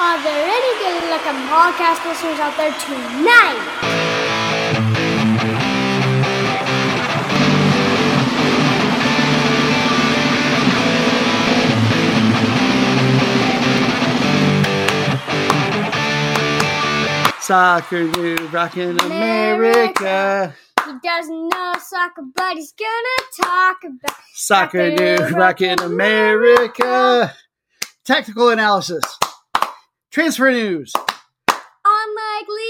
Are 0.00 0.22
there 0.22 0.46
any 0.46 0.78
good 0.78 1.10
looking 1.10 1.40
podcast 1.48 2.04
listeners 2.06 2.38
out 2.38 2.56
there 2.56 2.72
tonight? 2.78 3.58
Soccer 17.40 18.06
Noob 18.06 18.52
Rockin' 18.52 19.00
America. 19.00 20.54
He 20.86 20.92
doesn't 21.02 21.48
know 21.48 21.74
soccer, 21.80 22.22
but 22.36 22.54
he's 22.54 22.72
gonna 22.72 23.42
talk 23.42 23.78
about 23.82 24.16
Soccer 24.32 24.92
Noob 24.92 25.32
Rockin' 25.32 25.80
America. 25.80 27.34
Tactical 28.04 28.50
analysis. 28.50 29.02
Transfer 30.10 30.50
news. 30.50 30.92
unlikely. 31.84 32.64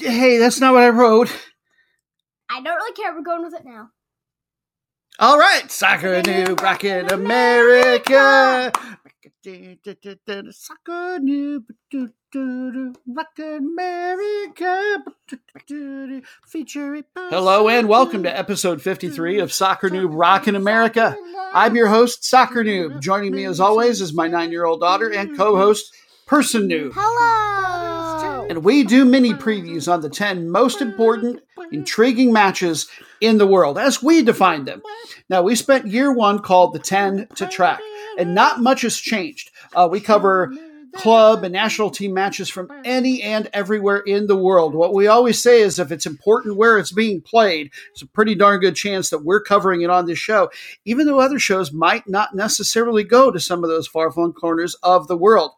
Hey, 0.00 0.38
that's 0.38 0.60
not 0.60 0.72
what 0.72 0.82
I 0.82 0.88
wrote. 0.88 1.30
I 2.50 2.60
don't 2.62 2.74
really 2.76 2.92
care. 2.92 3.14
We're 3.14 3.22
going 3.22 3.42
with 3.42 3.54
it 3.54 3.64
now. 3.64 3.90
All 5.18 5.38
right, 5.38 5.70
Soccer 5.70 6.22
Noob 6.22 6.60
Rockin' 6.60 7.12
America. 7.12 8.72
Soccer 9.44 11.18
Noob 11.18 11.64
Rockin' 12.32 13.56
America. 13.56 15.04
Featuring. 16.46 17.04
Hello 17.16 17.68
and 17.68 17.88
welcome 17.88 18.22
to 18.22 18.38
episode 18.38 18.80
53 18.80 19.40
of 19.40 19.52
Soccer 19.52 19.90
Noob 19.90 20.10
Rockin' 20.12 20.54
America. 20.54 21.16
I'm 21.52 21.74
your 21.74 21.88
host, 21.88 22.24
Soccer 22.24 22.62
Noob. 22.62 23.00
Joining 23.00 23.34
me 23.34 23.44
as 23.44 23.58
always 23.58 24.00
is 24.00 24.14
my 24.14 24.28
nine 24.28 24.52
year 24.52 24.64
old 24.64 24.80
daughter 24.80 25.12
and 25.12 25.36
co 25.36 25.56
host, 25.56 25.92
Person 26.26 26.68
Noob. 26.68 26.92
Hello. 26.94 28.46
And 28.48 28.64
we 28.64 28.84
do 28.84 29.04
mini 29.04 29.32
previews 29.32 29.92
on 29.92 30.02
the 30.02 30.10
10 30.10 30.50
most 30.50 30.80
important, 30.80 31.40
intriguing 31.72 32.32
matches 32.32 32.86
in 33.20 33.38
the 33.38 33.46
world 33.46 33.78
as 33.78 34.02
we 34.02 34.22
define 34.22 34.66
them. 34.66 34.82
Now, 35.28 35.42
we 35.42 35.54
spent 35.54 35.86
year 35.86 36.12
one 36.12 36.40
called 36.40 36.74
the 36.74 36.78
10 36.78 37.28
to 37.36 37.46
track, 37.46 37.80
and 38.18 38.34
not 38.34 38.60
much 38.60 38.82
has 38.82 38.96
changed. 38.96 39.50
Uh, 39.74 39.88
we 39.90 40.00
cover 40.00 40.52
club 40.94 41.42
and 41.42 41.52
national 41.52 41.90
team 41.90 42.12
matches 42.12 42.48
from 42.48 42.68
any 42.84 43.22
and 43.22 43.48
everywhere 43.52 43.98
in 44.00 44.26
the 44.26 44.36
world. 44.36 44.74
What 44.74 44.92
we 44.92 45.06
always 45.06 45.42
say 45.42 45.62
is 45.62 45.78
if 45.78 45.90
it's 45.90 46.06
important 46.06 46.56
where 46.56 46.78
it's 46.78 46.92
being 46.92 47.20
played, 47.20 47.72
it's 47.92 48.02
a 48.02 48.06
pretty 48.06 48.34
darn 48.34 48.60
good 48.60 48.76
chance 48.76 49.10
that 49.10 49.24
we're 49.24 49.42
covering 49.42 49.82
it 49.82 49.90
on 49.90 50.06
this 50.06 50.18
show, 50.18 50.50
even 50.84 51.06
though 51.06 51.18
other 51.18 51.38
shows 51.38 51.72
might 51.72 52.06
not 52.08 52.34
necessarily 52.34 53.04
go 53.04 53.30
to 53.30 53.40
some 53.40 53.64
of 53.64 53.70
those 53.70 53.88
far 53.88 54.10
flung 54.10 54.32
corners 54.32 54.74
of 54.82 55.08
the 55.08 55.16
world. 55.16 55.52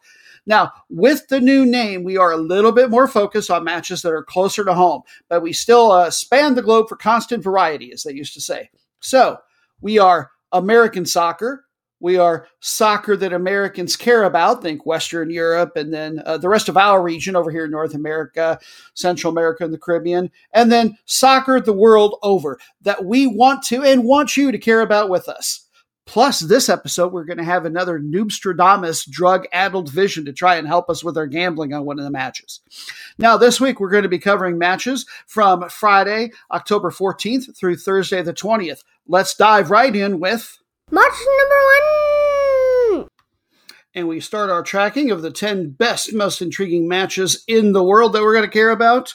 Now, 0.47 0.71
with 0.89 1.27
the 1.27 1.41
new 1.41 1.65
name, 1.65 2.03
we 2.03 2.17
are 2.17 2.31
a 2.31 2.37
little 2.37 2.71
bit 2.71 2.91
more 2.91 3.07
focused 3.07 3.49
on 3.49 3.63
matches 3.63 4.03
that 4.03 4.13
are 4.13 4.23
closer 4.23 4.63
to 4.63 4.75
home, 4.75 5.01
but 5.27 5.41
we 5.41 5.53
still 5.53 5.91
uh, 5.91 6.11
span 6.11 6.53
the 6.53 6.61
globe 6.61 6.87
for 6.87 6.95
constant 6.95 7.43
variety, 7.43 7.91
as 7.91 8.03
they 8.03 8.13
used 8.13 8.35
to 8.35 8.41
say. 8.41 8.69
So, 8.99 9.39
we 9.81 9.97
are 9.97 10.31
American 10.51 11.05
soccer. 11.05 11.64
We 11.99 12.17
are 12.17 12.47
soccer 12.59 13.15
that 13.17 13.33
Americans 13.33 13.95
care 13.95 14.23
about. 14.23 14.61
Think 14.61 14.85
Western 14.85 15.29
Europe, 15.29 15.75
and 15.75 15.93
then 15.93 16.21
uh, 16.25 16.37
the 16.37 16.49
rest 16.49 16.69
of 16.69 16.77
our 16.77 17.01
region 17.01 17.35
over 17.35 17.49
here 17.49 17.65
in 17.65 17.71
North 17.71 17.93
America, 17.93 18.59
Central 18.93 19.31
America, 19.31 19.63
and 19.63 19.73
the 19.73 19.77
Caribbean. 19.77 20.29
And 20.53 20.71
then 20.71 20.97
soccer 21.05 21.59
the 21.59 21.73
world 21.73 22.17
over 22.21 22.59
that 22.81 23.05
we 23.05 23.27
want 23.27 23.63
to 23.63 23.83
and 23.83 24.03
want 24.03 24.35
you 24.35 24.51
to 24.51 24.57
care 24.57 24.81
about 24.81 25.09
with 25.09 25.29
us. 25.29 25.65
Plus, 26.05 26.41
this 26.41 26.69
episode, 26.69 27.11
we're 27.11 27.25
going 27.25 27.39
to 27.39 27.43
have 27.43 27.65
another 27.65 27.99
Noobstradamus 27.99 29.09
drug 29.09 29.47
addled 29.51 29.91
vision 29.91 30.23
to 30.25 30.33
try 30.33 30.55
and 30.55 30.67
help 30.67 30.87
us 30.87 31.03
with 31.03 31.17
our 31.17 31.25
gambling 31.25 31.73
on 31.73 31.83
one 31.83 31.97
of 31.97 32.05
the 32.05 32.11
matches. 32.11 32.61
Now, 33.17 33.37
this 33.37 33.59
week, 33.59 33.79
we're 33.79 33.89
going 33.89 34.03
to 34.03 34.09
be 34.09 34.19
covering 34.19 34.59
matches 34.59 35.07
from 35.25 35.67
Friday, 35.69 36.31
October 36.51 36.91
14th 36.91 37.57
through 37.57 37.77
Thursday, 37.77 38.21
the 38.21 38.33
20th. 38.33 38.83
Let's 39.07 39.35
dive 39.35 39.71
right 39.71 39.95
in 39.95 40.19
with. 40.19 40.59
Match 40.91 41.13
number 41.39 41.55
one. 42.99 43.07
And 43.95 44.07
we 44.07 44.19
start 44.19 44.51
our 44.51 44.61
tracking 44.61 45.09
of 45.09 45.23
the 45.23 45.31
10 45.31 45.71
best, 45.71 46.13
most 46.13 46.43
intriguing 46.43 46.87
matches 46.87 47.43
in 47.47 47.71
the 47.71 47.83
world 47.83 48.13
that 48.13 48.21
we're 48.21 48.35
going 48.35 48.45
to 48.45 48.51
care 48.51 48.69
about. 48.69 49.13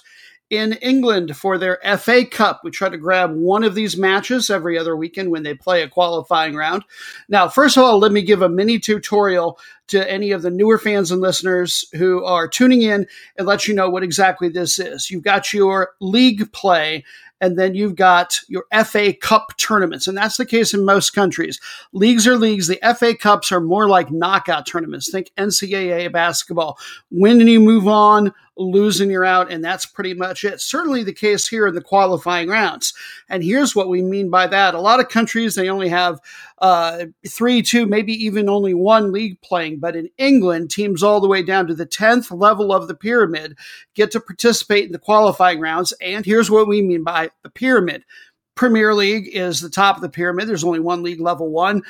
In 0.49 0.73
England 0.83 1.37
for 1.37 1.59
their 1.59 1.79
FA 1.97 2.27
Cup. 2.27 2.63
We 2.65 2.73
try 2.73 2.89
to 2.89 2.99
grab 2.99 3.33
one 3.33 3.63
of 3.63 3.77
these 3.77 3.97
matches 3.97 4.51
every 4.51 4.77
other 4.77 4.97
weekend 4.97 5.31
when 5.31 5.45
they 5.45 5.55
play 5.55 5.83
a 5.83 5.89
qualifying 5.89 6.57
round. 6.57 6.83
Now, 7.29 7.47
first 7.47 7.77
of 7.77 7.85
all, 7.85 8.01
let 8.01 8.11
me 8.11 8.21
give 8.21 8.43
a 8.43 8.49
mini 8.49 8.81
tutorial 8.81 9.61
to 9.91 10.11
any 10.11 10.31
of 10.33 10.43
the 10.43 10.51
newer 10.51 10.79
fans 10.79 11.11
and 11.11 11.21
listeners 11.21 11.85
who 11.93 12.25
are 12.25 12.49
tuning 12.49 12.83
in 12.83 13.07
and 13.37 13.47
let 13.47 13.69
you 13.69 13.75
know 13.75 13.91
what 13.91 14.03
exactly 14.03 14.49
this 14.49 14.79
is. 14.79 15.11
You've 15.11 15.23
got 15.23 15.53
your 15.53 15.91
league 16.01 16.53
play 16.53 17.05
and 17.41 17.59
then 17.59 17.75
you've 17.75 17.97
got 17.97 18.39
your 18.49 18.65
FA 18.85 19.15
Cup 19.15 19.57
tournaments. 19.57 20.07
And 20.07 20.17
that's 20.17 20.37
the 20.37 20.45
case 20.45 20.75
in 20.75 20.85
most 20.85 21.11
countries. 21.11 21.59
Leagues 21.93 22.27
are 22.27 22.37
leagues. 22.37 22.67
The 22.67 22.79
FA 22.97 23.15
Cups 23.15 23.51
are 23.51 23.61
more 23.61 23.89
like 23.89 24.11
knockout 24.11 24.67
tournaments. 24.67 25.11
Think 25.11 25.31
NCAA 25.39 26.13
basketball. 26.13 26.79
And 27.11 27.49
you 27.49 27.61
move 27.61 27.89
on, 27.89 28.35
losing 28.59 29.11
you're 29.11 29.25
out. 29.25 29.51
And 29.51 29.65
that's 29.65 29.87
pretty 29.87 30.13
much 30.13 30.45
it. 30.45 30.61
Certainly 30.61 31.05
the 31.05 31.15
case 31.15 31.49
here 31.49 31.67
in 31.67 31.75
the 31.75 31.81
qualifying 31.81 32.49
rounds. 32.49 32.93
And 33.31 33.43
here's 33.43 33.75
what 33.75 33.89
we 33.89 34.03
mean 34.03 34.29
by 34.29 34.47
that. 34.47 34.75
A 34.75 34.81
lot 34.81 35.01
of 35.01 35.09
countries, 35.09 35.55
they 35.55 35.71
only 35.71 35.89
have 35.89 36.21
uh, 36.59 37.07
three, 37.27 37.63
two, 37.63 37.87
maybe 37.87 38.13
even 38.13 38.51
only 38.51 38.75
one 38.75 39.13
league 39.13 39.41
playing. 39.41 39.80
But 39.81 39.97
in 39.97 40.11
England, 40.19 40.71
teams 40.71 41.03
all 41.03 41.21
the 41.21 41.29
way 41.29 41.43
down 41.43 41.67
to 41.67 41.75
the 41.75 41.87
10th 41.87 42.37
level 42.39 42.73
of 42.73 42.87
the 42.87 42.95
pyramid 42.95 43.59
get 43.95 44.11
to 44.13 44.21
participate 44.21 44.87
in 44.87 44.93
the 44.93 44.99
qualifying 44.99 45.61
rounds. 45.61 45.93
And 46.01 46.25
here's 46.25 46.51
what 46.51 46.69
we 46.69 46.83
mean 46.83 47.03
by 47.03 47.31
the 47.43 47.51
pyramid. 47.51 48.05
Premier 48.55 48.95
League 48.95 49.31
is 49.33 49.61
the 49.61 49.71
top 49.71 49.97
of 49.97 50.03
the 50.03 50.09
pyramid. 50.09 50.47
There's 50.47 50.65
only 50.65 50.81
one 50.81 51.03
league, 51.03 51.21
level 51.21 51.49
one. 51.49 51.83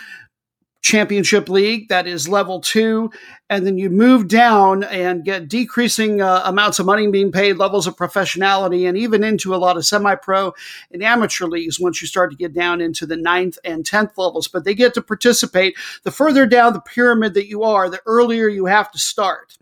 Championship 0.83 1.49
League, 1.49 1.89
that 1.89 2.07
is 2.07 2.29
level 2.29 2.61
two. 2.61 3.11
And 3.49 3.67
then 3.67 3.77
you 3.77 3.91
move 3.91 4.29
down 4.29 4.83
and 4.85 5.25
get 5.25 5.49
decreasing 5.49 6.23
uh, 6.23 6.43
amounts 6.45 6.79
of 6.79 6.87
money 6.87 7.07
being 7.11 7.33
paid, 7.33 7.59
levels 7.59 7.87
of 7.87 7.97
professionality, 7.97 8.89
and 8.89 8.97
even 8.97 9.23
into 9.23 9.55
a 9.55 9.59
lot 9.59 9.77
of 9.77 9.85
semi 9.85 10.15
pro 10.15 10.53
and 10.91 11.03
amateur 11.03 11.47
leagues 11.47 11.79
once 11.79 12.01
you 12.01 12.09
start 12.09 12.31
to 12.31 12.37
get 12.37 12.55
down 12.55 12.81
into 12.81 13.07
the 13.07 13.17
ninth 13.17 13.59
and 13.65 13.85
10th 13.85 14.17
levels. 14.17 14.49
But 14.49 14.65
they 14.65 14.75
get 14.75 14.95
to 14.95 15.03
participate. 15.03 15.77
The 16.03 16.11
further 16.11 16.47
down 16.47 16.73
the 16.73 16.81
pyramid 16.81 17.35
that 17.35 17.49
you 17.49 17.63
are, 17.63 17.91
the 17.91 18.01
earlier 18.07 18.49
you 18.49 18.67
have 18.67 18.91
to 18.93 18.99
start. 18.99 19.59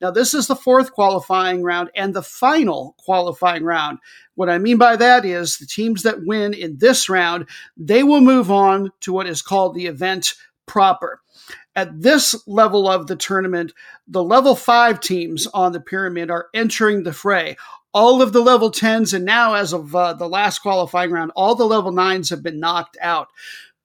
Now, 0.00 0.12
this 0.12 0.32
is 0.32 0.46
the 0.46 0.54
fourth 0.54 0.92
qualifying 0.92 1.62
round 1.62 1.90
and 1.96 2.14
the 2.14 2.22
final 2.22 2.94
qualifying 2.98 3.64
round. 3.64 3.98
What 4.36 4.48
I 4.48 4.58
mean 4.58 4.78
by 4.78 4.94
that 4.94 5.24
is 5.24 5.58
the 5.58 5.66
teams 5.66 6.04
that 6.04 6.24
win 6.24 6.54
in 6.54 6.78
this 6.78 7.08
round, 7.08 7.48
they 7.76 8.04
will 8.04 8.20
move 8.20 8.50
on 8.50 8.92
to 9.00 9.12
what 9.12 9.26
is 9.26 9.42
called 9.42 9.74
the 9.74 9.86
event 9.86 10.34
proper. 10.68 11.20
At 11.74 12.00
this 12.00 12.34
level 12.46 12.88
of 12.88 13.06
the 13.06 13.16
tournament, 13.16 13.72
the 14.06 14.22
level 14.22 14.54
five 14.54 15.00
teams 15.00 15.46
on 15.48 15.72
the 15.72 15.80
pyramid 15.80 16.30
are 16.30 16.48
entering 16.54 17.02
the 17.02 17.12
fray. 17.12 17.56
All 17.94 18.20
of 18.20 18.32
the 18.32 18.40
level 18.42 18.70
10s, 18.70 19.14
and 19.14 19.24
now 19.24 19.54
as 19.54 19.72
of 19.72 19.94
uh, 19.94 20.12
the 20.12 20.28
last 20.28 20.58
qualifying 20.58 21.10
round, 21.10 21.32
all 21.34 21.54
the 21.54 21.64
level 21.64 21.90
9s 21.90 22.30
have 22.30 22.42
been 22.42 22.60
knocked 22.60 22.98
out. 23.00 23.28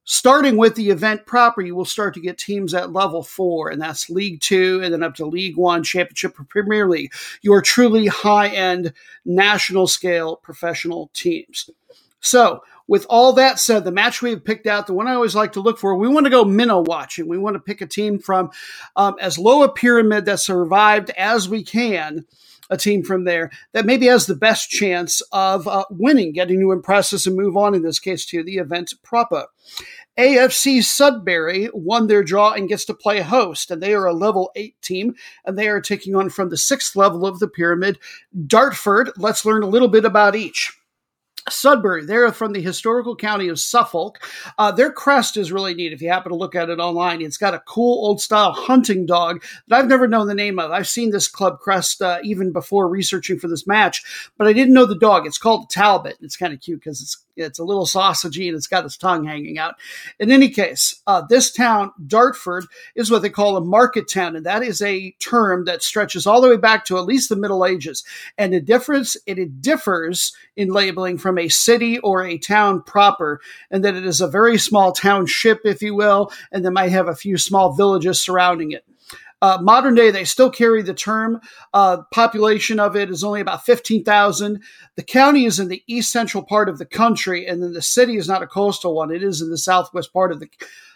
Starting 0.05 0.57
with 0.57 0.75
the 0.75 0.89
event 0.89 1.25
proper, 1.25 1.61
you 1.61 1.75
will 1.75 1.85
start 1.85 2.13
to 2.13 2.19
get 2.19 2.37
teams 2.37 2.73
at 2.73 2.91
level 2.91 3.23
four, 3.23 3.69
and 3.69 3.81
that's 3.81 4.09
League 4.09 4.41
Two, 4.41 4.81
and 4.83 4.93
then 4.93 5.01
up 5.01 5.15
to 5.15 5.25
League 5.25 5.55
One, 5.55 5.81
Championship, 5.81 6.37
or 6.37 6.43
Premier 6.43 6.89
League. 6.89 7.13
Your 7.41 7.61
truly 7.61 8.07
high 8.07 8.49
end, 8.49 8.91
national 9.23 9.87
scale 9.87 10.35
professional 10.35 11.09
teams. 11.13 11.69
So, 12.19 12.63
with 12.87 13.05
all 13.09 13.33
that 13.33 13.59
said, 13.59 13.83
the 13.83 13.91
match 13.91 14.21
we 14.21 14.31
have 14.31 14.43
picked 14.43 14.67
out, 14.67 14.87
the 14.87 14.93
one 14.93 15.07
I 15.07 15.13
always 15.13 15.35
like 15.35 15.53
to 15.53 15.61
look 15.61 15.79
for, 15.79 15.95
we 15.95 16.07
want 16.07 16.25
to 16.25 16.29
go 16.29 16.43
minnow 16.43 16.81
watching. 16.81 17.27
We 17.27 17.37
want 17.37 17.55
to 17.55 17.59
pick 17.59 17.81
a 17.81 17.87
team 17.87 18.19
from 18.19 18.51
um, 18.95 19.15
as 19.19 19.37
low 19.37 19.63
a 19.63 19.71
pyramid 19.71 20.25
that 20.25 20.39
survived 20.39 21.09
as 21.11 21.47
we 21.47 21.63
can, 21.63 22.25
a 22.69 22.77
team 22.77 23.03
from 23.03 23.23
there 23.23 23.51
that 23.73 23.85
maybe 23.85 24.07
has 24.07 24.25
the 24.25 24.35
best 24.35 24.69
chance 24.69 25.21
of 25.31 25.67
uh, 25.67 25.85
winning, 25.89 26.33
getting 26.33 26.59
to 26.59 26.71
impress 26.71 27.13
us 27.13 27.25
and 27.25 27.35
move 27.35 27.55
on, 27.55 27.75
in 27.75 27.83
this 27.83 27.99
case, 27.99 28.25
to 28.25 28.43
the 28.43 28.57
event 28.57 28.93
proper. 29.03 29.47
AFC 30.17 30.83
Sudbury 30.83 31.69
won 31.73 32.07
their 32.07 32.23
draw 32.23 32.51
and 32.51 32.69
gets 32.69 32.85
to 32.85 32.93
play 32.93 33.21
host, 33.21 33.71
and 33.71 33.81
they 33.81 33.95
are 33.95 34.05
a 34.05 34.13
level 34.13 34.51
eight 34.55 34.79
team, 34.81 35.15
and 35.45 35.57
they 35.57 35.67
are 35.67 35.81
taking 35.81 36.15
on 36.15 36.29
from 36.29 36.49
the 36.49 36.57
sixth 36.57 36.95
level 36.95 37.25
of 37.25 37.39
the 37.39 37.47
pyramid, 37.47 37.97
Dartford. 38.45 39.11
Let's 39.17 39.45
learn 39.45 39.63
a 39.63 39.67
little 39.67 39.87
bit 39.87 40.05
about 40.05 40.35
each. 40.35 40.77
Sudbury, 41.49 42.05
they're 42.05 42.31
from 42.31 42.53
the 42.53 42.61
historical 42.61 43.15
county 43.15 43.47
of 43.47 43.59
Suffolk. 43.59 44.19
Uh, 44.57 44.71
their 44.71 44.91
crest 44.91 45.37
is 45.37 45.51
really 45.51 45.73
neat 45.73 45.93
if 45.93 46.01
you 46.01 46.09
happen 46.09 46.31
to 46.31 46.37
look 46.37 46.55
at 46.55 46.69
it 46.69 46.79
online. 46.79 47.21
It's 47.21 47.37
got 47.37 47.53
a 47.53 47.59
cool 47.59 48.05
old 48.05 48.21
style 48.21 48.53
hunting 48.53 49.05
dog 49.05 49.43
that 49.67 49.77
I've 49.77 49.87
never 49.87 50.07
known 50.07 50.27
the 50.27 50.35
name 50.35 50.59
of. 50.59 50.71
I've 50.71 50.87
seen 50.87 51.11
this 51.11 51.27
club 51.27 51.59
crest 51.59 52.01
uh, 52.01 52.19
even 52.23 52.51
before 52.51 52.87
researching 52.87 53.39
for 53.39 53.47
this 53.47 53.67
match, 53.67 54.31
but 54.37 54.47
I 54.47 54.53
didn't 54.53 54.73
know 54.73 54.85
the 54.85 54.95
dog. 54.95 55.25
It's 55.27 55.37
called 55.37 55.69
Talbot. 55.69 56.17
It's 56.21 56.37
kind 56.37 56.53
of 56.53 56.61
cute 56.61 56.79
because 56.79 57.01
it's 57.01 57.23
It's 57.35 57.59
a 57.59 57.63
little 57.63 57.85
sausagey 57.85 58.47
and 58.47 58.55
it's 58.55 58.67
got 58.67 58.85
its 58.85 58.97
tongue 58.97 59.25
hanging 59.25 59.57
out. 59.57 59.75
In 60.19 60.31
any 60.31 60.49
case, 60.49 61.01
uh, 61.07 61.23
this 61.27 61.51
town, 61.51 61.91
Dartford, 62.05 62.65
is 62.95 63.09
what 63.09 63.21
they 63.21 63.29
call 63.29 63.57
a 63.57 63.61
market 63.61 64.09
town, 64.09 64.35
and 64.35 64.45
that 64.45 64.63
is 64.63 64.81
a 64.81 65.11
term 65.19 65.65
that 65.65 65.83
stretches 65.83 66.27
all 66.27 66.41
the 66.41 66.49
way 66.49 66.57
back 66.57 66.85
to 66.85 66.97
at 66.97 67.05
least 67.05 67.29
the 67.29 67.35
Middle 67.35 67.65
Ages. 67.65 68.03
And 68.37 68.53
the 68.53 68.61
difference 68.61 69.15
it, 69.25 69.39
it 69.39 69.61
differs 69.61 70.33
in 70.55 70.69
labeling 70.69 71.17
from 71.17 71.37
a 71.37 71.49
city 71.49 71.99
or 71.99 72.23
a 72.23 72.37
town 72.37 72.81
proper, 72.83 73.41
and 73.71 73.83
that 73.83 73.95
it 73.95 74.05
is 74.05 74.21
a 74.21 74.27
very 74.27 74.57
small 74.57 74.91
township, 74.91 75.61
if 75.65 75.81
you 75.81 75.95
will, 75.95 76.31
and 76.51 76.63
that 76.63 76.71
might 76.71 76.91
have 76.91 77.07
a 77.07 77.15
few 77.15 77.37
small 77.37 77.73
villages 77.73 78.21
surrounding 78.21 78.71
it. 78.71 78.85
Uh, 79.43 79.57
modern 79.61 79.93
day, 79.93 80.09
they 80.09 80.23
still 80.23 80.49
carry 80.49 80.81
the 80.81 80.93
term. 80.93 81.41
Uh, 81.73 81.97
population 82.13 82.79
of 82.79 82.95
it 82.95 83.09
is 83.09 83.25
only 83.25 83.41
about 83.41 83.65
15,000. 83.65 84.63
The 84.95 85.03
county 85.03 85.43
is 85.43 85.59
in 85.59 85.67
the 85.67 85.83
east 85.85 86.13
central 86.13 86.43
part 86.43 86.69
of 86.69 86.77
the 86.77 86.85
country, 86.85 87.45
and 87.45 87.61
then 87.61 87.73
the 87.73 87.81
city 87.81 88.15
is 88.15 88.29
not 88.29 88.41
a 88.41 88.47
coastal 88.47 88.95
one. 88.95 89.11
It 89.11 89.21
is 89.21 89.41
in 89.41 89.49
the 89.49 89.57
southwest 89.57 90.13
part 90.13 90.31
of 90.31 90.39
the 90.39 90.47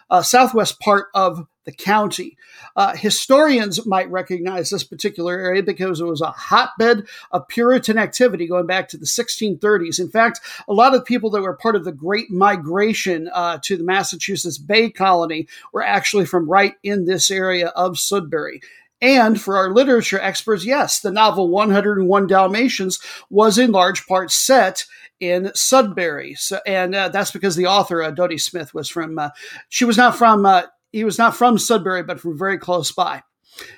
uh, 0.10 0.22
southwest 0.22 0.80
part 0.80 1.08
of 1.14 1.46
the 1.68 1.72
county. 1.74 2.38
Uh, 2.78 2.96
historians 2.96 3.86
might 3.86 4.10
recognize 4.10 4.70
this 4.70 4.86
particular 4.86 5.38
area 5.38 5.62
because 5.62 6.00
it 6.00 6.06
was 6.06 6.22
a 6.22 6.32
hotbed 6.32 7.06
of 7.32 7.48
Puritan 7.50 7.98
activity 7.98 8.48
going 8.48 8.66
back 8.66 8.88
to 8.88 8.98
the 8.98 9.06
1630s. 9.06 10.00
In 10.00 10.10
fact, 10.10 10.40
a 10.70 10.74
lot 10.74 10.96
of 10.96 11.04
people 11.04 11.30
that 11.32 11.42
were 11.42 11.58
part 11.58 11.76
of 11.76 11.84
the 11.84 11.92
Great 11.92 12.32
Migration 12.32 13.30
uh, 13.34 13.60
to 13.64 13.76
the 13.76 13.84
Massachusetts 13.84 14.58
Bay 14.58 14.90
Colony 14.90 15.46
were 15.74 15.84
actually 15.84 16.26
from 16.26 16.50
right 16.50 16.76
in 16.84 17.04
this 17.04 17.30
area 17.30 17.68
of 17.68 18.00
Sudbury. 18.00 18.62
And 19.02 19.40
for 19.40 19.58
our 19.58 19.70
literature 19.70 20.20
experts, 20.20 20.66
yes, 20.66 21.02
the 21.02 21.12
novel 21.12 21.50
101 21.50 22.28
Dalmatians 22.28 23.00
was 23.30 23.58
in 23.58 23.72
large 23.72 24.08
part 24.08 24.32
set 24.32 24.86
in 25.20 25.52
Sudbury. 25.54 26.36
So, 26.36 26.60
and 26.66 26.96
uh, 26.96 27.10
that's 27.10 27.32
because 27.32 27.56
the 27.56 27.68
author, 27.68 28.02
uh, 28.02 28.12
Dodie 28.12 28.38
Smith, 28.38 28.74
was 28.74 28.88
from, 28.88 29.20
uh, 29.20 29.30
she 29.70 29.86
was 29.86 29.98
not 29.98 30.16
from, 30.16 30.46
uh, 30.46 30.64
he 30.98 31.04
was 31.04 31.20
not 31.20 31.36
from 31.36 31.60
Sudbury, 31.60 32.02
but 32.02 32.20
from 32.20 32.38
very 32.38 32.58
close 32.58 32.92
by. 32.92 33.22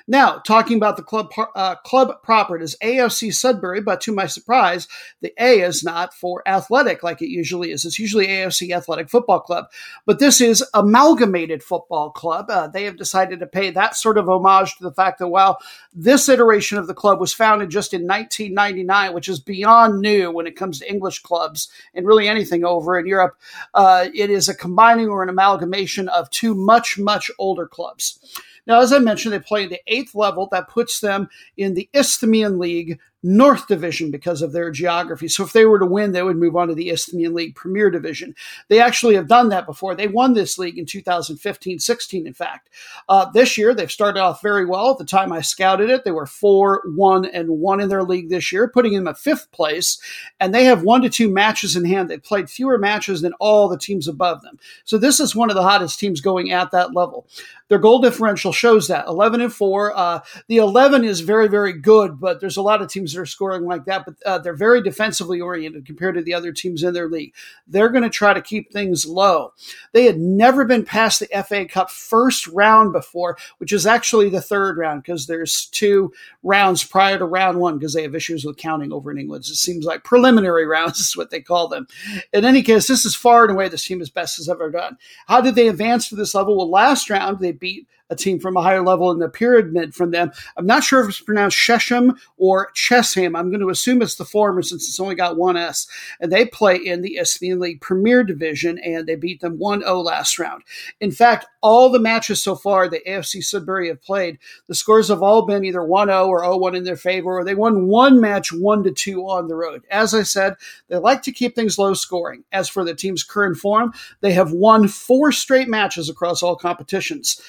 Now, 0.06 0.38
talking 0.38 0.76
about 0.76 0.96
the 0.96 1.02
club 1.02 1.30
uh, 1.54 1.76
club 1.76 2.22
proper, 2.22 2.56
it 2.56 2.62
is 2.62 2.76
AFC 2.82 3.32
Sudbury, 3.32 3.80
but 3.80 4.00
to 4.02 4.14
my 4.14 4.26
surprise, 4.26 4.88
the 5.20 5.32
A 5.38 5.60
is 5.60 5.84
not 5.84 6.14
for 6.14 6.42
athletic 6.46 7.02
like 7.02 7.22
it 7.22 7.28
usually 7.28 7.70
is. 7.70 7.84
It's 7.84 7.98
usually 7.98 8.26
AFC 8.26 8.74
Athletic 8.74 9.08
Football 9.08 9.40
Club, 9.40 9.66
but 10.06 10.18
this 10.18 10.40
is 10.40 10.64
Amalgamated 10.74 11.62
Football 11.62 12.10
Club. 12.10 12.50
Uh, 12.50 12.66
they 12.66 12.84
have 12.84 12.96
decided 12.96 13.40
to 13.40 13.46
pay 13.46 13.70
that 13.70 13.96
sort 13.96 14.18
of 14.18 14.28
homage 14.28 14.76
to 14.76 14.82
the 14.82 14.92
fact 14.92 15.18
that 15.18 15.28
while 15.28 15.58
this 15.92 16.28
iteration 16.28 16.78
of 16.78 16.86
the 16.86 16.94
club 16.94 17.20
was 17.20 17.32
founded 17.32 17.70
just 17.70 17.94
in 17.94 18.02
1999, 18.02 19.14
which 19.14 19.28
is 19.28 19.40
beyond 19.40 20.00
new 20.00 20.30
when 20.30 20.46
it 20.46 20.56
comes 20.56 20.78
to 20.78 20.90
English 20.90 21.20
clubs 21.20 21.68
and 21.94 22.06
really 22.06 22.28
anything 22.28 22.64
over 22.64 22.98
in 22.98 23.06
Europe, 23.06 23.36
uh, 23.74 24.06
it 24.14 24.30
is 24.30 24.48
a 24.48 24.54
combining 24.54 25.08
or 25.08 25.22
an 25.22 25.28
amalgamation 25.28 26.08
of 26.08 26.30
two 26.30 26.54
much 26.54 26.98
much 26.98 27.30
older 27.38 27.66
clubs. 27.66 28.18
Now, 28.66 28.80
as 28.80 28.92
I 28.92 28.98
mentioned, 28.98 29.32
they 29.32 29.40
play 29.40 29.64
in 29.64 29.70
the 29.70 29.80
eighth 29.86 30.14
level. 30.14 30.48
That 30.50 30.68
puts 30.68 31.00
them 31.00 31.28
in 31.56 31.74
the 31.74 31.88
Isthmian 31.92 32.58
League 32.58 32.98
North 33.22 33.66
Division 33.66 34.10
because 34.10 34.40
of 34.40 34.52
their 34.52 34.70
geography. 34.70 35.28
So 35.28 35.44
if 35.44 35.52
they 35.52 35.66
were 35.66 35.78
to 35.78 35.86
win, 35.86 36.12
they 36.12 36.22
would 36.22 36.38
move 36.38 36.56
on 36.56 36.68
to 36.68 36.74
the 36.74 36.88
Isthmian 36.88 37.34
League 37.34 37.54
Premier 37.54 37.90
Division. 37.90 38.34
They 38.68 38.80
actually 38.80 39.14
have 39.14 39.28
done 39.28 39.50
that 39.50 39.66
before. 39.66 39.94
They 39.94 40.08
won 40.08 40.32
this 40.32 40.58
league 40.58 40.78
in 40.78 40.86
2015 40.86 41.78
16, 41.78 42.26
in 42.26 42.32
fact. 42.32 42.70
Uh, 43.08 43.30
this 43.30 43.58
year, 43.58 43.74
they've 43.74 43.90
started 43.90 44.20
off 44.20 44.40
very 44.40 44.64
well. 44.64 44.92
At 44.92 44.98
the 44.98 45.04
time 45.04 45.32
I 45.32 45.42
scouted 45.42 45.90
it, 45.90 46.04
they 46.04 46.12
were 46.12 46.26
4 46.26 46.82
1 46.94 47.24
and 47.26 47.48
1 47.48 47.80
in 47.80 47.88
their 47.88 48.04
league 48.04 48.30
this 48.30 48.52
year, 48.52 48.68
putting 48.68 48.94
them 48.94 49.08
at 49.08 49.18
fifth 49.18 49.52
place. 49.52 50.00
And 50.38 50.54
they 50.54 50.64
have 50.64 50.82
one 50.82 51.02
to 51.02 51.10
two 51.10 51.30
matches 51.30 51.76
in 51.76 51.84
hand. 51.84 52.08
They've 52.08 52.22
played 52.22 52.48
fewer 52.48 52.78
matches 52.78 53.20
than 53.20 53.34
all 53.34 53.68
the 53.68 53.78
teams 53.78 54.08
above 54.08 54.40
them. 54.42 54.58
So 54.84 54.96
this 54.96 55.20
is 55.20 55.36
one 55.36 55.50
of 55.50 55.56
the 55.56 55.62
hottest 55.62 55.98
teams 55.98 56.20
going 56.20 56.52
at 56.52 56.70
that 56.70 56.94
level. 56.94 57.26
Their 57.68 57.78
goal 57.78 58.00
differential 58.00 58.52
shows 58.52 58.88
that 58.88 59.06
11 59.06 59.40
and 59.40 59.52
4. 59.52 59.96
Uh, 59.96 60.20
the 60.48 60.56
11 60.56 61.04
is 61.04 61.20
very, 61.20 61.48
very 61.48 61.72
good, 61.72 62.18
but 62.18 62.40
there's 62.40 62.56
a 62.56 62.62
lot 62.62 62.82
of 62.82 62.88
teams 62.88 63.09
that 63.12 63.20
are 63.20 63.26
scoring 63.26 63.64
like 63.64 63.84
that, 63.84 64.04
but 64.04 64.14
uh, 64.24 64.38
they're 64.38 64.54
very 64.54 64.82
defensively 64.82 65.40
oriented 65.40 65.86
compared 65.86 66.14
to 66.14 66.22
the 66.22 66.34
other 66.34 66.52
teams 66.52 66.82
in 66.82 66.94
their 66.94 67.08
league. 67.08 67.34
They're 67.66 67.88
going 67.88 68.04
to 68.04 68.10
try 68.10 68.32
to 68.32 68.42
keep 68.42 68.72
things 68.72 69.06
low. 69.06 69.52
They 69.92 70.04
had 70.04 70.18
never 70.18 70.64
been 70.64 70.84
past 70.84 71.20
the 71.20 71.44
FA 71.44 71.66
Cup 71.66 71.90
first 71.90 72.46
round 72.48 72.92
before, 72.92 73.36
which 73.58 73.72
is 73.72 73.86
actually 73.86 74.28
the 74.28 74.40
third 74.40 74.78
round 74.78 75.02
because 75.02 75.26
there's 75.26 75.66
two 75.66 76.12
rounds 76.42 76.84
prior 76.84 77.18
to 77.18 77.24
round 77.24 77.58
one 77.60 77.78
because 77.78 77.94
they 77.94 78.02
have 78.02 78.14
issues 78.14 78.44
with 78.44 78.56
counting 78.56 78.92
over 78.92 79.10
in 79.10 79.18
England. 79.18 79.44
It 79.44 79.54
seems 79.54 79.84
like 79.84 80.04
preliminary 80.04 80.66
rounds 80.70 81.00
is 81.00 81.16
what 81.16 81.30
they 81.30 81.40
call 81.40 81.68
them. 81.68 81.86
In 82.32 82.44
any 82.44 82.62
case, 82.62 82.86
this 82.86 83.04
is 83.04 83.14
far 83.14 83.42
and 83.42 83.52
away 83.52 83.68
this 83.68 83.84
team 83.84 84.00
as 84.00 84.10
best 84.10 84.36
has 84.36 84.48
ever 84.48 84.70
done. 84.70 84.96
How 85.26 85.40
did 85.40 85.54
they 85.54 85.68
advance 85.68 86.08
to 86.08 86.16
this 86.16 86.34
level? 86.34 86.56
Well, 86.56 86.70
last 86.70 87.10
round 87.10 87.38
they 87.38 87.52
beat 87.52 87.86
a 88.10 88.16
team 88.16 88.38
from 88.38 88.56
a 88.56 88.62
higher 88.62 88.82
level 88.82 89.10
in 89.10 89.18
the 89.18 89.28
pyramid 89.28 89.94
from 89.94 90.10
them. 90.10 90.32
I'm 90.56 90.66
not 90.66 90.84
sure 90.84 91.00
if 91.00 91.08
it's 91.08 91.20
pronounced 91.20 91.56
Chesham 91.56 92.18
or 92.36 92.70
Chesham. 92.74 93.36
I'm 93.36 93.50
going 93.50 93.60
to 93.60 93.70
assume 93.70 94.02
it's 94.02 94.16
the 94.16 94.24
former 94.24 94.62
since 94.62 94.88
it's 94.88 95.00
only 95.00 95.14
got 95.14 95.36
one 95.36 95.56
S. 95.56 95.86
And 96.20 96.30
they 96.30 96.44
play 96.44 96.76
in 96.76 97.02
the 97.02 97.16
Isthmian 97.16 97.60
League 97.60 97.80
Premier 97.80 98.24
Division 98.24 98.78
and 98.78 99.06
they 99.06 99.16
beat 99.16 99.40
them 99.40 99.58
1 99.58 99.80
0 99.80 100.00
last 100.00 100.38
round. 100.38 100.62
In 101.00 101.12
fact, 101.12 101.46
all 101.62 101.90
the 101.90 101.98
matches 101.98 102.42
so 102.42 102.54
far 102.54 102.88
that 102.88 103.04
AFC 103.06 103.42
Sudbury 103.44 103.88
have 103.88 104.02
played, 104.02 104.38
the 104.66 104.74
scores 104.74 105.08
have 105.08 105.22
all 105.22 105.46
been 105.46 105.64
either 105.64 105.84
1 105.84 106.08
0 106.08 106.26
or 106.26 106.40
0 106.40 106.56
1 106.56 106.74
in 106.74 106.84
their 106.84 106.96
favor, 106.96 107.38
or 107.38 107.44
they 107.44 107.54
won 107.54 107.86
one 107.86 108.20
match 108.20 108.52
1 108.52 108.94
2 108.94 109.22
on 109.22 109.48
the 109.48 109.54
road. 109.54 109.84
As 109.90 110.14
I 110.14 110.22
said, 110.22 110.54
they 110.88 110.96
like 110.96 111.22
to 111.22 111.32
keep 111.32 111.54
things 111.54 111.78
low 111.78 111.94
scoring. 111.94 112.44
As 112.52 112.68
for 112.68 112.84
the 112.84 112.94
team's 112.94 113.22
current 113.22 113.56
form, 113.56 113.92
they 114.20 114.32
have 114.32 114.52
won 114.52 114.88
four 114.88 115.32
straight 115.32 115.68
matches 115.68 116.08
across 116.08 116.42
all 116.42 116.56
competitions. 116.56 117.40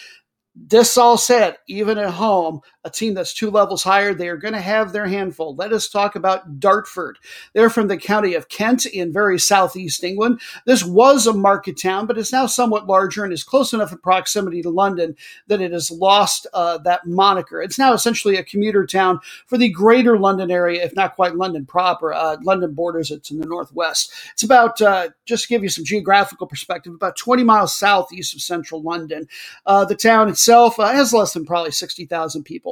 This 0.56 0.98
all 0.98 1.18
said, 1.18 1.58
even 1.68 1.98
at 1.98 2.12
home, 2.12 2.62
a 2.84 2.90
team 2.90 3.14
that's 3.14 3.34
two 3.34 3.52
levels 3.52 3.84
higher, 3.84 4.14
they 4.14 4.28
are 4.28 4.38
going 4.38 4.54
to 4.54 4.62
have 4.62 4.92
their 4.92 5.08
handful. 5.08 5.56
Let 5.56 5.72
us 5.72 5.88
talk 5.88 6.16
about 6.16 6.60
Dartford. 6.60 7.18
They're 7.54 7.70
from 7.70 7.88
the 7.88 7.98
county 7.98 8.34
of 8.34 8.50
Kent 8.50 8.86
in 8.86 9.14
very 9.14 9.38
southeast 9.40 10.04
England. 10.04 10.42
This 10.66 10.84
was 10.84 11.28
a 11.28 11.34
market 11.34 11.80
town, 11.80 12.08
but 12.08 12.18
it's 12.18 12.32
now 12.32 12.48
somewhat 12.48 12.88
larger 12.88 13.24
and 13.24 13.32
is 13.32 13.44
close 13.44 13.74
enough 13.74 13.92
in 13.92 14.00
proximity 14.00 14.62
to 14.64 14.70
London 14.70 15.16
that 15.48 15.62
it 15.62 15.72
has 15.72 15.92
lost 15.92 16.48
uh, 16.54 16.80
that 16.80 17.06
moniker. 17.06 17.62
It's 17.62 17.78
now 17.78 17.94
essentially 17.94 18.38
a 18.38 18.44
commuter 18.44 18.86
town 18.86 19.20
for 19.46 19.58
the 19.58 19.70
greater 19.70 20.18
London 20.18 20.50
area, 20.50 20.84
if 20.84 20.96
not 20.96 21.16
quite 21.16 21.36
London 21.36 21.66
proper. 21.66 22.14
Uh, 22.14 22.38
London 22.42 22.74
borders 22.74 23.12
it 23.12 23.30
in 23.30 23.40
the 23.40 23.48
northwest. 23.48 24.12
It's 24.34 24.44
about, 24.44 24.82
uh, 24.82 25.10
just 25.26 25.44
to 25.44 25.50
give 25.50 25.64
you 25.64 25.70
some 25.70 25.86
geographical 25.86 26.48
perspective, 26.48 26.94
about 26.94 27.16
20 27.16 27.44
miles 27.44 27.78
southeast 27.78 28.34
of 28.34 28.42
central 28.42 28.82
London. 28.82 29.28
Uh, 29.66 29.86
the 29.86 29.96
town 29.96 30.30
itself 30.30 30.80
uh, 30.80 30.92
has 30.92 31.14
less 31.14 31.34
than 31.34 31.46
probably 31.46 31.72
60,000 31.72 32.44
people. 32.44 32.71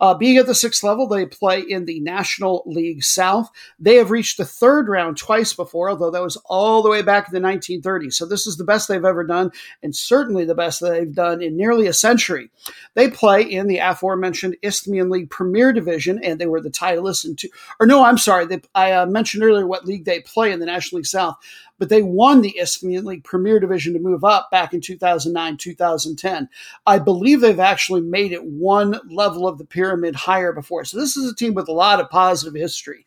Uh, 0.00 0.14
being 0.14 0.36
at 0.36 0.46
the 0.46 0.54
sixth 0.54 0.84
level, 0.84 1.08
they 1.08 1.26
play 1.26 1.60
in 1.60 1.84
the 1.84 1.98
National 2.00 2.62
League 2.66 3.02
South. 3.02 3.50
They 3.80 3.96
have 3.96 4.10
reached 4.10 4.36
the 4.36 4.44
third 4.44 4.88
round 4.88 5.16
twice 5.16 5.52
before, 5.52 5.90
although 5.90 6.10
that 6.10 6.22
was 6.22 6.36
all 6.44 6.82
the 6.82 6.88
way 6.88 7.02
back 7.02 7.28
in 7.28 7.34
the 7.34 7.46
1930s. 7.46 8.14
So 8.14 8.24
this 8.24 8.46
is 8.46 8.56
the 8.56 8.64
best 8.64 8.86
they've 8.86 9.04
ever 9.04 9.24
done, 9.24 9.50
and 9.82 9.94
certainly 9.94 10.44
the 10.44 10.54
best 10.54 10.80
that 10.80 10.90
they've 10.90 11.14
done 11.14 11.42
in 11.42 11.56
nearly 11.56 11.88
a 11.88 11.92
century. 11.92 12.50
They 12.94 13.10
play 13.10 13.42
in 13.42 13.66
the 13.66 13.78
aforementioned 13.78 14.56
Isthmian 14.62 15.10
League 15.10 15.30
Premier 15.30 15.72
Division, 15.72 16.22
and 16.22 16.38
they 16.38 16.46
were 16.46 16.60
the 16.60 16.70
titleists 16.70 17.24
in 17.24 17.34
two. 17.34 17.48
Or 17.80 17.86
no, 17.86 18.04
I'm 18.04 18.18
sorry, 18.18 18.46
they, 18.46 18.60
I 18.74 18.92
uh, 18.92 19.06
mentioned 19.06 19.42
earlier 19.42 19.66
what 19.66 19.84
league 19.84 20.04
they 20.04 20.20
play 20.20 20.52
in 20.52 20.60
the 20.60 20.66
National 20.66 20.98
League 20.98 21.06
South 21.06 21.36
but 21.78 21.88
they 21.88 22.02
won 22.02 22.40
the 22.40 22.58
Isthmian 22.58 23.04
League 23.04 23.24
Premier 23.24 23.60
Division 23.60 23.94
to 23.94 24.00
move 24.00 24.24
up 24.24 24.50
back 24.50 24.74
in 24.74 24.80
2009, 24.80 25.56
2010. 25.56 26.48
I 26.86 26.98
believe 26.98 27.40
they've 27.40 27.58
actually 27.58 28.00
made 28.00 28.32
it 28.32 28.44
one 28.44 29.00
level 29.10 29.46
of 29.46 29.58
the 29.58 29.64
pyramid 29.64 30.14
higher 30.14 30.52
before. 30.52 30.84
So 30.84 30.98
this 30.98 31.16
is 31.16 31.30
a 31.30 31.34
team 31.34 31.54
with 31.54 31.68
a 31.68 31.72
lot 31.72 32.00
of 32.00 32.10
positive 32.10 32.54
history. 32.54 33.04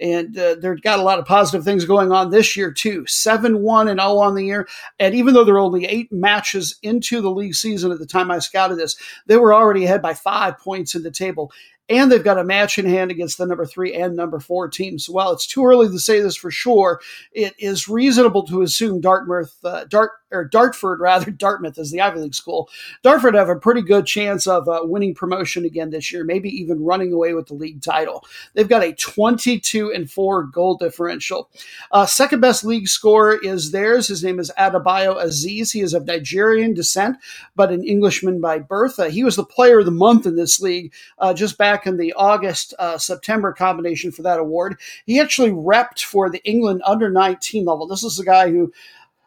And 0.00 0.36
uh, 0.36 0.56
they've 0.60 0.82
got 0.82 0.98
a 0.98 1.02
lot 1.02 1.20
of 1.20 1.26
positive 1.26 1.64
things 1.64 1.84
going 1.84 2.10
on 2.10 2.30
this 2.30 2.56
year, 2.56 2.72
too. 2.72 3.06
7 3.06 3.62
1 3.62 3.88
and 3.88 4.00
0 4.00 4.16
on 4.18 4.34
the 4.34 4.44
year. 4.44 4.66
And 4.98 5.14
even 5.14 5.34
though 5.34 5.44
they're 5.44 5.58
only 5.58 5.84
eight 5.86 6.10
matches 6.10 6.76
into 6.82 7.20
the 7.20 7.30
league 7.30 7.54
season 7.54 7.92
at 7.92 7.98
the 7.98 8.06
time 8.06 8.30
I 8.30 8.40
scouted 8.40 8.78
this, 8.78 8.96
they 9.26 9.36
were 9.36 9.54
already 9.54 9.84
ahead 9.84 10.02
by 10.02 10.14
five 10.14 10.58
points 10.58 10.94
in 10.94 11.02
the 11.02 11.10
table 11.10 11.52
and 11.88 12.10
they've 12.10 12.24
got 12.24 12.38
a 12.38 12.44
match 12.44 12.78
in 12.78 12.86
hand 12.86 13.10
against 13.10 13.38
the 13.38 13.46
number 13.46 13.66
three 13.66 13.94
and 13.94 14.16
number 14.16 14.40
four 14.40 14.68
teams. 14.68 15.08
While 15.08 15.32
it's 15.32 15.46
too 15.46 15.64
early 15.64 15.88
to 15.88 15.98
say 15.98 16.20
this 16.20 16.36
for 16.36 16.50
sure, 16.50 17.00
it 17.32 17.54
is 17.58 17.88
reasonable 17.88 18.46
to 18.46 18.62
assume 18.62 19.00
Dartmouth, 19.00 19.56
uh, 19.64 19.84
Dart, 19.84 20.12
or 20.32 20.44
Dartford 20.44 21.00
rather. 21.00 21.30
Dartmouth 21.42 21.78
is 21.78 21.90
the 21.90 22.00
Ivy 22.00 22.20
League 22.20 22.34
school. 22.34 22.68
Dartford 23.02 23.34
have 23.34 23.48
a 23.48 23.56
pretty 23.56 23.82
good 23.82 24.06
chance 24.06 24.46
of 24.46 24.68
uh, 24.68 24.80
winning 24.84 25.14
promotion 25.14 25.64
again 25.64 25.90
this 25.90 26.12
year, 26.12 26.24
maybe 26.24 26.48
even 26.48 26.84
running 26.84 27.12
away 27.12 27.34
with 27.34 27.46
the 27.46 27.54
league 27.54 27.82
title. 27.82 28.24
They've 28.54 28.68
got 28.68 28.82
a 28.82 28.92
22 28.92 29.92
and 29.92 30.10
four 30.10 30.44
goal 30.44 30.76
differential. 30.76 31.50
Uh, 31.90 32.06
second 32.06 32.40
best 32.40 32.64
league 32.64 32.88
scorer 32.88 33.38
is 33.42 33.70
theirs. 33.70 34.08
His 34.08 34.24
name 34.24 34.38
is 34.38 34.50
Adebayo 34.58 35.22
Azeez. 35.22 35.72
He 35.72 35.80
is 35.80 35.94
of 35.94 36.06
Nigerian 36.06 36.74
descent, 36.74 37.16
but 37.56 37.72
an 37.72 37.84
Englishman 37.84 38.40
by 38.40 38.58
birth. 38.58 38.98
Uh, 38.98 39.04
he 39.04 39.24
was 39.24 39.36
the 39.36 39.44
player 39.44 39.80
of 39.80 39.84
the 39.84 39.90
month 39.90 40.26
in 40.26 40.36
this 40.36 40.60
league 40.60 40.92
uh, 41.18 41.34
just 41.34 41.58
back 41.58 41.86
in 41.86 41.96
the 41.96 42.12
August 42.14 42.74
uh, 42.78 42.98
September 42.98 43.52
combination 43.52 44.12
for 44.12 44.22
that 44.22 44.38
award. 44.38 44.78
He 45.06 45.20
actually 45.20 45.50
repped 45.50 46.02
for 46.04 46.30
the 46.30 46.42
England 46.44 46.82
under 46.84 47.10
19 47.10 47.64
level. 47.64 47.86
This 47.86 48.04
is 48.04 48.18
a 48.18 48.24
guy 48.24 48.50
who. 48.50 48.72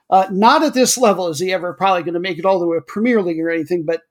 Uh, 0.09 0.27
not 0.31 0.63
at 0.63 0.73
this 0.73 0.97
level 0.97 1.27
is 1.29 1.39
he 1.39 1.51
ever 1.51 1.73
probably 1.73 2.03
going 2.03 2.13
to 2.13 2.19
make 2.19 2.37
it 2.37 2.45
all 2.45 2.59
the 2.59 2.67
way 2.67 2.77
to 2.77 2.81
Premier 2.81 3.21
League 3.21 3.39
or 3.39 3.49
anything, 3.49 3.83
but 3.85 4.01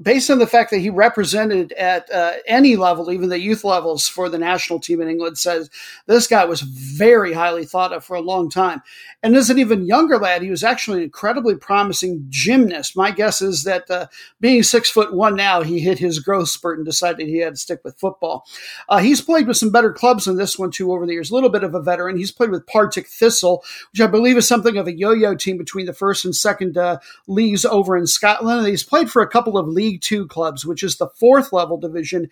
based 0.00 0.30
on 0.30 0.38
the 0.38 0.46
fact 0.46 0.70
that 0.70 0.78
he 0.78 0.90
represented 0.90 1.72
at 1.72 2.10
uh, 2.12 2.34
any 2.46 2.76
level, 2.76 3.10
even 3.10 3.30
the 3.30 3.40
youth 3.40 3.64
levels 3.64 4.06
for 4.06 4.28
the 4.28 4.38
national 4.38 4.78
team 4.78 5.00
in 5.00 5.08
England, 5.08 5.38
says 5.38 5.70
this 6.06 6.26
guy 6.26 6.44
was 6.44 6.60
very 6.60 7.32
highly 7.32 7.64
thought 7.64 7.92
of 7.92 8.04
for 8.04 8.14
a 8.14 8.20
long 8.20 8.50
time. 8.50 8.82
And 9.22 9.34
as 9.34 9.48
an 9.48 9.58
even 9.58 9.86
younger 9.86 10.18
lad, 10.18 10.42
he 10.42 10.50
was 10.50 10.62
actually 10.62 10.98
an 10.98 11.04
incredibly 11.04 11.56
promising 11.56 12.26
gymnast. 12.28 12.96
My 12.96 13.10
guess 13.10 13.40
is 13.40 13.64
that 13.64 13.90
uh, 13.90 14.06
being 14.38 14.62
six 14.62 14.90
foot 14.90 15.14
one 15.14 15.34
now, 15.34 15.62
he 15.62 15.80
hit 15.80 15.98
his 15.98 16.18
growth 16.18 16.50
spurt 16.50 16.78
and 16.78 16.84
decided 16.84 17.26
he 17.26 17.38
had 17.38 17.54
to 17.54 17.60
stick 17.60 17.80
with 17.82 17.98
football. 17.98 18.44
Uh, 18.88 18.98
he's 18.98 19.22
played 19.22 19.46
with 19.46 19.56
some 19.56 19.72
better 19.72 19.92
clubs 19.92 20.26
than 20.26 20.36
this 20.36 20.58
one 20.58 20.70
too 20.70 20.92
over 20.92 21.06
the 21.06 21.12
years. 21.12 21.30
A 21.30 21.34
little 21.34 21.48
bit 21.48 21.64
of 21.64 21.74
a 21.74 21.80
veteran. 21.80 22.18
He's 22.18 22.32
played 22.32 22.50
with 22.50 22.66
Partick 22.66 23.08
Thistle, 23.08 23.64
which 23.92 24.00
I 24.00 24.06
believe 24.06 24.36
is 24.36 24.46
something 24.46 24.76
of 24.76 24.86
a 24.86 24.96
yo-yo 24.96 25.34
team 25.34 25.56
between 25.56 25.86
the 25.86 25.94
first 25.94 26.24
and 26.24 26.36
second 26.36 26.76
uh, 26.76 26.98
leagues 27.26 27.64
over 27.64 27.96
in 27.96 28.06
Scotland. 28.06 28.58
And 28.58 28.68
he's 28.68 28.84
played 28.84 29.10
for 29.10 29.22
a 29.22 29.28
couple 29.28 29.56
of 29.56 29.66
leagues 29.66 29.85
League 29.86 30.00
Two 30.00 30.26
clubs, 30.26 30.66
which 30.66 30.82
is 30.82 30.96
the 30.96 31.08
fourth 31.08 31.52
level 31.52 31.78
division 31.78 32.28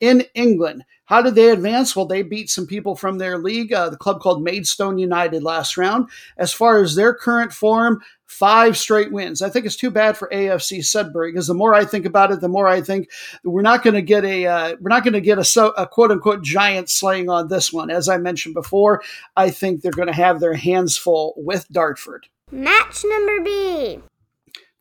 in 0.00 0.24
England. 0.34 0.84
How 1.06 1.22
did 1.22 1.34
they 1.34 1.50
advance? 1.50 1.96
Well, 1.96 2.06
they 2.06 2.22
beat 2.22 2.50
some 2.50 2.66
people 2.66 2.94
from 2.94 3.18
their 3.18 3.38
league, 3.38 3.72
uh, 3.72 3.88
the 3.88 3.96
club 3.96 4.20
called 4.20 4.42
Maidstone 4.42 4.98
United 4.98 5.42
last 5.42 5.76
round. 5.76 6.08
As 6.36 6.52
far 6.52 6.82
as 6.82 6.94
their 6.94 7.14
current 7.14 7.52
form, 7.52 8.00
five 8.26 8.76
straight 8.76 9.10
wins. 9.10 9.40
I 9.40 9.48
think 9.48 9.64
it's 9.64 9.74
too 9.74 9.90
bad 9.90 10.16
for 10.16 10.28
AFC 10.28 10.84
Sudbury 10.84 11.32
because 11.32 11.46
the 11.46 11.54
more 11.54 11.74
I 11.74 11.84
think 11.84 12.04
about 12.04 12.30
it, 12.30 12.40
the 12.40 12.48
more 12.48 12.68
I 12.68 12.82
think 12.82 13.10
we're 13.42 13.62
not 13.62 13.82
going 13.82 13.94
to 13.94 14.02
get 14.02 14.24
a 14.24 14.46
uh, 14.46 14.76
we're 14.80 14.90
not 14.90 15.02
going 15.02 15.14
to 15.14 15.20
get 15.20 15.38
a, 15.38 15.72
a 15.76 15.86
quote 15.86 16.10
unquote 16.10 16.42
giant 16.42 16.90
slaying 16.90 17.30
on 17.30 17.48
this 17.48 17.72
one. 17.72 17.90
As 17.90 18.08
I 18.08 18.18
mentioned 18.18 18.54
before, 18.54 19.02
I 19.34 19.50
think 19.50 19.80
they're 19.80 19.92
going 19.92 20.08
to 20.08 20.14
have 20.14 20.40
their 20.40 20.54
hands 20.54 20.96
full 20.96 21.34
with 21.38 21.66
Dartford. 21.70 22.26
Match 22.50 23.02
number 23.04 23.42
B. 23.42 24.00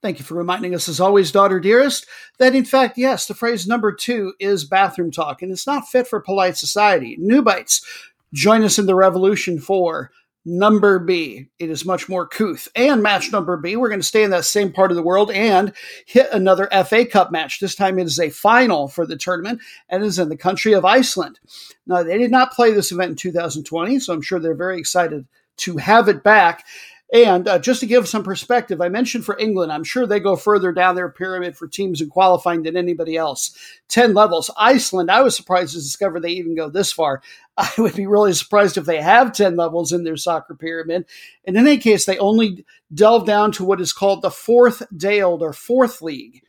Thank 0.08 0.20
you 0.20 0.26
for 0.26 0.36
reminding 0.36 0.74
us, 0.74 0.88
as 0.88 1.02
always, 1.02 1.34
daughter 1.34 1.60
dearest, 1.60 2.06
that 2.38 2.56
in 2.56 2.64
fact, 2.64 2.98
yes, 2.98 3.28
the 3.28 3.34
phrase 3.34 3.68
number 3.68 3.92
two 3.92 4.36
is 4.40 4.64
bathroom 4.64 5.12
talk, 5.12 5.42
and 5.42 5.52
it's 5.52 5.68
not 5.68 5.90
fit 5.90 6.08
for 6.08 6.22
polite 6.22 6.56
society. 6.56 7.18
New 7.20 7.42
bites, 7.42 7.86
join 8.32 8.64
us 8.64 8.80
in 8.80 8.86
the 8.86 8.96
revolution 8.96 9.60
for 9.60 10.12
number 10.46 10.98
B. 10.98 11.50
It 11.60 11.70
is 11.70 11.84
much 11.84 12.08
more 12.08 12.26
couth. 12.26 12.70
And 12.74 13.04
match 13.04 13.34
number 13.34 13.58
B, 13.58 13.76
we're 13.76 13.90
going 13.90 14.00
to 14.00 14.08
stay 14.08 14.24
in 14.24 14.30
that 14.30 14.46
same 14.46 14.72
part 14.72 14.92
of 14.92 14.96
the 14.96 15.04
world 15.04 15.30
and 15.30 15.74
hit 16.06 16.30
another 16.32 16.70
FA 16.86 17.06
Cup 17.06 17.30
match. 17.30 17.60
This 17.60 17.76
time 17.76 18.00
it 18.00 18.06
is 18.08 18.18
a 18.18 18.30
final 18.30 18.88
for 18.88 19.06
the 19.06 19.18
tournament 19.18 19.60
and 19.90 20.06
is 20.06 20.20
in 20.20 20.30
the 20.30 20.38
country 20.38 20.72
of 20.72 20.86
Iceland. 20.86 21.38
Now, 21.86 22.04
they 22.04 22.18
did 22.18 22.32
not 22.32 22.54
play 22.54 22.72
this 22.72 22.94
event 22.94 23.10
in 23.10 23.18
2020, 23.18 24.00
so 24.00 24.14
I'm 24.14 24.22
sure 24.22 24.40
they're 24.40 24.56
very 24.56 24.80
excited 24.80 25.28
to 25.58 25.76
have 25.76 26.08
it 26.08 26.24
back. 26.24 26.66
And 27.14 27.48
uh, 27.48 27.58
just 27.58 27.80
to 27.80 27.86
give 27.86 28.08
some 28.08 28.24
perspective, 28.24 28.82
I 28.82 28.90
mentioned 28.90 29.24
for 29.24 29.40
England, 29.40 29.72
I'm 29.72 29.86
sure 29.86 30.06
they 30.06 30.20
go 30.20 30.36
further 30.36 30.74
down 30.74 30.96
their 30.96 31.08
pyramid 31.08 31.56
for 31.56 31.66
teams 31.66 32.02
and 32.02 32.12
qualifying 32.12 32.64
than 32.64 32.76
anybody 32.76 33.16
else. 33.16 33.56
10 33.88 34.14
levels. 34.14 34.52
Iceland, 34.58 35.10
I 35.10 35.22
was 35.22 35.36
surprised 35.36 35.74
to 35.74 35.80
discover 35.80 36.20
they 36.20 36.32
even 36.32 36.56
go 36.56 36.70
this 36.70 36.92
far. 36.92 37.22
I 37.58 37.72
would 37.78 37.96
be 37.96 38.08
really 38.08 38.34
surprised 38.34 38.78
if 38.78 38.86
they 38.86 39.02
have 39.02 39.32
10 39.32 39.56
levels 39.56 39.94
in 39.94 40.04
their 40.04 40.18
soccer 40.18 40.54
pyramid. 40.54 41.06
And 41.46 41.56
in 41.56 41.66
any 41.66 41.78
case, 41.78 42.06
they 42.06 42.18
only 42.18 42.66
delve 42.94 43.26
down 43.26 43.54
to 43.54 43.64
what 43.64 43.82
is 43.82 43.94
called 43.94 44.22
the 44.22 44.30
fourth 44.30 44.84
deild 44.96 45.42
or 45.42 45.54
fourth 45.54 46.02
league 46.02 46.44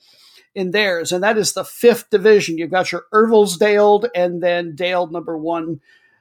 in 0.54 0.72
theirs, 0.72 1.12
and 1.12 1.22
that 1.22 1.38
is 1.38 1.52
the 1.52 1.64
fifth 1.64 2.10
division. 2.10 2.58
You've 2.58 2.70
got 2.70 2.90
your 2.90 3.04
deild 3.12 4.08
and 4.14 4.42
then 4.42 4.74
deild 4.74 5.12
number 5.12 5.38
one 5.38 5.80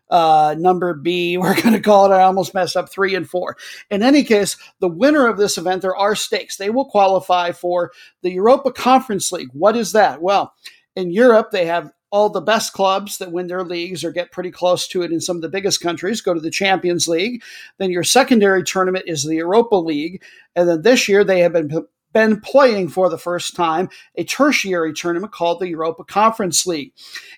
uh, 0.10 0.56
number 0.58 0.94
B. 0.94 1.38
We're 1.38 1.60
going 1.62 1.74
to 1.74 1.82
call 1.82 2.12
it, 2.12 2.16
I 2.16 2.24
almost 2.24 2.54
messed 2.54 2.78
up, 2.78 2.90
three 2.90 3.16
and 3.16 3.30
four. 3.30 3.58
In 3.90 4.04
any 4.04 4.24
case, 4.24 4.58
the 4.80 4.88
winner 4.88 5.28
of 5.28 5.38
this 5.38 5.58
event, 5.58 5.82
there 5.82 5.96
are 5.96 6.16
stakes. 6.16 6.58
They 6.58 6.70
will 6.70 6.86
qualify 6.86 7.52
for 7.52 7.92
the 8.22 8.32
Europa 8.32 8.72
Conference 8.72 9.32
League. 9.32 9.50
What 9.54 9.76
is 9.76 9.92
that? 9.94 10.22
Well, 10.22 10.54
in 10.96 11.12
Europe, 11.12 11.52
they 11.52 11.66
have 11.66 11.92
all 12.10 12.30
the 12.30 12.42
best 12.42 12.74
clubs 12.74 13.18
that 13.18 13.32
win 13.32 13.48
their 13.48 13.64
leagues 13.64 14.04
or 14.04 14.12
get 14.12 14.32
pretty 14.32 14.52
close 14.52 14.88
to 14.88 15.02
it 15.02 15.12
in 15.12 15.20
some 15.20 15.36
of 15.36 15.42
the 15.42 15.50
biggest 15.50 15.82
countries 15.82 16.22
go 16.22 16.34
to 16.34 16.40
the 16.40 16.50
Champions 16.50 17.08
League. 17.08 17.44
Then 17.80 17.92
your 17.92 18.04
secondary 18.04 18.64
tournament 18.64 19.06
is 19.08 19.24
the 19.24 19.36
Europa 19.36 19.76
League. 19.76 20.24
And 20.56 20.70
then 20.70 20.82
this 20.84 21.10
year 21.10 21.24
they 21.24 21.42
have 21.42 21.54
been 21.54 21.86
been 22.18 22.42
playing 22.42 22.90
for 22.90 23.10
the 23.10 23.18
first 23.18 23.56
time 23.56 23.88
a 24.16 24.24
tertiary 24.24 24.92
tournament 24.92 25.32
called 25.32 25.60
the 25.60 25.70
Europa 25.70 26.04
Conference 26.04 26.66
League. 26.66 26.92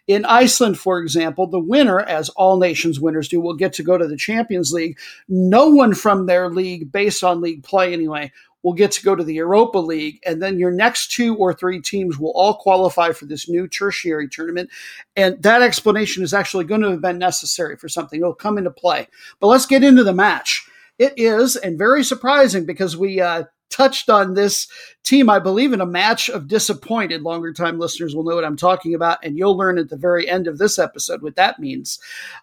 In 0.07 0.23
Iceland, 0.23 0.79
for 0.79 0.99
example, 0.99 1.47
the 1.47 1.59
winner, 1.59 1.99
as 1.99 2.29
all 2.29 2.57
nations 2.57 2.97
winners 2.97 3.27
do, 3.27 3.41
will 3.41 3.57
get 3.57 3.73
to 3.73 3.83
go 3.83 3.97
to 3.97 4.07
the 4.07 4.15
Champions 4.15 4.71
League. 4.71 4.97
No 5.27 5.67
one 5.67 5.93
from 5.93 6.27
their 6.27 6.49
league, 6.49 6.93
based 6.93 7.25
on 7.25 7.41
league 7.41 7.61
play 7.61 7.91
anyway, 7.91 8.31
will 8.63 8.71
get 8.71 8.93
to 8.93 9.03
go 9.03 9.17
to 9.17 9.23
the 9.23 9.33
Europa 9.33 9.79
League, 9.79 10.21
and 10.25 10.41
then 10.41 10.57
your 10.57 10.71
next 10.71 11.11
two 11.11 11.35
or 11.35 11.53
three 11.53 11.81
teams 11.81 12.17
will 12.17 12.31
all 12.33 12.53
qualify 12.53 13.11
for 13.11 13.25
this 13.25 13.49
new 13.49 13.67
tertiary 13.67 14.29
tournament. 14.29 14.69
And 15.17 15.43
that 15.43 15.61
explanation 15.61 16.23
is 16.23 16.33
actually 16.33 16.63
going 16.63 16.81
to 16.83 16.91
have 16.91 17.01
been 17.01 17.17
necessary 17.17 17.75
for 17.75 17.89
something. 17.89 18.21
It'll 18.21 18.33
come 18.33 18.57
into 18.57 18.71
play. 18.71 19.09
But 19.41 19.47
let's 19.47 19.65
get 19.65 19.83
into 19.83 20.05
the 20.05 20.13
match. 20.13 20.65
It 20.97 21.15
is, 21.17 21.57
and 21.57 21.77
very 21.77 22.05
surprising 22.05 22.65
because 22.65 22.95
we 22.95 23.19
uh, 23.19 23.43
touched 23.69 24.09
on 24.09 24.33
this 24.33 24.67
team, 25.03 25.29
I 25.29 25.39
believe, 25.39 25.73
in 25.73 25.81
a 25.81 25.85
match 25.85 26.29
of 26.29 26.47
disappointed. 26.47 27.21
Longer 27.21 27.53
time 27.53 27.79
listeners 27.79 28.15
will 28.15 28.23
know 28.23 28.35
what 28.35 28.45
I'm 28.45 28.57
talking 28.57 28.93
about, 28.93 29.19
and 29.23 29.37
you'll 29.37 29.57
learn 29.57 29.77
at 29.77 29.89
the 29.89 29.97
very 29.97 30.29
end 30.29 30.47
of 30.47 30.57
this 30.57 30.79
episode 30.79 31.21
what 31.21 31.35
that 31.35 31.59
means. 31.59 31.99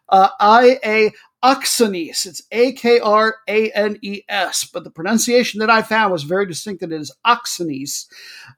Uh, 0.09 0.29
IA 0.41 1.13
Akranes. 1.47 2.27
It's 2.27 2.43
A 2.51 2.73
K 2.73 2.99
R 2.99 3.37
A 3.47 3.71
N 3.71 3.99
E 4.03 4.23
S, 4.29 4.65
but 4.65 4.83
the 4.83 4.91
pronunciation 4.91 5.61
that 5.61 5.71
I 5.71 5.83
found 5.83 6.11
was 6.11 6.25
very 6.25 6.47
distinct. 6.47 6.83
It 6.83 6.93
is 6.93 7.13
Akranes. 7.25 8.07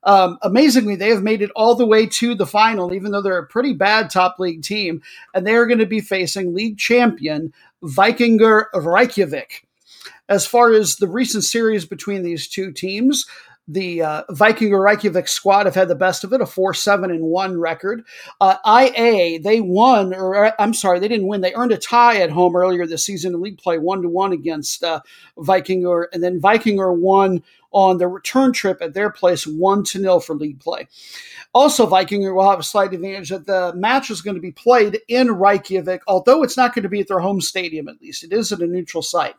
Um, 0.05 0.39
amazingly, 0.43 0.97
they 0.97 1.11
have 1.11 1.23
made 1.23 1.43
it 1.43 1.51
all 1.55 1.75
the 1.75 1.87
way 1.87 2.07
to 2.07 2.35
the 2.35 2.47
final, 2.47 2.95
even 2.95 3.11
though 3.13 3.21
they're 3.21 3.37
a 3.37 3.47
pretty 3.47 3.75
bad 3.75 4.11
top 4.11 4.39
league 4.39 4.63
team, 4.63 5.03
and 5.35 5.47
they 5.47 5.55
are 5.55 5.67
going 5.67 5.81
to 5.81 5.87
be 5.87 6.01
facing 6.01 6.55
league 6.55 6.79
champion 6.79 7.53
Vikingur 7.83 8.67
Reykjavik 8.73 9.68
as 10.29 10.47
far 10.47 10.73
as 10.73 10.97
the 10.97 11.09
recent 11.09 11.45
series 11.45 11.85
between 11.85 12.23
these 12.23 12.49
two 12.49 12.73
teams, 12.73 13.27
the 13.69 14.03
uh, 14.03 14.23
Vikingur 14.31 14.83
Reykjavik 14.83 15.29
squad 15.29 15.67
have 15.67 15.75
had 15.75 15.89
the 15.89 15.95
best 15.95 16.25
of 16.25 16.33
it, 16.33 16.41
a 16.41 16.47
four 16.47 16.73
seven 16.73 17.11
and 17.11 17.23
one 17.23 17.61
record. 17.61 18.03
Uh, 18.41 18.57
IA 18.67 19.39
they 19.41 19.61
won, 19.61 20.15
or 20.15 20.47
uh, 20.47 20.53
I'm 20.59 20.73
sorry, 20.73 20.99
they 20.99 21.09
didn't 21.09 21.27
win. 21.27 21.43
They 21.43 21.55
earned 21.55 21.73
a 21.73 21.77
tie 21.77 22.23
at 22.23 22.31
home 22.31 22.57
earlier 22.57 22.87
this 22.87 23.05
season 23.05 23.35
in 23.35 23.43
league 23.43 23.59
play, 23.59 23.77
one 23.77 24.01
to 24.03 24.09
one 24.09 24.33
against 24.33 24.83
uh, 24.83 25.01
Vikingur, 25.37 26.07
and 26.13 26.23
then 26.23 26.41
Vikingur 26.41 26.97
won 26.97 27.43
on 27.71 27.99
the 27.99 28.09
return 28.09 28.55
trip 28.55 28.79
at 28.81 28.95
their 28.95 29.11
place, 29.11 29.47
one 29.47 29.85
to 29.85 29.99
nil 29.99 30.21
for 30.21 30.35
league 30.35 30.59
play. 30.61 30.89
Also, 31.53 31.87
Vikingur 31.87 32.35
will 32.35 32.49
have 32.49 32.61
a 32.61 32.65
slight 32.65 32.95
advantage 32.95 33.29
that 33.29 33.47
the 33.47 33.75
match 33.75 34.11
is 34.11 34.23
going 34.23 34.37
to 34.37 34.41
be 34.41 34.53
played 34.53 34.99
in 35.09 35.31
Reykjavik, 35.31 36.01
although 36.09 36.43
it's 36.43 36.57
not 36.57 36.75
going 36.75 36.85
to 36.85 36.89
be 36.89 37.01
at 37.01 37.09
their 37.09 37.21
home 37.21 37.43
stadium. 37.43 37.89
At 37.89 38.01
least 38.01 38.25
it 38.25 38.33
is 38.33 38.51
at 38.51 38.61
a 38.61 38.67
neutral 38.67 39.03
site. 39.03 39.35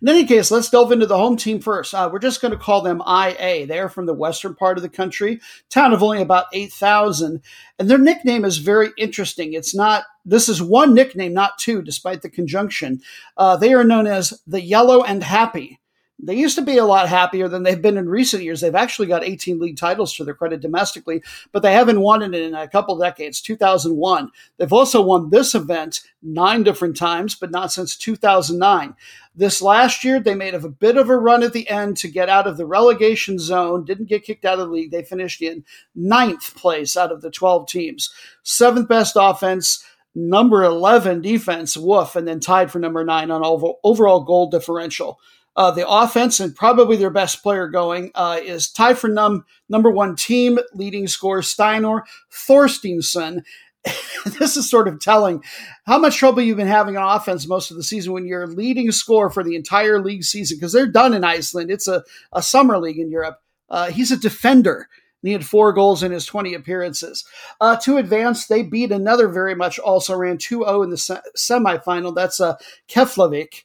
In 0.00 0.08
any 0.08 0.24
case, 0.24 0.50
let's 0.50 0.70
delve 0.70 0.92
into 0.92 1.06
the 1.06 1.18
home 1.18 1.36
team 1.36 1.60
first. 1.60 1.94
Uh, 1.94 2.08
we're 2.10 2.18
just 2.18 2.40
going 2.40 2.52
to 2.52 2.58
call 2.58 2.80
them 2.80 3.02
IA. 3.06 3.66
They're 3.66 3.88
from 3.88 4.06
the 4.06 4.14
western 4.14 4.54
part 4.54 4.78
of 4.78 4.82
the 4.82 4.88
country, 4.88 5.40
town 5.68 5.92
of 5.92 6.02
only 6.02 6.22
about 6.22 6.46
8,000. 6.52 7.42
And 7.78 7.90
their 7.90 7.98
nickname 7.98 8.44
is 8.44 8.58
very 8.58 8.90
interesting. 8.96 9.52
It's 9.52 9.74
not, 9.74 10.04
this 10.24 10.48
is 10.48 10.62
one 10.62 10.94
nickname, 10.94 11.34
not 11.34 11.58
two, 11.58 11.82
despite 11.82 12.22
the 12.22 12.30
conjunction. 12.30 13.00
Uh, 13.36 13.56
they 13.56 13.72
are 13.74 13.84
known 13.84 14.06
as 14.06 14.40
the 14.46 14.62
Yellow 14.62 15.02
and 15.02 15.22
Happy. 15.22 15.78
They 16.22 16.34
used 16.34 16.56
to 16.56 16.62
be 16.62 16.78
a 16.78 16.84
lot 16.84 17.08
happier 17.08 17.48
than 17.48 17.62
they've 17.62 17.80
been 17.80 17.96
in 17.96 18.08
recent 18.08 18.42
years. 18.42 18.60
They've 18.60 18.74
actually 18.74 19.06
got 19.08 19.24
18 19.24 19.58
league 19.58 19.76
titles 19.76 20.14
to 20.14 20.24
their 20.24 20.34
credit 20.34 20.60
domestically, 20.60 21.22
but 21.52 21.62
they 21.62 21.72
haven't 21.72 22.00
won 22.00 22.22
it 22.22 22.34
in 22.34 22.54
a 22.54 22.68
couple 22.68 22.98
decades. 22.98 23.40
2001. 23.40 24.30
They've 24.58 24.72
also 24.72 25.00
won 25.00 25.30
this 25.30 25.54
event 25.54 26.00
nine 26.22 26.62
different 26.62 26.96
times, 26.96 27.34
but 27.34 27.50
not 27.50 27.72
since 27.72 27.96
2009. 27.96 28.94
This 29.34 29.62
last 29.62 30.04
year, 30.04 30.20
they 30.20 30.34
made 30.34 30.54
a 30.54 30.68
bit 30.68 30.96
of 30.96 31.08
a 31.08 31.16
run 31.16 31.42
at 31.42 31.52
the 31.52 31.68
end 31.68 31.96
to 31.98 32.08
get 32.08 32.28
out 32.28 32.46
of 32.46 32.56
the 32.56 32.66
relegation 32.66 33.38
zone, 33.38 33.84
didn't 33.84 34.08
get 34.08 34.24
kicked 34.24 34.44
out 34.44 34.58
of 34.58 34.68
the 34.68 34.74
league. 34.74 34.90
They 34.90 35.04
finished 35.04 35.40
in 35.40 35.64
ninth 35.94 36.54
place 36.56 36.96
out 36.96 37.12
of 37.12 37.22
the 37.22 37.30
12 37.30 37.68
teams. 37.68 38.12
Seventh 38.42 38.88
best 38.88 39.16
offense, 39.18 39.84
number 40.14 40.64
11 40.64 41.22
defense, 41.22 41.76
woof, 41.76 42.16
and 42.16 42.26
then 42.26 42.40
tied 42.40 42.70
for 42.70 42.80
number 42.80 43.04
nine 43.04 43.30
on 43.30 43.42
overall 43.84 44.24
goal 44.24 44.50
differential. 44.50 45.20
Uh, 45.56 45.70
the 45.70 45.88
offense 45.88 46.38
and 46.40 46.54
probably 46.54 46.96
their 46.96 47.10
best 47.10 47.42
player 47.42 47.68
going 47.68 48.10
uh, 48.14 48.38
is 48.42 48.70
tied 48.70 48.98
for 48.98 49.08
num- 49.08 49.44
number 49.68 49.90
one 49.90 50.14
team 50.14 50.58
leading 50.74 51.06
scorer 51.06 51.42
Steinar 51.42 52.04
Thorsteinsson. 52.32 53.42
this 54.38 54.56
is 54.56 54.68
sort 54.68 54.88
of 54.88 55.00
telling 55.00 55.42
how 55.86 55.98
much 55.98 56.16
trouble 56.16 56.42
you've 56.42 56.56
been 56.56 56.66
having 56.66 56.96
on 56.96 57.16
offense 57.16 57.46
most 57.46 57.70
of 57.70 57.76
the 57.76 57.82
season 57.82 58.12
when 58.12 58.26
you're 58.26 58.46
leading 58.46 58.90
score 58.92 59.30
for 59.30 59.42
the 59.42 59.56
entire 59.56 60.00
league 60.00 60.22
season 60.22 60.56
because 60.56 60.72
they're 60.72 60.86
done 60.86 61.14
in 61.14 61.24
Iceland. 61.24 61.70
It's 61.70 61.88
a, 61.88 62.04
a 62.32 62.42
summer 62.42 62.78
league 62.78 62.98
in 62.98 63.10
Europe. 63.10 63.38
Uh, 63.68 63.90
he's 63.90 64.12
a 64.12 64.16
defender. 64.16 64.88
He 65.22 65.32
had 65.32 65.44
four 65.44 65.72
goals 65.72 66.02
in 66.02 66.12
his 66.12 66.24
20 66.26 66.54
appearances. 66.54 67.24
Uh, 67.60 67.76
to 67.76 67.98
advance, 67.98 68.46
they 68.46 68.62
beat 68.62 68.90
another 68.90 69.28
very 69.28 69.54
much 69.54 69.78
also 69.78 70.16
ran 70.16 70.38
2 70.38 70.64
0 70.64 70.82
in 70.82 70.90
the 70.90 70.96
se- 70.96 71.20
semifinal. 71.36 72.14
That's 72.14 72.40
uh, 72.40 72.56
Keflavik. 72.88 73.64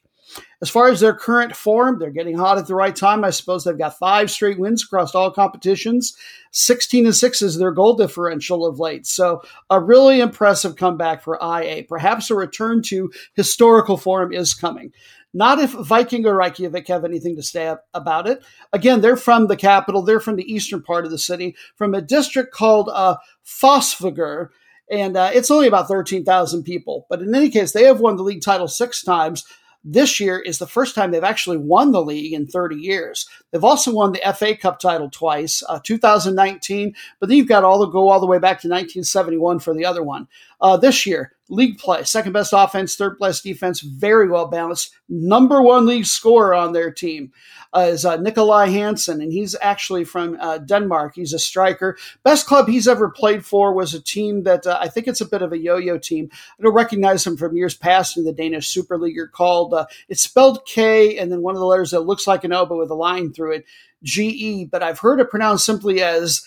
As 0.62 0.70
far 0.70 0.88
as 0.88 1.00
their 1.00 1.14
current 1.14 1.54
form, 1.54 1.98
they're 1.98 2.10
getting 2.10 2.36
hot 2.36 2.58
at 2.58 2.66
the 2.66 2.74
right 2.74 2.94
time. 2.96 3.24
I 3.24 3.30
suppose 3.30 3.64
they've 3.64 3.76
got 3.76 3.98
five 3.98 4.30
straight 4.30 4.58
wins 4.58 4.82
across 4.82 5.14
all 5.14 5.30
competitions. 5.30 6.16
16 6.52 7.06
and 7.06 7.14
6 7.14 7.42
is 7.42 7.58
their 7.58 7.72
goal 7.72 7.94
differential 7.94 8.64
of 8.64 8.78
late. 8.78 9.06
So, 9.06 9.42
a 9.68 9.80
really 9.80 10.20
impressive 10.20 10.76
comeback 10.76 11.22
for 11.22 11.38
IA. 11.42 11.84
Perhaps 11.84 12.30
a 12.30 12.34
return 12.34 12.82
to 12.84 13.12
historical 13.34 13.96
form 13.96 14.32
is 14.32 14.54
coming. 14.54 14.92
Not 15.34 15.58
if 15.58 15.72
Vikingur 15.72 16.36
Reykjavik 16.36 16.88
have 16.88 17.04
anything 17.04 17.36
to 17.36 17.42
say 17.42 17.74
about 17.92 18.26
it. 18.26 18.42
Again, 18.72 19.02
they're 19.02 19.18
from 19.18 19.48
the 19.48 19.56
capital, 19.56 20.00
they're 20.00 20.20
from 20.20 20.36
the 20.36 20.50
eastern 20.50 20.82
part 20.82 21.04
of 21.04 21.10
the 21.10 21.18
city, 21.18 21.54
from 21.74 21.94
a 21.94 22.00
district 22.00 22.54
called 22.54 22.88
uh, 22.90 23.16
Fossvogur 23.44 24.48
and 24.90 25.16
uh, 25.16 25.30
it's 25.34 25.50
only 25.50 25.66
about 25.66 25.88
13,000 25.88 26.62
people. 26.62 27.06
But 27.10 27.20
in 27.20 27.34
any 27.34 27.50
case, 27.50 27.72
they 27.72 27.84
have 27.84 28.00
won 28.00 28.16
the 28.16 28.22
league 28.22 28.42
title 28.42 28.68
six 28.68 29.02
times 29.02 29.44
this 29.88 30.18
year 30.18 30.40
is 30.40 30.58
the 30.58 30.66
first 30.66 30.96
time 30.96 31.12
they've 31.12 31.22
actually 31.22 31.58
won 31.58 31.92
the 31.92 32.02
league 32.02 32.32
in 32.32 32.46
30 32.46 32.74
years. 32.74 33.28
They've 33.50 33.62
also 33.62 33.92
won 33.92 34.12
the 34.12 34.32
FA 34.34 34.56
Cup 34.56 34.80
title 34.80 35.08
twice, 35.08 35.62
uh, 35.68 35.78
2019, 35.82 36.94
but 37.20 37.28
then 37.28 37.38
you've 37.38 37.46
got 37.46 37.62
all 37.62 37.78
the 37.78 37.86
go 37.86 38.08
all 38.08 38.18
the 38.18 38.26
way 38.26 38.38
back 38.38 38.60
to 38.60 38.68
1971 38.68 39.60
for 39.60 39.72
the 39.72 39.84
other 39.84 40.02
one. 40.02 40.26
Uh, 40.60 40.76
this 40.76 41.06
year, 41.06 41.35
league 41.48 41.78
play, 41.78 42.02
second 42.04 42.32
best 42.32 42.52
offense, 42.54 42.96
third 42.96 43.18
best 43.18 43.42
defense, 43.44 43.80
very 43.80 44.28
well 44.28 44.46
balanced. 44.46 44.94
Number 45.08 45.62
one 45.62 45.86
league 45.86 46.06
scorer 46.06 46.54
on 46.54 46.72
their 46.72 46.90
team 46.90 47.32
uh, 47.72 47.80
is 47.80 48.04
uh, 48.04 48.18
Nikolaj 48.18 48.72
Hansen, 48.72 49.20
and 49.20 49.32
he's 49.32 49.54
actually 49.60 50.04
from 50.04 50.36
uh, 50.40 50.58
Denmark. 50.58 51.14
He's 51.14 51.32
a 51.32 51.38
striker. 51.38 51.96
Best 52.22 52.46
club 52.46 52.68
he's 52.68 52.88
ever 52.88 53.10
played 53.10 53.44
for 53.44 53.72
was 53.72 53.94
a 53.94 54.02
team 54.02 54.42
that 54.42 54.66
uh, 54.66 54.78
I 54.80 54.88
think 54.88 55.06
it's 55.06 55.20
a 55.20 55.28
bit 55.28 55.42
of 55.42 55.52
a 55.52 55.58
yo-yo 55.58 55.98
team. 55.98 56.28
I 56.58 56.62
don't 56.62 56.74
recognize 56.74 57.26
him 57.26 57.36
from 57.36 57.56
years 57.56 57.76
past 57.76 58.16
in 58.16 58.24
the 58.24 58.32
Danish 58.32 58.68
Super 58.68 58.98
League. 58.98 59.14
You're 59.14 59.28
called 59.28 59.74
uh, 59.74 59.86
it's 60.08 60.22
spelled 60.22 60.66
K 60.66 61.18
and 61.18 61.30
then 61.30 61.42
one 61.42 61.54
of 61.54 61.60
the 61.60 61.66
letters 61.66 61.90
that 61.90 62.00
looks 62.00 62.26
like 62.26 62.44
an 62.44 62.52
O 62.52 62.66
but 62.66 62.78
with 62.78 62.90
a 62.90 62.94
line 62.94 63.32
through 63.32 63.52
it, 63.52 63.64
G 64.02 64.28
E. 64.28 64.64
But 64.64 64.82
I've 64.82 64.98
heard 64.98 65.20
it 65.20 65.30
pronounced 65.30 65.64
simply 65.64 66.02
as 66.02 66.42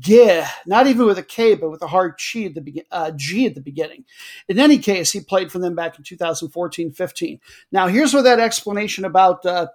G, 0.00 0.42
not 0.66 0.86
even 0.86 1.06
with 1.06 1.18
a 1.18 1.22
K, 1.22 1.54
but 1.54 1.70
with 1.70 1.82
a 1.82 1.86
hard 1.86 2.18
G 2.18 2.46
at 2.46 2.54
the, 2.54 2.60
be- 2.60 2.84
uh, 2.90 3.12
G 3.16 3.46
at 3.46 3.54
the 3.54 3.60
beginning. 3.60 4.04
In 4.48 4.58
any 4.58 4.78
case, 4.78 5.12
he 5.12 5.20
played 5.20 5.52
for 5.52 5.58
them 5.58 5.74
back 5.74 5.96
in 5.96 6.04
2014 6.04 6.90
15. 6.90 7.40
Now, 7.70 7.86
here's 7.86 8.12
where 8.12 8.22
that 8.22 8.40
explanation 8.40 9.04
about 9.04 9.46
uh, 9.46 9.68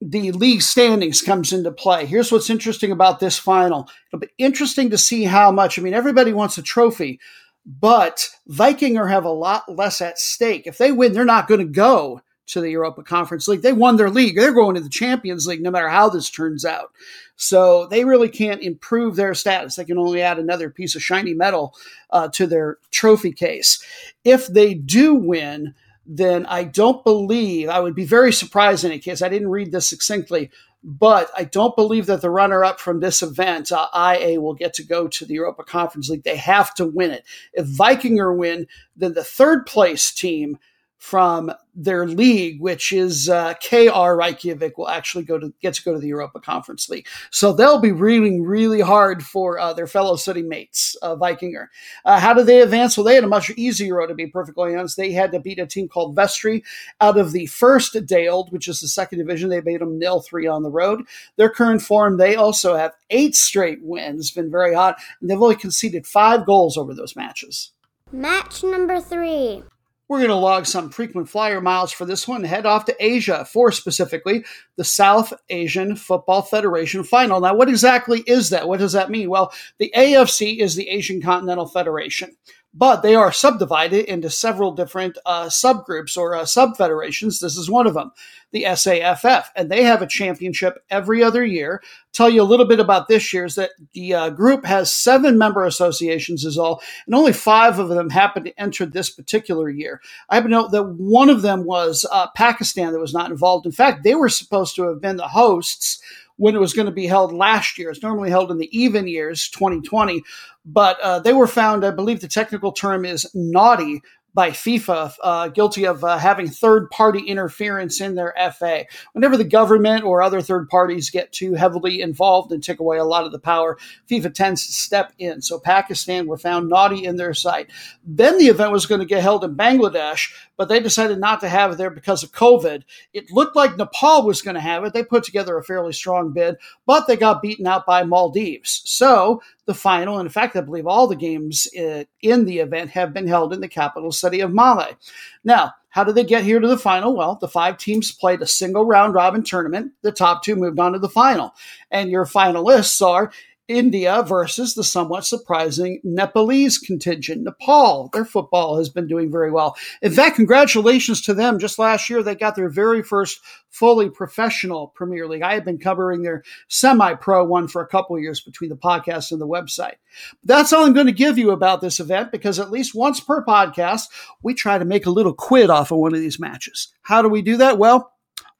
the 0.00 0.32
league 0.32 0.62
standings 0.62 1.22
comes 1.22 1.52
into 1.52 1.72
play. 1.72 2.04
Here's 2.04 2.30
what's 2.30 2.50
interesting 2.50 2.92
about 2.92 3.20
this 3.20 3.38
final. 3.38 3.88
It'll 4.08 4.20
be 4.20 4.28
interesting 4.36 4.90
to 4.90 4.98
see 4.98 5.24
how 5.24 5.50
much. 5.50 5.78
I 5.78 5.82
mean, 5.82 5.94
everybody 5.94 6.34
wants 6.34 6.58
a 6.58 6.62
trophy, 6.62 7.20
but 7.64 8.28
Vikingur 8.50 9.08
have 9.08 9.24
a 9.24 9.30
lot 9.30 9.74
less 9.74 10.02
at 10.02 10.18
stake. 10.18 10.66
If 10.66 10.76
they 10.76 10.92
win, 10.92 11.14
they're 11.14 11.24
not 11.24 11.48
going 11.48 11.60
to 11.60 11.66
go 11.66 12.20
to 12.46 12.60
the 12.60 12.70
Europa 12.70 13.02
Conference 13.02 13.48
League. 13.48 13.62
They 13.62 13.72
won 13.72 13.96
their 13.96 14.10
league. 14.10 14.36
They're 14.36 14.52
going 14.52 14.74
to 14.74 14.80
the 14.80 14.88
Champions 14.88 15.46
League 15.46 15.62
no 15.62 15.70
matter 15.70 15.88
how 15.88 16.08
this 16.08 16.30
turns 16.30 16.64
out. 16.64 16.92
So 17.36 17.86
they 17.86 18.04
really 18.04 18.28
can't 18.28 18.62
improve 18.62 19.16
their 19.16 19.34
status. 19.34 19.76
They 19.76 19.84
can 19.84 19.98
only 19.98 20.22
add 20.22 20.38
another 20.38 20.70
piece 20.70 20.94
of 20.94 21.02
shiny 21.02 21.34
metal 21.34 21.74
uh, 22.10 22.28
to 22.28 22.46
their 22.46 22.78
trophy 22.90 23.32
case. 23.32 23.82
If 24.24 24.46
they 24.46 24.74
do 24.74 25.14
win, 25.14 25.74
then 26.06 26.46
I 26.46 26.64
don't 26.64 27.02
believe, 27.02 27.68
I 27.68 27.80
would 27.80 27.94
be 27.94 28.04
very 28.04 28.32
surprised 28.32 28.84
in 28.84 28.92
any 28.92 29.00
case. 29.00 29.22
I 29.22 29.28
didn't 29.28 29.50
read 29.50 29.72
this 29.72 29.88
succinctly, 29.88 30.50
but 30.82 31.30
I 31.34 31.44
don't 31.44 31.74
believe 31.74 32.06
that 32.06 32.20
the 32.20 32.28
runner 32.28 32.62
up 32.62 32.78
from 32.78 33.00
this 33.00 33.22
event, 33.22 33.72
uh, 33.72 33.88
IA, 33.94 34.38
will 34.38 34.52
get 34.52 34.74
to 34.74 34.84
go 34.84 35.08
to 35.08 35.24
the 35.24 35.34
Europa 35.34 35.64
Conference 35.64 36.10
League. 36.10 36.24
They 36.24 36.36
have 36.36 36.74
to 36.74 36.84
win 36.84 37.10
it. 37.10 37.24
If 37.54 37.66
Vikingur 37.66 38.36
win, 38.36 38.66
then 38.94 39.14
the 39.14 39.24
third 39.24 39.64
place 39.64 40.12
team 40.12 40.58
from 40.98 41.52
their 41.74 42.06
league, 42.06 42.60
which 42.60 42.92
is 42.92 43.28
uh, 43.28 43.52
KR 43.54 44.14
Reykjavik, 44.14 44.78
will 44.78 44.88
actually 44.88 45.24
go 45.24 45.38
to 45.38 45.52
get 45.60 45.74
to 45.74 45.82
go 45.82 45.92
to 45.92 45.98
the 45.98 46.08
Europa 46.08 46.40
Conference 46.40 46.88
League. 46.88 47.06
So 47.30 47.52
they'll 47.52 47.80
be 47.80 47.92
reading 47.92 48.42
really 48.42 48.80
hard 48.80 49.22
for 49.22 49.58
uh, 49.58 49.74
their 49.74 49.86
fellow 49.86 50.16
city 50.16 50.42
mates, 50.42 50.96
uh, 51.02 51.16
Vikingur. 51.16 51.66
Uh, 52.04 52.18
how 52.18 52.32
did 52.32 52.46
they 52.46 52.62
advance? 52.62 52.96
Well, 52.96 53.04
they 53.04 53.16
had 53.16 53.24
a 53.24 53.28
much 53.28 53.50
easier 53.50 53.96
road, 53.96 54.06
to 54.06 54.14
be 54.14 54.28
perfectly 54.28 54.74
honest. 54.74 54.96
They 54.96 55.12
had 55.12 55.32
to 55.32 55.40
beat 55.40 55.58
a 55.58 55.66
team 55.66 55.88
called 55.88 56.16
Vestri 56.16 56.62
out 57.00 57.18
of 57.18 57.32
the 57.32 57.46
first 57.46 57.94
deild, 58.06 58.50
which 58.50 58.68
is 58.68 58.80
the 58.80 58.88
second 58.88 59.18
division. 59.18 59.50
They 59.50 59.60
beat 59.60 59.80
them 59.80 59.98
nil 59.98 60.20
three 60.20 60.46
on 60.46 60.62
the 60.62 60.70
road. 60.70 61.02
Their 61.36 61.50
current 61.50 61.82
form, 61.82 62.16
they 62.16 62.36
also 62.36 62.76
have 62.76 62.92
eight 63.10 63.34
straight 63.34 63.82
wins, 63.82 64.30
been 64.30 64.50
very 64.50 64.74
hot, 64.74 64.96
and 65.20 65.28
they've 65.28 65.40
only 65.40 65.56
conceded 65.56 66.06
five 66.06 66.46
goals 66.46 66.78
over 66.78 66.94
those 66.94 67.14
matches. 67.14 67.72
Match 68.10 68.62
number 68.62 69.00
three. 69.00 69.64
We're 70.08 70.18
going 70.18 70.28
to 70.28 70.36
log 70.36 70.66
some 70.66 70.90
frequent 70.90 71.30
flyer 71.30 71.60
miles 71.60 71.90
for 71.90 72.04
this 72.04 72.28
one. 72.28 72.44
Head 72.44 72.66
off 72.66 72.84
to 72.86 72.96
Asia 73.00 73.46
for 73.46 73.72
specifically 73.72 74.44
the 74.76 74.84
South 74.84 75.32
Asian 75.48 75.96
Football 75.96 76.42
Federation 76.42 77.04
final. 77.04 77.40
Now, 77.40 77.54
what 77.54 77.70
exactly 77.70 78.22
is 78.26 78.50
that? 78.50 78.68
What 78.68 78.80
does 78.80 78.92
that 78.92 79.10
mean? 79.10 79.30
Well, 79.30 79.52
the 79.78 79.92
AFC 79.96 80.58
is 80.58 80.76
the 80.76 80.88
Asian 80.88 81.22
Continental 81.22 81.66
Federation 81.66 82.36
but 82.74 83.02
they 83.02 83.14
are 83.14 83.32
subdivided 83.32 84.04
into 84.06 84.28
several 84.28 84.72
different 84.72 85.16
uh, 85.24 85.46
subgroups 85.46 86.16
or 86.16 86.34
uh, 86.34 86.42
subfederations. 86.42 87.40
This 87.40 87.56
is 87.56 87.70
one 87.70 87.86
of 87.86 87.94
them, 87.94 88.10
the 88.50 88.64
SAFF, 88.74 89.52
and 89.54 89.70
they 89.70 89.84
have 89.84 90.02
a 90.02 90.08
championship 90.08 90.84
every 90.90 91.22
other 91.22 91.44
year. 91.44 91.80
Tell 92.12 92.28
you 92.28 92.42
a 92.42 92.44
little 92.44 92.66
bit 92.66 92.80
about 92.80 93.06
this 93.06 93.32
year's 93.32 93.54
that 93.54 93.70
the 93.92 94.14
uh, 94.14 94.30
group 94.30 94.64
has 94.64 94.92
seven 94.92 95.38
member 95.38 95.64
associations, 95.64 96.44
is 96.44 96.58
all, 96.58 96.82
and 97.06 97.14
only 97.14 97.32
five 97.32 97.78
of 97.78 97.88
them 97.88 98.10
happen 98.10 98.42
to 98.44 98.60
enter 98.60 98.84
this 98.86 99.08
particular 99.08 99.70
year. 99.70 100.00
I 100.28 100.34
happen 100.34 100.50
to 100.50 100.56
know 100.56 100.68
that 100.68 100.82
one 100.82 101.30
of 101.30 101.42
them 101.42 101.64
was 101.64 102.04
uh, 102.10 102.26
Pakistan 102.36 102.92
that 102.92 103.00
was 103.00 103.14
not 103.14 103.30
involved. 103.30 103.66
In 103.66 103.72
fact, 103.72 104.02
they 104.02 104.16
were 104.16 104.28
supposed 104.28 104.74
to 104.76 104.88
have 104.88 105.00
been 105.00 105.16
the 105.16 105.28
hosts 105.28 106.02
when 106.36 106.54
it 106.54 106.60
was 106.60 106.74
going 106.74 106.86
to 106.86 106.92
be 106.92 107.06
held 107.06 107.32
last 107.32 107.78
year. 107.78 107.90
It's 107.90 108.02
normally 108.02 108.30
held 108.30 108.50
in 108.50 108.58
the 108.58 108.76
even 108.76 109.06
years, 109.06 109.48
2020, 109.48 110.22
but 110.64 111.00
uh, 111.00 111.20
they 111.20 111.32
were 111.32 111.46
found, 111.46 111.84
I 111.84 111.90
believe 111.90 112.20
the 112.20 112.28
technical 112.28 112.72
term 112.72 113.04
is 113.04 113.30
naughty 113.34 114.02
by 114.34 114.50
FIFA, 114.50 115.12
uh, 115.22 115.48
guilty 115.48 115.86
of 115.86 116.02
uh, 116.02 116.18
having 116.18 116.48
third 116.48 116.90
party 116.90 117.20
interference 117.20 118.00
in 118.00 118.16
their 118.16 118.34
FA. 118.58 118.84
Whenever 119.12 119.36
the 119.36 119.44
government 119.44 120.04
or 120.04 120.22
other 120.22 120.40
third 120.40 120.68
parties 120.68 121.08
get 121.08 121.30
too 121.30 121.54
heavily 121.54 122.00
involved 122.00 122.50
and 122.50 122.62
take 122.62 122.80
away 122.80 122.98
a 122.98 123.04
lot 123.04 123.24
of 123.24 123.30
the 123.30 123.38
power, 123.38 123.78
FIFA 124.10 124.34
tends 124.34 124.66
to 124.66 124.72
step 124.72 125.12
in. 125.18 125.40
So 125.40 125.60
Pakistan 125.60 126.26
were 126.26 126.36
found 126.36 126.68
naughty 126.68 127.04
in 127.04 127.16
their 127.16 127.32
sight. 127.32 127.70
Then 128.04 128.36
the 128.38 128.48
event 128.48 128.72
was 128.72 128.86
going 128.86 129.00
to 129.00 129.06
get 129.06 129.22
held 129.22 129.44
in 129.44 129.54
Bangladesh, 129.54 130.32
but 130.56 130.68
they 130.68 130.80
decided 130.80 131.18
not 131.18 131.40
to 131.40 131.48
have 131.48 131.72
it 131.72 131.78
there 131.78 131.90
because 131.90 132.22
of 132.22 132.32
COVID. 132.32 132.82
It 133.12 133.30
looked 133.30 133.56
like 133.56 133.76
Nepal 133.76 134.24
was 134.26 134.42
going 134.42 134.54
to 134.54 134.60
have 134.60 134.84
it. 134.84 134.92
They 134.92 135.04
put 135.04 135.24
together 135.24 135.56
a 135.56 135.64
fairly 135.64 135.92
strong 135.92 136.32
bid, 136.32 136.56
but 136.86 137.06
they 137.06 137.16
got 137.16 137.42
beaten 137.42 137.66
out 137.66 137.86
by 137.86 138.04
Maldives. 138.04 138.82
So 138.84 139.42
the 139.66 139.74
final, 139.74 140.18
in 140.18 140.28
fact, 140.28 140.56
I 140.56 140.60
believe 140.60 140.86
all 140.86 141.06
the 141.06 141.16
games 141.16 141.66
uh, 141.78 142.04
in 142.20 142.44
the 142.44 142.58
event 142.58 142.90
have 142.90 143.12
been 143.12 143.26
held 143.26 143.52
in 143.52 143.60
the 143.60 143.68
capital 143.68 144.12
city 144.12 144.40
of 144.40 144.52
Male. 144.52 144.98
Now, 145.42 145.72
how 145.94 146.02
did 146.02 146.16
they 146.16 146.24
get 146.24 146.42
here 146.42 146.58
to 146.58 146.66
the 146.66 146.76
final? 146.76 147.14
Well, 147.14 147.36
the 147.40 147.46
five 147.46 147.78
teams 147.78 148.10
played 148.10 148.42
a 148.42 148.48
single 148.48 148.84
round 148.84 149.14
robin 149.14 149.44
tournament. 149.44 149.92
The 150.02 150.10
top 150.10 150.42
two 150.42 150.56
moved 150.56 150.80
on 150.80 150.92
to 150.92 150.98
the 150.98 151.08
final. 151.08 151.54
And 151.88 152.10
your 152.10 152.24
finalists 152.24 153.00
are 153.00 153.30
India 153.68 154.22
versus 154.26 154.74
the 154.74 154.84
somewhat 154.84 155.24
surprising 155.24 156.00
Nepalese 156.04 156.78
contingent. 156.78 157.42
Nepal, 157.42 158.10
their 158.12 158.24
football 158.24 158.78
has 158.78 158.88
been 158.88 159.06
doing 159.06 159.30
very 159.30 159.50
well. 159.50 159.76
In 160.02 160.12
fact, 160.12 160.36
congratulations 160.36 161.22
to 161.22 161.34
them. 161.34 161.58
Just 161.58 161.78
last 161.78 162.10
year, 162.10 162.22
they 162.22 162.34
got 162.34 162.56
their 162.56 162.68
very 162.68 163.02
first 163.02 163.40
fully 163.70 164.08
professional 164.08 164.88
Premier 164.88 165.26
League. 165.26 165.42
I 165.42 165.54
have 165.54 165.64
been 165.64 165.78
covering 165.78 166.22
their 166.22 166.44
semi 166.68 167.14
pro 167.14 167.44
one 167.44 167.66
for 167.66 167.82
a 167.82 167.88
couple 167.88 168.18
years 168.18 168.40
between 168.40 168.70
the 168.70 168.76
podcast 168.76 169.32
and 169.32 169.40
the 169.40 169.48
website. 169.48 169.96
That's 170.44 170.72
all 170.72 170.84
I'm 170.84 170.92
going 170.92 171.06
to 171.06 171.12
give 171.12 171.38
you 171.38 171.50
about 171.50 171.80
this 171.80 172.00
event 172.00 172.30
because 172.30 172.60
at 172.60 172.70
least 172.70 172.94
once 172.94 173.18
per 173.18 173.44
podcast, 173.44 174.04
we 174.42 174.54
try 174.54 174.78
to 174.78 174.84
make 174.84 175.06
a 175.06 175.10
little 175.10 175.34
quid 175.34 175.70
off 175.70 175.90
of 175.90 175.98
one 175.98 176.14
of 176.14 176.20
these 176.20 176.38
matches. 176.38 176.92
How 177.02 177.22
do 177.22 177.28
we 177.28 177.42
do 177.42 177.56
that? 177.56 177.78
Well, 177.78 178.13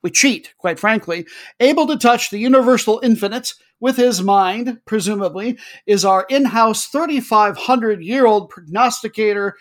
we 0.05 0.11
cheat, 0.11 0.55
quite 0.59 0.79
frankly. 0.79 1.27
Able 1.59 1.89
to 1.89 1.97
touch 1.97 2.31
the 2.31 2.39
universal 2.39 3.01
infinite 3.03 3.55
with 3.81 3.97
his 3.97 4.23
mind, 4.23 4.79
presumably, 4.85 5.59
is 5.87 6.05
our 6.05 6.27
in 6.29 6.45
house 6.45 6.87
3,500 6.87 8.05
year 8.05 8.27
old 8.27 8.51
prognosticator, 8.51 9.57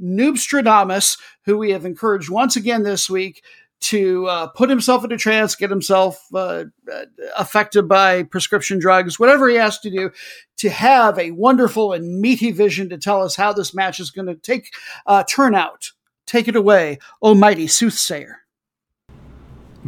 Noobstradamus, 0.00 1.18
who 1.46 1.56
we 1.56 1.70
have 1.70 1.86
encouraged 1.86 2.28
once 2.28 2.54
again 2.54 2.82
this 2.82 3.08
week 3.10 3.42
to 3.78 4.26
uh, 4.26 4.46
put 4.48 4.70
himself 4.70 5.02
into 5.02 5.16
trance, 5.16 5.54
get 5.54 5.70
himself 5.70 6.26
uh, 6.34 6.64
uh, 6.92 7.04
affected 7.36 7.88
by 7.88 8.22
prescription 8.22 8.78
drugs, 8.78 9.18
whatever 9.18 9.48
he 9.48 9.56
has 9.56 9.78
to 9.80 9.90
do 9.90 10.10
to 10.58 10.70
have 10.70 11.18
a 11.18 11.30
wonderful 11.30 11.92
and 11.92 12.20
meaty 12.20 12.50
vision 12.50 12.88
to 12.90 12.98
tell 12.98 13.22
us 13.22 13.36
how 13.36 13.52
this 13.52 13.74
match 13.74 13.98
is 13.98 14.10
going 14.10 14.26
to 14.26 14.34
take 14.34 14.72
uh, 15.06 15.24
turn 15.24 15.54
out. 15.54 15.92
Take 16.26 16.48
it 16.48 16.56
away, 16.56 16.98
almighty 17.22 17.66
soothsayer. 17.66 18.45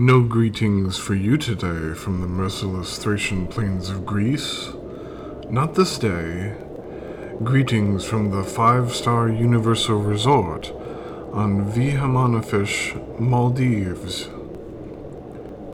No 0.00 0.22
greetings 0.22 0.96
for 0.96 1.16
you 1.16 1.37
today 1.37 1.92
from 1.92 2.20
the 2.20 2.28
merciless 2.28 2.98
Thracian 2.98 3.48
plains 3.48 3.90
of 3.90 4.06
Greece. 4.06 4.68
Not 5.50 5.74
this 5.74 5.98
day. 5.98 6.54
Greetings 7.42 8.04
from 8.04 8.30
the 8.30 8.44
five 8.44 8.94
star 8.94 9.28
Universal 9.28 9.98
Resort 9.98 10.70
on 11.32 11.68
Vihamanafushi, 11.72 13.18
Maldives. 13.18 14.28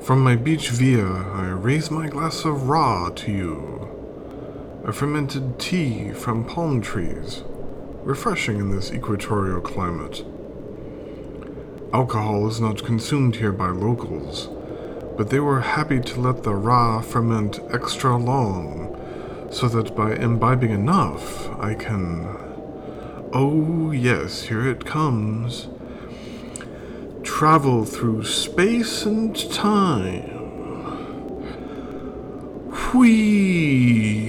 From 0.02 0.24
my 0.24 0.37
beach 0.37 0.70
via, 0.70 1.04
I 1.04 1.50
raise 1.50 1.90
my 1.90 2.06
glass 2.06 2.46
of 2.46 2.70
Ra 2.70 3.10
to 3.10 3.30
you. 3.30 4.80
A 4.87 4.92
fermented 4.94 5.60
tea 5.60 6.12
from 6.12 6.46
palm 6.46 6.80
trees, 6.80 7.44
refreshing 8.02 8.56
in 8.56 8.74
this 8.74 8.90
equatorial 8.90 9.60
climate. 9.60 10.24
Alcohol 11.94 12.48
is 12.48 12.61
not 12.61 12.85
consumed 12.85 13.37
here 13.37 13.52
by 13.52 13.68
locals, 13.68 14.48
but 15.16 15.30
they 15.30 15.38
were 15.38 15.61
happy 15.61 16.00
to 16.00 16.20
let 16.20 16.42
the 16.42 16.52
Ra 16.52 17.00
ferment 17.00 17.61
extra 17.70 18.16
long, 18.16 19.48
so 19.52 19.68
that 19.68 19.94
by 19.94 20.16
imbibing 20.16 20.72
enough, 20.72 21.48
I 21.61 21.74
can. 21.74 22.26
Oh, 23.33 23.92
yes, 23.92 24.42
here 24.42 24.66
it 24.68 24.85
comes. 24.85 25.68
Travel 27.22 27.85
through 27.85 28.24
space 28.24 29.07
and 29.07 29.37
time. 29.52 30.33
Whee! 32.92 34.24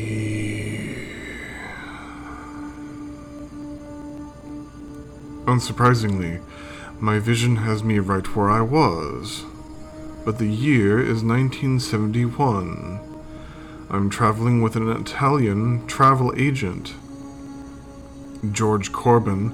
Unsurprisingly, 5.45 6.41
my 6.99 7.19
vision 7.19 7.57
has 7.57 7.83
me 7.83 7.99
right 7.99 8.25
where 8.35 8.49
I 8.49 8.61
was. 8.61 9.43
But 10.23 10.37
the 10.37 10.47
year 10.47 10.99
is 10.99 11.23
1971. 11.23 12.99
I'm 13.89 14.09
traveling 14.09 14.61
with 14.61 14.75
an 14.75 14.89
Italian 14.89 15.85
travel 15.87 16.33
agent. 16.37 16.93
George 18.51 18.91
Corbin 18.91 19.53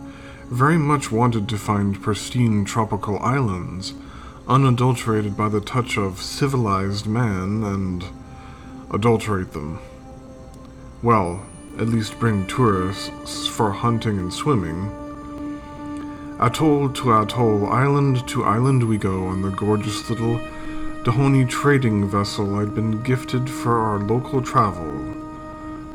very 0.50 0.78
much 0.78 1.12
wanted 1.12 1.50
to 1.50 1.58
find 1.58 2.02
pristine 2.02 2.64
tropical 2.64 3.18
islands, 3.20 3.94
unadulterated 4.48 5.36
by 5.36 5.50
the 5.50 5.62
touch 5.62 5.98
of 5.98 6.22
civilized 6.22 7.08
man, 7.08 7.64
and 7.64 8.06
adulterate 8.94 9.54
them. 9.54 9.80
Well, 11.02 11.46
at 11.80 11.88
least 11.88 12.20
bring 12.20 12.46
tourists 12.48 13.48
for 13.48 13.72
hunting 13.72 14.20
and 14.20 14.32
swimming 14.32 15.01
Atoll 16.42 16.90
to 16.94 17.14
atoll, 17.14 17.68
island 17.68 18.28
to 18.30 18.44
island 18.44 18.82
we 18.88 18.98
go 18.98 19.28
on 19.28 19.44
the 19.44 19.52
gorgeous 19.52 20.10
little 20.10 20.40
Dahomey 21.04 21.46
trading 21.46 22.10
vessel 22.10 22.56
I'd 22.56 22.74
been 22.74 23.04
gifted 23.04 23.48
for 23.48 23.78
our 23.78 24.00
local 24.00 24.42
travel. 24.42 24.92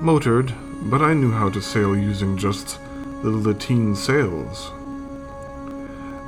Motored, 0.00 0.54
but 0.82 1.02
I 1.02 1.14
knew 1.14 1.32
how 1.32 1.50
to 1.50 1.61
sail 1.61 1.96
using 1.96 2.37
just 2.37 2.78
the 3.24 3.30
lateen 3.30 3.96
sails. 3.96 4.70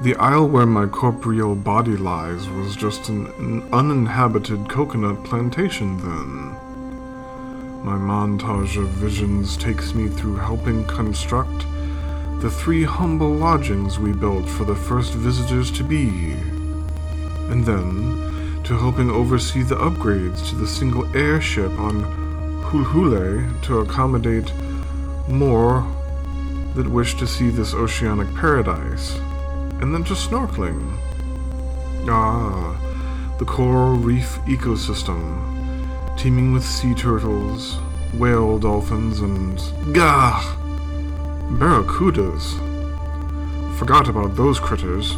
The 0.02 0.16
isle 0.16 0.48
where 0.48 0.66
my 0.66 0.86
corporeal 0.86 1.54
body 1.54 1.96
lies 1.96 2.48
was 2.48 2.74
just 2.74 3.08
an, 3.08 3.28
an 3.38 3.72
uninhabited 3.72 4.68
coconut 4.68 5.22
plantation 5.22 5.96
then. 5.98 6.56
My 7.84 7.96
montage 7.96 8.82
of 8.82 8.88
visions 8.88 9.56
takes 9.56 9.94
me 9.94 10.08
through 10.08 10.38
helping 10.38 10.84
construct 10.86 11.66
the 12.40 12.50
three 12.50 12.84
humble 12.84 13.34
lodgings 13.34 13.98
we 13.98 14.12
built 14.12 14.48
for 14.48 14.64
the 14.64 14.74
first 14.74 15.12
visitors 15.12 15.72
to 15.72 15.82
be, 15.82 16.34
and 17.50 17.64
then 17.64 18.62
to 18.62 18.78
helping 18.78 19.10
oversee 19.10 19.62
the 19.62 19.74
upgrades 19.74 20.48
to 20.48 20.54
the 20.54 20.66
single 20.66 21.04
airship 21.16 21.72
on 21.80 22.04
Hulhule 22.62 23.60
to 23.62 23.80
accommodate 23.80 24.52
more 25.26 25.84
that 26.74 26.88
wish 26.88 27.16
to 27.16 27.26
see 27.26 27.48
this 27.48 27.74
oceanic 27.74 28.32
paradise, 28.36 29.16
and 29.80 29.92
then 29.92 30.04
to 30.04 30.14
snorkeling. 30.14 30.96
Ah, 32.08 32.76
the 33.40 33.44
coral 33.44 33.96
reef 33.96 34.38
ecosystem, 34.46 36.16
teeming 36.16 36.52
with 36.52 36.64
sea 36.64 36.94
turtles, 36.94 37.78
whale 38.14 38.60
dolphins, 38.60 39.18
and 39.20 39.60
gah! 39.92 40.67
Barracudas. 41.52 42.58
Forgot 43.78 44.08
about 44.08 44.36
those 44.36 44.60
critters. 44.60 45.16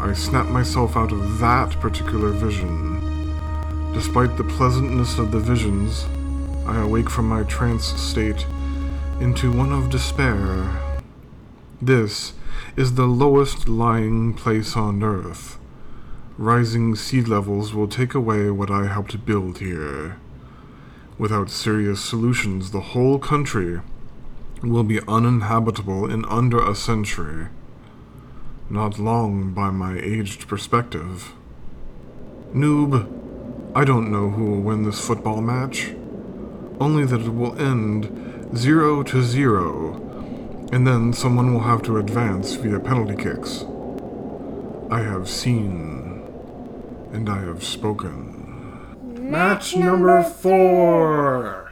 I 0.00 0.12
snapped 0.14 0.50
myself 0.50 0.96
out 0.96 1.12
of 1.12 1.38
that 1.38 1.78
particular 1.80 2.30
vision. 2.30 3.32
Despite 3.94 4.36
the 4.36 4.44
pleasantness 4.44 5.16
of 5.16 5.30
the 5.30 5.38
visions, 5.38 6.06
I 6.66 6.80
awake 6.80 7.08
from 7.08 7.28
my 7.28 7.44
trance 7.44 7.84
state 7.84 8.46
into 9.20 9.52
one 9.52 9.72
of 9.72 9.90
despair. 9.90 10.98
This 11.80 12.32
is 12.76 12.94
the 12.94 13.06
lowest 13.06 13.68
lying 13.68 14.34
place 14.34 14.76
on 14.76 15.04
earth. 15.04 15.56
Rising 16.36 16.96
sea 16.96 17.22
levels 17.22 17.72
will 17.72 17.88
take 17.88 18.12
away 18.12 18.50
what 18.50 18.72
I 18.72 18.86
helped 18.88 19.24
build 19.24 19.58
here. 19.58 20.18
Without 21.16 21.48
serious 21.48 22.00
solutions, 22.00 22.72
the 22.72 22.80
whole 22.80 23.20
country 23.20 23.80
will 24.62 24.84
be 24.84 25.00
uninhabitable 25.06 26.10
in 26.10 26.24
under 26.26 26.58
a 26.58 26.74
century. 26.74 27.48
Not 28.70 28.98
long 28.98 29.52
by 29.52 29.70
my 29.70 29.98
aged 29.98 30.48
perspective. 30.48 31.32
Noob, 32.52 33.06
I 33.74 33.84
don't 33.84 34.10
know 34.10 34.30
who 34.30 34.44
will 34.44 34.60
win 34.60 34.82
this 34.82 35.04
football 35.04 35.40
match. 35.40 35.92
Only 36.80 37.04
that 37.04 37.20
it 37.20 37.34
will 37.34 37.58
end 37.58 38.56
zero 38.56 39.02
to 39.04 39.22
zero, 39.22 39.94
and 40.72 40.86
then 40.86 41.12
someone 41.12 41.52
will 41.52 41.60
have 41.60 41.82
to 41.82 41.98
advance 41.98 42.54
via 42.54 42.80
penalty 42.80 43.16
kicks. 43.16 43.64
I 44.90 45.00
have 45.00 45.28
seen, 45.28 46.22
and 47.12 47.28
I 47.28 47.40
have 47.40 47.62
spoken. 47.62 49.30
Match 49.30 49.76
number 49.76 50.22
four 50.22 51.67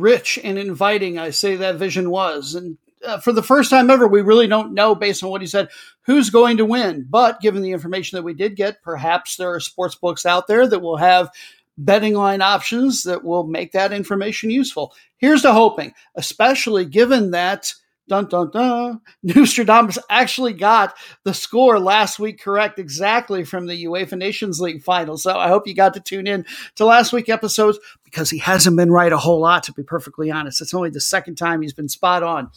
rich 0.00 0.38
and 0.42 0.58
inviting 0.58 1.18
I 1.18 1.30
say 1.30 1.56
that 1.56 1.76
vision 1.76 2.10
was. 2.10 2.54
And 2.54 2.78
uh, 3.04 3.18
for 3.18 3.32
the 3.32 3.42
first 3.42 3.70
time 3.70 3.90
ever, 3.90 4.06
we 4.06 4.20
really 4.20 4.46
don't 4.46 4.74
know, 4.74 4.94
based 4.94 5.22
on 5.22 5.30
what 5.30 5.40
he 5.40 5.46
said, 5.46 5.68
who's 6.02 6.30
going 6.30 6.56
to 6.58 6.64
win. 6.64 7.06
But 7.08 7.40
given 7.40 7.62
the 7.62 7.72
information 7.72 8.16
that 8.16 8.22
we 8.22 8.34
did 8.34 8.56
get, 8.56 8.82
perhaps 8.82 9.36
there 9.36 9.52
are 9.52 9.60
sports 9.60 9.94
books 9.94 10.26
out 10.26 10.46
there 10.46 10.66
that 10.66 10.80
will 10.80 10.96
have 10.96 11.30
betting 11.78 12.14
line 12.14 12.42
options 12.42 13.02
that 13.02 13.22
will 13.22 13.44
make 13.44 13.72
that 13.72 13.92
information 13.92 14.50
useful. 14.50 14.94
Here's 15.18 15.42
the 15.42 15.52
hoping, 15.52 15.92
especially 16.14 16.84
given 16.84 17.32
that 17.32 17.72
dun 18.08 18.26
dun 18.28 18.50
dun, 18.50 19.00
Nostradamus 19.22 19.98
actually 20.08 20.52
got 20.52 20.96
the 21.24 21.34
score 21.34 21.78
last 21.78 22.18
week 22.18 22.40
correct 22.40 22.78
exactly 22.78 23.44
from 23.44 23.66
the 23.66 23.84
UEFA 23.84 24.16
Nations 24.16 24.60
League 24.60 24.82
final. 24.82 25.16
So 25.16 25.36
I 25.36 25.48
hope 25.48 25.66
you 25.66 25.74
got 25.74 25.94
to 25.94 26.00
tune 26.00 26.26
in 26.26 26.46
to 26.76 26.84
last 26.84 27.12
week 27.12 27.28
episodes 27.28 27.78
because 28.06 28.30
he 28.30 28.38
hasn't 28.38 28.76
been 28.76 28.90
right 28.90 29.12
a 29.12 29.18
whole 29.18 29.40
lot, 29.40 29.64
to 29.64 29.72
be 29.72 29.82
perfectly 29.82 30.30
honest. 30.30 30.62
It's 30.62 30.72
only 30.72 30.88
the 30.88 31.00
second 31.00 31.34
time 31.34 31.60
he's 31.60 31.74
been 31.74 31.88
spot 31.88 32.22
on. 32.22 32.50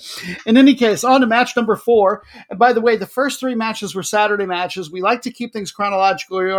In 0.45 0.55
any 0.55 0.75
case, 0.75 1.03
on 1.03 1.19
to 1.19 1.27
match 1.27 1.57
number 1.57 1.75
four. 1.75 2.23
And 2.49 2.57
by 2.57 2.71
the 2.71 2.79
way, 2.79 2.95
the 2.95 3.05
first 3.05 3.39
three 3.39 3.55
matches 3.55 3.93
were 3.93 4.03
Saturday 4.03 4.45
matches. 4.45 4.89
We 4.89 5.01
like 5.01 5.21
to 5.23 5.31
keep 5.31 5.51
things 5.51 5.71
chronologically 5.71 6.51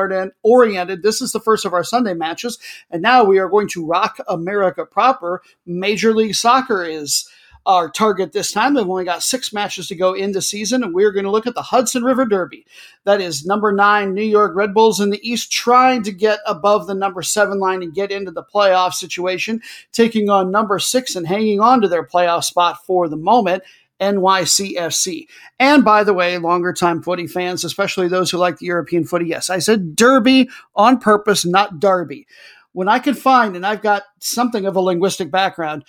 oriented. 0.43 1.03
This 1.03 1.23
is 1.23 1.33
the 1.33 1.41
first 1.41 1.65
of 1.65 1.73
our 1.73 1.85
Sunday 1.85 2.15
matches. 2.15 2.59
And 2.91 3.01
now 3.01 3.25
we 3.25 3.39
are 3.39 3.49
going 3.49 3.69
to 3.69 3.87
rock 3.87 4.19
America 4.29 4.85
proper. 4.85 5.41
Major 5.65 6.13
League 6.13 6.35
Soccer 6.35 6.85
is 6.85 7.27
our 7.67 7.91
target 7.91 8.33
this 8.33 8.53
time. 8.53 8.75
They've 8.75 8.89
only 8.89 9.05
got 9.05 9.23
six 9.23 9.53
matches 9.53 9.89
to 9.89 9.95
go 9.95 10.15
in 10.15 10.33
the 10.33 10.43
season, 10.43 10.83
and 10.83 10.95
we're 10.95 11.13
going 11.13 11.25
to 11.25 11.31
look 11.31 11.47
at 11.47 11.55
the 11.55 11.63
Hudson 11.63 12.03
River 12.03 12.25
Derby. 12.25 12.67
That 13.05 13.21
is 13.21 13.45
number 13.45 13.73
nine, 13.73 14.15
New 14.15 14.23
York 14.23 14.55
Red 14.55 14.73
Bulls 14.73 15.01
in 15.01 15.11
the 15.11 15.29
East, 15.29 15.53
trying 15.53 16.03
to 16.05 16.13
get 16.13 16.41
above 16.47 16.87
the 16.87 16.95
number 16.95 17.23
seven 17.23 17.59
line 17.59 17.83
and 17.83 17.95
get 17.95 18.11
into 18.11 18.31
the 18.31 18.43
playoff 18.43 18.95
situation, 18.95 19.63
taking 19.93 20.31
on 20.31 20.51
number 20.51 20.79
six 20.79 21.15
and 21.17 21.27
hanging 21.27 21.61
on 21.61 21.81
to 21.81 21.89
their 21.89 22.07
playoff 22.07 22.45
spot 22.45 22.85
for 22.87 23.09
the 23.09 23.17
moment. 23.17 23.63
NYCFC. 24.01 25.29
And 25.59 25.85
by 25.85 26.05
the 26.05 26.15
way, 26.15 26.39
longer 26.39 26.73
time 26.73 27.03
footy 27.03 27.27
fans, 27.27 27.65
especially 27.65 28.09
those 28.09 28.31
who 28.31 28.39
like 28.39 28.57
the 28.59 28.67
European 28.67 29.05
footy, 29.05 29.27
yes, 29.27 29.51
I 29.51 29.59
said 29.59 29.95
derby 29.95 30.49
on 30.75 30.99
purpose, 30.99 31.45
not 31.45 31.81
derby. 31.81 32.27
When 32.73 32.89
I 32.89 32.99
could 32.99 33.19
find, 33.19 33.57
and 33.57 33.67
I've 33.67 33.83
got 33.83 34.05
something 34.21 34.65
of 34.65 34.77
a 34.77 34.81
linguistic 34.81 35.31
background, 35.31 35.85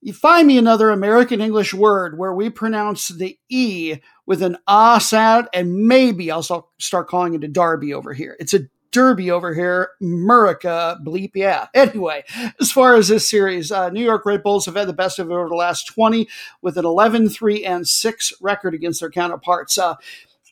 You 0.00 0.12
find 0.12 0.46
me 0.46 0.58
another 0.58 0.90
American 0.90 1.40
English 1.40 1.74
word 1.74 2.18
where 2.18 2.32
we 2.32 2.50
pronounce 2.50 3.08
the 3.08 3.38
E 3.48 3.96
with 4.26 4.42
an 4.42 4.58
ah 4.66 4.98
sound, 4.98 5.48
and 5.52 5.86
maybe 5.88 6.30
I'll 6.30 6.42
start 6.78 7.08
calling 7.08 7.34
it 7.34 7.44
a 7.44 7.48
Darby 7.48 7.92
over 7.94 8.12
here. 8.12 8.36
It's 8.38 8.54
a 8.54 8.68
Derby 8.92 9.30
over 9.30 9.52
here, 9.52 9.90
Murica 10.00 11.02
bleep, 11.04 11.32
yeah. 11.34 11.66
Anyway, 11.74 12.24
as 12.60 12.72
far 12.72 12.94
as 12.94 13.08
this 13.08 13.28
series, 13.28 13.70
uh, 13.70 13.90
New 13.90 14.02
York 14.02 14.24
Red 14.24 14.42
Bulls 14.42 14.64
have 14.66 14.76
had 14.76 14.88
the 14.88 14.94
best 14.94 15.18
of 15.18 15.30
it 15.30 15.34
over 15.34 15.48
the 15.48 15.54
last 15.54 15.86
20 15.88 16.28
with 16.62 16.78
an 16.78 16.86
11 16.86 17.28
3 17.28 17.64
and 17.64 17.86
6 17.86 18.32
record 18.40 18.74
against 18.74 19.00
their 19.00 19.10
counterparts. 19.10 19.76
Uh, 19.76 19.96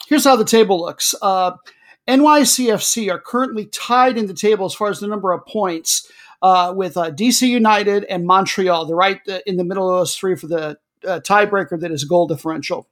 here's 0.08 0.24
how 0.24 0.36
the 0.36 0.44
table 0.44 0.80
looks 0.80 1.14
uh, 1.22 1.52
NYCFC 2.06 3.10
are 3.10 3.18
currently 3.18 3.66
tied 3.66 4.18
in 4.18 4.26
the 4.26 4.34
table 4.34 4.66
as 4.66 4.74
far 4.74 4.88
as 4.90 5.00
the 5.00 5.06
number 5.06 5.32
of 5.32 5.46
points 5.46 6.10
uh, 6.44 6.74
with 6.76 6.98
uh, 6.98 7.10
DC 7.10 7.48
United 7.48 8.04
and 8.04 8.26
Montreal. 8.26 8.84
They're 8.84 8.94
right 8.94 9.18
uh, 9.26 9.38
in 9.46 9.56
the 9.56 9.64
middle 9.64 9.88
of 9.88 9.98
those 9.98 10.14
three 10.14 10.36
for 10.36 10.46
the 10.46 10.76
tiebreaker 11.02 11.80
that 11.80 11.90
is 11.90 12.04
goal 12.04 12.26
differential. 12.26 12.86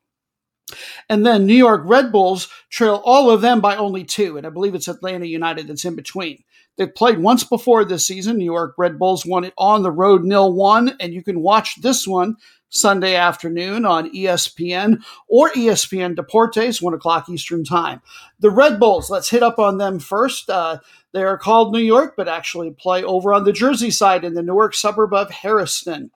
And 1.11 1.27
then 1.27 1.45
New 1.45 1.55
York 1.55 1.83
Red 1.85 2.11
Bulls 2.11 2.49
trail 2.71 3.03
all 3.05 3.31
of 3.31 3.43
them 3.43 3.61
by 3.61 3.77
only 3.77 4.05
two. 4.05 4.39
And 4.39 4.47
I 4.47 4.51
believe 4.51 4.75
it's 4.75 4.89
Atlanta 4.89 5.27
United 5.27 5.67
that's 5.67 5.85
in 5.85 5.95
between. 5.95 6.43
They've 6.79 6.95
played 6.95 7.19
once 7.19 7.45
before 7.45 7.85
this 7.85 8.07
season. 8.07 8.39
New 8.39 8.47
York 8.47 8.75
Red 8.79 8.99
Bulls 8.99 9.27
won 9.27 9.45
it 9.45 9.53
on 9.59 9.83
the 9.83 9.91
road 9.91 10.25
nil 10.25 10.51
one. 10.55 10.97
And 10.99 11.13
you 11.13 11.23
can 11.23 11.43
watch 11.43 11.83
this 11.83 12.07
one 12.07 12.37
Sunday 12.71 13.17
afternoon 13.17 13.85
on 13.85 14.11
ESPN 14.15 15.03
or 15.29 15.51
ESPN 15.51 16.17
Deportes, 16.17 16.81
1 16.81 16.95
o'clock 16.95 17.29
Eastern 17.29 17.65
Time. 17.65 18.01
The 18.41 18.51
Red 18.51 18.81
Bulls, 18.81 19.11
let's 19.11 19.29
hit 19.29 19.43
up 19.43 19.59
on 19.59 19.77
them 19.77 19.99
first. 19.99 20.49
Uh, 20.49 20.79
they 21.13 21.23
are 21.23 21.39
called 21.39 21.73
New 21.73 21.81
York, 21.81 22.15
but 22.17 22.29
actually 22.29 22.71
play 22.71 23.05
over 23.05 23.33
on 23.33 23.45
the 23.45 23.53
Jersey 23.53 23.91
side 23.91 24.25
in 24.25 24.35
the 24.35 24.43
Newark 24.43 24.75
suburb 24.75 25.13
of 25.13 25.31
Harrison. 25.31 26.11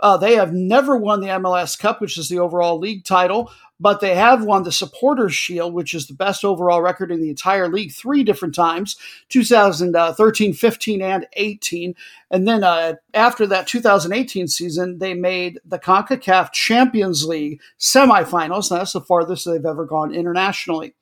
Uh, 0.00 0.16
they 0.16 0.36
have 0.36 0.52
never 0.52 0.96
won 0.96 1.20
the 1.20 1.28
MLS 1.28 1.78
Cup, 1.78 2.00
which 2.00 2.18
is 2.18 2.28
the 2.28 2.38
overall 2.38 2.78
league 2.78 3.04
title, 3.04 3.50
but 3.80 4.00
they 4.00 4.14
have 4.14 4.44
won 4.44 4.62
the 4.62 4.72
Supporters 4.72 5.34
Shield, 5.34 5.72
which 5.72 5.94
is 5.94 6.06
the 6.06 6.14
best 6.14 6.44
overall 6.44 6.82
record 6.82 7.10
in 7.10 7.20
the 7.20 7.30
entire 7.30 7.68
league, 7.68 7.92
three 7.92 8.24
different 8.24 8.54
times 8.54 8.96
2013, 9.28 10.52
15, 10.52 11.02
and 11.02 11.26
18. 11.34 11.94
And 12.30 12.46
then 12.46 12.64
uh, 12.64 12.94
after 13.14 13.46
that 13.46 13.66
2018 13.66 14.48
season, 14.48 14.98
they 14.98 15.14
made 15.14 15.60
the 15.64 15.78
CONCACAF 15.78 16.52
Champions 16.52 17.24
League 17.24 17.60
semifinals. 17.78 18.68
That's 18.70 18.92
the 18.92 19.00
farthest 19.00 19.46
they've 19.46 19.64
ever 19.64 19.84
gone 19.84 20.14
internationally. 20.14 20.94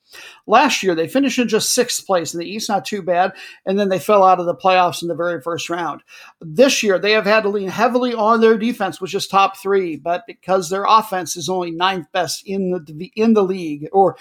Last 0.45 0.83
year, 0.83 0.95
they 0.95 1.07
finished 1.07 1.39
in 1.39 1.47
just 1.47 1.73
sixth 1.73 2.05
place 2.05 2.33
in 2.33 2.39
the 2.39 2.49
East, 2.49 2.69
not 2.69 2.85
too 2.85 3.01
bad, 3.01 3.33
and 3.65 3.79
then 3.79 3.89
they 3.89 3.99
fell 3.99 4.23
out 4.23 4.39
of 4.39 4.45
the 4.45 4.55
playoffs 4.55 5.01
in 5.01 5.07
the 5.07 5.15
very 5.15 5.41
first 5.41 5.69
round. 5.69 6.01
This 6.41 6.83
year, 6.83 6.97
they 6.97 7.11
have 7.11 7.25
had 7.25 7.43
to 7.43 7.49
lean 7.49 7.69
heavily 7.69 8.13
on 8.13 8.41
their 8.41 8.57
defense, 8.57 9.01
which 9.01 9.13
is 9.13 9.27
top 9.27 9.57
three, 9.57 9.97
but 9.97 10.25
because 10.25 10.69
their 10.69 10.85
offense 10.87 11.35
is 11.35 11.49
only 11.49 11.71
ninth 11.71 12.07
best 12.11 12.43
in 12.45 12.71
the 12.71 13.11
in 13.15 13.33
the 13.33 13.43
league, 13.43 13.87
or 13.91 14.17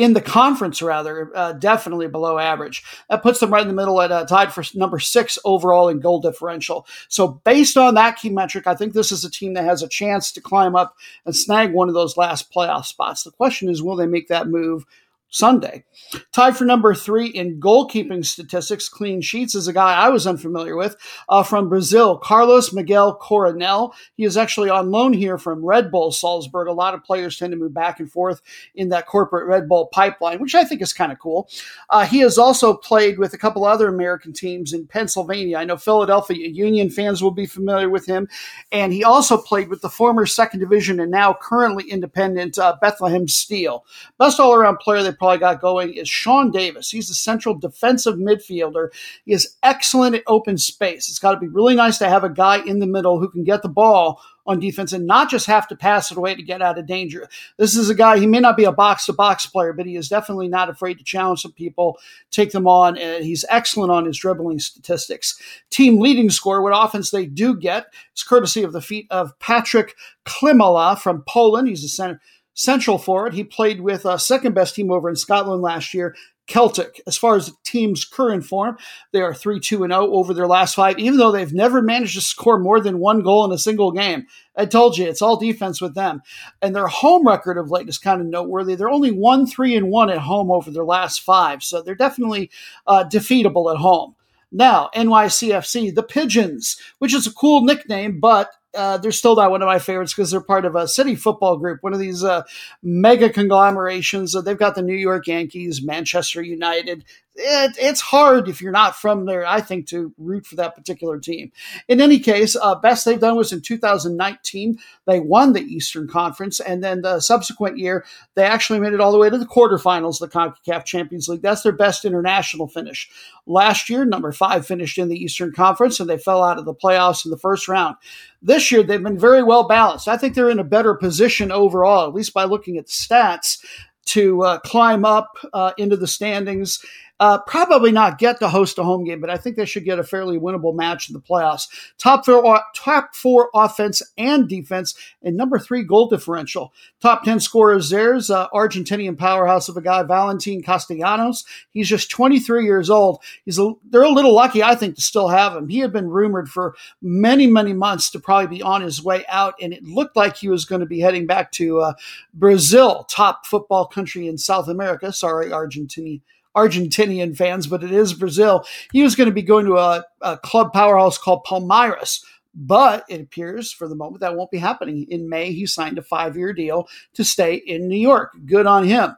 in 0.00 0.14
the 0.14 0.20
conference, 0.22 0.80
rather, 0.80 1.30
uh, 1.34 1.52
definitely 1.52 2.08
below 2.08 2.38
average. 2.38 2.82
That 3.10 3.22
puts 3.22 3.38
them 3.38 3.52
right 3.52 3.60
in 3.60 3.68
the 3.68 3.74
middle 3.74 4.00
at 4.00 4.10
uh, 4.10 4.24
tied 4.24 4.50
for 4.50 4.64
number 4.74 4.98
six 4.98 5.38
overall 5.44 5.90
in 5.90 6.00
goal 6.00 6.22
differential. 6.22 6.86
So, 7.08 7.28
based 7.44 7.76
on 7.76 7.94
that 7.94 8.16
key 8.16 8.30
metric, 8.30 8.66
I 8.66 8.74
think 8.74 8.94
this 8.94 9.12
is 9.12 9.26
a 9.26 9.30
team 9.30 9.52
that 9.54 9.64
has 9.64 9.82
a 9.82 9.88
chance 9.88 10.32
to 10.32 10.40
climb 10.40 10.74
up 10.74 10.96
and 11.26 11.36
snag 11.36 11.74
one 11.74 11.88
of 11.88 11.94
those 11.94 12.16
last 12.16 12.50
playoff 12.50 12.86
spots. 12.86 13.24
The 13.24 13.30
question 13.30 13.68
is, 13.68 13.82
will 13.82 13.94
they 13.94 14.06
make 14.06 14.28
that 14.28 14.48
move 14.48 14.86
Sunday. 15.30 15.84
Tied 16.32 16.56
for 16.56 16.64
number 16.64 16.94
three 16.94 17.28
in 17.28 17.60
goalkeeping 17.60 18.26
statistics, 18.26 18.88
clean 18.88 19.20
sheets, 19.20 19.54
is 19.54 19.68
a 19.68 19.72
guy 19.72 19.94
I 19.94 20.08
was 20.08 20.26
unfamiliar 20.26 20.76
with 20.76 20.96
uh, 21.28 21.42
from 21.42 21.68
Brazil, 21.68 22.18
Carlos 22.18 22.72
Miguel 22.72 23.14
Coronel. 23.14 23.94
He 24.16 24.24
is 24.24 24.36
actually 24.36 24.70
on 24.70 24.90
loan 24.90 25.12
here 25.12 25.38
from 25.38 25.64
Red 25.64 25.90
Bull 25.90 26.10
Salzburg. 26.10 26.66
A 26.68 26.72
lot 26.72 26.94
of 26.94 27.04
players 27.04 27.38
tend 27.38 27.52
to 27.52 27.56
move 27.56 27.72
back 27.72 28.00
and 28.00 28.10
forth 28.10 28.42
in 28.74 28.88
that 28.88 29.06
corporate 29.06 29.46
Red 29.46 29.68
Bull 29.68 29.86
pipeline, 29.86 30.40
which 30.40 30.54
I 30.54 30.64
think 30.64 30.82
is 30.82 30.92
kind 30.92 31.12
of 31.12 31.18
cool. 31.18 31.48
Uh, 31.88 32.04
he 32.06 32.18
has 32.20 32.36
also 32.36 32.74
played 32.74 33.18
with 33.18 33.32
a 33.32 33.38
couple 33.38 33.64
other 33.64 33.88
American 33.88 34.32
teams 34.32 34.72
in 34.72 34.86
Pennsylvania. 34.86 35.58
I 35.58 35.64
know 35.64 35.76
Philadelphia 35.76 36.48
Union 36.48 36.90
fans 36.90 37.22
will 37.22 37.30
be 37.30 37.46
familiar 37.46 37.88
with 37.88 38.06
him. 38.06 38.28
And 38.72 38.92
he 38.92 39.04
also 39.04 39.36
played 39.36 39.68
with 39.68 39.80
the 39.80 39.88
former 39.88 40.26
second 40.26 40.60
division 40.60 40.98
and 40.98 41.10
now 41.10 41.36
currently 41.40 41.88
independent 41.88 42.58
uh, 42.58 42.76
Bethlehem 42.80 43.28
Steel. 43.28 43.84
Best 44.18 44.40
all 44.40 44.54
around 44.54 44.78
player 44.78 45.02
they 45.02 45.12
probably 45.20 45.38
got 45.38 45.60
going 45.60 45.92
is 45.92 46.08
Sean 46.08 46.50
Davis. 46.50 46.90
He's 46.90 47.10
a 47.10 47.14
central 47.14 47.54
defensive 47.54 48.16
midfielder. 48.16 48.88
He 49.26 49.34
is 49.34 49.56
excellent 49.62 50.16
at 50.16 50.22
open 50.26 50.56
space. 50.56 51.10
It's 51.10 51.18
got 51.18 51.32
to 51.32 51.38
be 51.38 51.46
really 51.46 51.74
nice 51.74 51.98
to 51.98 52.08
have 52.08 52.24
a 52.24 52.30
guy 52.30 52.64
in 52.64 52.78
the 52.78 52.86
middle 52.86 53.20
who 53.20 53.28
can 53.28 53.44
get 53.44 53.60
the 53.60 53.68
ball 53.68 54.22
on 54.46 54.58
defense 54.58 54.94
and 54.94 55.06
not 55.06 55.28
just 55.28 55.44
have 55.44 55.68
to 55.68 55.76
pass 55.76 56.10
it 56.10 56.16
away 56.16 56.34
to 56.34 56.42
get 56.42 56.62
out 56.62 56.78
of 56.78 56.86
danger. 56.86 57.28
This 57.58 57.76
is 57.76 57.90
a 57.90 57.94
guy, 57.94 58.18
he 58.18 58.26
may 58.26 58.40
not 58.40 58.56
be 58.56 58.64
a 58.64 58.72
box 58.72 59.04
to 59.06 59.12
box 59.12 59.44
player, 59.44 59.74
but 59.74 59.84
he 59.84 59.94
is 59.94 60.08
definitely 60.08 60.48
not 60.48 60.70
afraid 60.70 60.96
to 60.96 61.04
challenge 61.04 61.42
some 61.42 61.52
people, 61.52 61.98
take 62.30 62.52
them 62.52 62.66
on. 62.66 62.96
And 62.96 63.22
he's 63.22 63.44
excellent 63.50 63.92
on 63.92 64.06
his 64.06 64.18
dribbling 64.18 64.58
statistics. 64.58 65.38
Team 65.68 66.00
leading 66.00 66.30
score, 66.30 66.62
what 66.62 66.72
offense 66.74 67.10
they 67.10 67.26
do 67.26 67.54
get, 67.54 67.92
is 68.16 68.22
courtesy 68.22 68.62
of 68.62 68.72
the 68.72 68.80
feet 68.80 69.06
of 69.10 69.38
Patrick 69.38 69.94
Klimala 70.24 70.98
from 70.98 71.22
Poland. 71.28 71.68
He's 71.68 71.84
a 71.84 71.88
center 71.88 72.22
central 72.54 72.98
for 72.98 73.26
it. 73.26 73.34
He 73.34 73.44
played 73.44 73.80
with 73.80 74.04
a 74.04 74.10
uh, 74.10 74.18
second 74.18 74.54
best 74.54 74.74
team 74.74 74.90
over 74.90 75.08
in 75.08 75.16
Scotland 75.16 75.62
last 75.62 75.94
year, 75.94 76.14
Celtic. 76.46 77.00
As 77.06 77.16
far 77.16 77.36
as 77.36 77.46
the 77.46 77.52
team's 77.64 78.04
current 78.04 78.44
form, 78.44 78.76
they 79.12 79.22
are 79.22 79.32
3 79.32 79.60
2 79.60 79.78
0 79.78 79.90
over 79.90 80.34
their 80.34 80.48
last 80.48 80.74
five, 80.74 80.98
even 80.98 81.18
though 81.18 81.30
they've 81.30 81.52
never 81.52 81.80
managed 81.80 82.14
to 82.14 82.20
score 82.20 82.58
more 82.58 82.80
than 82.80 82.98
one 82.98 83.22
goal 83.22 83.44
in 83.44 83.52
a 83.52 83.58
single 83.58 83.92
game. 83.92 84.26
I 84.56 84.66
told 84.66 84.98
you, 84.98 85.06
it's 85.06 85.22
all 85.22 85.36
defense 85.36 85.80
with 85.80 85.94
them. 85.94 86.22
And 86.60 86.74
their 86.74 86.88
home 86.88 87.26
record 87.26 87.56
of 87.56 87.70
late 87.70 87.88
is 87.88 87.98
kind 87.98 88.20
of 88.20 88.26
noteworthy. 88.26 88.74
They're 88.74 88.90
only 88.90 89.12
1 89.12 89.46
3 89.46 89.76
and 89.76 89.88
1 89.88 90.10
at 90.10 90.18
home 90.18 90.50
over 90.50 90.70
their 90.70 90.84
last 90.84 91.22
five, 91.22 91.62
so 91.62 91.80
they're 91.80 91.94
definitely 91.94 92.50
uh, 92.86 93.04
defeatable 93.04 93.72
at 93.72 93.78
home. 93.78 94.16
Now, 94.52 94.90
NYCFC, 94.96 95.94
the 95.94 96.02
Pigeons, 96.02 96.76
which 96.98 97.14
is 97.14 97.26
a 97.26 97.32
cool 97.32 97.62
nickname, 97.62 98.18
but 98.18 98.50
uh, 98.74 98.98
they're 98.98 99.12
still 99.12 99.34
not 99.34 99.50
one 99.50 99.62
of 99.62 99.66
my 99.66 99.78
favorites 99.78 100.14
because 100.14 100.30
they're 100.30 100.40
part 100.40 100.64
of 100.64 100.76
a 100.76 100.86
city 100.86 101.14
football 101.14 101.56
group, 101.56 101.82
one 101.82 101.92
of 101.92 101.98
these 101.98 102.22
uh, 102.22 102.42
mega 102.82 103.28
conglomerations. 103.30 104.34
They've 104.44 104.58
got 104.58 104.74
the 104.74 104.82
New 104.82 104.96
York 104.96 105.26
Yankees, 105.26 105.82
Manchester 105.82 106.42
United, 106.42 107.04
it, 107.40 107.76
it's 107.78 108.00
hard 108.00 108.48
if 108.48 108.60
you're 108.60 108.72
not 108.72 108.96
from 108.96 109.24
there, 109.24 109.46
I 109.46 109.60
think, 109.60 109.86
to 109.88 110.12
root 110.18 110.46
for 110.46 110.56
that 110.56 110.74
particular 110.74 111.18
team. 111.18 111.52
In 111.88 112.00
any 112.00 112.18
case, 112.18 112.56
uh, 112.60 112.74
best 112.74 113.04
they've 113.04 113.18
done 113.18 113.36
was 113.36 113.52
in 113.52 113.60
2019. 113.60 114.78
They 115.06 115.20
won 115.20 115.52
the 115.52 115.62
Eastern 115.62 116.06
Conference, 116.06 116.60
and 116.60 116.84
then 116.84 117.02
the 117.02 117.20
subsequent 117.20 117.78
year, 117.78 118.04
they 118.34 118.44
actually 118.44 118.80
made 118.80 118.92
it 118.92 119.00
all 119.00 119.12
the 119.12 119.18
way 119.18 119.30
to 119.30 119.38
the 119.38 119.46
quarterfinals 119.46 120.20
of 120.20 120.30
the 120.30 120.38
CONCACAF 120.38 120.84
Champions 120.84 121.28
League. 121.28 121.42
That's 121.42 121.62
their 121.62 121.72
best 121.72 122.04
international 122.04 122.68
finish. 122.68 123.10
Last 123.46 123.88
year, 123.88 124.04
number 124.04 124.32
five 124.32 124.66
finished 124.66 124.98
in 124.98 125.08
the 125.08 125.18
Eastern 125.18 125.52
Conference, 125.52 125.98
and 125.98 126.08
they 126.08 126.18
fell 126.18 126.42
out 126.42 126.58
of 126.58 126.64
the 126.64 126.74
playoffs 126.74 127.24
in 127.24 127.30
the 127.30 127.38
first 127.38 127.68
round. 127.68 127.96
This 128.42 128.70
year, 128.70 128.82
they've 128.82 129.02
been 129.02 129.18
very 129.18 129.42
well 129.42 129.66
balanced. 129.66 130.08
I 130.08 130.16
think 130.16 130.34
they're 130.34 130.50
in 130.50 130.58
a 130.58 130.64
better 130.64 130.94
position 130.94 131.50
overall, 131.50 132.06
at 132.06 132.14
least 132.14 132.34
by 132.34 132.44
looking 132.44 132.76
at 132.76 132.86
the 132.86 132.92
stats, 132.92 133.64
to 134.06 134.42
uh, 134.42 134.58
climb 134.60 135.04
up 135.04 135.36
uh, 135.52 135.72
into 135.78 135.96
the 135.96 136.06
standings 136.06 136.84
uh, 137.20 137.38
probably 137.40 137.92
not 137.92 138.18
get 138.18 138.38
to 138.40 138.48
host 138.48 138.78
a 138.78 138.82
home 138.82 139.04
game, 139.04 139.20
but 139.20 139.28
I 139.28 139.36
think 139.36 139.56
they 139.56 139.66
should 139.66 139.84
get 139.84 139.98
a 139.98 140.02
fairly 140.04 140.38
winnable 140.38 140.74
match 140.74 141.10
in 141.10 141.12
the 141.12 141.20
playoffs. 141.20 141.68
Top 141.98 142.24
four, 142.24 142.60
top 142.74 143.14
four 143.14 143.50
offense 143.54 144.02
and 144.16 144.48
defense, 144.48 144.94
and 145.22 145.36
number 145.36 145.58
three 145.58 145.82
goal 145.84 146.08
differential. 146.08 146.72
Top 146.98 147.22
ten 147.22 147.38
scorers 147.38 147.90
there's 147.90 148.30
uh, 148.30 148.48
Argentinian 148.48 149.18
powerhouse 149.18 149.68
of 149.68 149.76
a 149.76 149.82
guy, 149.82 150.02
Valentin 150.02 150.62
Castellanos. 150.62 151.44
He's 151.70 151.88
just 151.88 152.10
23 152.10 152.64
years 152.64 152.88
old. 152.88 153.22
He's 153.44 153.58
a, 153.58 153.72
they're 153.90 154.02
a 154.02 154.08
little 154.08 154.34
lucky, 154.34 154.62
I 154.62 154.74
think, 154.74 154.94
to 154.94 155.02
still 155.02 155.28
have 155.28 155.54
him. 155.54 155.68
He 155.68 155.80
had 155.80 155.92
been 155.92 156.08
rumored 156.08 156.48
for 156.48 156.74
many, 157.02 157.46
many 157.46 157.74
months 157.74 158.10
to 158.10 158.18
probably 158.18 158.56
be 158.56 158.62
on 158.62 158.80
his 158.80 159.04
way 159.04 159.26
out, 159.28 159.54
and 159.60 159.74
it 159.74 159.84
looked 159.84 160.16
like 160.16 160.36
he 160.36 160.48
was 160.48 160.64
going 160.64 160.80
to 160.80 160.86
be 160.86 161.00
heading 161.00 161.26
back 161.26 161.52
to 161.52 161.80
uh, 161.80 161.92
Brazil, 162.32 163.04
top 163.10 163.44
football 163.44 163.84
country 163.84 164.26
in 164.26 164.38
South 164.38 164.68
America. 164.68 165.12
Sorry, 165.12 165.52
Argentina. 165.52 166.20
Argentinian 166.56 167.36
fans, 167.36 167.66
but 167.66 167.84
it 167.84 167.92
is 167.92 168.14
Brazil. 168.14 168.64
He 168.92 169.02
was 169.02 169.14
going 169.14 169.28
to 169.28 169.34
be 169.34 169.42
going 169.42 169.66
to 169.66 169.76
a, 169.76 170.04
a 170.20 170.38
club 170.38 170.72
powerhouse 170.72 171.18
called 171.18 171.44
Palmeiras. 171.44 172.24
But 172.52 173.04
it 173.08 173.20
appears 173.20 173.72
for 173.72 173.86
the 173.86 173.94
moment 173.94 174.20
that 174.22 174.34
won't 174.34 174.50
be 174.50 174.58
happening. 174.58 175.06
In 175.08 175.28
May, 175.28 175.52
he 175.52 175.66
signed 175.66 175.98
a 175.98 176.02
five 176.02 176.36
year 176.36 176.52
deal 176.52 176.88
to 177.14 177.22
stay 177.22 177.54
in 177.54 177.86
New 177.88 177.98
York. 177.98 178.32
Good 178.44 178.66
on 178.66 178.84
him. 178.84 179.14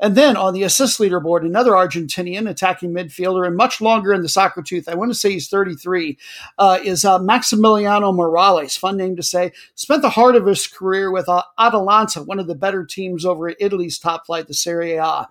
And 0.00 0.16
then 0.16 0.36
on 0.36 0.52
the 0.52 0.64
assist 0.64 0.98
leaderboard, 0.98 1.46
another 1.46 1.72
Argentinian 1.72 2.50
attacking 2.50 2.92
midfielder 2.92 3.46
and 3.46 3.56
much 3.56 3.80
longer 3.80 4.12
in 4.12 4.22
the 4.22 4.28
soccer 4.28 4.60
tooth. 4.60 4.88
I 4.88 4.96
want 4.96 5.12
to 5.12 5.14
say 5.14 5.30
he's 5.30 5.48
33. 5.48 6.18
Uh, 6.58 6.80
is 6.82 7.04
uh, 7.04 7.20
Maximiliano 7.20 8.12
Morales, 8.12 8.76
fun 8.76 8.96
name 8.96 9.14
to 9.14 9.22
say. 9.22 9.52
Spent 9.76 10.02
the 10.02 10.10
heart 10.10 10.34
of 10.34 10.44
his 10.44 10.66
career 10.66 11.12
with 11.12 11.28
uh, 11.28 11.42
Atalanta, 11.56 12.22
one 12.22 12.40
of 12.40 12.48
the 12.48 12.56
better 12.56 12.84
teams 12.84 13.24
over 13.24 13.48
at 13.48 13.56
Italy's 13.60 13.98
top 13.98 14.26
flight, 14.26 14.48
the 14.48 14.54
Serie 14.54 14.96
A. 14.96 15.28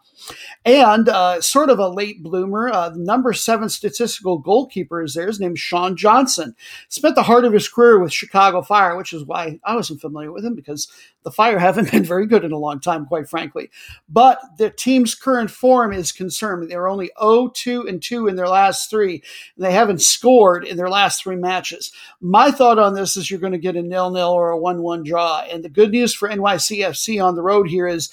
And 0.63 1.09
uh, 1.09 1.41
sort 1.41 1.69
of 1.69 1.79
a 1.79 1.89
late 1.89 2.23
bloomer, 2.23 2.69
uh, 2.69 2.91
number 2.95 3.33
seven 3.33 3.67
statistical 3.67 4.37
goalkeeper 4.37 5.01
is 5.01 5.15
there. 5.15 5.27
His 5.27 5.39
name's 5.39 5.59
Sean 5.59 5.97
Johnson. 5.97 6.55
Spent 6.89 7.15
the 7.15 7.23
heart 7.23 7.43
of 7.43 7.53
his 7.53 7.67
career 7.67 7.99
with 7.99 8.13
Chicago 8.13 8.61
Fire, 8.61 8.95
which 8.95 9.13
is 9.13 9.25
why 9.25 9.59
I 9.63 9.75
wasn't 9.75 10.01
familiar 10.01 10.31
with 10.31 10.45
him 10.45 10.55
because 10.55 10.87
the 11.23 11.31
Fire 11.31 11.59
haven't 11.59 11.91
been 11.91 12.03
very 12.03 12.27
good 12.27 12.43
in 12.43 12.51
a 12.51 12.57
long 12.57 12.79
time, 12.79 13.05
quite 13.05 13.29
frankly. 13.29 13.69
But 14.07 14.39
the 14.61 14.69
team's 14.69 15.15
current 15.15 15.49
form 15.49 15.91
is 15.91 16.11
concerned, 16.11 16.69
They're 16.69 16.87
only 16.87 17.09
0-2 17.19 17.89
and 17.89 17.99
2 17.99 18.27
in 18.27 18.35
their 18.35 18.47
last 18.47 18.91
three. 18.91 19.23
And 19.55 19.65
they 19.65 19.71
haven't 19.71 20.03
scored 20.03 20.65
in 20.65 20.77
their 20.77 20.89
last 20.89 21.23
three 21.23 21.35
matches. 21.35 21.91
My 22.21 22.51
thought 22.51 22.77
on 22.77 22.93
this 22.93 23.17
is 23.17 23.31
you're 23.31 23.39
going 23.39 23.53
to 23.53 23.57
get 23.57 23.75
a 23.75 23.81
nil-nil 23.81 24.29
or 24.29 24.51
a 24.51 24.59
1-1 24.59 25.03
draw. 25.03 25.41
And 25.51 25.63
the 25.63 25.69
good 25.69 25.89
news 25.89 26.13
for 26.13 26.29
NYCFC 26.29 27.23
on 27.23 27.33
the 27.33 27.41
road 27.41 27.69
here 27.69 27.87
is 27.87 28.11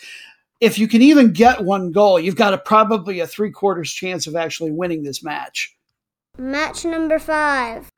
if 0.59 0.79
you 0.79 0.89
can 0.89 1.03
even 1.03 1.35
get 1.35 1.65
one 1.65 1.93
goal, 1.93 2.19
you've 2.19 2.35
got 2.35 2.55
a 2.55 2.59
probably 2.59 3.21
a 3.21 3.27
three 3.27 3.51
quarters 3.51 3.93
chance 3.93 4.27
of 4.27 4.35
actually 4.35 4.73
winning 4.73 5.03
this 5.03 5.23
match. 5.23 5.77
Match 6.39 6.87
number 6.87 7.19
five. 7.19 7.91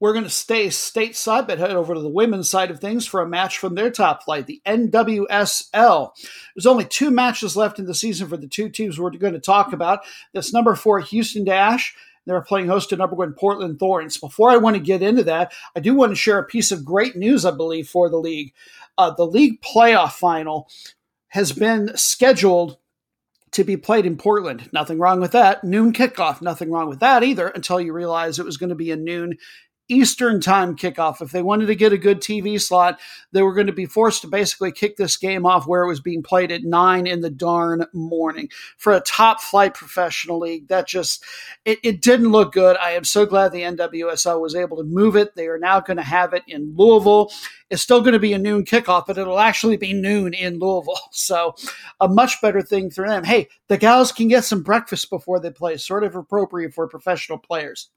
We're 0.00 0.14
going 0.14 0.24
to 0.24 0.30
stay 0.30 0.68
stateside, 0.68 1.46
but 1.46 1.58
head 1.58 1.72
over 1.72 1.94
to 1.94 2.00
the 2.00 2.08
women's 2.08 2.48
side 2.48 2.70
of 2.70 2.80
things 2.80 3.06
for 3.06 3.20
a 3.20 3.28
match 3.28 3.58
from 3.58 3.74
their 3.74 3.90
top 3.90 4.24
flight, 4.24 4.46
the 4.46 4.62
NWSL. 4.66 6.10
There's 6.56 6.66
only 6.66 6.86
two 6.86 7.10
matches 7.10 7.54
left 7.54 7.78
in 7.78 7.84
the 7.84 7.94
season 7.94 8.26
for 8.26 8.38
the 8.38 8.48
two 8.48 8.70
teams 8.70 8.98
we're 8.98 9.10
going 9.10 9.34
to 9.34 9.40
talk 9.40 9.74
about. 9.74 10.00
That's 10.32 10.54
number 10.54 10.74
four, 10.74 11.00
Houston 11.00 11.44
Dash. 11.44 11.94
They're 12.26 12.40
playing 12.40 12.68
host 12.68 12.90
to 12.90 12.96
number 12.96 13.16
one, 13.16 13.34
Portland 13.34 13.78
Thorns. 13.78 14.16
Before 14.16 14.50
I 14.50 14.56
want 14.56 14.76
to 14.76 14.82
get 14.82 15.02
into 15.02 15.24
that, 15.24 15.52
I 15.76 15.80
do 15.80 15.94
want 15.94 16.12
to 16.12 16.16
share 16.16 16.38
a 16.38 16.44
piece 16.44 16.72
of 16.72 16.84
great 16.84 17.16
news, 17.16 17.44
I 17.44 17.50
believe, 17.50 17.88
for 17.88 18.08
the 18.08 18.18
league. 18.18 18.54
Uh, 18.96 19.10
the 19.10 19.26
league 19.26 19.60
playoff 19.62 20.12
final 20.12 20.68
has 21.28 21.52
been 21.52 21.96
scheduled 21.96 22.78
to 23.52 23.64
be 23.64 23.76
played 23.76 24.06
in 24.06 24.16
Portland. 24.16 24.68
Nothing 24.72 24.98
wrong 24.98 25.20
with 25.20 25.32
that. 25.32 25.64
Noon 25.64 25.92
kickoff. 25.92 26.40
Nothing 26.40 26.70
wrong 26.70 26.88
with 26.88 27.00
that 27.00 27.24
either 27.24 27.48
until 27.48 27.80
you 27.80 27.92
realize 27.92 28.38
it 28.38 28.44
was 28.44 28.56
going 28.56 28.70
to 28.70 28.76
be 28.76 28.92
a 28.92 28.96
noon 28.96 29.36
Eastern 29.90 30.40
time 30.40 30.76
kickoff. 30.76 31.20
If 31.20 31.32
they 31.32 31.42
wanted 31.42 31.66
to 31.66 31.74
get 31.74 31.92
a 31.92 31.98
good 31.98 32.20
TV 32.20 32.60
slot, 32.60 33.00
they 33.32 33.42
were 33.42 33.54
going 33.54 33.66
to 33.66 33.72
be 33.72 33.86
forced 33.86 34.22
to 34.22 34.28
basically 34.28 34.72
kick 34.72 34.96
this 34.96 35.16
game 35.16 35.44
off 35.44 35.66
where 35.66 35.82
it 35.82 35.88
was 35.88 36.00
being 36.00 36.22
played 36.22 36.52
at 36.52 36.62
nine 36.62 37.06
in 37.06 37.20
the 37.20 37.30
darn 37.30 37.84
morning. 37.92 38.48
For 38.78 38.92
a 38.92 39.00
top 39.00 39.40
flight 39.40 39.74
professional 39.74 40.38
league, 40.38 40.68
that 40.68 40.86
just 40.86 41.24
it, 41.64 41.78
it 41.82 42.02
didn't 42.02 42.30
look 42.32 42.52
good. 42.52 42.76
I 42.76 42.92
am 42.92 43.04
so 43.04 43.26
glad 43.26 43.52
the 43.52 43.62
NWSL 43.62 44.40
was 44.40 44.54
able 44.54 44.76
to 44.76 44.84
move 44.84 45.16
it. 45.16 45.34
They 45.34 45.48
are 45.48 45.58
now 45.58 45.80
going 45.80 45.96
to 45.96 46.02
have 46.02 46.32
it 46.34 46.44
in 46.46 46.74
Louisville. 46.76 47.32
It's 47.70 47.82
still 47.82 48.00
going 48.00 48.12
to 48.12 48.18
be 48.18 48.32
a 48.32 48.38
noon 48.38 48.64
kickoff, 48.64 49.04
but 49.06 49.18
it'll 49.18 49.38
actually 49.38 49.76
be 49.76 49.92
noon 49.92 50.34
in 50.34 50.58
Louisville. 50.58 50.98
So 51.12 51.54
a 52.00 52.08
much 52.08 52.40
better 52.40 52.62
thing 52.62 52.90
for 52.90 53.06
them. 53.06 53.24
Hey, 53.24 53.48
the 53.68 53.76
gals 53.76 54.10
can 54.10 54.28
get 54.28 54.44
some 54.44 54.62
breakfast 54.62 55.10
before 55.10 55.38
they 55.38 55.50
play, 55.50 55.76
sort 55.76 56.02
of 56.02 56.14
appropriate 56.14 56.72
for 56.72 56.88
professional 56.88 57.38
players. 57.38 57.90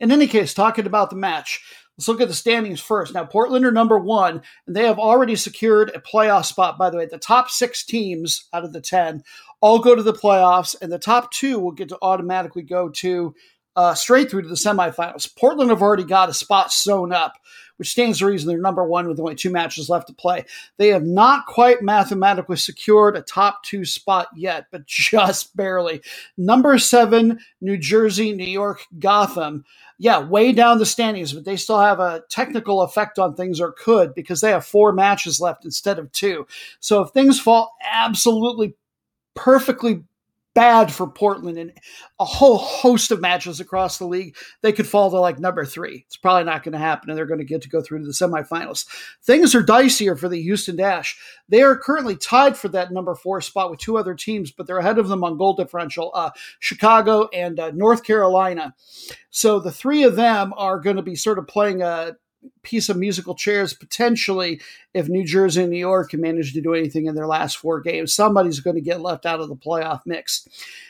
In 0.00 0.12
any 0.12 0.26
case, 0.26 0.54
talking 0.54 0.86
about 0.86 1.10
the 1.10 1.16
match, 1.16 1.62
let's 1.96 2.08
look 2.08 2.20
at 2.20 2.28
the 2.28 2.34
standings 2.34 2.80
first. 2.80 3.14
Now, 3.14 3.24
Portland 3.24 3.64
are 3.64 3.72
number 3.72 3.98
one, 3.98 4.42
and 4.66 4.76
they 4.76 4.86
have 4.86 4.98
already 4.98 5.36
secured 5.36 5.90
a 5.94 6.00
playoff 6.00 6.44
spot. 6.44 6.78
By 6.78 6.90
the 6.90 6.98
way, 6.98 7.06
the 7.06 7.18
top 7.18 7.50
six 7.50 7.84
teams 7.84 8.48
out 8.52 8.64
of 8.64 8.72
the 8.72 8.80
10 8.80 9.22
all 9.60 9.78
go 9.78 9.94
to 9.94 10.02
the 10.02 10.12
playoffs, 10.12 10.76
and 10.80 10.92
the 10.92 10.98
top 10.98 11.32
two 11.32 11.58
will 11.58 11.72
get 11.72 11.88
to 11.88 11.98
automatically 12.02 12.62
go 12.62 12.90
to 12.90 13.34
uh, 13.76 13.94
straight 13.94 14.30
through 14.30 14.42
to 14.42 14.48
the 14.48 14.54
semifinals. 14.54 15.34
Portland 15.36 15.70
have 15.70 15.82
already 15.82 16.04
got 16.04 16.30
a 16.30 16.34
spot 16.34 16.72
sewn 16.72 17.12
up, 17.12 17.34
which 17.78 17.90
stands 17.90 18.18
to 18.18 18.26
reason 18.26 18.48
they're 18.48 18.58
number 18.58 18.84
one 18.84 19.08
with 19.08 19.20
only 19.20 19.34
two 19.36 19.50
matches 19.50 19.88
left 19.90 20.08
to 20.08 20.14
play. 20.14 20.44
They 20.78 20.88
have 20.88 21.04
not 21.04 21.46
quite 21.46 21.82
mathematically 21.82 22.56
secured 22.56 23.16
a 23.16 23.22
top 23.22 23.62
two 23.64 23.84
spot 23.84 24.28
yet, 24.36 24.66
but 24.72 24.86
just 24.88 25.56
barely. 25.56 26.02
Number 26.36 26.78
seven, 26.78 27.40
New 27.60 27.78
Jersey, 27.78 28.32
New 28.34 28.44
York, 28.50 28.82
Gotham. 28.98 29.64
Yeah, 29.98 30.20
way 30.28 30.52
down 30.52 30.78
the 30.78 30.86
standings, 30.86 31.32
but 31.32 31.44
they 31.44 31.56
still 31.56 31.80
have 31.80 32.00
a 32.00 32.22
technical 32.30 32.82
effect 32.82 33.18
on 33.18 33.34
things, 33.34 33.60
or 33.60 33.72
could, 33.72 34.14
because 34.14 34.40
they 34.42 34.50
have 34.50 34.66
four 34.66 34.92
matches 34.92 35.40
left 35.40 35.64
instead 35.64 35.98
of 35.98 36.12
two. 36.12 36.46
So 36.80 37.02
if 37.02 37.10
things 37.12 37.40
fall 37.40 37.74
absolutely 37.90 38.74
perfectly 39.36 40.04
bad 40.56 40.90
for 40.90 41.06
Portland 41.06 41.58
in 41.58 41.70
a 42.18 42.24
whole 42.24 42.56
host 42.56 43.10
of 43.10 43.20
matches 43.20 43.60
across 43.60 43.98
the 43.98 44.06
league. 44.06 44.34
They 44.62 44.72
could 44.72 44.86
fall 44.86 45.10
to 45.10 45.20
like 45.20 45.38
number 45.38 45.66
three. 45.66 46.04
It's 46.06 46.16
probably 46.16 46.44
not 46.44 46.62
going 46.62 46.72
to 46.72 46.78
happen, 46.78 47.10
and 47.10 47.16
they're 47.16 47.26
going 47.26 47.40
to 47.40 47.44
get 47.44 47.60
to 47.62 47.68
go 47.68 47.82
through 47.82 47.98
to 47.98 48.06
the 48.06 48.12
semifinals. 48.12 48.86
Things 49.22 49.54
are 49.54 49.62
dicier 49.62 50.18
for 50.18 50.30
the 50.30 50.40
Houston 50.40 50.76
Dash. 50.76 51.18
They 51.50 51.60
are 51.60 51.76
currently 51.76 52.16
tied 52.16 52.56
for 52.56 52.68
that 52.68 52.90
number 52.90 53.14
four 53.14 53.42
spot 53.42 53.70
with 53.70 53.80
two 53.80 53.98
other 53.98 54.14
teams, 54.14 54.50
but 54.50 54.66
they're 54.66 54.78
ahead 54.78 54.98
of 54.98 55.08
them 55.08 55.22
on 55.22 55.36
goal 55.36 55.54
differential 55.54 56.10
uh, 56.14 56.30
Chicago 56.58 57.28
and 57.34 57.60
uh, 57.60 57.70
North 57.72 58.02
Carolina. 58.02 58.74
So 59.28 59.60
the 59.60 59.70
three 59.70 60.04
of 60.04 60.16
them 60.16 60.54
are 60.56 60.80
going 60.80 60.96
to 60.96 61.02
be 61.02 61.16
sort 61.16 61.38
of 61.38 61.46
playing 61.46 61.82
a 61.82 62.16
piece 62.62 62.88
of 62.88 62.96
musical 62.96 63.34
chairs 63.34 63.74
potentially 63.74 64.60
if 64.96 65.10
New 65.10 65.24
Jersey 65.24 65.60
and 65.60 65.70
New 65.70 65.78
York 65.78 66.10
can 66.10 66.22
manage 66.22 66.54
to 66.54 66.62
do 66.62 66.72
anything 66.72 67.04
in 67.04 67.14
their 67.14 67.26
last 67.26 67.58
four 67.58 67.80
games. 67.80 68.14
Somebody's 68.14 68.60
going 68.60 68.76
to 68.76 68.80
get 68.80 69.02
left 69.02 69.26
out 69.26 69.40
of 69.40 69.48
the 69.48 69.54
playoff 69.54 70.00
mix. 70.06 70.48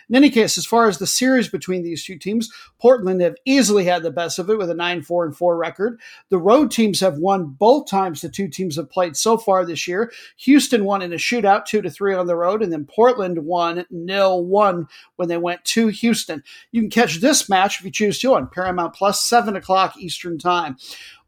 In 0.09 0.15
any 0.15 0.31
case, 0.31 0.57
as 0.57 0.65
far 0.65 0.89
as 0.89 0.99
the 0.99 1.07
series 1.09 1.49
between 1.49 1.83
these 1.83 2.05
two 2.05 2.17
teams, 2.17 2.53
Portland 2.81 3.21
have 3.21 3.35
easily 3.45 3.85
had 3.85 4.05
the 4.05 4.13
best 4.13 4.39
of 4.39 4.49
it 4.49 4.57
with 4.57 4.71
a 4.71 4.75
9 4.75 5.03
4 5.03 5.27
and 5.27 5.37
4 5.37 5.57
record. 5.57 6.01
The 6.29 6.39
road 6.39 6.71
teams 6.71 7.01
have 7.01 7.19
won 7.19 7.47
both 7.47 7.91
times 7.91 8.21
the 8.21 8.29
two 8.29 8.47
teams 8.47 8.77
have 8.77 8.89
played 8.89 9.17
so 9.17 9.37
far 9.37 9.65
this 9.65 9.89
year. 9.89 10.13
Houston 10.37 10.85
won 10.85 11.03
in 11.03 11.13
a 11.13 11.17
shootout 11.17 11.65
2 11.65 11.83
to 11.83 11.91
3 11.91 12.15
on 12.15 12.29
the 12.29 12.37
road, 12.37 12.63
and 12.63 12.73
then 12.73 12.85
Portland 12.85 13.45
won 13.45 13.85
0 13.93 14.37
1 14.37 14.87
when 15.17 15.29
they 15.29 15.39
went 15.39 15.65
to 15.65 15.89
Houston. 15.89 16.45
You 16.71 16.83
can 16.83 16.91
catch 16.91 17.17
this 17.17 17.49
match 17.49 17.81
if 17.81 17.85
you 17.85 17.91
choose 17.91 18.21
to 18.21 18.37
on 18.37 18.49
Paramount 18.49 18.95
Plus, 18.95 19.21
7 19.21 19.57
o'clock 19.57 19.97
Eastern 19.97 20.39
Time. 20.39 20.77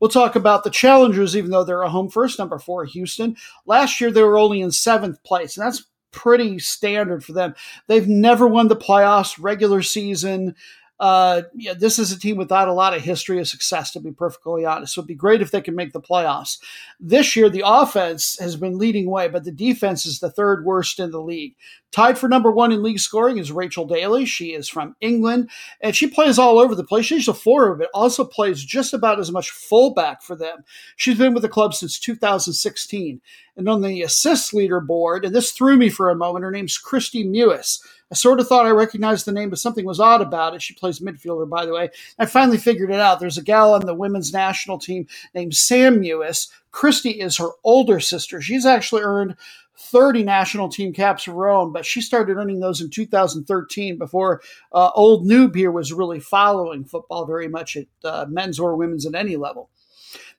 We'll 0.01 0.11
talk 0.11 0.37
about 0.37 0.62
the 0.62 0.71
challengers, 0.71 1.37
even 1.37 1.51
though 1.51 1.64
they're 1.64 1.83
a 1.83 1.91
home 1.91 2.09
first, 2.09 2.38
number 2.38 2.61
four, 2.68 2.85
Houston. 2.85 3.35
Last 3.64 3.98
year, 3.98 4.11
they 4.11 4.22
were 4.22 4.37
only 4.37 4.61
in 4.61 4.70
seventh 4.70 5.24
place, 5.24 5.57
and 5.57 5.66
that's 5.66 5.87
pretty 6.12 6.59
standard 6.59 7.24
for 7.24 7.33
them. 7.33 7.54
They've 7.87 8.07
never 8.07 8.46
won 8.46 8.68
the 8.68 8.76
playoffs, 8.76 9.38
regular 9.40 9.81
season. 9.81 10.54
Uh, 11.00 11.42
yeah, 11.54 11.74
this 11.74 11.98
is 11.98 12.11
a 12.11 12.18
team 12.18 12.37
without 12.37 12.68
a 12.68 12.72
lot 12.72 12.94
of 12.94 13.02
history 13.02 13.38
of 13.38 13.46
success, 13.46 13.92
to 13.92 14.00
be 14.00 14.11
perfectly 14.11 14.64
honest. 14.64 14.94
So 14.94 15.00
it'd 15.00 15.08
be 15.08 15.14
great 15.14 15.40
if 15.40 15.50
they 15.50 15.61
can 15.61 15.76
make 15.76 15.92
the 15.92 16.00
playoffs. 16.00 16.58
This 16.98 17.37
year, 17.37 17.48
the 17.48 17.62
offense 17.64 18.37
has 18.40 18.56
been 18.56 18.78
leading 18.78 19.08
way, 19.08 19.28
but 19.28 19.44
the 19.44 19.52
defense 19.52 20.04
is 20.04 20.18
the 20.18 20.30
third 20.30 20.64
worst 20.64 20.98
in 20.98 21.11
the 21.11 21.20
league. 21.20 21.54
Tied 21.90 22.18
for 22.18 22.28
number 22.28 22.50
one 22.50 22.70
in 22.70 22.82
league 22.82 22.98
scoring 22.98 23.38
is 23.38 23.50
Rachel 23.50 23.87
Daly. 23.87 24.26
She 24.26 24.52
is 24.52 24.68
from 24.68 24.94
England, 25.00 25.48
and 25.80 25.96
she 25.96 26.06
plays 26.06 26.38
all 26.38 26.58
over 26.58 26.74
the 26.74 26.84
place. 26.84 27.06
She's 27.06 27.28
a 27.28 27.34
forward, 27.34 27.78
but 27.78 27.88
also 27.94 28.24
plays 28.24 28.62
just 28.62 28.92
about 28.92 29.18
as 29.18 29.32
much 29.32 29.50
fullback 29.50 30.20
for 30.22 30.37
them. 30.37 30.64
She's 30.96 31.16
been 31.16 31.32
with 31.32 31.42
the 31.42 31.48
club 31.48 31.74
since 31.74 31.98
2016. 31.98 33.20
And 33.56 33.68
on 33.68 33.80
the 33.80 34.02
assist 34.02 34.52
leaderboard, 34.52 35.24
and 35.24 35.34
this 35.34 35.52
threw 35.52 35.76
me 35.76 35.88
for 35.88 36.11
a 36.11 36.14
moment, 36.14 36.44
her 36.44 36.50
name's 36.50 36.78
Kristie 36.78 37.26
Mewis. 37.26 37.80
I 38.11 38.14
sort 38.14 38.40
of 38.40 38.49
thought 38.49 38.66
I 38.66 38.71
recognized 38.71 39.27
the 39.27 39.33
name, 39.33 39.51
but 39.51 39.59
something 39.59 39.85
was 39.85 40.01
odd 40.01 40.23
about 40.23 40.55
it. 40.55 40.62
She 40.62 40.75
plays 40.75 41.01
midfielder, 41.01 41.49
by 41.49 41.66
the 41.66 41.75
way. 41.75 41.90
I 42.18 42.27
finally 42.27 42.57
figured 42.57 42.90
it 42.90 43.01
out. 43.01 43.21
There's 43.21 43.38
a 43.38 43.42
gal 43.42 43.75
on 43.75 43.85
the 43.85 43.94
women's 43.94 44.33
national 44.33 44.79
team 44.79 45.07
named 45.35 45.55
Sam 45.55 46.01
Mewis. 46.01 46.49
Kristie 46.73 47.23
is 47.23 47.37
her 47.37 47.51
older 47.64 48.01
sister. 48.01 48.40
She's 48.40 48.64
actually 48.64 49.03
earned 49.03 49.37
30 49.79 50.25
national 50.25 50.68
team 50.68 50.92
caps 50.92 51.27
of 51.27 51.35
her 51.35 51.49
own, 51.49 51.73
but 51.73 51.87
she 51.87 52.01
started 52.01 52.37
earning 52.37 52.61
those 52.61 52.81
in 52.81 52.90
2013 52.90 53.97
before 53.97 54.42
uh, 54.73 54.90
old 54.94 55.27
noob 55.27 55.55
here 55.55 55.71
was 55.71 55.92
really 55.92 56.18
following 56.18 56.85
football 56.85 57.27
very 57.27 57.47
much 57.47 57.77
at 57.77 57.87
uh, 58.05 58.27
men's 58.29 58.59
or 58.59 58.75
women's 58.75 59.07
at 59.07 59.14
any 59.14 59.37
level. 59.37 59.71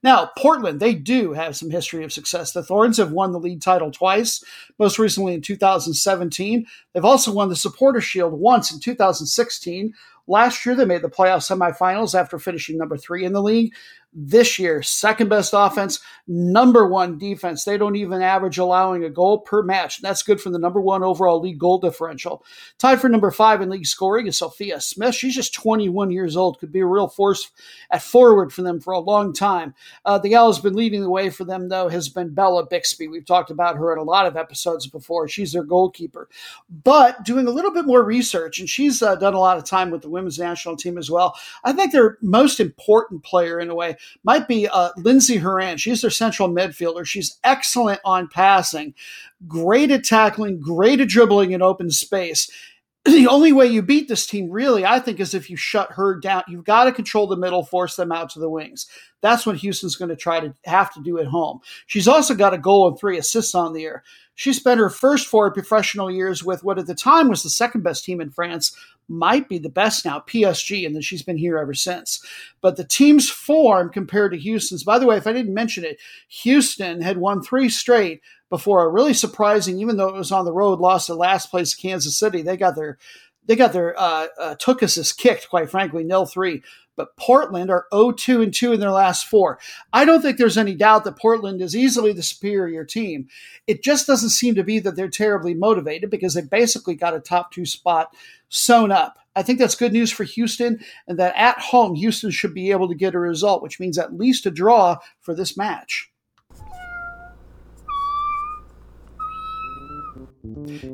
Now, 0.01 0.31
Portland, 0.37 0.79
they 0.79 0.95
do 0.95 1.33
have 1.33 1.57
some 1.57 1.69
history 1.69 2.05
of 2.05 2.13
success. 2.13 2.53
The 2.53 2.63
Thorns 2.63 2.97
have 2.97 3.11
won 3.11 3.33
the 3.33 3.39
league 3.39 3.61
title 3.61 3.91
twice, 3.91 4.43
most 4.77 4.97
recently 4.97 5.33
in 5.33 5.41
2017. 5.41 6.65
They've 6.93 7.03
also 7.03 7.33
won 7.33 7.49
the 7.49 7.55
Supporter 7.55 7.99
Shield 7.99 8.33
once 8.33 8.71
in 8.71 8.79
2016, 8.79 9.93
Last 10.29 10.63
year, 10.63 10.75
they 10.75 10.85
made 10.85 11.01
the 11.01 11.09
playoff 11.09 11.41
semifinals 11.41 12.17
after 12.17 12.37
finishing 12.37 12.77
number 12.77 12.97
three 12.97 13.25
in 13.25 13.33
the 13.33 13.41
league 13.41 13.73
this 14.11 14.57
year. 14.57 14.81
Second 14.81 15.29
best 15.29 15.53
offense, 15.55 15.99
number 16.27 16.87
one 16.87 17.17
defense. 17.17 17.63
They 17.63 17.77
don't 17.77 17.95
even 17.95 18.21
average 18.21 18.57
allowing 18.57 19.03
a 19.03 19.09
goal 19.09 19.39
per 19.39 19.61
match. 19.61 20.01
That's 20.01 20.23
good 20.23 20.41
for 20.41 20.49
the 20.49 20.57
number 20.59 20.81
one 20.81 21.03
overall 21.03 21.39
league 21.39 21.59
goal 21.59 21.77
differential. 21.77 22.43
Tied 22.79 22.99
for 22.99 23.09
number 23.09 23.29
five 23.29 23.61
in 23.61 23.69
league 23.69 23.85
scoring 23.85 24.27
is 24.27 24.37
Sophia 24.37 24.81
Smith. 24.81 25.13
She's 25.13 25.35
just 25.35 25.53
21 25.53 26.11
years 26.11 26.35
old, 26.35 26.59
could 26.59 26.71
be 26.71 26.79
a 26.79 26.85
real 26.85 27.07
force 27.07 27.51
at 27.91 28.01
forward 28.01 28.51
for 28.51 28.63
them 28.63 28.79
for 28.79 28.93
a 28.93 28.99
long 28.99 29.31
time. 29.31 29.75
Uh, 30.05 30.17
the 30.17 30.29
gal 30.29 30.47
has 30.47 30.59
been 30.59 30.75
leading 30.75 31.01
the 31.01 31.09
way 31.09 31.29
for 31.29 31.43
them, 31.43 31.69
though, 31.69 31.89
has 31.89 32.09
been 32.09 32.33
Bella 32.33 32.65
Bixby. 32.65 33.07
We've 33.07 33.25
talked 33.25 33.51
about 33.51 33.77
her 33.77 33.93
in 33.93 33.99
a 33.99 34.03
lot 34.03 34.25
of 34.25 34.37
episodes 34.37 34.87
before. 34.87 35.27
She's 35.27 35.53
their 35.53 35.63
goalkeeper. 35.63 36.29
But 36.83 37.23
doing 37.25 37.47
a 37.47 37.51
little 37.51 37.71
bit 37.71 37.85
more 37.85 38.03
research, 38.03 38.59
and 38.59 38.69
she's 38.69 39.03
uh, 39.03 39.15
done 39.15 39.35
a 39.35 39.39
lot 39.39 39.57
of 39.57 39.65
time 39.65 39.91
with 39.91 40.01
the 40.01 40.09
women's 40.09 40.39
national 40.39 40.77
team 40.77 40.97
as 40.97 41.11
well, 41.11 41.35
I 41.63 41.73
think 41.73 41.91
their 41.91 42.17
most 42.21 42.59
important 42.59 43.23
player 43.23 43.59
in 43.59 43.69
a 43.69 43.75
way 43.75 43.97
might 44.23 44.47
be 44.47 44.67
uh, 44.67 44.89
Lindsey 44.97 45.37
Horan. 45.37 45.77
She's 45.77 46.01
their 46.01 46.09
central 46.09 46.49
midfielder. 46.49 47.05
She's 47.05 47.39
excellent 47.43 47.99
on 48.05 48.27
passing, 48.27 48.93
great 49.47 49.91
at 49.91 50.03
tackling, 50.03 50.59
great 50.59 50.99
at 50.99 51.09
dribbling 51.09 51.51
in 51.51 51.61
open 51.61 51.91
space. 51.91 52.49
The 53.05 53.27
only 53.27 53.53
way 53.53 53.65
you 53.65 53.81
beat 53.81 54.09
this 54.09 54.27
team, 54.27 54.51
really, 54.51 54.85
I 54.85 54.99
think, 54.99 55.19
is 55.19 55.33
if 55.33 55.49
you 55.49 55.55
shut 55.55 55.93
her 55.93 56.19
down. 56.19 56.43
You've 56.47 56.65
got 56.65 56.83
to 56.83 56.91
control 56.91 57.27
the 57.27 57.37
middle, 57.37 57.63
force 57.63 57.95
them 57.95 58.11
out 58.11 58.29
to 58.31 58.39
the 58.39 58.49
wings. 58.49 58.87
That's 59.21 59.45
what 59.45 59.55
Houston's 59.55 59.95
going 59.95 60.09
to 60.09 60.17
try 60.17 60.41
to 60.41 60.53
have 60.65 60.93
to 60.93 61.01
do 61.01 61.17
at 61.17 61.25
home. 61.25 61.61
She's 61.87 62.09
also 62.09 62.35
got 62.35 62.53
a 62.53 62.57
goal 62.57 62.89
and 62.89 62.99
three 62.99 63.17
assists 63.17 63.55
on 63.55 63.73
the 63.73 63.81
year. 63.81 64.03
She 64.39 64.53
spent 64.53 64.79
her 64.79 64.89
first 64.89 65.27
four 65.27 65.51
professional 65.51 66.09
years 66.09 66.45
with 66.45 66.63
what 66.63 66.79
at 66.79 66.87
the 66.87 66.95
time 66.95 67.27
was 67.27 67.43
the 67.43 67.49
second 67.49 67.81
best 67.81 68.05
team 68.05 68.21
in 68.21 68.29
France, 68.29 68.73
might 69.09 69.49
be 69.49 69.57
the 69.57 69.67
best 69.67 70.05
now, 70.05 70.23
PSG, 70.25 70.85
and 70.85 70.95
then 70.95 71.01
she's 71.01 71.23
been 71.23 71.37
here 71.37 71.57
ever 71.57 71.73
since. 71.73 72.25
But 72.61 72.77
the 72.77 72.85
team's 72.85 73.29
form 73.29 73.89
compared 73.89 74.31
to 74.31 74.37
Houston's, 74.37 74.85
by 74.85 74.97
the 74.97 75.05
way, 75.05 75.17
if 75.17 75.27
I 75.27 75.33
didn't 75.33 75.53
mention 75.53 75.83
it, 75.83 75.99
Houston 76.29 77.01
had 77.01 77.17
won 77.17 77.43
three 77.43 77.67
straight 77.67 78.21
before 78.49 78.85
a 78.85 78.87
really 78.87 79.13
surprising, 79.13 79.77
even 79.77 79.97
though 79.97 80.07
it 80.07 80.15
was 80.15 80.31
on 80.31 80.45
the 80.45 80.53
road, 80.53 80.79
lost 80.79 81.07
to 81.07 81.15
last 81.15 81.51
place 81.51 81.75
Kansas 81.75 82.17
City. 82.17 82.41
They 82.41 82.55
got 82.55 82.77
their 82.77 82.97
they 83.45 83.57
got 83.57 83.73
their 83.73 83.99
uh, 83.99 84.27
uh, 84.39 84.55
Tukuses 84.55 85.17
kicked, 85.17 85.49
quite 85.49 85.69
frankly, 85.69 86.05
nil 86.05 86.25
three 86.25 86.63
but 86.99 87.15
Portland 87.15 87.71
are 87.71 87.85
0-2 87.93 88.43
and 88.43 88.53
2 88.53 88.73
in 88.73 88.81
their 88.81 88.91
last 88.91 89.25
four. 89.25 89.57
I 89.93 90.03
don't 90.03 90.21
think 90.21 90.37
there's 90.37 90.57
any 90.57 90.75
doubt 90.75 91.05
that 91.05 91.17
Portland 91.17 91.61
is 91.61 91.73
easily 91.73 92.11
the 92.11 92.21
superior 92.21 92.83
team. 92.83 93.29
It 93.67 93.81
just 93.81 94.05
doesn't 94.05 94.31
seem 94.31 94.53
to 94.55 94.65
be 94.65 94.79
that 94.79 94.97
they're 94.97 95.07
terribly 95.07 95.53
motivated 95.53 96.09
because 96.09 96.33
they 96.33 96.41
basically 96.41 96.95
got 96.95 97.15
a 97.15 97.21
top 97.21 97.53
two 97.53 97.65
spot 97.65 98.13
sewn 98.49 98.91
up. 98.91 99.17
I 99.33 99.43
think 99.43 99.59
that's 99.59 99.75
good 99.75 99.93
news 99.93 100.11
for 100.11 100.25
Houston, 100.25 100.83
and 101.07 101.17
that 101.19 101.33
at 101.37 101.57
home, 101.57 101.95
Houston 101.95 102.31
should 102.31 102.53
be 102.53 102.71
able 102.71 102.89
to 102.89 102.95
get 102.95 103.15
a 103.15 103.19
result, 103.19 103.63
which 103.63 103.79
means 103.79 103.97
at 103.97 104.17
least 104.17 104.45
a 104.45 104.51
draw 104.51 104.97
for 105.21 105.33
this 105.33 105.55
match. 105.55 106.11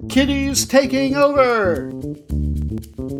Kitties 0.08 0.68
taking 0.68 1.16
over. 1.16 1.92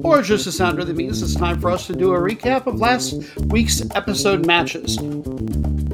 Or 0.04 0.22
just 0.22 0.46
the 0.46 0.52
sound 0.52 0.78
really 0.78 0.94
means 0.94 1.22
it's 1.22 1.36
time 1.36 1.60
for 1.60 1.70
us 1.70 1.88
to 1.88 1.94
do 1.94 2.14
a 2.14 2.20
recap 2.20 2.68
of 2.68 2.80
last 2.80 3.38
week's 3.48 3.82
episode 3.96 4.46
matches. 4.46 5.00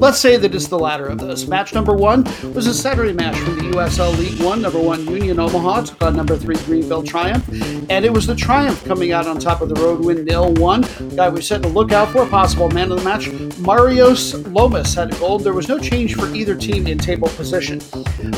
Let's 0.02 0.18
say 0.18 0.36
that 0.36 0.52
it's 0.52 0.66
the 0.66 0.78
latter 0.78 1.06
of 1.06 1.18
those. 1.18 1.46
Match 1.46 1.74
number 1.74 1.94
one 1.94 2.24
was 2.54 2.66
a 2.66 2.74
Saturday 2.74 3.12
match 3.12 3.38
from 3.38 3.56
the 3.56 3.76
USL 3.76 4.18
League 4.18 4.40
One. 4.42 4.60
Number 4.60 4.80
one 4.80 5.06
Union 5.06 5.38
Omaha 5.38 5.82
took 5.82 6.02
on 6.02 6.16
number 6.16 6.36
three 6.36 6.56
Greenville 6.64 7.04
Triumph, 7.04 7.48
and 7.88 8.04
it 8.04 8.12
was 8.12 8.26
the 8.26 8.34
Triumph 8.34 8.84
coming 8.84 9.12
out 9.12 9.28
on 9.28 9.38
top 9.38 9.60
of 9.60 9.68
the 9.68 9.76
road 9.76 10.04
win 10.04 10.24
nil 10.24 10.54
one. 10.54 10.84
Guy 11.14 11.28
we 11.28 11.40
set 11.40 11.62
to 11.62 11.68
look 11.68 11.92
out 11.92 12.08
for, 12.08 12.26
possible 12.26 12.68
man 12.70 12.90
of 12.90 12.98
the 12.98 13.04
match, 13.04 13.26
Marios 13.60 14.52
Lomas 14.52 14.92
had 14.94 15.14
a 15.14 15.18
goal. 15.20 15.38
There 15.38 15.52
was 15.52 15.68
no 15.68 15.78
change 15.78 16.16
for 16.16 16.26
either 16.34 16.56
team 16.56 16.88
in 16.88 16.98
table 16.98 17.28
position. 17.28 17.80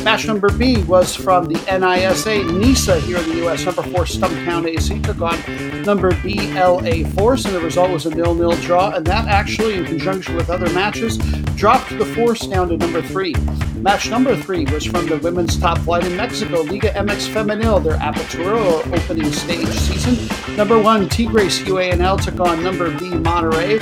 Match 0.04 0.26
number 0.26 0.50
B 0.50 0.82
was 0.82 1.16
from 1.16 1.46
the 1.46 1.58
NISA 1.78 2.44
NISA 2.44 3.00
here 3.00 3.16
in 3.16 3.28
the 3.30 3.36
U.S. 3.36 3.64
Number 3.64 3.82
four 3.84 4.04
Stumptown 4.04 4.66
AC 4.66 5.00
took 5.14 5.22
on 5.22 5.82
number 5.82 6.10
BLA 6.22 7.08
Force, 7.10 7.44
and 7.44 7.54
the 7.54 7.60
result 7.60 7.90
was 7.90 8.06
a 8.06 8.10
nil-nil 8.10 8.52
draw. 8.62 8.90
And 8.90 9.06
that 9.06 9.28
actually, 9.28 9.74
in 9.74 9.84
conjunction 9.84 10.36
with 10.36 10.50
other 10.50 10.70
matches, 10.72 11.18
dropped 11.56 11.96
the 11.98 12.06
Force 12.06 12.46
down 12.46 12.68
to 12.68 12.76
number 12.76 13.02
three. 13.02 13.34
Match 13.76 14.08
number 14.08 14.36
three 14.36 14.64
was 14.66 14.84
from 14.84 15.06
the 15.06 15.18
women's 15.18 15.58
top 15.58 15.78
flight 15.78 16.04
in 16.04 16.16
Mexico, 16.16 16.62
Liga 16.62 16.90
MX 16.90 17.28
Femenil, 17.32 17.82
their 17.82 17.96
Apertura 17.98 18.56
or 18.56 18.94
opening 18.94 19.30
stage 19.32 19.68
season. 19.68 20.56
Number 20.56 20.80
one, 20.80 21.08
Tigres 21.08 21.60
UANL 21.60 22.22
took 22.22 22.40
on 22.40 22.62
number 22.62 22.90
B 22.90 23.10
Monterrey. 23.10 23.80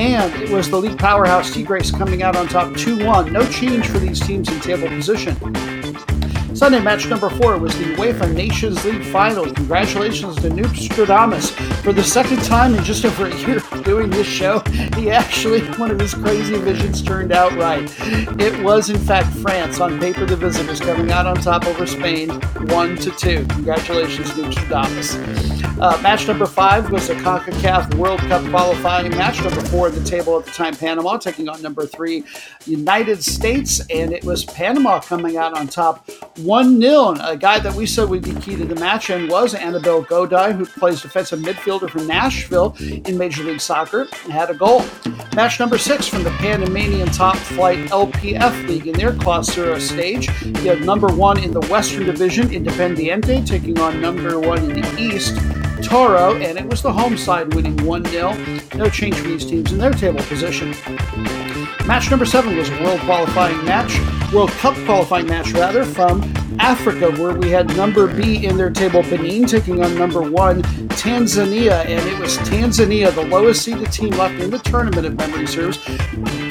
And 0.00 0.34
it 0.42 0.50
was 0.50 0.68
the 0.70 0.76
league 0.76 0.98
powerhouse 0.98 1.54
Tigres 1.54 1.92
coming 1.92 2.22
out 2.22 2.34
on 2.34 2.48
top 2.48 2.74
2 2.76 3.04
1. 3.06 3.32
No 3.32 3.48
change 3.48 3.86
for 3.86 3.98
these 3.98 4.18
teams 4.18 4.48
in 4.48 4.58
table 4.60 4.88
position. 4.88 5.36
Sunday 6.54 6.80
match 6.80 7.08
number 7.08 7.28
four 7.28 7.58
was 7.58 7.76
the 7.78 7.84
UEFA 7.96 8.32
Nations 8.32 8.84
League 8.84 9.04
final. 9.06 9.52
Congratulations 9.52 10.36
to 10.36 10.48
Noob 10.48 10.66
Stradamus 10.66 11.50
for 11.82 11.92
the 11.92 12.02
second 12.02 12.44
time 12.44 12.76
in 12.76 12.84
just 12.84 13.04
over 13.04 13.26
a 13.26 13.36
year 13.40 13.60
doing 13.82 14.08
this 14.08 14.28
show. 14.28 14.60
He 14.96 15.10
actually, 15.10 15.62
one 15.78 15.90
of 15.90 15.98
his 15.98 16.14
crazy 16.14 16.56
visions 16.56 17.02
turned 17.02 17.32
out 17.32 17.52
right. 17.54 17.92
It 18.40 18.62
was, 18.62 18.88
in 18.88 18.98
fact, 18.98 19.34
France 19.38 19.80
on 19.80 19.98
paper, 19.98 20.26
the 20.26 20.36
visitors 20.36 20.78
coming 20.78 21.10
out 21.10 21.26
on 21.26 21.34
top 21.36 21.66
over 21.66 21.86
Spain, 21.86 22.30
one 22.68 22.96
to 22.98 23.10
two. 23.10 23.44
Congratulations, 23.48 24.30
Noob 24.30 24.52
Stradamus. 24.52 25.64
Uh, 25.80 26.00
match 26.02 26.28
number 26.28 26.46
five 26.46 26.88
was 26.92 27.10
a 27.10 27.16
CONCACAF 27.16 27.96
World 27.96 28.20
Cup 28.20 28.48
qualifying 28.50 29.10
match. 29.10 29.42
Number 29.42 29.60
four 29.62 29.88
at 29.88 29.94
the 29.94 30.04
table 30.04 30.38
at 30.38 30.44
the 30.44 30.52
time, 30.52 30.76
Panama, 30.76 31.16
taking 31.16 31.48
on 31.48 31.60
number 31.62 31.84
three, 31.84 32.22
United 32.64 33.24
States, 33.24 33.80
and 33.90 34.12
it 34.12 34.24
was 34.24 34.44
Panama 34.44 35.00
coming 35.00 35.36
out 35.36 35.58
on 35.58 35.66
top 35.66 36.08
1 36.38 36.80
0. 36.80 37.14
A 37.20 37.36
guy 37.36 37.58
that 37.60 37.74
we 37.74 37.86
said 37.86 38.08
would 38.08 38.22
be 38.22 38.34
key 38.40 38.56
to 38.56 38.64
the 38.64 38.74
match 38.76 39.10
and 39.10 39.30
was 39.30 39.54
Anibal 39.54 40.02
Godoy, 40.02 40.52
who 40.52 40.66
plays 40.66 41.00
defensive 41.00 41.40
midfielder 41.40 41.88
for 41.88 42.00
Nashville 42.00 42.76
in 42.80 43.16
Major 43.16 43.44
League 43.44 43.60
Soccer, 43.60 44.08
and 44.24 44.32
had 44.32 44.50
a 44.50 44.54
goal. 44.54 44.84
Match 45.34 45.60
number 45.60 45.78
six 45.78 46.06
from 46.06 46.24
the 46.24 46.30
Panamanian 46.32 47.08
top 47.08 47.36
flight 47.36 47.78
LPF 47.90 48.68
League 48.68 48.86
in 48.86 48.94
their 48.94 49.12
Clausura 49.12 49.80
stage. 49.80 50.28
You 50.42 50.70
have 50.70 50.80
number 50.80 51.08
one 51.08 51.38
in 51.38 51.52
the 51.52 51.60
Western 51.62 52.06
Division, 52.06 52.48
Independiente, 52.48 53.46
taking 53.46 53.78
on 53.78 54.00
number 54.00 54.40
one 54.40 54.70
in 54.70 54.80
the 54.80 55.00
East. 55.00 55.38
Tauro, 55.84 56.42
and 56.42 56.58
it 56.58 56.66
was 56.66 56.82
the 56.82 56.92
home 56.92 57.16
side 57.16 57.54
winning 57.54 57.76
1 57.84 58.04
0. 58.06 58.34
No 58.74 58.88
change 58.88 59.16
for 59.16 59.28
these 59.28 59.44
teams 59.44 59.72
in 59.72 59.78
their 59.78 59.92
table 59.92 60.22
position. 60.24 60.70
Match 61.86 62.10
number 62.10 62.24
seven 62.24 62.56
was 62.56 62.70
a 62.70 62.82
world 62.82 63.00
qualifying 63.00 63.62
match, 63.64 64.00
World 64.32 64.50
Cup 64.52 64.74
qualifying 64.86 65.26
match 65.26 65.52
rather, 65.52 65.84
from 65.84 66.22
Africa, 66.58 67.10
where 67.10 67.34
we 67.34 67.50
had 67.50 67.76
number 67.76 68.06
B 68.06 68.46
in 68.46 68.56
their 68.56 68.70
table, 68.70 69.02
Benin, 69.02 69.46
taking 69.46 69.84
on 69.84 69.94
number 69.96 70.22
one, 70.22 70.62
Tanzania. 70.94 71.84
And 71.84 72.08
it 72.08 72.18
was 72.18 72.38
Tanzania, 72.38 73.14
the 73.14 73.26
lowest 73.26 73.62
seeded 73.62 73.92
team 73.92 74.10
left 74.10 74.40
in 74.40 74.50
the 74.50 74.58
tournament, 74.58 75.06
if 75.06 75.12
memory 75.14 75.46
serves, 75.46 75.78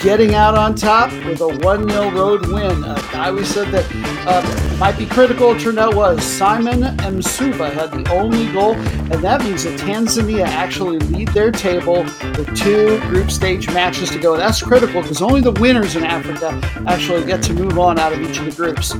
getting 0.03 0.35
out 0.35 0.55
on 0.55 0.75
top 0.75 1.11
with 1.25 1.41
a 1.41 1.47
1 1.47 1.89
0 1.89 2.11
road 2.11 2.45
win. 2.47 2.83
A 2.83 2.95
guy 3.11 3.31
we 3.31 3.43
said 3.43 3.69
that 3.69 3.89
uh, 4.25 4.77
might 4.79 4.97
be 4.97 5.05
critical, 5.05 5.53
out 5.79 5.95
was 5.95 6.23
Simon 6.23 6.81
Msuva 6.97 7.71
had 7.71 7.91
the 7.91 8.09
only 8.11 8.51
goal, 8.51 8.73
and 8.73 9.23
that 9.23 9.41
means 9.43 9.63
that 9.63 9.79
Tanzania 9.79 10.45
actually 10.45 10.99
lead 10.99 11.27
their 11.29 11.51
table 11.51 12.03
with 12.03 12.55
two 12.55 12.99
group 13.01 13.31
stage 13.31 13.67
matches 13.67 14.09
to 14.11 14.19
go. 14.19 14.35
That's 14.37 14.61
critical 14.61 15.01
because 15.01 15.21
only 15.21 15.41
the 15.41 15.51
winners 15.53 15.95
in 15.95 16.03
Africa 16.03 16.59
actually 16.87 17.25
get 17.25 17.41
to 17.43 17.53
move 17.53 17.79
on 17.79 17.99
out 17.99 18.13
of 18.13 18.21
each 18.21 18.39
of 18.39 18.45
the 18.45 18.51
groups. 18.51 18.93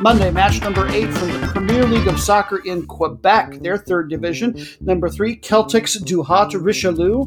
Monday, 0.00 0.30
match 0.30 0.60
number 0.60 0.86
eight 0.88 1.10
from 1.12 1.28
the 1.28 1.46
Premier 1.52 1.84
League 1.84 2.06
of 2.06 2.20
Soccer 2.20 2.58
in 2.58 2.84
Quebec, 2.86 3.60
their 3.60 3.78
third 3.78 4.10
division. 4.10 4.66
Number 4.80 5.08
three, 5.08 5.36
Celtix 5.36 6.04
du 6.04 6.22
Haut 6.22 6.52
Richelieu 6.52 7.26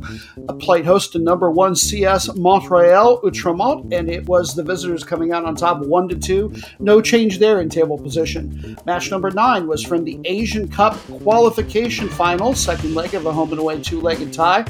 played 0.60 0.86
host 0.86 1.14
to 1.14 1.20
number 1.20 1.50
one 1.50 1.76
CS 1.76 2.36
Montreal 2.36 3.22
Outremont, 3.22 3.94
and 3.94 4.10
it 4.10 4.28
was 4.28 4.54
the 4.54 4.64
visitors 4.64 5.04
coming 5.04 5.32
out 5.32 5.46
on 5.46 5.56
top 5.56 5.80
one 5.80 6.08
to 6.10 6.16
two. 6.16 6.54
No 6.80 7.02
change 7.02 7.37
there 7.40 7.62
in 7.62 7.70
table 7.70 7.98
position. 7.98 8.78
Match 8.86 9.12
number 9.12 9.32
nine 9.32 9.68
was 9.68 9.84
from 9.84 10.04
the 10.04 10.20
Asian 10.26 10.68
Cup 10.68 10.98
qualification 11.24 12.10
final, 12.10 12.54
second 12.54 12.96
leg 12.96 13.14
of 13.14 13.26
a 13.26 13.32
home 13.32 13.52
and 13.52 13.60
away 13.60 13.82
two 13.82 14.02
legged 14.02 14.34
tie 14.34 14.66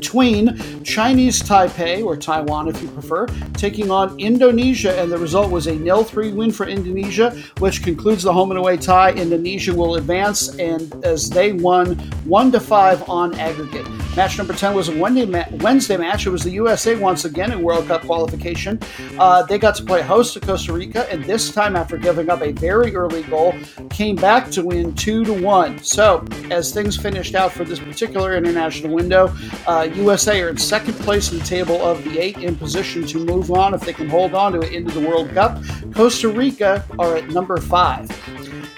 between 0.00 0.82
Chinese 0.82 1.42
Taipei, 1.42 2.02
or 2.02 2.16
Taiwan 2.16 2.68
if 2.68 2.80
you 2.80 2.88
prefer, 2.88 3.26
taking 3.52 3.90
on 3.90 4.18
Indonesia, 4.18 4.98
and 4.98 5.12
the 5.12 5.18
result 5.18 5.50
was 5.50 5.66
a 5.66 5.74
nil 5.74 6.02
3 6.02 6.32
win 6.32 6.50
for 6.50 6.66
Indonesia, 6.66 7.36
which 7.58 7.82
concludes 7.82 8.22
the 8.22 8.32
home 8.32 8.50
and 8.50 8.58
away 8.58 8.78
tie. 8.78 9.12
Indonesia 9.12 9.74
will 9.74 9.96
advance, 9.96 10.56
and 10.58 11.04
as 11.04 11.28
they 11.28 11.52
won 11.52 11.96
1 12.24 12.52
to 12.52 12.60
5 12.60 13.10
on 13.10 13.38
aggregate. 13.38 13.86
Match 14.16 14.38
number 14.38 14.54
10 14.54 14.74
was 14.74 14.88
a 14.88 14.96
Wednesday 14.96 15.96
match. 15.96 16.26
It 16.26 16.30
was 16.30 16.42
the 16.42 16.50
USA 16.52 16.96
once 16.96 17.26
again 17.26 17.52
in 17.52 17.62
World 17.62 17.86
Cup 17.86 18.02
qualification. 18.02 18.80
Uh, 19.18 19.42
they 19.42 19.58
got 19.58 19.74
to 19.76 19.84
play 19.84 20.02
host 20.02 20.34
to 20.34 20.40
Costa 20.40 20.72
Rica, 20.72 21.10
and 21.12 21.24
this 21.24 21.52
time, 21.52 21.76
after 21.76 21.96
giving 21.96 22.30
up 22.30 22.40
a 22.40 22.52
very 22.52 22.96
early 22.96 23.22
goal, 23.24 23.54
came 23.90 24.16
back 24.16 24.50
to 24.50 24.64
win 24.64 24.94
2 24.94 25.24
to 25.26 25.32
1. 25.32 25.78
So, 25.84 26.24
as 26.50 26.72
things 26.72 26.96
finished 26.96 27.34
out 27.34 27.52
for 27.52 27.64
this 27.64 27.78
particular 27.78 28.36
international 28.36 28.94
window, 28.94 29.32
uh, 29.66 29.88
USA 29.96 30.40
are 30.42 30.48
in 30.48 30.56
second 30.56 30.94
place 30.94 31.32
in 31.32 31.38
the 31.38 31.44
table 31.44 31.80
of 31.82 32.02
the 32.04 32.18
eight, 32.18 32.38
in 32.38 32.56
position 32.56 33.06
to 33.06 33.18
move 33.24 33.50
on 33.50 33.74
if 33.74 33.80
they 33.82 33.92
can 33.92 34.08
hold 34.08 34.34
on 34.34 34.52
to 34.52 34.60
it 34.60 34.72
into 34.72 34.92
the 34.98 35.06
World 35.06 35.30
Cup. 35.30 35.62
Costa 35.94 36.28
Rica 36.28 36.84
are 36.98 37.16
at 37.16 37.28
number 37.28 37.56
five. 37.58 38.10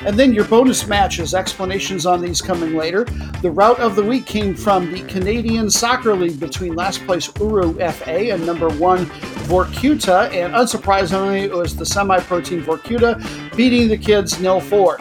And 0.05 0.19
then 0.19 0.33
your 0.33 0.45
bonus 0.47 0.87
matches, 0.89 1.33
explanations 1.33 2.07
on 2.07 2.21
these 2.21 2.43
coming 2.43 2.77
later. 2.77 3.05
The 3.41 3.51
route 3.51 3.79
of 3.79 3.95
the 3.95 4.03
week 4.03 4.27
came 4.27 4.55
from 4.57 4.91
the 4.91 5.03
Canadian 5.03 5.71
Soccer 5.71 6.17
League 6.17 6.41
between 6.41 6.75
last 6.75 7.05
place 7.07 7.31
Uru 7.39 7.75
FA 7.75 8.33
and 8.33 8.45
number 8.45 8.69
one 8.69 9.07
Vorkuta, 9.47 10.33
and 10.33 10.55
unsurprisingly, 10.55 11.43
it 11.45 11.53
was 11.53 11.77
the 11.77 11.87
semi 11.87 12.19
pro 12.19 12.41
team 12.41 12.65
Vorkuta 12.65 13.57
beating 13.57 13.89
the 13.89 13.97
kids 13.97 14.41
nil 14.41 14.61
4. 14.61 14.99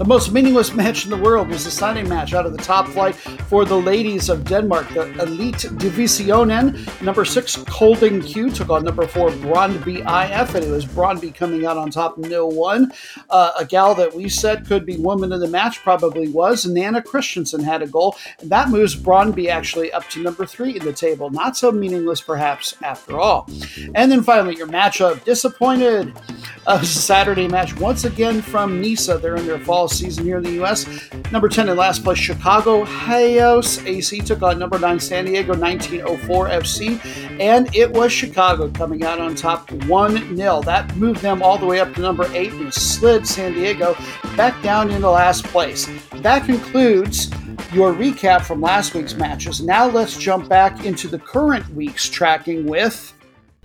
The 0.00 0.06
most 0.06 0.32
meaningless 0.32 0.72
match 0.72 1.04
in 1.04 1.10
the 1.10 1.16
world 1.18 1.50
was 1.50 1.66
the 1.66 1.70
signing 1.70 2.08
match 2.08 2.32
out 2.32 2.46
of 2.46 2.56
the 2.56 2.62
top 2.62 2.88
flight 2.88 3.14
for 3.14 3.66
the 3.66 3.76
ladies 3.76 4.30
of 4.30 4.46
Denmark, 4.46 4.88
the 4.94 5.02
Elite 5.20 5.66
Divisionen. 5.76 7.02
Number 7.02 7.26
six, 7.26 7.56
Kolding 7.68 8.22
Q 8.22 8.48
took 8.48 8.70
on 8.70 8.82
number 8.82 9.06
four, 9.06 9.28
Brondby 9.28 9.98
IF, 9.98 10.54
and 10.54 10.64
it 10.64 10.70
was 10.70 10.86
Brondby 10.86 11.34
coming 11.34 11.66
out 11.66 11.76
on 11.76 11.90
top 11.90 12.18
0 12.18 12.46
1. 12.46 12.90
Uh, 13.28 13.52
a 13.58 13.64
gal 13.66 13.94
that 13.94 14.14
we 14.14 14.30
said 14.30 14.66
could 14.66 14.86
be 14.86 14.96
woman 14.96 15.32
of 15.34 15.40
the 15.40 15.48
match 15.48 15.80
probably 15.80 16.28
was. 16.28 16.64
Nana 16.64 17.02
Christensen 17.02 17.62
had 17.62 17.82
a 17.82 17.86
goal, 17.86 18.16
and 18.38 18.48
that 18.48 18.70
moves 18.70 18.96
Brondby 18.96 19.50
actually 19.50 19.92
up 19.92 20.08
to 20.08 20.22
number 20.22 20.46
three 20.46 20.78
in 20.78 20.82
the 20.82 20.94
table. 20.94 21.28
Not 21.28 21.58
so 21.58 21.70
meaningless, 21.70 22.22
perhaps, 22.22 22.74
after 22.82 23.20
all. 23.20 23.46
And 23.94 24.10
then 24.10 24.22
finally, 24.22 24.56
your 24.56 24.66
matchup 24.66 25.24
disappointed. 25.24 26.18
A 26.66 26.84
Saturday 26.84 27.48
match 27.48 27.76
once 27.78 28.04
again 28.04 28.40
from 28.40 28.80
Nisa. 28.80 29.18
They're 29.18 29.36
in 29.36 29.46
their 29.46 29.58
fall 29.58 29.89
season 29.90 30.24
here 30.24 30.38
in 30.38 30.42
the 30.42 30.52
U.S. 30.52 30.86
Number 31.32 31.48
10 31.48 31.68
in 31.68 31.76
last 31.76 32.02
place, 32.04 32.18
Chicago 32.18 32.84
House 32.84 33.78
AC 33.84 34.20
took 34.20 34.42
on 34.42 34.58
number 34.58 34.78
9 34.78 35.00
San 35.00 35.24
Diego 35.26 35.54
1904 35.56 36.48
FC, 36.48 37.40
and 37.40 37.74
it 37.74 37.90
was 37.90 38.12
Chicago 38.12 38.70
coming 38.70 39.04
out 39.04 39.20
on 39.20 39.34
top 39.34 39.70
1 39.70 40.36
0. 40.36 40.62
That 40.62 40.96
moved 40.96 41.20
them 41.20 41.42
all 41.42 41.58
the 41.58 41.66
way 41.66 41.80
up 41.80 41.94
to 41.94 42.00
number 42.00 42.26
8 42.32 42.52
and 42.52 42.72
slid 42.72 43.26
San 43.26 43.52
Diego 43.52 43.96
back 44.36 44.60
down 44.62 44.90
into 44.90 45.10
last 45.10 45.44
place. 45.44 45.88
That 46.16 46.44
concludes 46.44 47.30
your 47.72 47.92
recap 47.92 48.42
from 48.42 48.60
last 48.60 48.94
week's 48.94 49.14
matches. 49.14 49.60
Now 49.60 49.88
let's 49.88 50.16
jump 50.16 50.48
back 50.48 50.84
into 50.84 51.08
the 51.08 51.18
current 51.18 51.68
week's 51.74 52.08
tracking 52.08 52.66
with. 52.66 53.12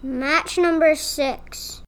Match 0.03 0.57
number 0.57 0.93
six. 0.95 1.84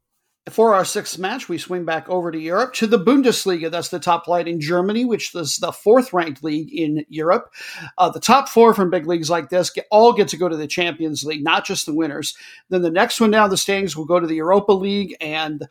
For 0.50 0.74
our 0.74 0.86
sixth 0.86 1.20
match, 1.20 1.50
we 1.50 1.58
swing 1.58 1.84
back 1.84 2.08
over 2.10 2.32
to 2.32 2.40
Europe 2.40 2.74
to 2.76 2.88
the 2.88 3.00
Bundesliga. 3.00 3.70
That's 3.70 3.90
the 3.90 4.00
top 4.00 4.26
flight 4.26 4.48
in 4.48 4.62
Germany, 4.62 5.04
which 5.04 5.36
is 5.36 5.58
the 5.58 5.74
fourth 5.74 6.14
ranked 6.14 6.44
league 6.44 6.74
in 6.74 7.06
Europe. 7.10 7.54
Uh, 7.98 8.10
the 8.10 8.20
top 8.20 8.48
four 8.48 8.74
from 8.74 8.90
big 8.90 9.08
leagues 9.08 9.30
like 9.30 9.50
this 9.50 9.70
get, 9.70 9.88
all 9.92 10.14
get 10.14 10.30
to 10.30 10.38
go 10.38 10.48
to 10.48 10.56
the 10.56 10.68
Champions 10.68 11.26
League, 11.26 11.44
not 11.44 11.66
just 11.66 11.86
the 11.86 11.94
winners. 11.94 12.36
Then 12.70 12.82
the 12.82 12.90
next 12.90 13.20
one 13.20 13.32
down 13.32 13.50
the 13.50 13.58
standings 13.58 13.98
will 13.98 14.06
go 14.06 14.20
to 14.20 14.28
the 14.28 14.36
Europa 14.36 14.72
League, 14.72 15.16
and 15.20 15.68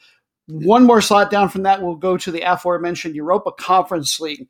one 0.46 0.84
more 0.84 1.00
slot 1.00 1.30
down 1.30 1.48
from 1.48 1.62
that 1.62 1.82
will 1.82 1.96
go 1.96 2.16
to 2.16 2.30
the 2.30 2.42
aforementioned 2.42 3.16
Europa 3.16 3.52
Conference 3.52 4.20
League. 4.20 4.46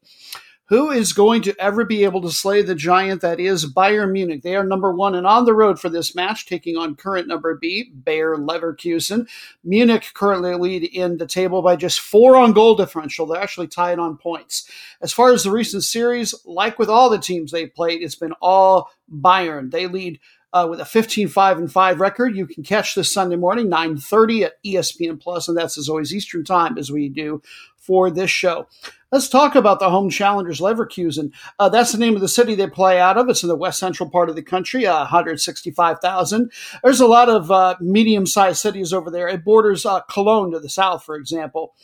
Who 0.69 0.91
is 0.91 1.13
going 1.13 1.43
to 1.43 1.55
ever 1.61 1.85
be 1.85 2.03
able 2.03 2.23
to 2.23 2.31
slay 2.31 2.61
the 2.61 2.75
giant 2.75 3.21
that 3.21 3.39
is 3.39 3.73
Bayern 3.73 4.11
Munich? 4.11 4.43
They 4.43 4.57
are 4.57 4.65
number 4.65 4.93
one 4.93 5.15
and 5.15 5.25
on 5.25 5.45
the 5.45 5.55
road 5.55 5.79
for 5.79 5.89
this 5.89 6.17
match, 6.17 6.45
taking 6.45 6.77
on 6.77 6.97
current 6.97 7.29
number 7.29 7.55
B, 7.55 7.93
Bayer 8.05 8.37
Leverkusen. 8.37 9.29
Munich 9.63 10.11
currently 10.15 10.55
lead 10.55 10.83
in 10.83 11.19
the 11.19 11.27
table 11.27 11.63
by 11.63 11.77
just 11.77 12.01
four 12.01 12.35
on 12.35 12.53
goal 12.53 12.75
differential. 12.75 13.27
They're 13.27 13.41
actually 13.41 13.69
tied 13.69 14.01
on 14.01 14.17
points. 14.17 14.69
As 15.01 15.13
far 15.13 15.33
as 15.33 15.45
the 15.45 15.53
recent 15.53 15.85
series, 15.85 16.35
like 16.45 16.81
with 16.81 16.89
all 16.89 17.11
the 17.11 17.19
teams 17.19 17.53
they 17.53 17.67
played, 17.67 18.03
it's 18.03 18.17
been 18.17 18.35
all 18.43 18.91
Bayern. 19.09 19.71
They 19.71 19.87
lead 19.87 20.19
uh, 20.53 20.67
with 20.69 20.81
a 20.81 20.85
15-5 20.85 21.59
and 21.59 21.71
5 21.71 22.01
record. 22.01 22.35
You 22.35 22.47
can 22.47 22.65
catch 22.65 22.95
this 22.97 23.13
Sunday 23.13 23.37
morning, 23.37 23.69
9:30 23.69 24.47
at 24.47 24.63
ESPN 24.65 25.21
Plus, 25.21 25.49
and 25.49 25.57
that's 25.57 25.79
as 25.79 25.89
always 25.89 26.15
Eastern 26.15 26.45
Time 26.45 26.77
as 26.77 26.91
we 26.91 27.09
do 27.09 27.41
for 27.87 28.11
this 28.11 28.31
show. 28.31 28.67
Let's 29.13 29.29
talk 29.29 29.55
about 29.55 29.79
the 29.79 29.89
home 29.89 30.11
challengers, 30.11 30.61
Leverkusen. 30.61 31.33
Uh, 31.61 31.69
that's 31.69 31.93
the 31.93 31.99
name 31.99 32.17
of 32.17 32.21
the 32.21 32.29
city 32.29 32.57
they 32.57 32.67
play 32.67 32.99
out 32.99 33.17
of. 33.17 33.29
It's 33.29 33.45
in 33.45 33.49
the 33.49 33.55
west 33.55 33.79
central 33.79 34.11
part 34.11 34.29
of 34.29 34.35
the 34.35 34.43
country, 34.43 34.85
uh, 34.85 34.99
165,000. 34.99 36.53
There's 36.83 37.01
a 37.01 37.07
lot 37.07 37.29
of 37.29 37.51
uh, 37.51 37.77
medium 37.81 38.27
sized 38.27 38.59
cities 38.59 38.93
over 38.93 39.11
there. 39.11 39.29
It 39.29 39.45
borders 39.45 39.87
uh, 39.87 40.01
Cologne 40.01 40.51
to 40.51 40.59
the 40.59 40.69
south, 40.69 41.05
for 41.05 41.15
example. 41.15 41.75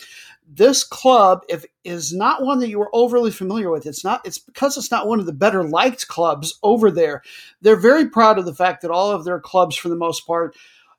This 0.47 0.83
club, 0.83 1.45
if 1.49 1.65
is 1.85 2.13
not 2.13 2.43
one 2.43 2.59
that 2.59 2.69
you 2.69 2.83
are 2.83 2.91
overly 2.93 3.31
familiar 3.31 3.71
with, 3.71 3.87
it's 3.87 4.05
not. 4.05 4.27
It's 4.27 4.39
because 4.39 4.77
it's 4.77 4.91
not 4.91 5.07
one 5.07 5.21
of 5.21 5.27
the 5.27 5.33
better 5.33 5.63
liked 5.63 6.09
clubs 6.09 6.59
over 6.65 6.91
there. 6.91 7.23
They're 7.63 7.77
very 7.77 8.11
proud 8.11 8.39
of 8.39 8.45
the 8.45 8.55
fact 8.55 8.83
that 8.83 8.91
all 8.91 9.13
of 9.13 9.25
their 9.25 9.41
clubs, 9.41 9.77
for 9.77 9.89
the 9.89 9.97
most 9.97 10.27
part, 10.27 10.57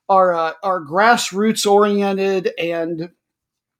are 0.07 0.33
uh, 0.33 0.53
are 0.63 0.81
grassroots 0.81 1.69
oriented 1.69 2.51
and 2.57 3.09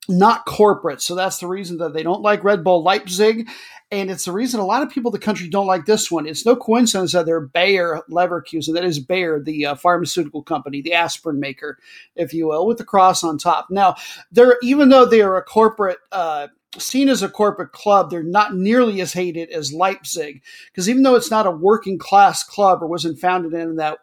not 0.10 0.45
corporate. 0.45 1.01
So 1.01 1.16
that's 1.16 1.38
the 1.38 1.47
reason 1.47 1.78
that 1.78 1.93
they 1.93 2.04
don't 2.04 2.22
like 2.22 2.43
Red 2.43 2.64
Bull 2.64 2.84
Leipzig. 2.84 3.49
And 3.91 4.10
it's 4.10 4.26
the 4.26 4.32
reason 4.32 4.60
a 4.60 4.66
lot 4.66 4.82
of 4.82 4.89
people 4.89 5.12
in 5.12 5.14
the 5.14 5.26
country 5.26 5.47
don't 5.47 5.68
like 5.68 5.86
this 5.86 6.12
one. 6.12 6.26
It's 6.26 6.45
no 6.45 6.56
coincidence 6.56 7.14
that 7.14 7.26
they're 7.26 7.39
Bayer 7.39 8.01
Leverkusen. 8.10 8.74
That 8.74 8.84
is 8.84 8.99
Bayer, 8.99 9.39
the 9.39 9.68
uh, 9.68 9.76
pharmaceutical 9.76 10.41
company, 10.41 10.82
the 10.82 10.93
aspirin 10.93 11.39
maker, 11.39 11.78
if 12.16 12.34
you 12.34 12.47
will, 12.47 12.66
with 12.66 12.80
the 12.80 12.86
cross 12.86 13.24
on 13.24 13.38
top. 13.38 13.68
Now, 13.70 13.95
they're 14.32 14.58
even 14.64 14.89
though 14.89 15.06
they 15.06 15.22
are 15.22 15.38
a 15.38 15.43
corporate, 15.43 15.99
uh, 16.12 16.47
seen 16.78 17.08
as 17.08 17.22
a 17.22 17.30
corporate 17.30 17.72
club, 17.72 18.10
they're 18.10 18.24
not 18.24 18.56
nearly 18.56 18.99
as 18.99 19.14
hated 19.14 19.51
as 19.51 19.74
Leipzig. 19.74 20.41
Because 20.72 20.89
even 20.89 21.04
though 21.04 21.16
it's 21.16 21.32
not 21.32 21.45
a 21.45 21.51
working 21.51 21.99
class 21.99 22.43
club 22.43 22.82
or 22.82 22.88
wasn't 22.88 23.20
founded 23.20 23.54
in 23.54 23.76
that 23.76 23.99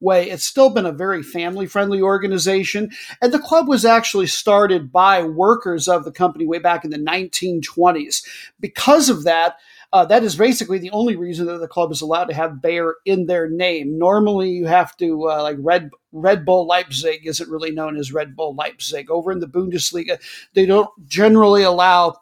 way. 0.00 0.30
It's 0.30 0.44
still 0.44 0.70
been 0.70 0.86
a 0.86 0.92
very 0.92 1.22
family 1.22 1.66
friendly 1.66 2.00
organization. 2.00 2.90
And 3.22 3.32
the 3.32 3.38
club 3.38 3.68
was 3.68 3.84
actually 3.84 4.26
started 4.26 4.92
by 4.92 5.22
workers 5.22 5.88
of 5.88 6.04
the 6.04 6.12
company 6.12 6.46
way 6.46 6.58
back 6.58 6.84
in 6.84 6.90
the 6.90 6.98
1920s. 6.98 8.22
Because 8.60 9.08
of 9.08 9.24
that, 9.24 9.56
uh, 9.92 10.04
that 10.04 10.24
is 10.24 10.36
basically 10.36 10.78
the 10.78 10.90
only 10.90 11.16
reason 11.16 11.46
that 11.46 11.58
the 11.58 11.68
club 11.68 11.92
is 11.92 12.00
allowed 12.00 12.26
to 12.26 12.34
have 12.34 12.60
Bayer 12.60 12.96
in 13.04 13.26
their 13.26 13.48
name. 13.48 13.98
Normally, 13.98 14.50
you 14.50 14.66
have 14.66 14.96
to 14.98 15.30
uh, 15.30 15.42
like 15.42 15.56
Red 15.60 15.90
Red 16.12 16.44
Bull 16.44 16.66
Leipzig 16.66 17.26
isn't 17.26 17.50
really 17.50 17.70
known 17.70 17.96
as 17.96 18.12
Red 18.12 18.34
Bull 18.36 18.54
Leipzig. 18.54 19.10
Over 19.10 19.32
in 19.32 19.40
the 19.40 19.46
Bundesliga, 19.46 20.18
they 20.54 20.66
don't 20.66 20.90
generally 21.06 21.62
allow 21.62 22.16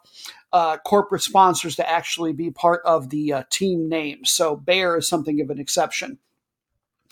uh, 0.53 0.77
corporate 0.77 1.23
sponsors 1.23 1.75
to 1.75 1.89
actually 1.89 2.33
be 2.33 2.51
part 2.51 2.81
of 2.85 3.09
the 3.09 3.33
uh, 3.33 3.43
team 3.49 3.89
name. 3.89 4.23
So 4.23 4.55
Bayer 4.55 4.97
is 4.97 5.07
something 5.07 5.41
of 5.41 5.49
an 5.49 5.59
exception. 5.59 6.19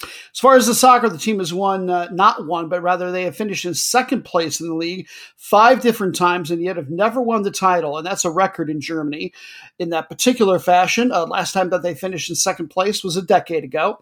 As 0.01 0.39
far 0.39 0.55
as 0.55 0.67
the 0.67 0.75
soccer, 0.75 1.09
the 1.09 1.17
team 1.17 1.39
has 1.39 1.53
won, 1.53 1.89
uh, 1.89 2.09
not 2.11 2.45
one, 2.45 2.67
but 2.67 2.81
rather 2.81 3.11
they 3.11 3.23
have 3.23 3.35
finished 3.35 3.65
in 3.65 3.73
second 3.73 4.23
place 4.25 4.59
in 4.59 4.67
the 4.67 4.75
league 4.75 5.07
five 5.35 5.81
different 5.81 6.15
times 6.15 6.51
and 6.51 6.61
yet 6.61 6.75
have 6.75 6.89
never 6.89 7.21
won 7.21 7.43
the 7.43 7.51
title. 7.51 7.97
And 7.97 8.05
that's 8.05 8.25
a 8.25 8.31
record 8.31 8.69
in 8.69 8.81
Germany 8.81 9.33
in 9.79 9.89
that 9.91 10.09
particular 10.09 10.59
fashion. 10.59 11.11
Uh, 11.11 11.25
last 11.25 11.53
time 11.53 11.69
that 11.69 11.83
they 11.83 11.95
finished 11.95 12.29
in 12.29 12.35
second 12.35 12.69
place 12.69 13.03
was 13.03 13.15
a 13.15 13.21
decade 13.21 13.63
ago. 13.63 13.99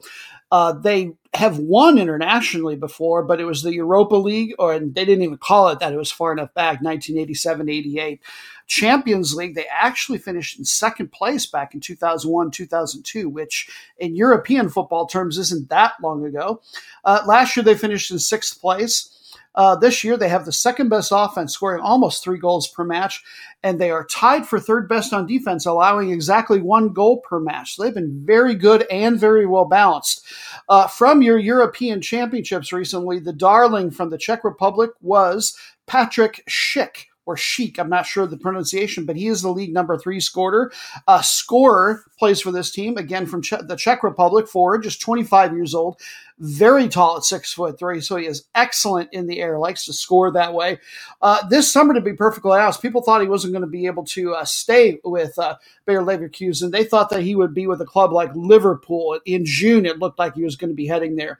Uh, 0.52 0.74
they 0.74 1.14
have 1.34 1.58
won 1.60 1.98
internationally 1.98 2.76
before, 2.76 3.24
but 3.24 3.40
it 3.40 3.46
was 3.46 3.64
the 3.64 3.74
Europa 3.74 4.16
League, 4.16 4.54
or 4.60 4.74
and 4.74 4.94
they 4.94 5.06
didn't 5.06 5.24
even 5.24 5.38
call 5.38 5.70
it 5.70 5.80
that. 5.80 5.94
It 5.94 5.98
was 5.98 6.12
far 6.12 6.34
enough 6.34 6.54
back, 6.54 6.82
1987 6.82 7.70
88. 7.70 8.22
Champions 8.68 9.34
League, 9.34 9.56
they 9.56 9.66
actually 9.70 10.18
finished 10.18 10.58
in 10.58 10.66
second 10.66 11.12
place 11.12 11.46
back 11.46 11.74
in 11.74 11.80
2001 11.80 12.52
2002, 12.52 13.30
which 13.30 13.70
in 13.98 14.16
European 14.16 14.70
football 14.70 15.08
terms 15.08 15.38
isn't 15.38 15.70
that 15.70 15.94
long 16.02 16.26
ago. 16.26 16.62
Uh, 17.04 17.22
last 17.26 17.56
year, 17.56 17.64
they 17.64 17.76
finished 17.76 18.12
in 18.12 18.20
sixth 18.20 18.60
place. 18.60 19.21
Uh, 19.54 19.76
this 19.76 20.04
year, 20.04 20.18
they 20.18 20.30
have 20.30 20.46
the 20.46 20.52
second 20.52 20.90
best 20.90 21.12
offense, 21.14 21.54
scoring 21.54 21.82
almost 21.82 22.24
three 22.24 22.38
goals 22.38 22.68
per 22.68 22.84
match, 22.84 23.24
and 23.64 23.80
they 23.80 23.92
are 23.92 24.06
tied 24.06 24.46
for 24.46 24.60
third 24.60 24.88
best 24.88 25.14
on 25.14 25.28
defense, 25.28 25.66
allowing 25.66 26.10
exactly 26.10 26.62
one 26.62 26.94
goal 26.94 27.20
per 27.22 27.40
match. 27.40 27.76
So 27.76 27.84
they've 27.84 27.94
been 27.94 28.24
very 28.26 28.56
good 28.56 28.86
and 28.90 29.20
very 29.20 29.46
well 29.46 29.66
balanced. 29.66 30.26
Uh, 30.70 30.88
from 30.88 31.22
your 31.22 31.38
European 31.38 32.02
championships 32.02 32.72
recently, 32.72 33.20
the 33.20 33.34
darling 33.34 33.92
from 33.92 34.10
the 34.10 34.18
Czech 34.18 34.44
Republic 34.44 34.92
was 35.02 35.56
Patrick 35.86 36.44
Schick 36.50 37.08
or 37.26 37.38
Sheik. 37.38 37.80
I'm 37.80 37.90
not 37.90 38.06
sure 38.06 38.26
the 38.26 38.38
pronunciation, 38.38 39.06
but 39.06 39.16
he 39.16 39.28
is 39.28 39.42
the 39.42 39.50
league 39.50 39.74
number 39.74 39.98
three 39.98 40.20
scorer. 40.20 40.72
Uh, 41.08 41.22
scorer 41.22 42.04
plays 42.18 42.42
for 42.42 42.52
this 42.52 42.72
team 42.72 42.98
again 42.98 43.26
from 43.26 43.42
che- 43.42 43.62
the 43.68 43.76
Czech 43.76 44.04
Republic. 44.04 44.48
Forward, 44.48 44.84
just 44.84 45.02
25 45.02 45.54
years 45.54 45.76
old, 45.76 46.00
very 46.40 46.88
tall 46.88 47.18
at 47.18 47.24
six 47.24 47.54
foot 47.54 47.78
three, 47.78 48.02
so 48.02 48.16
he 48.16 48.26
is 48.26 48.46
excellent 48.56 49.10
in 49.14 49.28
the 49.28 49.40
air. 49.40 49.60
Likes 49.60 49.86
to 49.86 49.94
score 49.94 50.32
that 50.32 50.54
way. 50.54 50.80
Uh, 51.22 51.48
this 51.48 51.72
summer, 51.72 51.94
to 51.94 52.02
be 52.02 52.14
perfectly 52.14 52.58
honest, 52.58 52.82
people 52.82 53.02
thought 53.02 53.22
he 53.22 53.28
wasn't 53.28 53.54
going 53.54 53.62
to 53.62 53.68
be 53.68 53.86
able 53.86 54.04
to 54.06 54.34
uh, 54.34 54.46
stay 54.46 55.00
with 55.04 55.38
uh, 55.38 55.56
Bayer 55.86 56.02
Leverkusen. 56.02 56.72
They 56.72 56.84
thought 56.84 57.10
that 57.12 57.22
he 57.22 57.36
would 57.36 57.54
be 57.54 57.68
with 57.68 57.82
a 57.82 57.86
club 57.86 58.12
like 58.12 58.32
Liverpool. 58.36 59.20
In 59.26 59.46
June, 59.46 59.86
it 59.86 60.00
looked 60.00 60.20
like 60.20 60.36
he 60.36 60.44
was 60.44 60.56
going 60.56 60.72
to 60.72 60.76
be 60.76 60.88
heading 60.88 61.16
there. 61.16 61.40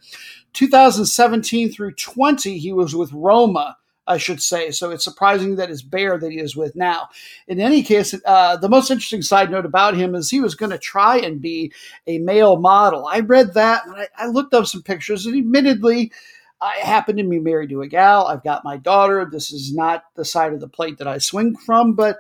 2017 0.54 1.72
through 1.72 1.94
20, 1.94 2.58
he 2.58 2.74
was 2.74 2.96
with 2.96 3.12
Roma. 3.14 3.78
I 4.08 4.18
should 4.18 4.42
say. 4.42 4.72
So 4.72 4.92
it's 4.92 5.04
surprising 5.04 5.56
that 5.58 5.70
it's 5.70 5.82
bear 5.82 6.18
that 6.18 6.32
he 6.32 6.40
is 6.40 6.56
with 6.56 6.76
now. 6.76 7.10
In 7.48 7.60
any 7.60 7.84
case, 7.84 8.16
uh, 8.26 8.58
the 8.58 8.70
most 8.70 8.90
interesting 8.90 9.22
side 9.22 9.52
note 9.52 9.66
about 9.66 9.96
him 9.96 10.16
is 10.16 10.30
he 10.30 10.42
was 10.42 10.56
going 10.56 10.72
to 10.72 10.78
try 10.78 11.18
and 11.18 11.42
be 11.42 11.72
a 12.08 12.18
male 12.18 12.60
model. 12.60 13.06
I 13.06 13.20
read 13.20 13.54
that 13.54 13.86
and 13.86 13.96
I, 13.96 14.08
I 14.18 14.28
looked 14.28 14.54
up 14.54 14.66
some 14.66 14.82
pictures, 14.82 15.26
and 15.26 15.38
admittedly, 15.38 16.12
I 16.60 16.76
happen 16.76 17.18
to 17.18 17.24
be 17.24 17.40
married 17.40 17.72
to 17.72 17.82
a 17.82 17.88
gal. 17.88 18.28
I've 18.28 18.44
got 18.44 18.64
my 18.64 18.78
daughter. 18.78 19.28
This 19.32 19.52
is 19.52 19.74
not 19.74 20.04
the 20.16 20.26
side 20.26 20.54
of 20.54 20.60
the 20.60 20.68
plate 20.68 21.00
that 21.00 21.08
I 21.08 21.18
swing 21.18 21.56
from, 21.56 21.94
but 21.94 22.18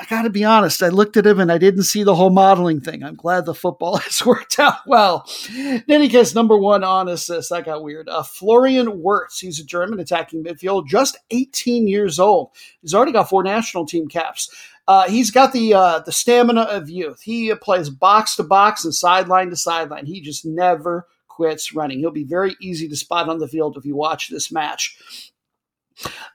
I 0.00 0.04
got 0.04 0.22
to 0.22 0.30
be 0.30 0.44
honest, 0.44 0.82
I 0.82 0.90
looked 0.90 1.16
at 1.16 1.26
him 1.26 1.40
and 1.40 1.50
I 1.50 1.58
didn't 1.58 1.82
see 1.82 2.04
the 2.04 2.14
whole 2.14 2.30
modeling 2.30 2.80
thing. 2.80 3.02
I'm 3.02 3.16
glad 3.16 3.46
the 3.46 3.54
football 3.54 3.96
has 3.98 4.24
worked 4.24 4.58
out 4.58 4.86
well. 4.86 5.28
In 5.54 5.82
any 5.88 6.08
case, 6.08 6.34
number 6.34 6.56
one 6.56 6.84
on 6.84 7.08
assist, 7.08 7.50
that 7.50 7.64
got 7.64 7.82
weird. 7.82 8.08
Uh, 8.08 8.22
Florian 8.22 9.02
Wirtz, 9.02 9.40
he's 9.40 9.58
a 9.58 9.64
German 9.64 9.98
attacking 9.98 10.44
midfield, 10.44 10.86
just 10.86 11.18
18 11.30 11.88
years 11.88 12.20
old. 12.20 12.50
He's 12.80 12.94
already 12.94 13.12
got 13.12 13.28
four 13.28 13.42
national 13.42 13.86
team 13.86 14.08
caps. 14.08 14.48
Uh, 14.86 15.08
he's 15.08 15.30
got 15.30 15.52
the 15.52 15.74
uh, 15.74 15.98
the 15.98 16.12
stamina 16.12 16.62
of 16.62 16.88
youth. 16.88 17.20
He 17.20 17.54
plays 17.56 17.90
box 17.90 18.36
to 18.36 18.42
box 18.42 18.84
and 18.84 18.94
sideline 18.94 19.50
to 19.50 19.56
sideline. 19.56 20.06
He 20.06 20.22
just 20.22 20.46
never 20.46 21.06
quits 21.26 21.74
running. 21.74 21.98
He'll 21.98 22.10
be 22.10 22.24
very 22.24 22.56
easy 22.60 22.88
to 22.88 22.96
spot 22.96 23.28
on 23.28 23.38
the 23.38 23.46
field 23.46 23.76
if 23.76 23.84
you 23.84 23.94
watch 23.94 24.28
this 24.28 24.50
match. 24.50 25.27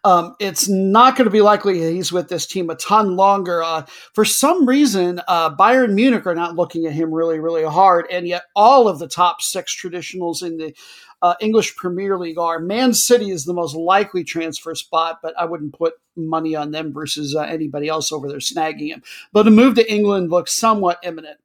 Um, 0.04 0.36
it's 0.40 0.68
not 0.68 1.16
going 1.16 1.26
to 1.26 1.32
be 1.32 1.42
likely 1.42 1.80
he's 1.80 2.12
with 2.12 2.30
this 2.30 2.46
team 2.46 2.70
a 2.70 2.76
ton 2.76 3.16
longer. 3.16 3.64
Uh, 3.64 3.86
for 4.14 4.26
some 4.26 4.68
reason, 4.68 5.22
uh, 5.28 5.56
Bayern 5.56 5.94
Munich 5.94 6.28
are 6.28 6.36
not 6.36 6.56
looking 6.56 6.86
at 6.86 6.94
him 6.94 7.14
really, 7.14 7.40
really 7.40 7.64
hard, 7.64 8.06
and 8.12 8.28
yet 8.28 8.44
all 8.56 8.88
of 8.88 9.00
the 9.00 9.08
top 9.08 9.42
six 9.42 9.76
traditionals 9.76 10.44
in 10.44 10.58
the 10.58 10.74
uh, 11.22 11.36
English 11.40 11.76
Premier 11.78 12.18
League 12.18 12.38
are. 12.38 12.60
Man 12.60 12.94
City 12.94 13.32
is 13.32 13.46
the 13.46 13.54
most 13.54 13.76
likely 13.76 14.26
transfer 14.26 14.76
spot, 14.76 15.20
but 15.24 15.34
I 15.40 15.46
wouldn't 15.46 15.74
put 15.74 15.94
money 16.18 16.54
on 16.54 16.72
them 16.72 16.94
versus 16.94 17.34
uh, 17.34 17.42
anybody 17.42 17.88
else 17.88 18.12
over 18.12 18.28
there 18.28 18.40
snagging 18.40 18.90
him. 18.90 19.04
But 19.32 19.48
a 19.48 19.52
move 19.52 19.76
to 19.76 19.92
England 19.92 20.30
looks 20.30 20.54
somewhat 20.54 21.00
imminent. 21.02 21.40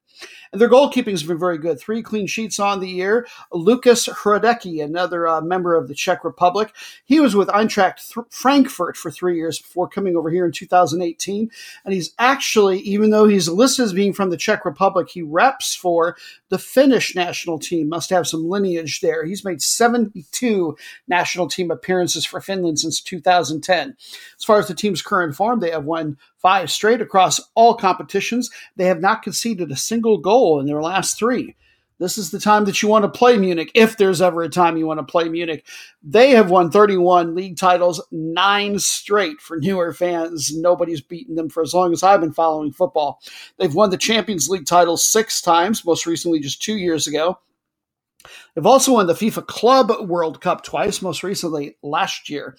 And 0.52 0.60
their 0.60 0.68
goalkeeping 0.68 1.10
has 1.10 1.22
been 1.22 1.38
very 1.38 1.58
good. 1.58 1.78
Three 1.78 2.02
clean 2.02 2.26
sheets 2.26 2.58
on 2.58 2.80
the 2.80 2.88
year. 2.88 3.26
Lukas 3.52 4.06
Hradecky, 4.08 4.82
another 4.82 5.26
uh, 5.26 5.40
member 5.40 5.74
of 5.76 5.88
the 5.88 5.94
Czech 5.94 6.24
Republic. 6.24 6.74
He 7.04 7.20
was 7.20 7.36
with 7.36 7.48
Eintracht 7.48 8.14
th- 8.14 8.26
Frankfurt 8.30 8.96
for 8.96 9.10
three 9.10 9.36
years 9.36 9.58
before 9.58 9.88
coming 9.88 10.16
over 10.16 10.30
here 10.30 10.46
in 10.46 10.52
2018. 10.52 11.50
And 11.84 11.94
he's 11.94 12.14
actually, 12.18 12.80
even 12.80 13.10
though 13.10 13.26
he's 13.26 13.48
listed 13.48 13.84
as 13.84 13.92
being 13.92 14.12
from 14.12 14.30
the 14.30 14.36
Czech 14.36 14.64
Republic, 14.64 15.08
he 15.10 15.22
reps 15.22 15.74
for 15.74 16.16
the 16.48 16.58
Finnish 16.58 17.14
national 17.14 17.58
team. 17.58 17.88
Must 17.88 18.10
have 18.10 18.26
some 18.26 18.48
lineage 18.48 19.00
there. 19.00 19.24
He's 19.24 19.44
made 19.44 19.62
72 19.62 20.76
national 21.06 21.48
team 21.48 21.70
appearances 21.70 22.24
for 22.24 22.40
Finland 22.40 22.80
since 22.80 23.00
2010. 23.00 23.96
As 23.98 24.44
far 24.44 24.58
as 24.58 24.68
the 24.68 24.74
team's 24.74 25.02
current 25.02 25.34
form, 25.34 25.60
they 25.60 25.70
have 25.70 25.84
won 25.84 26.16
five 26.38 26.70
straight 26.70 27.00
across 27.00 27.40
all 27.54 27.74
competitions. 27.74 28.50
They 28.76 28.86
have 28.86 29.00
not 29.00 29.22
conceded 29.22 29.70
a 29.70 29.76
single 29.76 30.18
goal 30.18 30.60
in 30.60 30.66
their 30.66 30.82
last 30.82 31.18
three. 31.18 31.56
This 31.98 32.16
is 32.16 32.30
the 32.30 32.38
time 32.38 32.64
that 32.66 32.80
you 32.80 32.88
want 32.88 33.04
to 33.04 33.18
play 33.18 33.36
Munich, 33.36 33.72
if 33.74 33.96
there's 33.96 34.22
ever 34.22 34.42
a 34.42 34.48
time 34.48 34.76
you 34.76 34.86
want 34.86 34.98
to 35.00 35.04
play 35.04 35.28
Munich. 35.28 35.66
They 36.00 36.30
have 36.30 36.48
won 36.48 36.70
31 36.70 37.34
league 37.34 37.56
titles, 37.56 38.00
nine 38.12 38.78
straight 38.78 39.40
for 39.40 39.58
newer 39.58 39.92
fans. 39.92 40.56
Nobody's 40.56 41.00
beaten 41.00 41.34
them 41.34 41.48
for 41.48 41.60
as 41.60 41.74
long 41.74 41.92
as 41.92 42.04
I've 42.04 42.20
been 42.20 42.32
following 42.32 42.70
football. 42.70 43.20
They've 43.58 43.74
won 43.74 43.90
the 43.90 43.96
Champions 43.96 44.48
League 44.48 44.66
title 44.66 44.96
six 44.96 45.42
times, 45.42 45.84
most 45.84 46.06
recently 46.06 46.38
just 46.38 46.62
two 46.62 46.76
years 46.76 47.08
ago. 47.08 47.40
They've 48.54 48.66
also 48.66 48.92
won 48.92 49.08
the 49.08 49.14
FIFA 49.14 49.46
Club 49.46 50.08
World 50.08 50.40
Cup 50.40 50.62
twice, 50.62 51.02
most 51.02 51.24
recently 51.24 51.76
last 51.82 52.30
year 52.30 52.56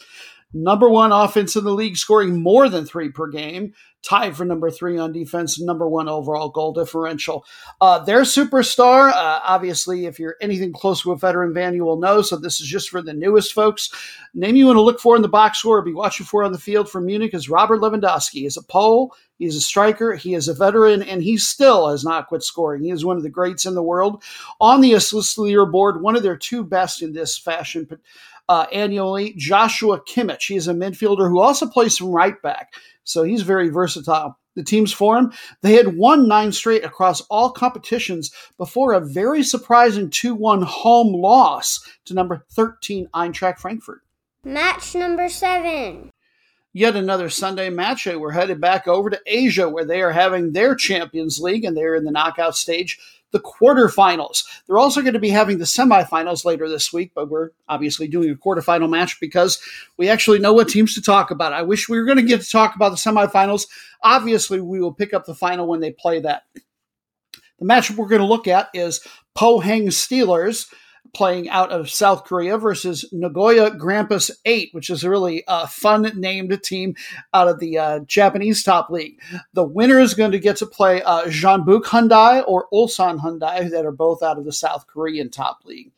number 0.54 0.90
one 0.90 1.12
offense 1.12 1.56
in 1.56 1.64
the 1.64 1.74
league, 1.74 1.98
scoring 1.98 2.42
more 2.42 2.70
than 2.70 2.86
three 2.86 3.10
per 3.10 3.28
game, 3.28 3.74
tied 4.02 4.36
for 4.36 4.46
number 4.46 4.72
three 4.72 4.98
on 4.98 5.12
defense, 5.12 5.60
number 5.60 5.88
one 5.88 6.08
overall 6.08 6.50
goal 6.50 6.74
differential. 6.74 7.46
Uh, 7.82 8.00
their 8.00 8.22
superstar, 8.22 9.12
uh, 9.12 9.40
obviously, 9.44 10.06
if 10.06 10.20
you're 10.20 10.38
anything 10.42 10.72
close 10.72 11.02
to 11.02 11.12
a 11.12 11.18
veteran 11.18 11.54
fan, 11.54 11.74
you 11.74 11.84
will 11.84 12.00
know. 12.00 12.22
So 12.22 12.38
this 12.38 12.62
is 12.62 12.68
just 12.68 12.90
for 12.90 13.02
the 13.02 13.14
newest 13.14 13.54
folks. 13.54 13.90
Name 14.34 14.56
you 14.56 14.68
want 14.68 14.78
to 14.78 14.82
look 14.82 15.00
for 15.00 15.16
in 15.16 15.22
the 15.22 15.28
box 15.28 15.60
score 15.60 15.80
or 15.80 15.82
be 15.82 15.94
watching 15.94 16.26
for 16.26 16.44
on 16.44 16.52
the 16.52 16.58
field 16.58 16.90
for 16.90 17.02
Munich 17.02 17.34
is 17.34 17.50
Robert 17.50 17.82
Lewandowski. 17.82 18.42
He's 18.42 18.58
a 18.58 18.64
Pole. 18.64 19.14
He's 19.38 19.56
a 19.56 19.62
striker. 19.62 20.16
He 20.16 20.34
is 20.34 20.50
a 20.50 20.54
veteran, 20.54 21.02
and 21.02 21.24
he 21.24 21.38
still 21.38 21.88
has 21.88 22.04
not 22.04 22.28
quit 22.28 22.44
scoring. 22.44 22.84
He 22.84 22.92
is 22.92 23.06
one 23.06 23.16
of 23.16 23.24
the 23.24 23.30
greats 23.30 23.66
in 23.66 23.74
the 23.74 23.84
world. 23.84 24.22
On 24.60 24.82
the 24.82 24.94
assist 24.94 25.38
leaderboard, 25.38 26.02
one 26.02 26.18
of 26.18 26.24
their 26.24 26.36
two 26.36 26.64
best 26.64 27.02
in 27.02 27.14
this 27.14 27.38
fashion 27.38 27.88
uh, 28.50 28.66
annually. 28.74 29.34
Joshua 29.38 30.02
Kimmich, 30.02 30.48
he 30.48 30.56
is 30.56 30.68
a 30.68 30.74
midfielder 30.74 31.30
who 31.30 31.40
also 31.40 31.68
plays 31.68 31.98
some 31.98 32.10
right 32.10 32.42
back, 32.42 32.74
so 33.06 33.24
he's 33.24 33.44
very 33.44 33.70
versatile. 33.70 34.38
The 34.56 34.64
team's 34.64 34.92
form, 34.92 35.32
they 35.62 35.76
had 35.76 35.96
won 35.96 36.28
nine 36.28 36.52
straight 36.52 36.84
across 36.84 37.22
all 37.30 37.52
competitions 37.52 38.32
before 38.58 38.92
a 38.92 39.00
very 39.00 39.44
surprising 39.44 40.10
2 40.10 40.36
1 40.36 40.64
home 40.64 41.14
loss 41.14 41.80
to 42.06 42.14
number 42.14 42.46
13 42.52 43.08
Eintracht 43.14 43.60
Frankfurt. 43.60 44.02
Match 44.44 44.96
number 44.96 45.30
seven. 45.30 46.10
Yet 46.72 46.96
another 46.96 47.30
Sunday 47.30 47.70
match. 47.70 48.06
We're 48.06 48.32
headed 48.32 48.62
back 48.62 48.88
over 48.88 49.10
to 49.10 49.20
Asia 49.26 49.68
where 49.68 49.86
they 49.86 50.02
are 50.02 50.12
having 50.12 50.54
their 50.54 50.76
Champions 50.76 51.40
League 51.40 51.66
and 51.66 51.76
they're 51.76 51.96
in 51.96 52.04
the 52.04 52.12
knockout 52.12 52.56
stage 52.56 53.00
the 53.32 53.40
quarterfinals. 53.40 54.44
They're 54.66 54.78
also 54.80 55.02
going 55.02 55.14
to 55.14 55.20
be 55.20 55.30
having 55.30 55.58
the 55.60 55.66
semifinals 55.66 56.46
later 56.46 56.68
this 56.68 56.92
week, 56.92 57.12
but 57.14 57.30
we're 57.30 57.52
obviously 57.68 58.08
doing 58.08 58.32
a 58.32 58.36
quarterfinal 58.36 58.90
match 58.90 59.20
because 59.20 59.60
we 59.98 60.10
actually 60.10 60.40
know 60.40 60.54
what 60.54 60.70
teams 60.70 60.96
to 60.96 61.02
talk 61.02 61.32
about. 61.32 61.54
I 61.54 61.62
wish 61.62 61.88
we 61.88 62.00
were 62.00 62.06
going 62.06 62.18
to 62.18 62.24
get 62.24 62.42
to 62.42 62.50
talk 62.50 62.76
about 62.76 62.90
the 62.90 62.96
semifinals. 62.96 63.68
Obviously, 64.02 64.60
we 64.62 64.80
will 64.80 64.94
pick 64.94 65.14
up 65.14 65.26
the 65.26 65.36
final 65.36 65.68
when 65.68 65.80
they 65.80 65.92
play 65.92 66.20
that. 66.22 66.44
The 67.60 67.66
matchup 67.66 67.98
we're 67.98 68.08
going 68.08 68.22
to 68.22 68.28
look 68.28 68.48
at 68.48 68.70
is 68.74 69.06
Po 69.36 69.60
Pohang 69.60 69.88
Steelers 69.88 70.72
playing 71.14 71.50
out 71.50 71.72
of 71.72 71.90
South 71.90 72.24
Korea 72.24 72.58
versus 72.58 73.06
Nagoya 73.12 73.72
Grampus 73.72 74.32
8, 74.46 74.70
which 74.74 74.90
is 74.90 75.04
a 75.04 75.10
really 75.10 75.46
uh, 75.48 75.68
fun 75.68 76.12
named 76.16 76.62
team 76.64 76.96
out 77.34 77.48
of 77.48 77.60
the 77.60 77.78
uh, 77.78 78.00
Japanese 78.02 78.64
top 78.64 78.90
league. 78.90 79.20
The 79.54 79.64
winner 79.64 80.00
is 80.00 80.14
going 80.14 80.32
to 80.32 80.40
get 80.40 80.58
to 80.58 80.66
play 80.66 81.02
uh, 81.02 81.26
Jeonbuk 81.26 81.84
Hyundai 81.84 82.44
or 82.48 82.68
Ulsan 82.72 83.20
Hyundai, 83.20 83.70
that 83.70 83.86
are 83.86 83.92
both 83.92 84.22
out 84.22 84.38
of 84.38 84.46
the 84.46 84.54
South 84.54 84.88
Korean 84.88 85.30
top 85.30 85.60
league. 85.66 85.92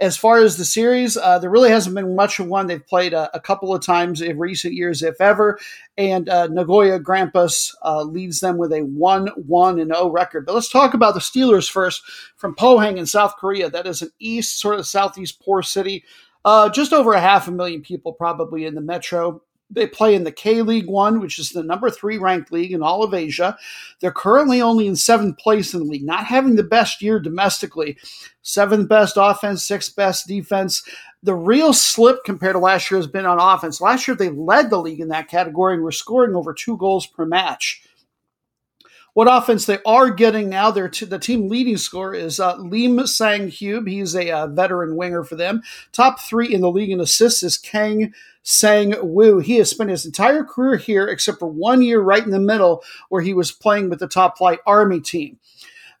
As 0.00 0.16
far 0.16 0.38
as 0.38 0.56
the 0.56 0.64
series, 0.64 1.16
uh, 1.16 1.40
there 1.40 1.50
really 1.50 1.70
hasn't 1.70 1.96
been 1.96 2.14
much 2.14 2.38
of 2.38 2.46
one. 2.46 2.68
They've 2.68 2.86
played 2.86 3.12
a, 3.12 3.34
a 3.34 3.40
couple 3.40 3.74
of 3.74 3.84
times 3.84 4.20
in 4.20 4.38
recent 4.38 4.74
years, 4.74 5.02
if 5.02 5.20
ever. 5.20 5.58
And 5.96 6.28
uh, 6.28 6.46
Nagoya 6.46 7.00
Grampus 7.00 7.74
uh, 7.84 8.02
leads 8.02 8.38
them 8.38 8.58
with 8.58 8.72
a 8.72 8.82
1 8.82 9.26
1 9.28 9.78
and 9.80 9.92
0 9.92 10.10
record. 10.10 10.46
But 10.46 10.54
let's 10.54 10.70
talk 10.70 10.94
about 10.94 11.14
the 11.14 11.20
Steelers 11.20 11.68
first 11.68 12.02
from 12.36 12.54
Pohang 12.54 12.96
in 12.96 13.06
South 13.06 13.34
Korea. 13.36 13.68
That 13.68 13.88
is 13.88 14.02
an 14.02 14.10
east, 14.20 14.60
sort 14.60 14.78
of 14.78 14.86
southeast 14.86 15.40
poor 15.40 15.62
city. 15.62 16.04
Uh, 16.44 16.68
just 16.68 16.92
over 16.92 17.12
a 17.12 17.20
half 17.20 17.48
a 17.48 17.50
million 17.50 17.82
people 17.82 18.12
probably 18.12 18.64
in 18.64 18.76
the 18.76 18.80
metro. 18.80 19.42
They 19.70 19.86
play 19.86 20.14
in 20.14 20.24
the 20.24 20.32
K 20.32 20.62
League 20.62 20.86
One, 20.86 21.20
which 21.20 21.38
is 21.38 21.50
the 21.50 21.62
number 21.62 21.90
three 21.90 22.16
ranked 22.16 22.50
league 22.50 22.72
in 22.72 22.82
all 22.82 23.02
of 23.02 23.12
Asia. 23.12 23.56
They're 24.00 24.10
currently 24.10 24.62
only 24.62 24.86
in 24.86 24.96
seventh 24.96 25.38
place 25.38 25.74
in 25.74 25.80
the 25.80 25.86
league, 25.86 26.04
not 26.04 26.24
having 26.24 26.56
the 26.56 26.62
best 26.62 27.02
year 27.02 27.20
domestically. 27.20 27.98
Seventh 28.42 28.88
best 28.88 29.16
offense, 29.18 29.64
sixth 29.64 29.94
best 29.94 30.26
defense. 30.26 30.82
The 31.22 31.34
real 31.34 31.72
slip 31.72 32.24
compared 32.24 32.54
to 32.54 32.60
last 32.60 32.90
year 32.90 32.98
has 32.98 33.06
been 33.06 33.26
on 33.26 33.40
offense. 33.40 33.80
Last 33.80 34.08
year, 34.08 34.16
they 34.16 34.30
led 34.30 34.70
the 34.70 34.80
league 34.80 35.00
in 35.00 35.08
that 35.08 35.28
category 35.28 35.74
and 35.74 35.82
were 35.82 35.92
scoring 35.92 36.34
over 36.34 36.54
two 36.54 36.76
goals 36.78 37.06
per 37.06 37.26
match. 37.26 37.82
What 39.18 39.26
offense 39.26 39.66
they 39.66 39.80
are 39.84 40.10
getting 40.10 40.48
now, 40.48 40.70
their 40.70 40.88
t- 40.88 41.04
the 41.04 41.18
team 41.18 41.48
leading 41.48 41.76
scorer 41.76 42.14
is 42.14 42.38
uh, 42.38 42.54
Lim 42.54 43.04
Sang 43.08 43.48
Hyub. 43.48 43.88
He's 43.88 44.14
a 44.14 44.30
uh, 44.30 44.46
veteran 44.46 44.94
winger 44.94 45.24
for 45.24 45.34
them. 45.34 45.60
Top 45.90 46.20
three 46.20 46.54
in 46.54 46.60
the 46.60 46.70
league 46.70 46.90
in 46.90 47.00
assists 47.00 47.42
is 47.42 47.58
Kang 47.58 48.14
Sang 48.44 48.94
Woo. 49.02 49.40
He 49.40 49.56
has 49.56 49.70
spent 49.70 49.90
his 49.90 50.06
entire 50.06 50.44
career 50.44 50.76
here 50.76 51.08
except 51.08 51.40
for 51.40 51.48
one 51.48 51.82
year 51.82 52.00
right 52.00 52.22
in 52.22 52.30
the 52.30 52.38
middle 52.38 52.84
where 53.08 53.20
he 53.20 53.34
was 53.34 53.50
playing 53.50 53.90
with 53.90 53.98
the 53.98 54.06
top 54.06 54.38
flight 54.38 54.60
Army 54.64 55.00
team. 55.00 55.40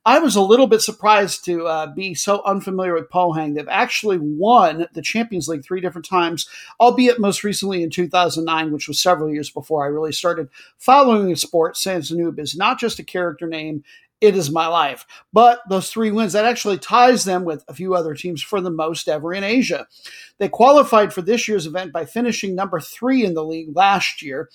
I 0.08 0.20
was 0.20 0.36
a 0.36 0.40
little 0.40 0.66
bit 0.66 0.80
surprised 0.80 1.44
to 1.44 1.66
uh, 1.66 1.86
be 1.92 2.14
so 2.14 2.42
unfamiliar 2.46 2.94
with 2.94 3.10
Pohang. 3.10 3.54
They've 3.54 3.68
actually 3.68 4.16
won 4.16 4.86
the 4.94 5.02
Champions 5.02 5.48
League 5.48 5.62
three 5.62 5.82
different 5.82 6.06
times, 6.06 6.48
albeit 6.80 7.20
most 7.20 7.44
recently 7.44 7.82
in 7.82 7.90
2009, 7.90 8.72
which 8.72 8.88
was 8.88 8.98
several 8.98 9.30
years 9.30 9.50
before 9.50 9.84
I 9.84 9.88
really 9.88 10.12
started 10.12 10.48
following 10.78 11.28
the 11.28 11.36
sport. 11.36 11.74
Sansanub 11.74 12.38
is 12.38 12.56
not 12.56 12.80
just 12.80 12.98
a 12.98 13.04
character 13.04 13.46
name, 13.46 13.84
it 14.22 14.34
is 14.34 14.50
my 14.50 14.66
life. 14.66 15.04
But 15.30 15.60
those 15.68 15.90
three 15.90 16.10
wins, 16.10 16.32
that 16.32 16.46
actually 16.46 16.78
ties 16.78 17.24
them 17.24 17.44
with 17.44 17.62
a 17.68 17.74
few 17.74 17.94
other 17.94 18.14
teams 18.14 18.42
for 18.42 18.62
the 18.62 18.70
most 18.70 19.10
ever 19.10 19.34
in 19.34 19.44
Asia. 19.44 19.86
They 20.38 20.48
qualified 20.48 21.12
for 21.12 21.20
this 21.20 21.46
year's 21.48 21.66
event 21.66 21.92
by 21.92 22.06
finishing 22.06 22.54
number 22.54 22.80
three 22.80 23.26
in 23.26 23.34
the 23.34 23.44
league 23.44 23.76
last 23.76 24.22
year. 24.22 24.48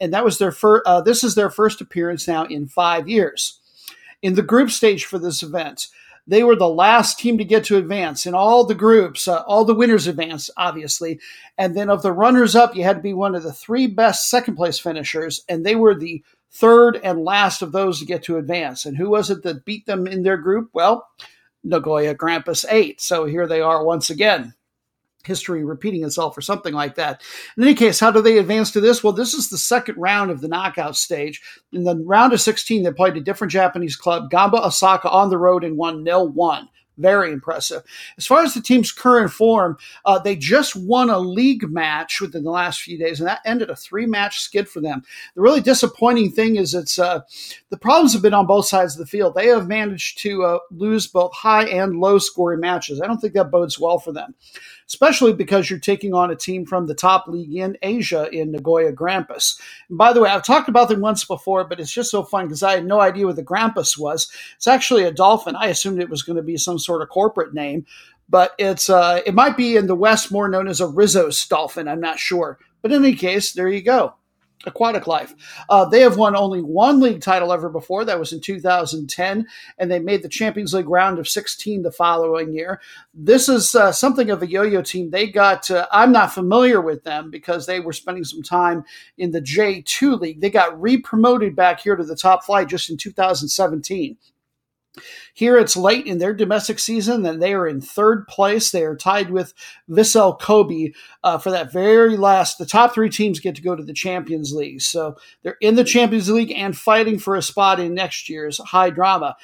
And 0.00 0.12
that 0.12 0.24
was 0.24 0.38
their 0.38 0.50
first, 0.50 0.82
uh, 0.86 1.02
this 1.02 1.22
is 1.22 1.36
their 1.36 1.50
first 1.50 1.80
appearance 1.80 2.26
now 2.26 2.46
in 2.46 2.66
five 2.66 3.08
years. 3.08 3.60
In 4.22 4.34
the 4.34 4.42
group 4.42 4.70
stage 4.70 5.04
for 5.04 5.18
this 5.18 5.42
event, 5.42 5.88
they 6.26 6.42
were 6.42 6.56
the 6.56 6.68
last 6.68 7.18
team 7.18 7.38
to 7.38 7.44
get 7.44 7.64
to 7.64 7.78
advance 7.78 8.26
in 8.26 8.34
all 8.34 8.64
the 8.64 8.74
groups. 8.74 9.26
Uh, 9.26 9.42
all 9.46 9.64
the 9.64 9.74
winners 9.74 10.06
advanced, 10.06 10.50
obviously. 10.58 11.18
And 11.56 11.74
then 11.74 11.88
of 11.88 12.02
the 12.02 12.12
runners 12.12 12.54
up, 12.54 12.76
you 12.76 12.84
had 12.84 12.96
to 12.96 13.02
be 13.02 13.14
one 13.14 13.34
of 13.34 13.42
the 13.42 13.52
three 13.52 13.86
best 13.86 14.28
second 14.28 14.56
place 14.56 14.78
finishers, 14.78 15.42
and 15.48 15.64
they 15.64 15.74
were 15.74 15.94
the 15.94 16.22
third 16.50 17.00
and 17.02 17.24
last 17.24 17.62
of 17.62 17.72
those 17.72 17.98
to 17.98 18.04
get 18.04 18.22
to 18.24 18.36
advance. 18.36 18.84
And 18.84 18.96
who 18.96 19.08
was 19.08 19.30
it 19.30 19.42
that 19.42 19.64
beat 19.64 19.86
them 19.86 20.06
in 20.06 20.22
their 20.22 20.36
group? 20.36 20.68
Well, 20.74 21.06
Nagoya 21.64 22.14
Grampus 22.14 22.64
8. 22.68 23.00
So 23.00 23.24
here 23.24 23.46
they 23.46 23.60
are 23.60 23.84
once 23.84 24.10
again. 24.10 24.54
History 25.28 25.64
repeating 25.64 26.02
itself 26.02 26.36
or 26.36 26.40
something 26.40 26.74
like 26.74 26.96
that. 26.96 27.22
In 27.56 27.62
any 27.62 27.74
case, 27.74 28.00
how 28.00 28.10
do 28.10 28.20
they 28.20 28.38
advance 28.38 28.72
to 28.72 28.80
this? 28.80 29.04
Well, 29.04 29.12
this 29.12 29.34
is 29.34 29.50
the 29.50 29.58
second 29.58 29.96
round 29.96 30.30
of 30.30 30.40
the 30.40 30.48
knockout 30.48 30.96
stage. 30.96 31.40
In 31.72 31.84
the 31.84 31.96
round 31.96 32.32
of 32.32 32.40
16, 32.40 32.82
they 32.82 32.92
played 32.92 33.16
a 33.16 33.20
different 33.20 33.52
Japanese 33.52 33.94
club, 33.94 34.30
Gamba 34.30 34.66
Osaka, 34.66 35.08
on 35.10 35.30
the 35.30 35.38
road 35.38 35.62
and 35.62 35.76
won 35.76 36.02
nil 36.02 36.28
1. 36.28 36.68
Very 36.98 37.32
impressive. 37.32 37.84
As 38.16 38.26
far 38.26 38.42
as 38.42 38.54
the 38.54 38.60
team's 38.60 38.90
current 38.90 39.30
form, 39.30 39.78
uh, 40.04 40.18
they 40.18 40.34
just 40.34 40.74
won 40.74 41.10
a 41.10 41.18
league 41.18 41.70
match 41.70 42.20
within 42.20 42.42
the 42.42 42.50
last 42.50 42.82
few 42.82 42.98
days, 42.98 43.20
and 43.20 43.28
that 43.28 43.40
ended 43.44 43.70
a 43.70 43.76
three 43.76 44.04
match 44.04 44.40
skid 44.40 44.68
for 44.68 44.80
them. 44.80 45.04
The 45.36 45.40
really 45.40 45.60
disappointing 45.60 46.32
thing 46.32 46.56
is 46.56 46.74
it's 46.74 46.98
uh, 46.98 47.20
the 47.70 47.76
problems 47.76 48.14
have 48.14 48.22
been 48.22 48.34
on 48.34 48.46
both 48.46 48.66
sides 48.66 48.94
of 48.94 48.98
the 48.98 49.06
field. 49.06 49.34
They 49.34 49.46
have 49.46 49.68
managed 49.68 50.18
to 50.22 50.42
uh, 50.42 50.58
lose 50.72 51.06
both 51.06 51.32
high 51.32 51.66
and 51.66 52.00
low 52.00 52.18
scoring 52.18 52.60
matches. 52.60 53.00
I 53.00 53.06
don't 53.06 53.20
think 53.20 53.34
that 53.34 53.52
bodes 53.52 53.78
well 53.78 54.00
for 54.00 54.12
them 54.12 54.34
especially 54.88 55.32
because 55.32 55.68
you're 55.68 55.78
taking 55.78 56.14
on 56.14 56.30
a 56.30 56.36
team 56.36 56.64
from 56.64 56.86
the 56.86 56.94
top 56.94 57.28
league 57.28 57.54
in 57.54 57.76
Asia 57.82 58.28
in 58.32 58.50
Nagoya 58.50 58.92
Grampus. 58.92 59.60
And 59.88 59.98
by 59.98 60.12
the 60.12 60.20
way, 60.20 60.30
I've 60.30 60.44
talked 60.44 60.68
about 60.68 60.88
them 60.88 61.00
once 61.00 61.24
before, 61.24 61.64
but 61.64 61.78
it's 61.78 61.92
just 61.92 62.10
so 62.10 62.22
fun 62.22 62.46
because 62.46 62.62
I 62.62 62.72
had 62.72 62.86
no 62.86 63.00
idea 63.00 63.26
what 63.26 63.36
the 63.36 63.44
Grampus 63.44 63.98
was. 63.98 64.30
It's 64.56 64.66
actually 64.66 65.04
a 65.04 65.12
dolphin. 65.12 65.56
I 65.56 65.66
assumed 65.66 66.00
it 66.00 66.10
was 66.10 66.22
going 66.22 66.36
to 66.36 66.42
be 66.42 66.56
some 66.56 66.78
sort 66.78 67.02
of 67.02 67.10
corporate 67.10 67.54
name, 67.54 67.86
but 68.28 68.52
it's 68.58 68.90
uh, 68.90 69.20
it 69.26 69.34
might 69.34 69.56
be 69.56 69.76
in 69.76 69.86
the 69.86 69.94
West 69.94 70.32
more 70.32 70.48
known 70.48 70.68
as 70.68 70.80
a 70.80 70.86
Risso's 70.86 71.46
dolphin. 71.46 71.88
I'm 71.88 72.00
not 72.00 72.18
sure. 72.18 72.58
But 72.80 72.92
in 72.92 73.04
any 73.04 73.14
case, 73.14 73.52
there 73.52 73.68
you 73.68 73.82
go. 73.82 74.14
Aquatic 74.66 75.06
Life. 75.06 75.34
Uh, 75.68 75.84
they 75.84 76.00
have 76.00 76.16
won 76.16 76.34
only 76.34 76.60
one 76.60 77.00
league 77.00 77.20
title 77.20 77.52
ever 77.52 77.68
before. 77.68 78.04
That 78.04 78.18
was 78.18 78.32
in 78.32 78.40
2010, 78.40 79.46
and 79.78 79.90
they 79.90 79.98
made 79.98 80.22
the 80.22 80.28
Champions 80.28 80.74
League 80.74 80.88
round 80.88 81.18
of 81.18 81.28
16 81.28 81.82
the 81.82 81.92
following 81.92 82.52
year. 82.52 82.80
This 83.14 83.48
is 83.48 83.74
uh, 83.74 83.92
something 83.92 84.30
of 84.30 84.42
a 84.42 84.50
yo-yo 84.50 84.82
team. 84.82 85.10
They 85.10 85.28
got. 85.28 85.70
Uh, 85.70 85.86
I'm 85.92 86.12
not 86.12 86.32
familiar 86.32 86.80
with 86.80 87.04
them 87.04 87.30
because 87.30 87.66
they 87.66 87.80
were 87.80 87.92
spending 87.92 88.24
some 88.24 88.42
time 88.42 88.84
in 89.16 89.30
the 89.30 89.40
J2 89.40 90.20
league. 90.20 90.40
They 90.40 90.50
got 90.50 90.80
re-promoted 90.80 91.54
back 91.54 91.80
here 91.80 91.96
to 91.96 92.04
the 92.04 92.16
top 92.16 92.44
flight 92.44 92.68
just 92.68 92.90
in 92.90 92.96
2017. 92.96 94.16
Here 95.34 95.56
it's 95.56 95.76
late 95.76 96.06
in 96.06 96.18
their 96.18 96.34
domestic 96.34 96.78
season, 96.78 97.24
and 97.24 97.40
they 97.40 97.54
are 97.54 97.66
in 97.66 97.80
third 97.80 98.26
place. 98.26 98.70
They 98.70 98.84
are 98.84 98.96
tied 98.96 99.30
with 99.30 99.54
Vissel 99.88 100.38
Kobe 100.40 100.92
uh, 101.22 101.38
for 101.38 101.50
that 101.50 101.72
very 101.72 102.16
last. 102.16 102.58
The 102.58 102.66
top 102.66 102.94
three 102.94 103.10
teams 103.10 103.40
get 103.40 103.54
to 103.56 103.62
go 103.62 103.76
to 103.76 103.82
the 103.82 103.92
Champions 103.92 104.52
League, 104.52 104.80
so 104.80 105.16
they're 105.42 105.56
in 105.60 105.76
the 105.76 105.84
Champions 105.84 106.28
League 106.30 106.52
and 106.52 106.76
fighting 106.76 107.18
for 107.18 107.36
a 107.36 107.42
spot 107.42 107.80
in 107.80 107.94
next 107.94 108.28
year's 108.28 108.58
high 108.58 108.90
drama. 108.90 109.36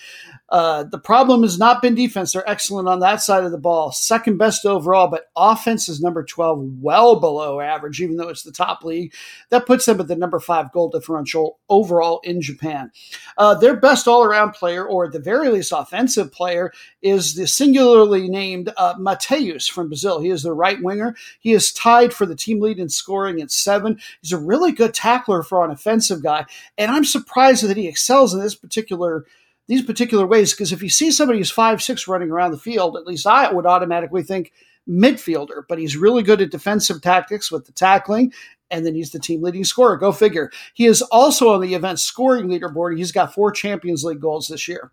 Uh, 0.48 0.84
the 0.84 0.98
problem 0.98 1.42
has 1.42 1.58
not 1.58 1.80
been 1.82 1.94
defense; 1.94 2.32
they're 2.32 2.48
excellent 2.48 2.88
on 2.88 3.00
that 3.00 3.22
side 3.22 3.44
of 3.44 3.50
the 3.50 3.58
ball, 3.58 3.90
second 3.92 4.36
best 4.36 4.66
overall, 4.66 5.08
but 5.08 5.26
offense 5.36 5.88
is 5.88 6.00
number 6.00 6.24
twelve, 6.24 6.64
well 6.80 7.18
below 7.18 7.60
average, 7.60 8.00
even 8.00 8.16
though 8.16 8.28
it's 8.28 8.42
the 8.42 8.52
top 8.52 8.84
league. 8.84 9.12
That 9.50 9.66
puts 9.66 9.86
them 9.86 10.00
at 10.00 10.08
the 10.08 10.16
number 10.16 10.38
five 10.38 10.72
goal 10.72 10.90
differential 10.90 11.58
overall 11.68 12.20
in 12.24 12.40
Japan. 12.40 12.92
Uh, 13.38 13.54
their 13.54 13.76
best 13.76 14.06
all-around 14.06 14.52
player, 14.52 14.84
or 14.86 15.08
the 15.08 15.18
very 15.18 15.43
least 15.52 15.72
offensive 15.74 16.32
player 16.32 16.72
is 17.02 17.34
the 17.34 17.46
singularly 17.46 18.28
named 18.28 18.72
uh, 18.76 18.94
Mateus 18.98 19.68
from 19.68 19.88
Brazil. 19.88 20.20
He 20.20 20.30
is 20.30 20.42
the 20.42 20.52
right 20.52 20.82
winger. 20.82 21.14
He 21.40 21.52
is 21.52 21.72
tied 21.72 22.12
for 22.12 22.26
the 22.26 22.36
team 22.36 22.60
lead 22.60 22.78
in 22.78 22.88
scoring 22.88 23.40
at 23.40 23.50
seven. 23.50 24.00
He's 24.20 24.32
a 24.32 24.38
really 24.38 24.72
good 24.72 24.94
tackler 24.94 25.42
for 25.42 25.64
an 25.64 25.70
offensive 25.70 26.22
guy, 26.22 26.46
and 26.78 26.90
I'm 26.90 27.04
surprised 27.04 27.64
that 27.64 27.76
he 27.76 27.88
excels 27.88 28.34
in 28.34 28.40
this 28.40 28.54
particular 28.54 29.24
these 29.66 29.82
particular 29.82 30.26
ways 30.26 30.52
because 30.52 30.72
if 30.72 30.82
you 30.82 30.90
see 30.90 31.10
somebody 31.10 31.38
who's 31.38 31.50
five 31.50 31.82
six 31.82 32.06
running 32.06 32.30
around 32.30 32.50
the 32.50 32.58
field, 32.58 32.96
at 32.96 33.06
least 33.06 33.26
I 33.26 33.50
would 33.50 33.66
automatically 33.66 34.22
think 34.22 34.52
midfielder, 34.88 35.62
but 35.68 35.78
he's 35.78 35.96
really 35.96 36.22
good 36.22 36.42
at 36.42 36.50
defensive 36.50 37.00
tactics 37.00 37.50
with 37.50 37.66
the 37.66 37.72
tackling, 37.72 38.32
and 38.70 38.84
then 38.84 38.94
he's 38.94 39.12
the 39.12 39.18
team 39.18 39.42
leading 39.42 39.64
scorer. 39.64 39.96
Go 39.96 40.12
figure. 40.12 40.50
He 40.74 40.86
is 40.86 41.02
also 41.02 41.50
on 41.50 41.60
the 41.60 41.74
event 41.74 42.00
scoring 42.00 42.48
leaderboard. 42.48 42.96
He's 42.96 43.12
got 43.12 43.34
four 43.34 43.50
Champions 43.50 44.04
League 44.04 44.20
goals 44.20 44.48
this 44.48 44.68
year. 44.68 44.90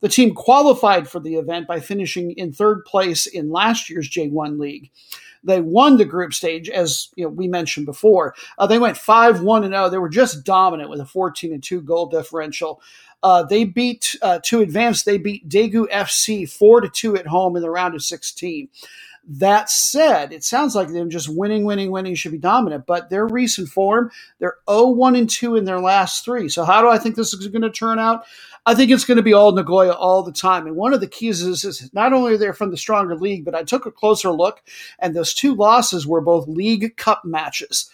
The 0.00 0.08
team 0.08 0.34
qualified 0.34 1.08
for 1.08 1.20
the 1.20 1.36
event 1.36 1.66
by 1.66 1.80
finishing 1.80 2.32
in 2.32 2.52
third 2.52 2.84
place 2.84 3.26
in 3.26 3.50
last 3.50 3.90
year's 3.90 4.08
J1 4.08 4.58
league. 4.58 4.90
They 5.42 5.60
won 5.60 5.96
the 5.96 6.04
group 6.04 6.34
stage, 6.34 6.68
as 6.68 7.08
you 7.16 7.24
know, 7.24 7.30
we 7.30 7.48
mentioned 7.48 7.86
before. 7.86 8.34
Uh, 8.58 8.66
they 8.66 8.78
went 8.78 8.96
5 8.96 9.42
1 9.42 9.68
0. 9.68 9.88
They 9.88 9.98
were 9.98 10.08
just 10.08 10.44
dominant 10.44 10.90
with 10.90 11.00
a 11.00 11.06
14 11.06 11.52
and 11.52 11.62
2 11.62 11.80
goal 11.82 12.06
differential. 12.06 12.82
Uh, 13.22 13.42
they 13.42 13.64
beat, 13.64 14.16
uh, 14.22 14.38
to 14.44 14.60
advance, 14.60 15.02
they 15.02 15.18
beat 15.18 15.48
Daegu 15.48 15.86
FC 15.90 16.50
4 16.50 16.82
to 16.82 16.88
2 16.88 17.16
at 17.16 17.26
home 17.26 17.56
in 17.56 17.62
the 17.62 17.70
round 17.70 17.94
of 17.94 18.02
16. 18.02 18.68
That 19.32 19.68
said, 19.68 20.32
it 20.32 20.42
sounds 20.42 20.74
like 20.74 20.88
them 20.88 21.10
just 21.10 21.28
winning, 21.28 21.64
winning, 21.64 21.90
winning 21.90 22.14
should 22.14 22.32
be 22.32 22.38
dominant, 22.38 22.86
but 22.86 23.10
their 23.10 23.26
recent 23.26 23.68
form, 23.68 24.10
they're 24.38 24.56
0 24.68 24.88
1 24.88 25.16
and 25.16 25.28
2 25.28 25.56
in 25.56 25.64
their 25.64 25.80
last 25.80 26.24
three. 26.24 26.48
So, 26.48 26.64
how 26.64 26.80
do 26.80 26.88
I 26.88 26.98
think 26.98 27.16
this 27.16 27.34
is 27.34 27.46
going 27.48 27.62
to 27.62 27.70
turn 27.70 27.98
out? 27.98 28.24
I 28.66 28.74
think 28.74 28.90
it's 28.90 29.04
going 29.04 29.16
to 29.16 29.22
be 29.22 29.32
all 29.32 29.52
Nagoya 29.52 29.92
all 29.92 30.22
the 30.22 30.32
time. 30.32 30.66
And 30.66 30.76
one 30.76 30.92
of 30.92 31.00
the 31.00 31.06
keys 31.06 31.42
is, 31.42 31.64
is 31.64 31.90
not 31.94 32.12
only 32.12 32.36
they're 32.36 32.52
from 32.52 32.70
the 32.70 32.76
stronger 32.76 33.16
league, 33.16 33.44
but 33.44 33.54
I 33.54 33.64
took 33.64 33.86
a 33.86 33.90
closer 33.90 34.30
look, 34.30 34.62
and 34.98 35.14
those 35.14 35.32
two 35.32 35.54
losses 35.54 36.06
were 36.06 36.20
both 36.20 36.46
League 36.46 36.96
Cup 36.96 37.24
matches. 37.24 37.90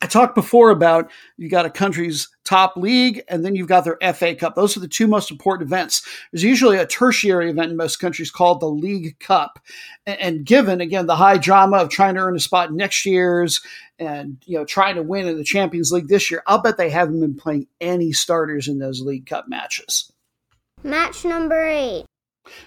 I 0.00 0.06
talked 0.06 0.36
before 0.36 0.70
about 0.70 1.10
you 1.36 1.48
got 1.48 1.66
a 1.66 1.70
country's 1.70 2.28
top 2.44 2.76
league 2.76 3.22
and 3.28 3.44
then 3.44 3.56
you've 3.56 3.68
got 3.68 3.84
their 3.84 3.98
FA 4.14 4.34
Cup. 4.34 4.54
Those 4.54 4.76
are 4.76 4.80
the 4.80 4.86
two 4.86 5.08
most 5.08 5.30
important 5.30 5.68
events. 5.68 6.06
There's 6.32 6.44
usually 6.44 6.76
a 6.76 6.86
tertiary 6.86 7.50
event 7.50 7.72
in 7.72 7.76
most 7.76 7.96
countries 7.96 8.30
called 8.30 8.60
the 8.60 8.70
League 8.70 9.18
Cup. 9.18 9.58
And 10.06 10.44
given 10.44 10.80
again 10.80 11.06
the 11.06 11.16
high 11.16 11.36
drama 11.36 11.78
of 11.78 11.88
trying 11.88 12.14
to 12.14 12.20
earn 12.20 12.36
a 12.36 12.40
spot 12.40 12.72
next 12.72 13.04
year's 13.06 13.60
and 13.98 14.36
you 14.46 14.56
know 14.56 14.64
trying 14.64 14.94
to 14.94 15.02
win 15.02 15.26
in 15.26 15.36
the 15.36 15.44
Champions 15.44 15.90
League 15.90 16.08
this 16.08 16.30
year, 16.30 16.42
I'll 16.46 16.62
bet 16.62 16.76
they 16.76 16.90
haven't 16.90 17.20
been 17.20 17.34
playing 17.34 17.66
any 17.80 18.12
starters 18.12 18.68
in 18.68 18.78
those 18.78 19.00
League 19.00 19.26
Cup 19.26 19.48
matches. 19.48 20.12
Match 20.84 21.24
number 21.24 21.66
8. 21.66 22.04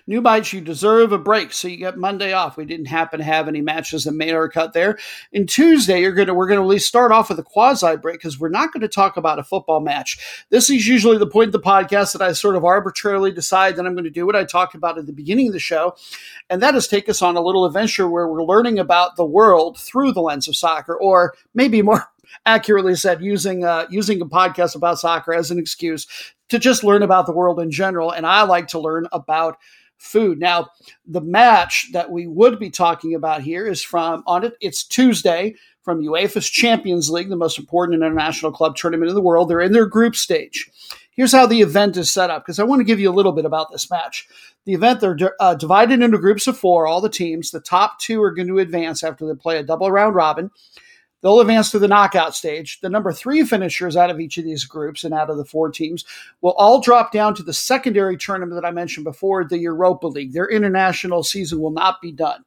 New 0.08 0.22
bites, 0.22 0.54
you 0.54 0.62
deserve 0.62 1.12
a 1.12 1.18
break, 1.18 1.54
so 1.54 1.68
you 1.68 1.78
get 1.78 1.98
Monday 1.98 2.34
off. 2.34 2.58
We 2.58 2.66
didn't 2.66 2.88
happen 2.88 3.20
to 3.20 3.26
have 3.26 3.48
any 3.48 3.62
matches 3.62 4.04
that 4.04 4.14
made 4.14 4.34
our 4.34 4.50
cut 4.50 4.74
there. 4.74 4.98
And 5.34 5.48
Tuesday, 5.48 6.02
you're 6.02 6.12
gonna 6.12 6.34
we're 6.34 6.48
gonna 6.48 6.62
at 6.62 6.68
least 6.68 6.88
start 6.88 7.12
off 7.12 7.30
with 7.30 7.40
a 7.40 7.44
quasi 7.44 7.96
break 7.98 8.20
because 8.20 8.40
we're 8.40 8.50
not 8.50 8.74
going 8.74 8.82
to 8.82 8.88
talk 8.88 9.18
about 9.18 9.40
a 9.40 9.44
football 9.44 9.80
match. 9.80 10.46
This 10.50 10.70
is 10.70 10.88
usually 10.88 11.18
the 11.18 11.28
point 11.28 11.48
of 11.48 11.54
the 11.54 11.60
podcast 11.60 12.14
that 12.14 12.22
I 12.22 12.32
sort 12.34 12.56
of 12.56 12.66
arbitrarily 12.66 13.32
decide 13.32 13.76
that 13.76 13.86
I'm 13.86 13.94
going 13.94 14.04
to 14.04 14.10
do 14.10 14.26
what 14.26 14.36
I 14.36 14.44
talked 14.44 14.76
about 14.76 14.98
at 14.98 15.06
the 15.06 15.14
beginning 15.14 15.48
of 15.48 15.54
the 15.54 15.60
show, 15.60 15.96
and 16.50 16.62
that 16.62 16.76
is 16.76 16.88
take 16.88 17.10
us 17.10 17.22
on 17.22 17.38
a 17.38 17.42
little 17.42 17.66
adventure 17.66 18.10
where 18.10 18.28
we're 18.28 18.44
learning 18.44 18.80
about 18.80 19.16
the 19.16 19.26
world 19.26 19.80
through 19.80 20.14
the 20.14 20.22
lens 20.22 20.48
of 20.48 20.56
soccer, 20.56 20.96
or 20.96 21.34
maybe 21.54 21.82
more 21.82 22.08
accurately 22.46 22.96
said, 22.96 23.22
using 23.22 23.64
uh, 23.64 23.88
using 23.90 24.22
a 24.22 24.26
podcast 24.26 24.76
about 24.76 25.00
soccer 25.00 25.34
as 25.34 25.52
an 25.52 25.60
excuse 25.60 26.08
to 26.50 26.60
just 26.60 26.84
learn 26.84 27.04
about 27.04 27.26
the 27.26 27.32
world 27.32 27.60
in 27.60 27.72
general. 27.72 28.12
And 28.12 28.26
I 28.26 28.44
like 28.44 28.68
to 28.70 28.80
learn 28.80 29.08
about 29.12 29.58
food. 29.98 30.40
Now, 30.40 30.70
the 31.06 31.22
match 31.22 31.92
that 31.94 32.12
we 32.12 32.28
would 32.28 32.60
be 32.60 32.70
talking 32.70 33.14
about 33.14 33.42
here 33.42 33.68
is 33.68 33.84
from 33.84 34.24
on 34.26 34.44
it. 34.44 34.54
It's 34.60 34.84
Tuesday 34.84 35.56
from 35.84 36.02
UEFA's 36.02 36.50
Champions 36.50 37.10
League, 37.10 37.30
the 37.30 37.36
most 37.36 37.58
important 37.58 37.96
international 37.96 38.52
club 38.52 38.76
tournament 38.76 39.10
in 39.10 39.16
the 39.16 39.22
world. 39.22 39.50
They're 39.50 39.62
in 39.62 39.74
their 39.74 39.86
group 39.86 40.16
stage. 40.16 40.70
Here's 41.12 41.32
how 41.32 41.46
the 41.46 41.62
event 41.62 41.98
is 41.98 42.12
set 42.12 42.30
up 42.30 42.44
because 42.44 42.58
I 42.58 42.64
want 42.64 42.80
to 42.80 42.86
give 42.86 43.00
you 43.00 43.10
a 43.10 43.14
little 43.14 43.32
bit 43.32 43.46
about 43.46 43.72
this 43.72 43.90
match. 43.92 44.28
The 44.66 44.74
event 44.74 45.02
they're 45.02 45.36
uh, 45.40 45.56
divided 45.56 46.02
into 46.02 46.18
groups 46.18 46.48
of 46.48 46.58
four. 46.58 46.88
All 46.88 47.02
the 47.02 47.10
teams. 47.10 47.52
The 47.52 47.60
top 47.60 48.00
two 48.00 48.22
are 48.24 48.32
going 48.32 48.48
to 48.48 48.60
advance 48.60 49.04
after 49.04 49.28
they 49.28 49.36
play 49.36 49.58
a 49.58 49.64
double 49.64 49.92
round 49.92 50.16
robin. 50.16 50.52
They'll 51.22 51.40
advance 51.40 51.72
to 51.72 51.80
the 51.80 51.88
knockout 51.88 52.36
stage. 52.36 52.80
The 52.82 52.90
number 52.90 53.14
three 53.14 53.44
finishers 53.44 53.96
out 53.96 54.10
of 54.10 54.20
each 54.20 54.38
of 54.38 54.44
these 54.44 54.66
groups 54.66 55.04
and 55.04 55.14
out 55.14 55.30
of 55.30 55.38
the 55.38 55.46
four 55.46 55.70
teams 55.70 56.04
will 56.42 56.54
all 56.54 56.82
drop 56.82 57.12
down 57.12 57.36
to 57.36 57.44
the 57.44 57.54
secondary 57.54 58.18
tournament 58.18 58.60
that 58.62 58.68
I 58.68 58.72
mentioned 58.72 59.04
before, 59.04 59.44
the 59.44 59.60
Europa 59.60 60.08
League. 60.08 60.34
Their 60.34 60.50
international 60.50 61.24
season 61.24 61.60
will 61.60 61.72
not 61.72 62.02
be 62.02 62.12
done. 62.12 62.44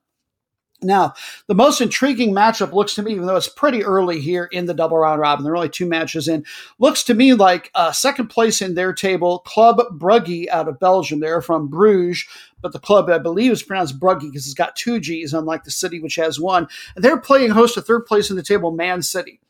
Now, 0.85 1.14
the 1.47 1.55
most 1.55 1.80
intriguing 1.80 2.32
matchup 2.32 2.72
looks 2.72 2.95
to 2.95 3.03
me, 3.03 3.12
even 3.12 3.26
though 3.26 3.37
it's 3.37 3.49
pretty 3.49 3.85
early 3.85 4.20
here 4.20 4.45
in 4.45 4.66
the 4.66 4.74
double 4.74 4.99
round 4.99 5.20
robin, 5.20 5.45
there 5.45 5.53
are 5.53 5.57
only 5.57 5.68
two 5.68 5.87
matches 5.87 6.28
in, 6.28 6.45
looks 6.78 7.03
to 7.05 7.14
me 7.14 7.35
like 7.35 7.70
uh, 7.74 7.93
second 7.93 8.28
place 8.28 8.62
in 8.62 8.74
their 8.74 8.93
table, 8.93 9.41
Club 9.41 9.80
Brugge 9.93 10.49
out 10.49 10.68
of 10.68 10.80
Belgium. 10.80 11.20
They're 11.20 11.43
from 11.43 11.68
Bruges, 11.68 12.26
but 12.61 12.72
the 12.72 12.78
club, 12.78 13.11
I 13.11 13.18
believe, 13.18 13.53
is 13.53 13.62
pronounced 13.62 13.99
Brugge 13.99 14.20
because 14.20 14.47
it's 14.47 14.55
got 14.55 14.76
two 14.76 15.01
G's, 15.01 15.35
unlike 15.35 15.64
the 15.64 15.70
city, 15.70 16.01
which 16.01 16.16
has 16.16 16.41
one. 16.41 16.68
And 16.95 17.05
they're 17.05 17.20
playing 17.20 17.51
host 17.51 17.74
to 17.74 17.82
third 17.82 18.07
place 18.07 18.30
in 18.30 18.37
the 18.37 18.43
table, 18.43 18.70
Man 18.70 19.03
City. 19.03 19.41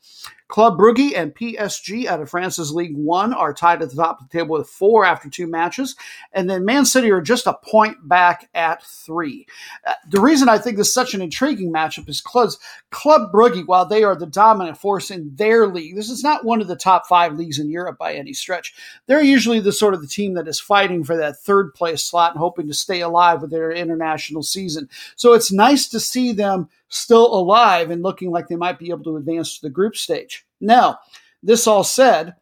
Club 0.47 0.77
Brugge 0.77 1.15
and 1.15 1.33
PSG 1.33 2.05
out 2.05 2.21
of 2.21 2.29
France's 2.29 2.71
League 2.71 2.95
One 2.95 3.33
are 3.33 3.53
tied 3.53 3.81
at 3.81 3.89
the 3.89 3.95
top 3.95 4.21
of 4.21 4.29
the 4.29 4.37
table 4.37 4.57
with 4.57 4.69
four 4.69 5.03
after 5.03 5.29
two 5.29 5.47
matches. 5.47 5.95
And 6.33 6.49
then 6.49 6.65
Man 6.65 6.85
City 6.85 7.09
are 7.11 7.21
just 7.21 7.47
a 7.47 7.57
point 7.63 8.07
back 8.07 8.49
at 8.53 8.83
three. 8.83 9.47
Uh, 9.87 9.93
the 10.07 10.21
reason 10.21 10.47
I 10.47 10.59
think 10.59 10.77
this 10.77 10.87
is 10.87 10.93
such 10.93 11.13
an 11.15 11.21
intriguing 11.21 11.73
matchup 11.73 12.07
is 12.07 12.21
because 12.21 12.59
Club 12.91 13.31
Brugge, 13.33 13.65
while 13.65 13.85
they 13.85 14.03
are 14.03 14.15
the 14.15 14.27
dominant 14.27 14.77
force 14.77 15.09
in 15.09 15.35
their 15.35 15.67
league, 15.67 15.95
this 15.95 16.09
is 16.09 16.23
not 16.23 16.45
one 16.45 16.61
of 16.61 16.67
the 16.67 16.75
top 16.75 17.07
five 17.07 17.33
leagues 17.33 17.57
in 17.57 17.69
Europe 17.69 17.97
by 17.97 18.13
any 18.13 18.33
stretch. 18.33 18.75
They're 19.07 19.23
usually 19.23 19.59
the 19.59 19.71
sort 19.71 19.95
of 19.95 20.01
the 20.01 20.07
team 20.07 20.35
that 20.35 20.47
is 20.47 20.59
fighting 20.59 21.03
for 21.03 21.17
that 21.17 21.39
third 21.39 21.73
place 21.73 22.03
slot 22.03 22.31
and 22.31 22.39
hoping 22.39 22.67
to 22.67 22.73
stay 22.73 23.01
alive 23.01 23.41
with 23.41 23.49
their 23.49 23.71
international 23.71 24.43
season. 24.43 24.89
So 25.15 25.33
it's 25.33 25.51
nice 25.51 25.87
to 25.89 25.99
see 25.99 26.31
them 26.31 26.69
still 26.95 27.33
alive 27.33 27.91
and 27.91 28.03
looking 28.03 28.31
like 28.31 28.47
they 28.47 28.55
might 28.55 28.79
be 28.79 28.89
able 28.89 29.03
to 29.03 29.17
advance 29.17 29.55
to 29.55 29.61
the 29.65 29.69
group 29.69 29.95
stage. 29.95 30.45
Now, 30.61 30.99
this 31.43 31.67
all 31.67 31.83
said, 31.83 32.35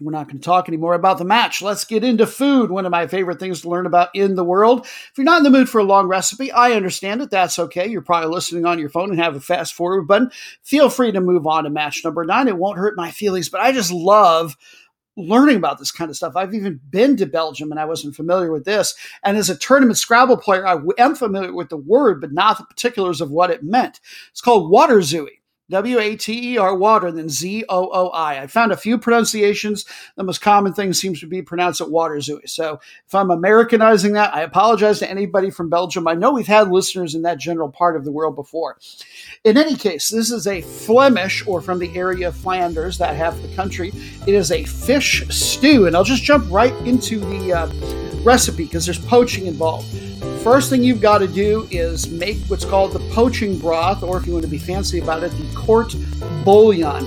we're 0.00 0.12
not 0.12 0.28
going 0.28 0.38
to 0.38 0.44
talk 0.44 0.68
anymore 0.68 0.94
about 0.94 1.18
the 1.18 1.24
match. 1.24 1.60
Let's 1.60 1.84
get 1.84 2.04
into 2.04 2.26
food, 2.26 2.70
one 2.70 2.86
of 2.86 2.92
my 2.92 3.08
favorite 3.08 3.40
things 3.40 3.62
to 3.62 3.68
learn 3.68 3.86
about 3.86 4.10
in 4.14 4.36
the 4.36 4.44
world. 4.44 4.86
If 4.86 5.12
you're 5.16 5.24
not 5.24 5.38
in 5.38 5.44
the 5.44 5.50
mood 5.50 5.68
for 5.68 5.80
a 5.80 5.84
long 5.84 6.06
recipe, 6.06 6.52
I 6.52 6.72
understand 6.72 7.20
it. 7.20 7.30
That's 7.30 7.58
okay. 7.58 7.88
You're 7.88 8.02
probably 8.02 8.30
listening 8.30 8.64
on 8.64 8.78
your 8.78 8.90
phone 8.90 9.10
and 9.10 9.18
have 9.18 9.34
a 9.34 9.40
fast 9.40 9.74
forward 9.74 10.06
button. 10.06 10.30
Feel 10.62 10.88
free 10.88 11.10
to 11.10 11.20
move 11.20 11.46
on 11.46 11.64
to 11.64 11.70
match 11.70 12.04
number 12.04 12.24
nine. 12.24 12.46
It 12.46 12.56
won't 12.56 12.78
hurt 12.78 12.96
my 12.96 13.10
feelings, 13.10 13.48
but 13.48 13.60
I 13.60 13.72
just 13.72 13.90
love 13.90 14.56
learning 15.18 15.56
about 15.56 15.78
this 15.78 15.90
kind 15.90 16.10
of 16.10 16.16
stuff. 16.16 16.36
I've 16.36 16.54
even 16.54 16.80
been 16.90 17.16
to 17.16 17.26
Belgium 17.26 17.70
and 17.70 17.80
I 17.80 17.84
wasn't 17.84 18.16
familiar 18.16 18.52
with 18.52 18.64
this. 18.64 18.94
And 19.24 19.36
as 19.36 19.50
a 19.50 19.56
tournament 19.56 19.98
Scrabble 19.98 20.36
player, 20.36 20.66
I 20.66 20.78
am 20.98 21.14
familiar 21.14 21.52
with 21.52 21.68
the 21.68 21.76
word, 21.76 22.20
but 22.20 22.32
not 22.32 22.58
the 22.58 22.64
particulars 22.64 23.20
of 23.20 23.30
what 23.30 23.50
it 23.50 23.62
meant. 23.62 24.00
It's 24.30 24.40
called 24.40 24.72
waterzooi. 24.72 25.37
W 25.70 25.98
A 25.98 26.16
T 26.16 26.54
E 26.54 26.58
R 26.58 26.74
water, 26.74 27.12
then 27.12 27.28
Z 27.28 27.64
O 27.68 27.90
O 27.92 28.08
I. 28.08 28.42
I 28.42 28.46
found 28.46 28.72
a 28.72 28.76
few 28.76 28.96
pronunciations. 28.96 29.84
The 30.16 30.24
most 30.24 30.40
common 30.40 30.72
thing 30.72 30.94
seems 30.94 31.20
to 31.20 31.26
be 31.26 31.42
pronounced 31.42 31.80
at 31.80 31.90
water 31.90 32.14
zooey. 32.16 32.48
So 32.48 32.80
if 33.06 33.14
I'm 33.14 33.30
Americanizing 33.30 34.14
that, 34.14 34.34
I 34.34 34.42
apologize 34.42 34.98
to 35.00 35.10
anybody 35.10 35.50
from 35.50 35.68
Belgium. 35.68 36.08
I 36.08 36.14
know 36.14 36.32
we've 36.32 36.46
had 36.46 36.70
listeners 36.70 37.14
in 37.14 37.22
that 37.22 37.38
general 37.38 37.70
part 37.70 37.96
of 37.96 38.04
the 38.04 38.12
world 38.12 38.34
before. 38.34 38.78
In 39.44 39.58
any 39.58 39.76
case, 39.76 40.08
this 40.08 40.30
is 40.30 40.46
a 40.46 40.62
Flemish 40.62 41.46
or 41.46 41.60
from 41.60 41.78
the 41.78 41.94
area 41.96 42.28
of 42.28 42.36
Flanders, 42.36 42.96
that 42.98 43.14
half 43.14 43.40
the 43.42 43.54
country. 43.54 43.92
It 44.26 44.34
is 44.34 44.50
a 44.50 44.64
fish 44.64 45.26
stew, 45.28 45.86
and 45.86 45.94
I'll 45.94 46.04
just 46.04 46.22
jump 46.22 46.50
right 46.50 46.74
into 46.86 47.20
the 47.20 47.52
uh, 47.52 48.22
recipe 48.22 48.64
because 48.64 48.86
there's 48.86 49.04
poaching 49.04 49.46
involved. 49.46 49.86
First 50.42 50.70
thing 50.70 50.84
you've 50.84 51.00
got 51.00 51.18
to 51.18 51.28
do 51.28 51.66
is 51.70 52.08
make 52.08 52.38
what's 52.46 52.64
called 52.64 52.92
the 52.92 53.00
poaching 53.12 53.58
broth, 53.58 54.02
or 54.02 54.16
if 54.16 54.26
you 54.26 54.32
want 54.32 54.44
to 54.44 54.50
be 54.50 54.58
fancy 54.58 55.00
about 55.00 55.22
it, 55.22 55.32
the 55.32 55.57
court 55.58 55.94
bouillon. 56.44 57.04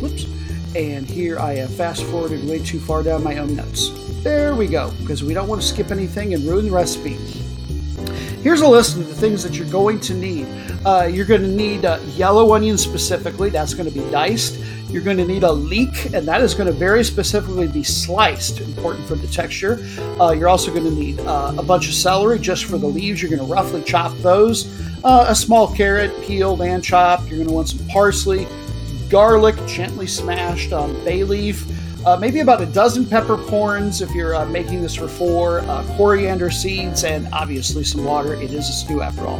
Whoops. 0.00 0.26
And 0.74 1.06
here 1.06 1.38
I 1.38 1.54
have 1.56 1.74
fast 1.74 2.04
forwarded 2.04 2.48
way 2.48 2.60
too 2.60 2.80
far 2.80 3.02
down 3.02 3.22
my 3.22 3.38
own 3.38 3.54
notes. 3.54 3.90
There 4.22 4.54
we 4.54 4.66
go, 4.66 4.90
because 5.00 5.22
we 5.22 5.34
don't 5.34 5.48
want 5.48 5.60
to 5.60 5.66
skip 5.66 5.90
anything 5.90 6.32
and 6.32 6.44
ruin 6.44 6.66
the 6.66 6.72
recipe. 6.72 7.18
Here's 8.42 8.60
a 8.60 8.68
list 8.68 8.96
of 8.96 9.06
the 9.08 9.14
things 9.14 9.42
that 9.42 9.56
you're 9.56 9.70
going 9.70 10.00
to 10.00 10.14
need. 10.14 10.46
Uh, 10.84 11.08
you're 11.10 11.24
going 11.24 11.42
to 11.42 11.48
need 11.48 11.84
uh, 11.84 11.98
yellow 12.14 12.54
onions 12.54 12.82
specifically, 12.82 13.50
that's 13.50 13.74
going 13.74 13.88
to 13.90 13.94
be 13.94 14.08
diced. 14.10 14.58
You're 14.88 15.02
going 15.02 15.16
to 15.16 15.26
need 15.26 15.42
a 15.42 15.50
leek, 15.50 16.12
and 16.14 16.28
that 16.28 16.40
is 16.40 16.54
going 16.54 16.66
to 16.66 16.72
very 16.72 17.02
specifically 17.02 17.66
be 17.66 17.82
sliced, 17.82 18.60
important 18.60 19.06
for 19.06 19.16
the 19.16 19.26
texture. 19.26 19.84
Uh, 20.20 20.30
you're 20.30 20.48
also 20.48 20.70
going 20.70 20.84
to 20.84 20.90
need 20.90 21.18
uh, 21.20 21.54
a 21.58 21.62
bunch 21.62 21.88
of 21.88 21.94
celery 21.94 22.38
just 22.38 22.66
for 22.66 22.78
the 22.78 22.86
leaves. 22.86 23.20
You're 23.20 23.30
going 23.30 23.44
to 23.44 23.52
roughly 23.52 23.82
chop 23.82 24.16
those. 24.18 24.66
Uh, 25.02 25.26
a 25.28 25.34
small 25.34 25.74
carrot, 25.74 26.12
peeled 26.22 26.62
and 26.62 26.84
chopped. 26.84 27.28
You're 27.28 27.38
going 27.38 27.48
to 27.48 27.54
want 27.54 27.68
some 27.70 27.84
parsley, 27.88 28.46
garlic, 29.08 29.56
gently 29.66 30.06
smashed, 30.06 30.72
um, 30.72 30.92
bay 31.04 31.24
leaf. 31.24 31.66
Uh, 32.06 32.18
maybe 32.18 32.40
about 32.40 32.60
a 32.60 32.66
dozen 32.66 33.06
peppercorns 33.06 34.02
if 34.02 34.10
you're 34.14 34.34
uh, 34.34 34.44
making 34.46 34.82
this 34.82 34.94
for 34.94 35.08
four, 35.08 35.60
uh, 35.60 35.82
coriander 35.96 36.50
seeds, 36.50 37.02
and 37.02 37.26
obviously 37.32 37.82
some 37.82 38.04
water. 38.04 38.34
It 38.34 38.52
is 38.52 38.68
a 38.68 38.72
stew 38.72 39.00
after 39.00 39.26
all. 39.26 39.38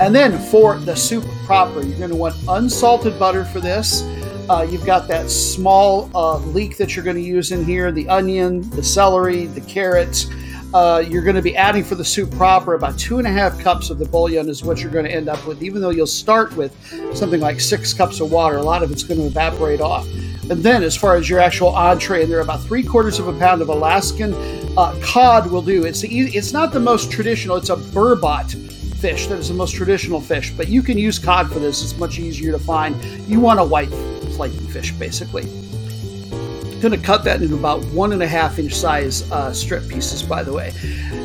And 0.00 0.14
then 0.14 0.38
for 0.38 0.78
the 0.78 0.94
soup 0.94 1.24
proper, 1.44 1.82
you're 1.82 1.98
going 1.98 2.10
to 2.10 2.16
want 2.16 2.36
unsalted 2.46 3.18
butter 3.18 3.44
for 3.44 3.58
this. 3.58 4.02
Uh, 4.48 4.64
you've 4.70 4.86
got 4.86 5.08
that 5.08 5.28
small 5.28 6.08
uh, 6.14 6.38
leek 6.38 6.76
that 6.76 6.94
you're 6.94 7.04
going 7.04 7.16
to 7.16 7.22
use 7.22 7.50
in 7.50 7.64
here, 7.64 7.90
the 7.90 8.08
onion, 8.08 8.68
the 8.70 8.82
celery, 8.82 9.46
the 9.46 9.60
carrots. 9.62 10.28
Uh, 10.72 11.02
you're 11.08 11.22
going 11.22 11.34
to 11.34 11.42
be 11.42 11.56
adding 11.56 11.82
for 11.82 11.96
the 11.96 12.04
soup 12.04 12.30
proper 12.32 12.74
about 12.74 12.96
two 12.96 13.18
and 13.18 13.26
a 13.26 13.30
half 13.30 13.58
cups 13.58 13.90
of 13.90 13.98
the 13.98 14.04
bouillon 14.04 14.48
is 14.48 14.62
what 14.62 14.80
you're 14.80 14.92
going 14.92 15.04
to 15.04 15.12
end 15.12 15.28
up 15.28 15.44
with. 15.46 15.62
Even 15.64 15.82
though 15.82 15.90
you'll 15.90 16.06
start 16.06 16.54
with 16.56 16.72
something 17.16 17.40
like 17.40 17.58
six 17.58 17.92
cups 17.92 18.20
of 18.20 18.30
water, 18.30 18.56
a 18.56 18.62
lot 18.62 18.84
of 18.84 18.92
it's 18.92 19.02
going 19.02 19.18
to 19.18 19.26
evaporate 19.26 19.80
off. 19.80 20.06
And 20.50 20.62
then, 20.62 20.82
as 20.82 20.96
far 20.96 21.16
as 21.16 21.28
your 21.28 21.40
actual 21.40 21.68
entree, 21.68 22.22
and 22.22 22.32
there 22.32 22.38
are 22.38 22.42
about 22.42 22.62
three 22.62 22.82
quarters 22.82 23.18
of 23.18 23.28
a 23.28 23.38
pound 23.38 23.60
of 23.60 23.68
Alaskan 23.68 24.32
uh, 24.78 24.98
cod 25.02 25.50
will 25.50 25.60
do. 25.60 25.84
It's 25.84 26.00
the, 26.00 26.08
it's 26.08 26.52
not 26.52 26.72
the 26.72 26.80
most 26.80 27.12
traditional. 27.12 27.56
It's 27.56 27.68
a 27.68 27.76
burbot 27.76 28.54
fish 28.96 29.26
that 29.26 29.38
is 29.38 29.48
the 29.48 29.54
most 29.54 29.74
traditional 29.74 30.20
fish, 30.20 30.50
but 30.50 30.68
you 30.68 30.82
can 30.82 30.96
use 30.96 31.18
cod 31.18 31.52
for 31.52 31.58
this. 31.58 31.82
It's 31.82 31.98
much 31.98 32.18
easier 32.18 32.50
to 32.52 32.58
find. 32.58 32.96
You 33.28 33.40
want 33.40 33.60
a 33.60 33.64
white 33.64 33.90
flaky 34.36 34.56
fish, 34.68 34.92
basically. 34.92 35.67
Going 36.80 36.92
to 36.92 37.04
cut 37.04 37.24
that 37.24 37.42
into 37.42 37.56
about 37.56 37.84
one 37.86 38.12
and 38.12 38.22
a 38.22 38.26
half 38.28 38.60
inch 38.60 38.72
size 38.72 39.28
uh, 39.32 39.52
strip 39.52 39.88
pieces, 39.88 40.22
by 40.22 40.44
the 40.44 40.52
way. 40.52 40.72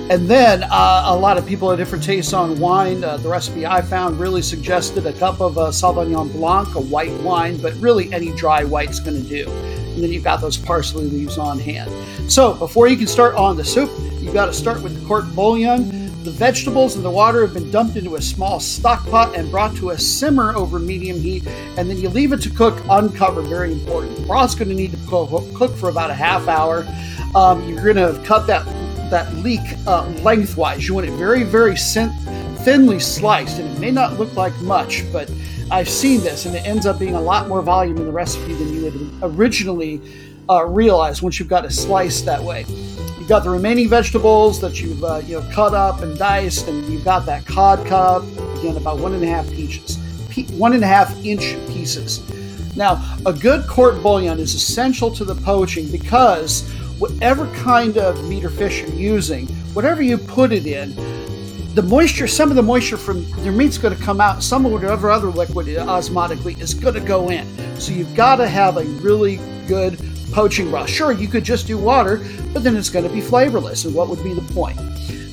And 0.10 0.28
then 0.28 0.64
uh, 0.64 1.04
a 1.06 1.16
lot 1.16 1.38
of 1.38 1.46
people 1.46 1.70
have 1.70 1.78
different 1.78 2.04
tastes 2.04 2.34
on 2.34 2.60
wine. 2.60 3.04
Uh, 3.04 3.18
the 3.18 3.30
recipe 3.30 3.64
I 3.64 3.82
found 3.84 4.20
really 4.20 4.42
suggested 4.42 5.06
a 5.06 5.14
cup 5.14 5.42
of 5.42 5.60
uh, 5.60 5.70
Sauvignon 5.70 6.32
Blanc, 6.34 6.74
a 6.74 6.82
white 6.82 7.14
wine, 7.22 7.58
but 7.58 7.76
really 7.76 8.12
any 8.12 8.36
dry 8.36 8.64
white 8.64 8.90
is 8.90 9.00
going 9.00 9.22
to 9.22 9.30
do. 9.30 9.48
And 9.48 10.04
then 10.04 10.12
you've 10.12 10.24
got 10.24 10.42
those 10.42 10.58
parsley 10.58 11.06
leaves 11.06 11.38
on 11.38 11.60
hand. 11.60 11.92
So 12.32 12.56
before 12.56 12.88
you 12.88 12.98
can 12.98 13.06
start 13.06 13.36
on 13.36 13.56
the 13.56 13.64
soup, 13.64 13.92
you've 14.20 14.34
got 14.34 14.48
to 14.48 14.54
start 14.54 14.82
with 14.82 15.00
the 15.00 15.08
court 15.08 15.26
bouillon. 15.36 16.03
The 16.24 16.32
vegetables 16.32 16.96
and 16.96 17.04
the 17.04 17.12
water 17.12 17.42
have 17.42 17.54
been 17.54 17.70
dumped 17.70 17.98
into 17.98 18.16
a 18.16 18.22
small 18.22 18.62
stock 18.62 19.06
pot 19.10 19.36
and 19.36 19.52
brought 19.52 19.76
to 19.76 19.90
a 19.90 19.98
simmer 19.98 20.56
over 20.56 20.80
medium 20.80 21.20
heat, 21.20 21.46
and 21.78 21.90
then 21.90 21.98
you 21.98 22.08
leave 22.08 22.32
it 22.32 22.42
to 22.44 22.50
cook 22.50 22.82
uncovered. 22.90 23.46
Very 23.48 23.74
important. 23.74 24.16
The 24.16 24.26
broth's 24.26 24.56
going 24.56 24.70
to 24.70 24.74
need 24.74 24.92
to 24.92 24.98
cook 25.08 25.76
for 25.76 25.90
about 25.90 26.10
a 26.12 26.14
half 26.14 26.48
hour. 26.48 26.88
Um, 27.36 27.68
you're 27.68 27.94
going 27.94 27.98
to 27.98 28.24
cut 28.24 28.48
that 28.48 28.66
that 29.10 29.34
leek 29.36 29.60
uh, 29.86 30.08
lengthwise. 30.24 30.88
You 30.88 30.94
want 30.94 31.08
it 31.08 31.12
very, 31.12 31.44
very 31.44 31.76
thinly 31.76 33.02
sliced, 33.02 33.60
and 33.60 33.70
it 33.70 33.80
may 33.80 33.92
not 33.92 34.18
look 34.18 34.34
like 34.38 34.58
much, 34.62 35.04
but 35.12 35.30
I've 35.72 35.90
seen 35.90 36.22
this, 36.22 36.46
and 36.46 36.56
it 36.56 36.66
ends 36.66 36.86
up 36.86 37.00
being 37.00 37.16
a 37.16 37.22
lot 37.22 37.50
more 37.50 37.62
volume 37.62 37.98
in 37.98 38.06
the 38.06 38.14
recipe 38.14 38.54
than 38.54 38.74
you 38.74 38.84
would 38.84 39.34
originally 39.36 40.02
uh, 40.50 40.66
realize 40.66 41.22
once 41.22 41.40
you've 41.40 41.50
got 41.50 41.66
it 41.66 41.72
sliced 41.72 42.26
that 42.26 42.42
way. 42.42 42.66
You've 43.18 43.30
got 43.30 43.44
the 43.44 43.50
remaining 43.50 43.88
vegetables 43.88 44.60
that 44.62 44.82
you've 44.82 45.04
uh, 45.04 45.22
you 45.26 45.40
know 45.40 45.50
cut 45.52 45.74
up 45.74 46.02
and 46.02 46.18
diced, 46.18 46.68
and 46.68 46.86
you've 46.86 47.06
got 47.06 47.26
that 47.26 47.46
cod 47.46 47.86
cup 47.88 48.24
again 48.58 48.78
about 48.78 49.00
one 49.00 49.14
and 49.14 49.24
a 49.24 49.28
half 49.28 49.50
peaches, 49.52 49.98
one 50.52 50.74
and 50.74 50.84
a 50.84 50.88
half 50.88 51.14
inch 51.24 51.56
pieces. 51.68 52.22
Now, 52.76 53.18
a 53.26 53.34
good 53.34 53.68
court 53.68 54.02
bouillon 54.02 54.40
is 54.40 54.56
essential 54.56 55.12
to 55.12 55.24
the 55.24 55.36
poaching 55.36 55.92
because 55.92 56.70
whatever 56.98 57.48
kind 57.56 57.98
of 57.98 58.28
meat 58.28 58.44
or 58.44 58.50
fish 58.50 58.82
you're 58.82 58.90
using, 58.90 59.48
whatever 59.74 60.02
you 60.02 60.18
put 60.18 60.52
it 60.52 60.66
in, 60.66 60.96
the 61.76 61.82
moisture, 61.82 62.28
some 62.28 62.50
of 62.50 62.56
the 62.56 62.64
moisture 62.64 62.98
from 62.98 63.24
your 63.44 63.54
meat's 63.54 63.78
going 63.78 63.96
to 63.96 64.04
come 64.04 64.22
out. 64.22 64.44
Some 64.44 64.66
of 64.66 64.72
whatever 64.72 65.10
other 65.10 65.28
liquid 65.28 65.68
osmotically 65.68 66.60
is 66.60 66.74
going 66.74 66.94
to 66.94 67.00
go 67.00 67.30
in. 67.30 67.48
So 67.80 67.94
you've 67.94 68.16
got 68.16 68.36
to 68.38 68.48
have 68.48 68.78
a 68.78 68.84
really 69.02 69.38
good 69.68 70.00
poaching 70.34 70.70
broth. 70.70 70.90
Sure, 70.90 71.12
you 71.12 71.28
could 71.28 71.44
just 71.44 71.68
do 71.68 71.78
water, 71.78 72.26
but 72.54 72.64
then 72.64 72.76
it's 72.76 72.90
going 72.90 73.08
to 73.08 73.14
be 73.14 73.22
flavorless, 73.22 73.86
and 73.86 73.94
what 73.94 74.10
would 74.10 74.24
be 74.24 74.34
the 74.34 74.54
point? 74.54 74.78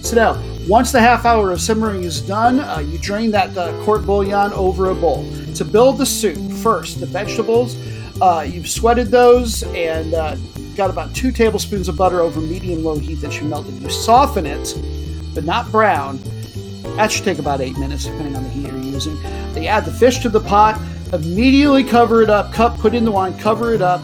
So 0.05 0.17
now, 0.17 0.43
once 0.69 0.93
the 0.93 1.01
half 1.01 1.25
hour 1.25 1.51
of 1.51 1.61
simmering 1.61 2.05
is 2.05 2.21
done, 2.21 2.61
uh, 2.61 2.79
you 2.79 2.99
drain 2.99 3.31
that 3.33 3.57
uh, 3.57 3.73
court 3.85 4.07
bouillon 4.07 4.53
over 4.53 4.91
a 4.91 4.95
bowl. 4.95 5.31
To 5.55 5.65
build 5.65 5.99
the 5.99 6.07
soup, 6.07 6.39
first, 6.59 7.01
the 7.01 7.07
vegetables, 7.07 7.77
uh, 8.21 8.47
you've 8.49 8.69
sweated 8.69 9.09
those 9.09 9.63
and 9.75 10.15
uh, 10.15 10.37
got 10.77 10.91
about 10.91 11.15
two 11.15 11.33
tablespoons 11.33 11.89
of 11.89 11.97
butter 11.97 12.21
over 12.21 12.41
medium 12.41 12.85
low 12.85 12.99
heat 12.99 13.17
that 13.17 13.41
you 13.41 13.47
melted. 13.47 13.75
You 13.75 13.91
soften 13.91 14.47
it, 14.47 14.75
but 15.35 15.45
not 15.45 15.71
brown. 15.71 16.21
That 16.97 17.11
should 17.11 17.25
take 17.25 17.39
about 17.39 17.61
eight 17.61 17.77
minutes, 17.79 18.05
depending 18.05 18.37
on 18.37 18.45
the 18.45 18.51
heat 18.51 18.67
you're 18.67 18.79
using. 18.79 19.17
You 19.55 19.69
add 19.69 19.85
the 19.85 19.93
fish 19.93 20.19
to 20.21 20.29
the 20.29 20.41
pot, 20.41 20.81
Immediately 21.13 21.83
cover 21.85 22.23
it 22.23 22.31
up, 22.31 22.53
cup, 22.53 22.79
put 22.79 22.95
in 22.95 23.05
the 23.05 23.11
wine, 23.11 23.37
cover 23.37 23.75
it 23.75 23.83
up, 23.83 24.01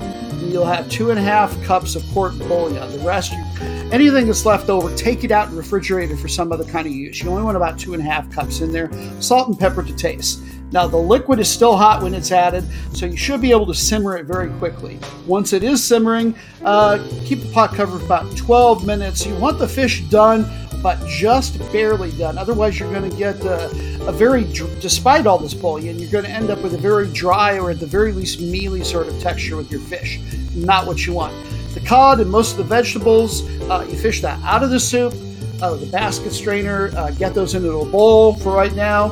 you'll 0.51 0.65
have 0.65 0.89
two 0.91 1.11
and 1.11 1.19
a 1.19 1.23
half 1.23 1.61
cups 1.63 1.97
of 1.97 2.05
court 2.13 2.39
bouillon. 2.39 2.91
The 2.93 2.99
rest, 3.01 3.33
you, 3.33 3.45
anything 3.93 4.27
that's 4.27 4.45
left 4.47 4.69
over, 4.69 4.95
take 4.97 5.25
it 5.25 5.31
out 5.31 5.49
and 5.49 5.59
refrigerate 5.59 6.11
it 6.11 6.17
for 6.17 6.29
some 6.29 6.53
other 6.53 6.65
kind 6.65 6.87
of 6.87 6.93
use. 6.93 7.23
You 7.23 7.31
only 7.31 7.43
want 7.43 7.57
about 7.57 7.79
two 7.79 7.95
and 7.95 8.03
a 8.03 8.05
half 8.05 8.31
cups 8.31 8.61
in 8.61 8.73
there. 8.73 8.91
Salt 9.21 9.49
and 9.49 9.59
pepper 9.59 9.83
to 9.83 9.95
taste. 9.95 10.43
Now, 10.73 10.87
the 10.87 10.97
liquid 10.97 11.39
is 11.39 11.49
still 11.49 11.77
hot 11.77 12.03
when 12.03 12.13
it's 12.13 12.33
added, 12.33 12.65
so 12.93 13.07
you 13.07 13.17
should 13.17 13.41
be 13.41 13.53
able 13.53 13.67
to 13.67 13.75
simmer 13.75 14.17
it 14.17 14.27
very 14.27 14.51
quickly. 14.59 14.99
Once 15.27 15.53
it 15.53 15.63
is 15.63 15.83
simmering, 15.83 16.35
uh, 16.65 16.99
keep 17.25 17.41
the 17.41 17.51
pot 17.53 17.73
covered 17.75 18.01
for 18.01 18.05
about 18.05 18.37
12 18.37 18.85
minutes. 18.85 19.25
You 19.25 19.37
want 19.37 19.59
the 19.59 19.69
fish 19.69 20.03
done, 20.11 20.45
but 20.87 21.05
just 21.09 21.59
barely 21.73 22.13
done. 22.13 22.39
Otherwise, 22.39 22.79
you're 22.79 22.93
going 22.93 23.11
to 23.11 23.17
get 23.17 23.45
a, 23.45 23.65
a 24.07 24.13
very, 24.13 24.45
despite 24.81 25.27
all 25.27 25.37
this 25.37 25.53
bouillon, 25.53 25.99
you're 25.99 26.13
going 26.13 26.23
to 26.23 26.31
end 26.31 26.49
up 26.49 26.63
with 26.63 26.75
a 26.75 26.79
very 26.79 27.13
dry 27.13 27.59
or 27.59 27.73
at 27.73 27.81
the 27.81 27.87
very 27.87 28.13
least 28.13 28.41
mealy 28.41 28.85
sort 28.85 29.09
of 29.09 29.21
texture 29.21 29.57
with 29.57 29.69
your 29.69 29.81
fish. 29.81 30.21
Not 30.55 30.87
what 30.87 31.05
you 31.05 31.13
want. 31.13 31.35
The 31.75 31.81
cod 31.81 32.21
and 32.21 32.31
most 32.31 32.53
of 32.53 32.59
the 32.59 32.63
vegetables, 32.63 33.43
uh, 33.69 33.85
you 33.91 33.99
fish 33.99 34.21
that 34.21 34.41
out 34.45 34.63
of 34.63 34.71
the 34.71 34.79
soup, 34.79 35.13
out 35.61 35.73
of 35.73 35.81
the 35.81 35.89
basket 35.91 36.31
strainer, 36.31 36.93
uh, 36.97 37.11
get 37.11 37.35
those 37.35 37.57
into 37.57 37.73
a 37.79 37.85
bowl 37.85 38.35
for 38.35 38.53
right 38.55 38.73
now 38.77 39.11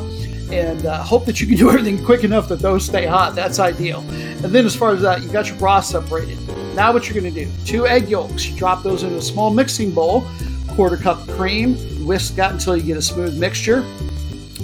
and 0.53 0.87
uh, 0.87 1.03
hope 1.03 1.25
that 1.25 1.41
you 1.41 1.47
can 1.49 1.57
do 1.57 1.69
everything 1.73 2.05
quick 2.05 2.23
enough 2.23 2.47
that 2.51 2.61
those 2.61 2.85
stay 2.85 3.05
hot. 3.05 3.35
That's 3.35 3.59
ideal. 3.59 3.99
And 4.11 4.55
then, 4.55 4.65
as 4.65 4.77
far 4.77 4.93
as 4.93 5.03
that, 5.03 5.25
you 5.25 5.29
got 5.29 5.49
your 5.49 5.59
broth 5.59 5.87
separated. 5.87 6.39
Now, 6.77 6.93
what 6.93 7.09
you're 7.09 7.21
going 7.21 7.35
to 7.35 7.45
do: 7.45 7.51
two 7.65 7.89
egg 7.89 8.09
yolks. 8.09 8.47
You 8.47 8.57
drop 8.57 8.85
those 8.85 9.03
in 9.03 9.13
a 9.15 9.23
small 9.23 9.51
mixing 9.51 9.91
bowl. 9.91 10.25
Quarter 10.75 10.97
cup 10.99 11.27
cream. 11.29 11.77
Whisk 12.07 12.35
that 12.37 12.53
until 12.53 12.77
you 12.77 12.83
get 12.83 12.97
a 12.97 13.03
smooth 13.03 13.39
mixture. 13.39 13.85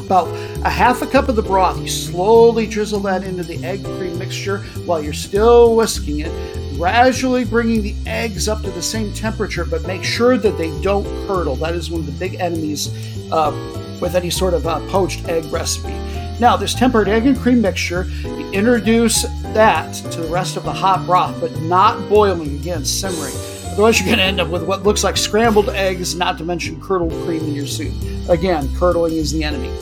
About 0.01 0.29
a 0.65 0.71
half 0.71 1.03
a 1.03 1.07
cup 1.07 1.29
of 1.29 1.37
the 1.37 1.43
broth. 1.43 1.81
You 1.81 1.89
slowly 1.89 2.67
drizzle 2.67 3.01
that 3.01 3.25
into 3.25 3.43
the 3.43 3.65
egg 3.65 3.85
cream 3.85 4.19
mixture 4.19 4.59
while 4.85 5.03
you're 5.03 5.13
still 5.13 5.77
whisking 5.77 6.21
it 6.21 6.33
gradually 6.81 7.45
bringing 7.45 7.83
the 7.83 7.95
eggs 8.07 8.49
up 8.49 8.63
to 8.63 8.71
the 8.71 8.81
same 8.81 9.13
temperature, 9.13 9.67
but 9.67 9.87
make 9.87 10.03
sure 10.03 10.39
that 10.39 10.57
they 10.57 10.71
don't 10.81 11.05
curdle. 11.27 11.55
That 11.57 11.75
is 11.75 11.91
one 11.91 12.01
of 12.01 12.07
the 12.07 12.13
big 12.13 12.41
enemies 12.41 12.89
uh, 13.31 13.51
with 14.01 14.15
any 14.15 14.31
sort 14.31 14.55
of 14.55 14.67
uh, 14.67 14.81
poached 14.89 15.29
egg 15.29 15.45
recipe. 15.53 15.93
Now, 16.41 16.57
this 16.57 16.73
tempered 16.73 17.07
egg 17.07 17.27
and 17.27 17.39
cream 17.39 17.61
mixture, 17.61 18.05
you 18.23 18.51
introduce 18.53 19.25
that 19.53 19.93
to 20.11 20.23
the 20.23 20.29
rest 20.29 20.57
of 20.57 20.65
the 20.65 20.73
hot 20.73 21.05
broth, 21.05 21.39
but 21.39 21.55
not 21.61 22.09
boiling, 22.09 22.59
again, 22.59 22.83
simmering. 22.83 23.35
Otherwise, 23.81 23.99
you're 23.99 24.09
going 24.09 24.19
to 24.19 24.25
end 24.25 24.41
up 24.43 24.49
with 24.49 24.63
what 24.63 24.83
looks 24.83 25.03
like 25.03 25.17
scrambled 25.17 25.71
eggs, 25.71 26.15
not 26.15 26.37
to 26.37 26.45
mention 26.45 26.79
curdled 26.83 27.13
cream 27.25 27.43
in 27.45 27.55
your 27.55 27.67
soup. 27.67 27.95
Again, 28.29 28.69
curdling 28.77 29.15
is 29.15 29.33
the 29.33 29.43
enemy. 29.43 29.75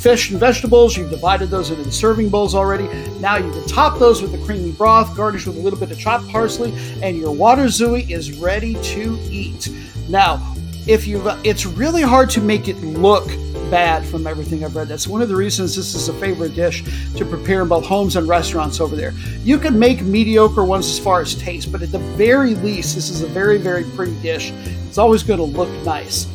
Fish 0.00 0.30
and 0.30 0.40
vegetables, 0.40 0.96
you've 0.96 1.10
divided 1.10 1.50
those 1.50 1.68
into 1.68 1.82
the 1.82 1.92
serving 1.92 2.30
bowls 2.30 2.54
already. 2.54 2.88
Now 3.20 3.36
you 3.36 3.50
can 3.50 3.66
top 3.66 3.98
those 3.98 4.22
with 4.22 4.32
the 4.32 4.42
creamy 4.46 4.72
broth, 4.72 5.14
garnish 5.14 5.46
with 5.46 5.58
a 5.58 5.60
little 5.60 5.78
bit 5.78 5.90
of 5.90 5.98
chopped 5.98 6.26
parsley, 6.30 6.72
and 7.02 7.18
your 7.18 7.36
waterzooi 7.36 8.08
is 8.08 8.32
ready 8.38 8.76
to 8.76 9.18
eat. 9.30 9.68
Now, 10.08 10.54
if 10.86 11.06
you 11.06 11.22
it's 11.44 11.66
really 11.66 12.00
hard 12.00 12.30
to 12.30 12.40
make 12.40 12.66
it 12.66 12.78
look 12.78 13.30
bad 13.74 14.06
from 14.06 14.24
everything 14.24 14.64
I've 14.64 14.76
read. 14.76 14.86
That's 14.86 15.08
one 15.08 15.20
of 15.20 15.28
the 15.28 15.34
reasons 15.34 15.74
this 15.74 15.96
is 15.96 16.08
a 16.08 16.12
favorite 16.20 16.54
dish 16.54 16.84
to 17.16 17.24
prepare 17.24 17.62
in 17.62 17.68
both 17.68 17.84
homes 17.84 18.14
and 18.14 18.28
restaurants 18.28 18.80
over 18.80 18.94
there. 18.94 19.12
You 19.42 19.58
can 19.58 19.76
make 19.76 20.00
mediocre 20.00 20.64
ones 20.64 20.86
as 20.86 21.00
far 21.00 21.20
as 21.20 21.34
taste, 21.34 21.72
but 21.72 21.82
at 21.82 21.90
the 21.90 21.98
very 21.98 22.54
least, 22.54 22.94
this 22.94 23.10
is 23.10 23.22
a 23.22 23.26
very, 23.26 23.58
very 23.58 23.82
pretty 23.96 24.14
dish. 24.22 24.52
It's 24.86 24.96
always 24.96 25.24
going 25.24 25.40
to 25.40 25.44
look 25.44 25.68
nice. 25.84 26.26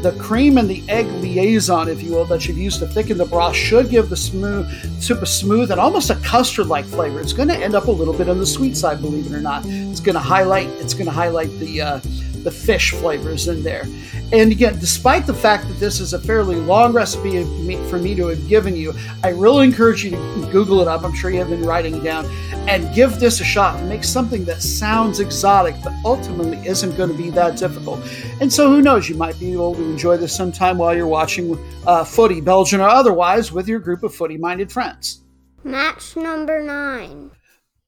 The 0.00 0.16
cream 0.18 0.56
and 0.56 0.66
the 0.66 0.82
egg 0.88 1.04
liaison, 1.20 1.90
if 1.90 2.02
you 2.02 2.12
will, 2.12 2.24
that 2.24 2.48
you've 2.48 2.56
used 2.56 2.78
to 2.78 2.86
thicken 2.86 3.18
the 3.18 3.26
broth 3.26 3.54
should 3.54 3.90
give 3.90 4.08
the 4.08 4.16
smooth 4.16 4.66
soup 4.98 5.20
a 5.20 5.26
smooth 5.26 5.72
and 5.72 5.78
almost 5.78 6.08
a 6.08 6.16
custard-like 6.24 6.86
flavor. 6.86 7.20
It's 7.20 7.34
going 7.34 7.48
to 7.48 7.56
end 7.56 7.74
up 7.74 7.88
a 7.88 7.90
little 7.90 8.14
bit 8.14 8.30
on 8.30 8.38
the 8.38 8.46
sweet 8.46 8.78
side, 8.78 9.02
believe 9.02 9.26
it 9.26 9.32
or 9.32 9.42
not. 9.42 9.64
It's 9.66 10.00
going 10.00 10.14
to 10.14 10.20
highlight. 10.20 10.68
It's 10.80 10.94
going 10.94 11.04
to 11.04 11.12
highlight 11.12 11.50
the 11.58 11.82
uh, 11.82 12.00
the 12.42 12.50
fish 12.50 12.92
flavors 12.92 13.48
in 13.48 13.62
there. 13.62 13.84
And 14.32 14.50
again, 14.50 14.78
despite 14.78 15.26
the 15.26 15.34
fact 15.34 15.68
that 15.68 15.78
this 15.78 16.00
is 16.00 16.12
a 16.12 16.18
fairly 16.18 16.56
long 16.56 16.92
recipe 16.92 17.42
for 17.88 17.98
me 17.98 18.14
to 18.14 18.28
have 18.28 18.48
given 18.48 18.74
you, 18.74 18.94
I 19.22 19.30
really 19.30 19.64
encourage 19.64 20.04
you 20.04 20.10
to 20.10 20.48
Google 20.50 20.80
it 20.80 20.88
up. 20.88 21.04
I'm 21.04 21.14
sure 21.14 21.30
you 21.30 21.38
have 21.38 21.50
been 21.50 21.64
writing 21.64 21.94
it 21.96 22.02
down 22.02 22.26
and 22.68 22.94
give 22.94 23.18
this 23.18 23.40
a 23.40 23.44
shot 23.44 23.78
to 23.78 23.84
make 23.84 24.04
something 24.04 24.44
that 24.44 24.62
sounds 24.62 25.20
exotic, 25.20 25.74
but 25.82 25.92
ultimately 26.04 26.56
isn't 26.66 26.96
going 26.96 27.10
to 27.10 27.16
be 27.16 27.30
that 27.30 27.58
difficult. 27.58 28.00
And 28.40 28.52
so, 28.52 28.70
who 28.70 28.80
knows, 28.80 29.08
you 29.08 29.16
might 29.16 29.38
be 29.38 29.52
able 29.52 29.74
to 29.74 29.82
enjoy 29.82 30.16
this 30.16 30.34
sometime 30.34 30.78
while 30.78 30.96
you're 30.96 31.06
watching 31.06 31.58
uh, 31.86 32.04
footy, 32.04 32.40
Belgian 32.40 32.80
or 32.80 32.88
otherwise, 32.88 33.52
with 33.52 33.68
your 33.68 33.80
group 33.80 34.02
of 34.02 34.14
footy 34.14 34.38
minded 34.38 34.70
friends. 34.70 35.22
Match 35.64 36.16
number 36.16 36.62
nine. 36.62 37.30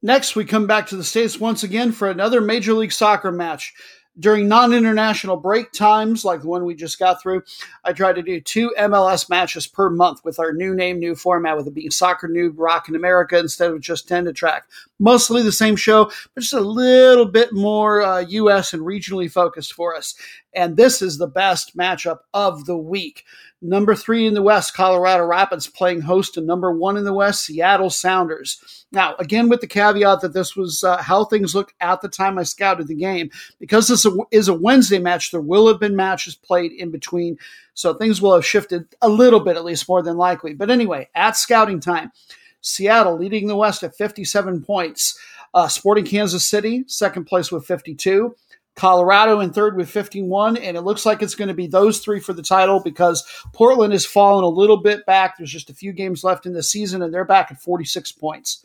Next, 0.02 0.36
we 0.36 0.44
come 0.44 0.66
back 0.66 0.88
to 0.88 0.96
the 0.96 1.04
States 1.04 1.40
once 1.40 1.62
again 1.62 1.90
for 1.90 2.10
another 2.10 2.40
Major 2.42 2.74
League 2.74 2.92
Soccer 2.92 3.32
match 3.32 3.72
during 4.18 4.48
non-international 4.48 5.36
break 5.36 5.72
times 5.72 6.24
like 6.24 6.42
the 6.42 6.48
one 6.48 6.64
we 6.64 6.74
just 6.74 6.98
got 6.98 7.20
through 7.20 7.42
i 7.84 7.92
try 7.92 8.12
to 8.12 8.22
do 8.22 8.40
two 8.40 8.72
mls 8.78 9.28
matches 9.28 9.66
per 9.66 9.90
month 9.90 10.24
with 10.24 10.38
our 10.38 10.52
new 10.52 10.74
name 10.74 10.98
new 10.98 11.14
format 11.14 11.56
with 11.56 11.66
it 11.66 11.74
being 11.74 11.90
soccer 11.90 12.28
noob 12.28 12.54
Rockin' 12.56 12.94
america 12.94 13.38
instead 13.38 13.70
of 13.70 13.80
just 13.80 14.08
10 14.08 14.24
to 14.24 14.32
track. 14.32 14.64
Mostly 14.98 15.42
the 15.42 15.52
same 15.52 15.76
show 15.76 16.04
but 16.34 16.40
just 16.40 16.52
a 16.52 16.60
little 16.60 17.26
bit 17.26 17.52
more 17.52 18.02
uh, 18.02 18.24
us 18.24 18.72
and 18.72 18.82
regionally 18.82 19.30
focused 19.30 19.72
for 19.72 19.94
us. 19.94 20.14
And 20.54 20.76
this 20.76 21.02
is 21.02 21.18
the 21.18 21.26
best 21.26 21.76
matchup 21.76 22.18
of 22.32 22.64
the 22.64 22.76
week 22.76 23.24
Number 23.64 23.94
three 23.94 24.26
in 24.26 24.34
the 24.34 24.42
West, 24.42 24.74
Colorado 24.74 25.24
Rapids 25.24 25.66
playing 25.66 26.02
host 26.02 26.34
to 26.34 26.42
number 26.42 26.70
one 26.70 26.98
in 26.98 27.04
the 27.04 27.14
West, 27.14 27.46
Seattle 27.46 27.88
Sounders. 27.88 28.84
Now, 28.92 29.14
again, 29.18 29.48
with 29.48 29.62
the 29.62 29.66
caveat 29.66 30.20
that 30.20 30.34
this 30.34 30.54
was 30.54 30.84
uh, 30.84 30.98
how 30.98 31.24
things 31.24 31.54
looked 31.54 31.72
at 31.80 32.02
the 32.02 32.10
time 32.10 32.36
I 32.36 32.42
scouted 32.42 32.88
the 32.88 32.94
game. 32.94 33.30
Because 33.58 33.88
this 33.88 34.06
is 34.30 34.48
a 34.48 34.54
Wednesday 34.54 34.98
match, 34.98 35.30
there 35.30 35.40
will 35.40 35.66
have 35.66 35.80
been 35.80 35.96
matches 35.96 36.36
played 36.36 36.72
in 36.72 36.90
between. 36.90 37.38
So 37.72 37.94
things 37.94 38.20
will 38.20 38.34
have 38.34 38.44
shifted 38.44 38.84
a 39.00 39.08
little 39.08 39.40
bit, 39.40 39.56
at 39.56 39.64
least 39.64 39.88
more 39.88 40.02
than 40.02 40.18
likely. 40.18 40.52
But 40.52 40.70
anyway, 40.70 41.08
at 41.14 41.38
scouting 41.38 41.80
time, 41.80 42.12
Seattle 42.60 43.16
leading 43.16 43.46
the 43.46 43.56
West 43.56 43.82
at 43.82 43.96
57 43.96 44.62
points. 44.62 45.18
Uh, 45.54 45.68
Sporting 45.68 46.04
Kansas 46.04 46.46
City, 46.46 46.84
second 46.86 47.24
place 47.24 47.50
with 47.50 47.64
52. 47.64 48.36
Colorado 48.76 49.40
in 49.40 49.52
third 49.52 49.76
with 49.76 49.88
51, 49.88 50.56
and 50.56 50.76
it 50.76 50.82
looks 50.82 51.06
like 51.06 51.22
it's 51.22 51.36
going 51.36 51.48
to 51.48 51.54
be 51.54 51.66
those 51.66 52.00
three 52.00 52.20
for 52.20 52.32
the 52.32 52.42
title 52.42 52.80
because 52.80 53.24
Portland 53.52 53.92
has 53.92 54.04
fallen 54.04 54.44
a 54.44 54.48
little 54.48 54.78
bit 54.78 55.06
back. 55.06 55.36
There's 55.36 55.52
just 55.52 55.70
a 55.70 55.74
few 55.74 55.92
games 55.92 56.24
left 56.24 56.44
in 56.46 56.54
the 56.54 56.62
season, 56.62 57.02
and 57.02 57.14
they're 57.14 57.24
back 57.24 57.52
at 57.52 57.60
46 57.60 58.12
points. 58.12 58.64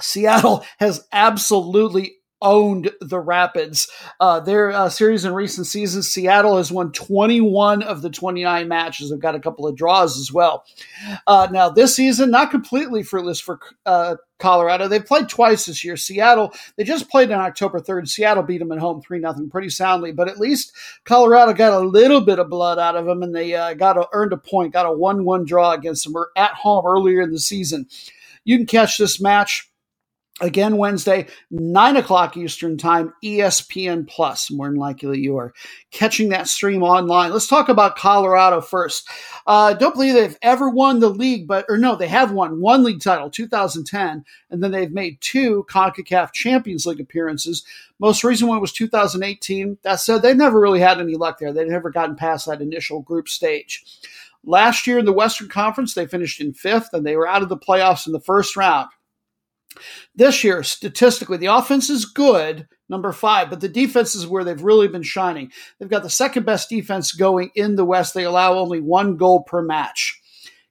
Seattle 0.00 0.64
has 0.78 1.06
absolutely 1.12 2.16
owned 2.42 2.90
the 3.00 3.18
Rapids. 3.18 3.90
Uh, 4.20 4.40
their 4.40 4.70
uh, 4.70 4.88
series 4.88 5.24
in 5.24 5.32
recent 5.32 5.66
seasons, 5.66 6.08
Seattle 6.08 6.58
has 6.58 6.70
won 6.70 6.92
21 6.92 7.82
of 7.82 8.02
the 8.02 8.10
29 8.10 8.68
matches. 8.68 9.10
They've 9.10 9.18
got 9.18 9.34
a 9.34 9.40
couple 9.40 9.66
of 9.66 9.76
draws 9.76 10.18
as 10.18 10.32
well. 10.32 10.64
Uh, 11.26 11.48
now, 11.50 11.70
this 11.70 11.96
season, 11.96 12.30
not 12.30 12.50
completely 12.50 13.02
fruitless 13.02 13.40
for 13.40 13.58
uh, 13.86 14.16
Colorado. 14.42 14.88
They've 14.88 15.04
played 15.04 15.28
twice 15.28 15.66
this 15.66 15.84
year. 15.84 15.96
Seattle, 15.96 16.52
they 16.76 16.84
just 16.84 17.08
played 17.08 17.30
on 17.30 17.40
October 17.40 17.80
3rd. 17.80 18.08
Seattle 18.08 18.42
beat 18.42 18.58
them 18.58 18.72
at 18.72 18.78
home 18.78 19.00
3 19.00 19.20
0 19.20 19.34
pretty 19.50 19.70
soundly, 19.70 20.12
but 20.12 20.28
at 20.28 20.38
least 20.38 20.72
Colorado 21.04 21.52
got 21.52 21.72
a 21.72 21.78
little 21.78 22.20
bit 22.20 22.40
of 22.40 22.50
blood 22.50 22.78
out 22.78 22.96
of 22.96 23.06
them 23.06 23.22
and 23.22 23.34
they 23.34 23.54
uh, 23.54 23.74
got 23.74 23.96
a, 23.96 24.06
earned 24.12 24.32
a 24.32 24.36
point, 24.36 24.72
got 24.72 24.84
a 24.84 24.92
1 24.92 25.24
1 25.24 25.44
draw 25.44 25.72
against 25.72 26.04
them 26.04 26.22
at 26.36 26.52
home 26.54 26.84
earlier 26.84 27.22
in 27.22 27.30
the 27.30 27.38
season. 27.38 27.86
You 28.44 28.56
can 28.56 28.66
catch 28.66 28.98
this 28.98 29.20
match 29.20 29.70
Again, 30.42 30.76
Wednesday, 30.76 31.28
9 31.52 31.96
o'clock 31.96 32.36
Eastern 32.36 32.76
Time, 32.76 33.12
ESPN 33.22 34.08
Plus. 34.08 34.50
More 34.50 34.66
than 34.66 34.74
likely, 34.74 35.20
you 35.20 35.36
are 35.36 35.54
catching 35.92 36.30
that 36.30 36.48
stream 36.48 36.82
online. 36.82 37.30
Let's 37.32 37.46
talk 37.46 37.68
about 37.68 37.94
Colorado 37.94 38.60
first. 38.60 39.08
Uh, 39.46 39.72
don't 39.74 39.94
believe 39.94 40.14
they've 40.14 40.36
ever 40.42 40.68
won 40.68 40.98
the 40.98 41.10
league, 41.10 41.46
but, 41.46 41.64
or 41.68 41.78
no, 41.78 41.94
they 41.94 42.08
have 42.08 42.32
won 42.32 42.60
one 42.60 42.82
league 42.82 43.00
title, 43.00 43.30
2010, 43.30 44.24
and 44.50 44.62
then 44.62 44.72
they've 44.72 44.90
made 44.90 45.20
two 45.20 45.64
CONCACAF 45.70 46.32
Champions 46.32 46.86
League 46.86 47.00
appearances. 47.00 47.64
Most 48.00 48.24
recent 48.24 48.50
one 48.50 48.60
was 48.60 48.72
2018. 48.72 49.78
That 49.82 50.00
said, 50.00 50.22
they've 50.22 50.36
never 50.36 50.58
really 50.58 50.80
had 50.80 50.98
any 50.98 51.14
luck 51.14 51.38
there. 51.38 51.52
They've 51.52 51.68
never 51.68 51.90
gotten 51.90 52.16
past 52.16 52.46
that 52.46 52.60
initial 52.60 53.00
group 53.00 53.28
stage. 53.28 53.84
Last 54.44 54.88
year 54.88 54.98
in 54.98 55.04
the 55.04 55.12
Western 55.12 55.48
Conference, 55.48 55.94
they 55.94 56.08
finished 56.08 56.40
in 56.40 56.52
fifth, 56.52 56.88
and 56.92 57.06
they 57.06 57.14
were 57.14 57.28
out 57.28 57.42
of 57.42 57.48
the 57.48 57.56
playoffs 57.56 58.08
in 58.08 58.12
the 58.12 58.18
first 58.18 58.56
round. 58.56 58.88
This 60.14 60.44
year, 60.44 60.62
statistically, 60.62 61.38
the 61.38 61.46
offense 61.46 61.90
is 61.90 62.04
good, 62.04 62.66
number 62.88 63.12
five, 63.12 63.50
but 63.50 63.60
the 63.60 63.68
defense 63.68 64.14
is 64.14 64.26
where 64.26 64.44
they've 64.44 64.62
really 64.62 64.88
been 64.88 65.02
shining. 65.02 65.50
They've 65.78 65.88
got 65.88 66.02
the 66.02 66.10
second 66.10 66.44
best 66.44 66.68
defense 66.68 67.12
going 67.12 67.50
in 67.54 67.76
the 67.76 67.84
West. 67.84 68.14
They 68.14 68.24
allow 68.24 68.54
only 68.54 68.80
one 68.80 69.16
goal 69.16 69.42
per 69.42 69.62
match. 69.62 70.20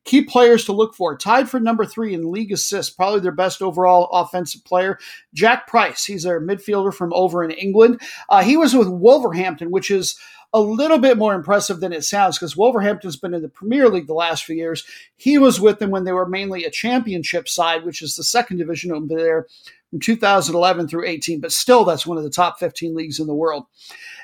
Key 0.04 0.24
players 0.24 0.66
to 0.66 0.72
look 0.72 0.96
for. 0.96 1.16
Tied 1.16 1.48
for 1.48 1.60
number 1.60 1.86
three 1.86 2.14
in 2.14 2.32
league 2.32 2.52
assists, 2.52 2.94
probably 2.94 3.20
their 3.20 3.32
best 3.32 3.62
overall 3.62 4.10
offensive 4.12 4.66
player, 4.66 4.98
Jack 5.34 5.68
Price. 5.68 6.06
He's 6.06 6.24
their 6.24 6.42
midfielder 6.42 6.94
from 6.94 7.14
over 7.14 7.44
in 7.44 7.52
England. 7.52 8.02
Uh, 8.28 8.42
he 8.42 8.58
was 8.58 8.76
with 8.76 8.88
Wolverhampton, 8.88 9.70
which 9.70 9.92
is 9.92 10.18
a 10.54 10.60
little 10.60 11.00
bit 11.00 11.18
more 11.18 11.34
impressive 11.34 11.80
than 11.80 11.94
it 11.94 12.04
sounds 12.04 12.38
because 12.38 12.58
Wolverhampton's 12.58 13.16
been 13.16 13.34
in 13.34 13.42
the 13.42 13.50
Premier 13.50 13.88
League 13.90 14.08
the 14.08 14.14
last 14.14 14.44
few 14.44 14.56
years. 14.56 14.84
He 15.16 15.38
was 15.38 15.62
with 15.62 15.80
them 15.80 15.92
when 15.92 16.04
they 16.04 16.12
were 16.12 16.28
mainly 16.28 16.66
a 16.66 16.72
championship 16.72 17.48
side, 17.48 17.86
which 17.86 18.02
is 18.02 18.16
the 18.16 18.24
second 18.24 18.58
division 18.58 18.92
over 18.92 19.08
there 19.08 19.48
from 19.90 20.00
2011 20.00 20.88
through 20.88 21.06
18, 21.06 21.40
but 21.40 21.52
still 21.52 21.86
that's 21.86 22.06
one 22.06 22.18
of 22.18 22.24
the 22.24 22.30
top 22.30 22.60
15 22.60 22.96
leagues 22.96 23.20
in 23.20 23.28
the 23.28 23.34
world. 23.34 23.66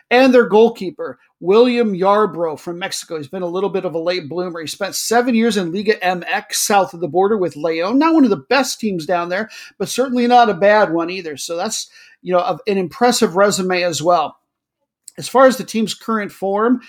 And 0.09 0.34
their 0.34 0.47
goalkeeper, 0.47 1.19
William 1.39 1.93
Yarbrough 1.93 2.59
from 2.59 2.80
Mexico. 2.80 3.17
He's 3.17 3.28
been 3.28 3.41
a 3.41 3.47
little 3.47 3.69
bit 3.69 3.86
of 3.86 3.93
a 3.93 3.99
late 3.99 4.30
bloomer. 4.30 4.61
He 4.61 4.67
spent 4.67 4.95
seven 4.95 5.36
years 5.36 5.57
in 5.57 5.73
Liga 5.73 5.95
MX 5.95 6.53
south 6.53 6.93
of 6.93 7.01
the 7.01 7.09
border 7.09 7.38
with 7.38 7.57
Leon. 7.57 7.99
Not 7.99 8.13
one 8.13 8.23
of 8.23 8.30
the 8.30 8.38
best 8.38 8.80
teams 8.80 9.05
down 9.05 9.30
there, 9.30 9.49
but 9.78 9.89
certainly 9.89 10.25
not 10.28 10.49
a 10.49 10.53
bad 10.53 10.93
one 10.93 11.09
either. 11.09 11.36
So 11.36 11.57
that's, 11.57 11.89
you 12.21 12.34
know, 12.34 12.59
an 12.65 12.78
impressive 12.78 13.36
resume 13.36 13.84
as 13.84 14.01
well. 14.01 14.39
As 15.18 15.28
far 15.28 15.47
as 15.47 15.57
the 15.57 15.63
team's 15.63 15.93
current 15.93 16.32
form, 16.32 16.82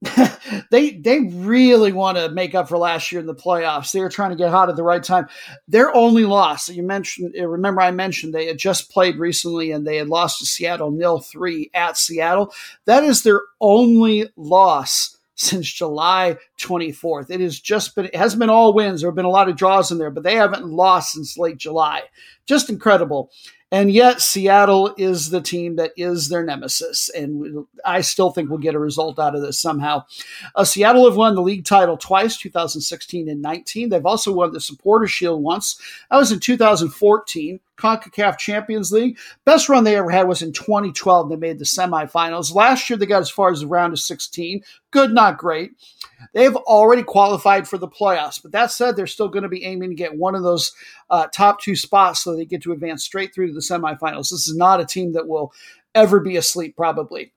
they 0.70 0.92
they 0.92 1.20
really 1.32 1.90
want 1.90 2.16
to 2.18 2.30
make 2.30 2.54
up 2.54 2.68
for 2.68 2.78
last 2.78 3.10
year 3.10 3.20
in 3.20 3.26
the 3.26 3.34
playoffs. 3.34 3.90
They 3.90 4.00
were 4.00 4.08
trying 4.08 4.30
to 4.30 4.36
get 4.36 4.50
hot 4.50 4.68
at 4.68 4.76
the 4.76 4.84
right 4.84 5.02
time. 5.02 5.26
Their 5.66 5.94
only 5.94 6.24
loss, 6.24 6.68
you 6.68 6.84
mentioned, 6.84 7.34
uh, 7.38 7.48
remember 7.48 7.80
I 7.80 7.90
mentioned 7.90 8.32
they 8.32 8.46
had 8.46 8.58
just 8.58 8.92
played 8.92 9.16
recently 9.16 9.72
and 9.72 9.84
they 9.84 9.96
had 9.96 10.08
lost 10.08 10.38
to 10.38 10.46
Seattle 10.46 10.92
nil 10.92 11.18
three 11.18 11.70
at 11.74 11.98
Seattle. 11.98 12.54
That 12.84 13.02
is 13.02 13.22
their 13.24 13.40
only 13.60 14.28
loss 14.36 15.16
since 15.34 15.72
July 15.72 16.36
24th. 16.60 17.30
It 17.30 17.40
has 17.40 17.58
just 17.58 17.94
been, 17.94 18.06
it 18.06 18.16
hasn't 18.16 18.40
been 18.40 18.50
all 18.50 18.74
wins. 18.74 19.00
There 19.00 19.10
have 19.10 19.16
been 19.16 19.24
a 19.24 19.30
lot 19.30 19.48
of 19.48 19.56
draws 19.56 19.90
in 19.92 19.98
there, 19.98 20.10
but 20.10 20.24
they 20.24 20.34
haven't 20.34 20.66
lost 20.66 21.12
since 21.12 21.38
late 21.38 21.58
July. 21.58 22.02
Just 22.44 22.68
incredible. 22.68 23.30
And 23.70 23.92
yet, 23.92 24.22
Seattle 24.22 24.94
is 24.96 25.28
the 25.28 25.42
team 25.42 25.76
that 25.76 25.92
is 25.96 26.28
their 26.28 26.42
nemesis. 26.42 27.10
And 27.10 27.66
I 27.84 28.00
still 28.00 28.30
think 28.30 28.48
we'll 28.48 28.58
get 28.58 28.74
a 28.74 28.78
result 28.78 29.18
out 29.18 29.34
of 29.34 29.42
this 29.42 29.60
somehow. 29.60 30.06
Uh, 30.54 30.64
Seattle 30.64 31.04
have 31.04 31.16
won 31.16 31.34
the 31.34 31.42
league 31.42 31.66
title 31.66 31.98
twice, 31.98 32.38
2016 32.38 33.28
and 33.28 33.42
19. 33.42 33.90
They've 33.90 34.06
also 34.06 34.32
won 34.32 34.52
the 34.52 34.60
Supporter 34.60 35.06
Shield 35.06 35.42
once. 35.42 35.78
That 36.10 36.16
was 36.16 36.32
in 36.32 36.40
2014. 36.40 37.60
CONCACAF 37.78 38.38
Champions 38.38 38.92
League. 38.92 39.18
Best 39.44 39.68
run 39.68 39.84
they 39.84 39.96
ever 39.96 40.10
had 40.10 40.28
was 40.28 40.42
in 40.42 40.52
2012. 40.52 41.28
They 41.28 41.36
made 41.36 41.58
the 41.58 41.64
semifinals. 41.64 42.54
Last 42.54 42.88
year, 42.88 42.96
they 42.96 43.06
got 43.06 43.22
as 43.22 43.30
far 43.30 43.50
as 43.50 43.60
the 43.60 43.66
round 43.66 43.92
of 43.92 44.00
16. 44.00 44.62
Good, 44.90 45.12
not 45.12 45.38
great. 45.38 45.72
They've 46.34 46.56
already 46.56 47.02
qualified 47.02 47.68
for 47.68 47.78
the 47.78 47.88
playoffs, 47.88 48.42
but 48.42 48.52
that 48.52 48.72
said, 48.72 48.96
they're 48.96 49.06
still 49.06 49.28
going 49.28 49.44
to 49.44 49.48
be 49.48 49.64
aiming 49.64 49.90
to 49.90 49.96
get 49.96 50.16
one 50.16 50.34
of 50.34 50.42
those 50.42 50.72
uh, 51.10 51.28
top 51.28 51.60
two 51.60 51.76
spots 51.76 52.22
so 52.22 52.34
they 52.34 52.44
get 52.44 52.62
to 52.62 52.72
advance 52.72 53.04
straight 53.04 53.32
through 53.32 53.48
to 53.48 53.54
the 53.54 53.60
semifinals. 53.60 54.30
This 54.30 54.48
is 54.48 54.56
not 54.56 54.80
a 54.80 54.86
team 54.86 55.12
that 55.12 55.28
will 55.28 55.52
ever 55.94 56.20
be 56.20 56.36
asleep, 56.36 56.76
probably. 56.76 57.32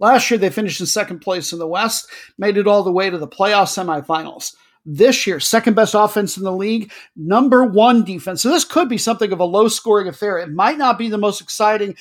Last 0.00 0.30
year, 0.30 0.38
they 0.38 0.50
finished 0.50 0.80
in 0.80 0.86
second 0.86 1.20
place 1.20 1.52
in 1.52 1.60
the 1.60 1.66
West, 1.66 2.10
made 2.36 2.56
it 2.56 2.66
all 2.66 2.82
the 2.82 2.90
way 2.90 3.08
to 3.08 3.18
the 3.18 3.28
playoff 3.28 3.68
semifinals 3.68 4.56
this 4.84 5.26
year, 5.26 5.38
second 5.40 5.74
best 5.74 5.94
offense 5.94 6.36
in 6.36 6.44
the 6.44 6.52
league, 6.52 6.92
number 7.16 7.64
one 7.64 8.04
defense. 8.04 8.42
So 8.42 8.50
this 8.50 8.64
could 8.64 8.88
be 8.88 8.98
something 8.98 9.32
of 9.32 9.40
a 9.40 9.44
low 9.44 9.68
scoring 9.68 10.08
affair. 10.08 10.38
It 10.38 10.50
might 10.50 10.78
not 10.78 10.98
be 10.98 11.08
the 11.08 11.18
most 11.18 11.40
exciting 11.40 11.94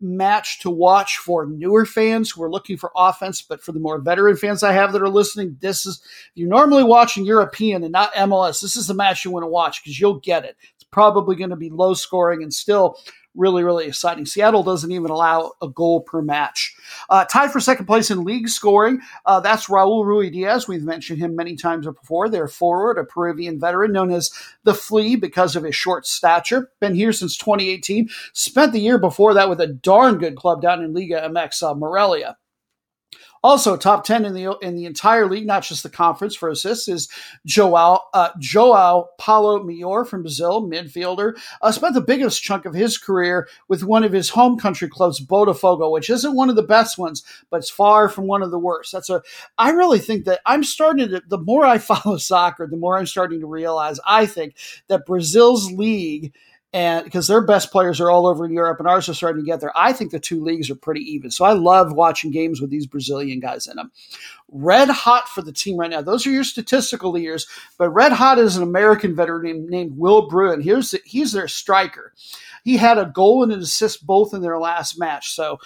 match 0.00 0.60
to 0.60 0.70
watch 0.70 1.18
for 1.18 1.46
newer 1.46 1.84
fans 1.84 2.30
who 2.30 2.42
are 2.42 2.50
looking 2.50 2.76
for 2.76 2.92
offense, 2.96 3.42
but 3.42 3.62
for 3.62 3.72
the 3.72 3.80
more 3.80 3.98
veteran 3.98 4.36
fans 4.36 4.62
I 4.62 4.72
have 4.72 4.92
that 4.92 5.02
are 5.02 5.08
listening, 5.08 5.56
this 5.60 5.86
is 5.86 6.00
you're 6.34 6.48
normally 6.48 6.84
watching 6.84 7.24
European 7.24 7.82
and 7.82 7.92
not 7.92 8.14
MLS. 8.14 8.60
This 8.60 8.76
is 8.76 8.86
the 8.86 8.94
match 8.94 9.24
you 9.24 9.30
want 9.30 9.42
to 9.42 9.48
watch 9.48 9.82
because 9.82 9.98
you'll 9.98 10.20
get 10.20 10.44
it. 10.44 10.56
It's 10.76 10.84
probably 10.84 11.34
going 11.34 11.50
to 11.50 11.56
be 11.56 11.70
low 11.70 11.94
scoring 11.94 12.42
and 12.42 12.54
still 12.54 12.98
really, 13.38 13.62
really 13.62 13.86
exciting. 13.86 14.26
Seattle 14.26 14.62
doesn't 14.62 14.92
even 14.92 15.10
allow 15.10 15.52
a 15.62 15.68
goal 15.68 16.00
per 16.00 16.20
match. 16.20 16.74
Uh, 17.08 17.24
tied 17.24 17.52
for 17.52 17.60
second 17.60 17.86
place 17.86 18.10
in 18.10 18.24
league 18.24 18.48
scoring, 18.48 19.00
uh, 19.24 19.40
that's 19.40 19.68
Raul 19.68 20.04
Ruidiaz. 20.04 20.68
We've 20.68 20.82
mentioned 20.82 21.20
him 21.20 21.36
many 21.36 21.56
times 21.56 21.86
before. 21.86 22.28
They're 22.28 22.48
forward, 22.48 22.98
a 22.98 23.04
Peruvian 23.04 23.60
veteran 23.60 23.92
known 23.92 24.10
as 24.10 24.30
the 24.64 24.74
Flea 24.74 25.16
because 25.16 25.56
of 25.56 25.62
his 25.62 25.76
short 25.76 26.06
stature. 26.06 26.70
Been 26.80 26.94
here 26.94 27.12
since 27.12 27.36
2018. 27.36 28.08
Spent 28.32 28.72
the 28.72 28.80
year 28.80 28.98
before 28.98 29.34
that 29.34 29.48
with 29.48 29.60
a 29.60 29.68
darn 29.68 30.18
good 30.18 30.36
club 30.36 30.60
down 30.60 30.82
in 30.82 30.92
Liga 30.92 31.20
MX, 31.28 31.62
uh, 31.62 31.74
Morelia. 31.74 32.36
Also, 33.42 33.76
top 33.76 34.04
10 34.04 34.24
in 34.24 34.34
the 34.34 34.56
in 34.62 34.74
the 34.74 34.84
entire 34.84 35.26
league, 35.26 35.46
not 35.46 35.62
just 35.62 35.82
the 35.82 35.88
conference 35.88 36.34
for 36.34 36.48
assists, 36.48 36.88
is 36.88 37.08
Joao, 37.46 38.00
uh, 38.14 38.30
Joao 38.38 39.08
Paulo 39.18 39.62
Mior 39.62 40.06
from 40.06 40.22
Brazil, 40.22 40.62
midfielder. 40.68 41.38
Uh, 41.62 41.72
spent 41.72 41.94
the 41.94 42.00
biggest 42.00 42.42
chunk 42.42 42.64
of 42.64 42.74
his 42.74 42.98
career 42.98 43.48
with 43.68 43.84
one 43.84 44.04
of 44.04 44.12
his 44.12 44.30
home 44.30 44.58
country 44.58 44.88
clubs, 44.88 45.24
Botafogo, 45.24 45.90
which 45.90 46.10
isn't 46.10 46.36
one 46.36 46.50
of 46.50 46.56
the 46.56 46.62
best 46.62 46.98
ones, 46.98 47.22
but 47.50 47.58
it's 47.58 47.70
far 47.70 48.08
from 48.08 48.26
one 48.26 48.42
of 48.42 48.50
the 48.50 48.58
worst. 48.58 48.92
That's 48.92 49.10
a, 49.10 49.22
I 49.56 49.70
really 49.70 49.98
think 49.98 50.24
that 50.24 50.40
I'm 50.44 50.64
starting 50.64 51.08
to, 51.08 51.22
the 51.26 51.38
more 51.38 51.64
I 51.64 51.78
follow 51.78 52.16
soccer, 52.16 52.66
the 52.66 52.76
more 52.76 52.98
I'm 52.98 53.06
starting 53.06 53.40
to 53.40 53.46
realize, 53.46 54.00
I 54.06 54.26
think 54.26 54.56
that 54.88 55.06
Brazil's 55.06 55.70
league– 55.72 56.34
and 56.72 57.04
because 57.04 57.26
their 57.26 57.40
best 57.40 57.72
players 57.72 57.98
are 57.98 58.10
all 58.10 58.26
over 58.26 58.44
in 58.44 58.52
Europe 58.52 58.78
and 58.78 58.86
ours 58.86 59.08
are 59.08 59.14
starting 59.14 59.42
to 59.42 59.46
get 59.46 59.60
there, 59.60 59.72
I 59.74 59.94
think 59.94 60.10
the 60.10 60.20
two 60.20 60.44
leagues 60.44 60.68
are 60.70 60.74
pretty 60.74 61.00
even. 61.00 61.30
So 61.30 61.46
I 61.46 61.52
love 61.52 61.92
watching 61.92 62.30
games 62.30 62.60
with 62.60 62.68
these 62.68 62.86
Brazilian 62.86 63.40
guys 63.40 63.66
in 63.66 63.76
them. 63.76 63.90
Red 64.50 64.90
hot 64.90 65.28
for 65.28 65.40
the 65.40 65.52
team 65.52 65.78
right 65.78 65.90
now. 65.90 66.02
Those 66.02 66.26
are 66.26 66.30
your 66.30 66.44
statistical 66.44 67.10
leaders, 67.10 67.46
but 67.78 67.88
red 67.88 68.12
hot 68.12 68.38
is 68.38 68.56
an 68.56 68.62
American 68.62 69.16
veteran 69.16 69.66
named, 69.68 69.96
Will 69.96 70.28
Bruin. 70.28 70.60
Here's 70.60 70.90
the, 70.90 71.00
he's 71.04 71.32
their 71.32 71.48
striker. 71.48 72.12
He 72.64 72.76
had 72.76 72.98
a 72.98 73.06
goal 73.06 73.42
and 73.42 73.52
an 73.52 73.60
assist 73.60 74.06
both 74.06 74.34
in 74.34 74.42
their 74.42 74.58
last 74.58 74.98
match. 74.98 75.32
So 75.34 75.58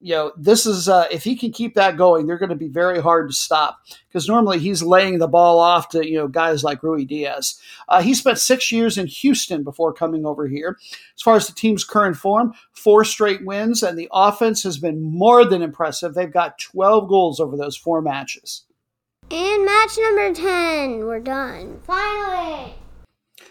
you 0.00 0.14
know, 0.14 0.32
this 0.36 0.64
is 0.64 0.88
uh, 0.88 1.06
if 1.10 1.24
he 1.24 1.36
can 1.36 1.52
keep 1.52 1.74
that 1.74 1.96
going, 1.96 2.26
they're 2.26 2.38
going 2.38 2.48
to 2.48 2.56
be 2.56 2.68
very 2.68 3.00
hard 3.00 3.28
to 3.28 3.34
stop 3.34 3.80
because 4.08 4.26
normally 4.26 4.58
he's 4.58 4.82
laying 4.82 5.18
the 5.18 5.28
ball 5.28 5.58
off 5.58 5.90
to 5.90 6.08
you 6.08 6.16
know 6.16 6.26
guys 6.26 6.64
like 6.64 6.80
Ruidiaz. 6.80 7.58
Uh, 7.88 8.00
he 8.00 8.14
spent 8.14 8.38
six 8.38 8.72
years 8.72 8.96
in 8.96 9.06
Houston 9.06 9.62
before 9.62 9.92
coming 9.92 10.24
over 10.24 10.48
here. 10.48 10.78
As 11.14 11.22
far 11.22 11.36
as 11.36 11.46
the 11.46 11.52
team's 11.52 11.84
current 11.84 12.16
form, 12.16 12.54
four 12.72 13.04
straight 13.04 13.44
wins, 13.44 13.82
and 13.82 13.98
the 13.98 14.08
offense 14.12 14.62
has 14.62 14.78
been 14.78 15.02
more 15.02 15.44
than 15.44 15.60
impressive. 15.60 16.14
They've 16.14 16.32
got 16.32 16.58
12 16.58 17.08
goals 17.08 17.38
over 17.38 17.56
those 17.56 17.76
four 17.76 18.00
matches. 18.00 18.64
And 19.30 19.64
match 19.64 19.96
number 19.98 20.34
10, 20.34 21.06
we're 21.06 21.20
done. 21.20 21.78
Finally! 21.84 22.74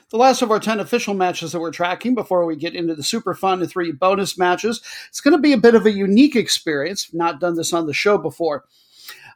The 0.09 0.17
last 0.17 0.41
of 0.41 0.51
our 0.51 0.59
10 0.59 0.79
official 0.79 1.13
matches 1.13 1.51
that 1.51 1.59
we're 1.59 1.71
tracking 1.71 2.15
before 2.15 2.45
we 2.45 2.55
get 2.55 2.75
into 2.75 2.95
the 2.95 3.03
super 3.03 3.33
fun 3.33 3.65
three 3.67 3.91
bonus 3.91 4.37
matches. 4.37 4.81
It's 5.07 5.21
going 5.21 5.35
to 5.35 5.41
be 5.41 5.53
a 5.53 5.57
bit 5.57 5.75
of 5.75 5.85
a 5.85 5.91
unique 5.91 6.35
experience. 6.35 7.13
Not 7.13 7.39
done 7.39 7.55
this 7.55 7.73
on 7.73 7.85
the 7.85 7.93
show 7.93 8.17
before. 8.17 8.65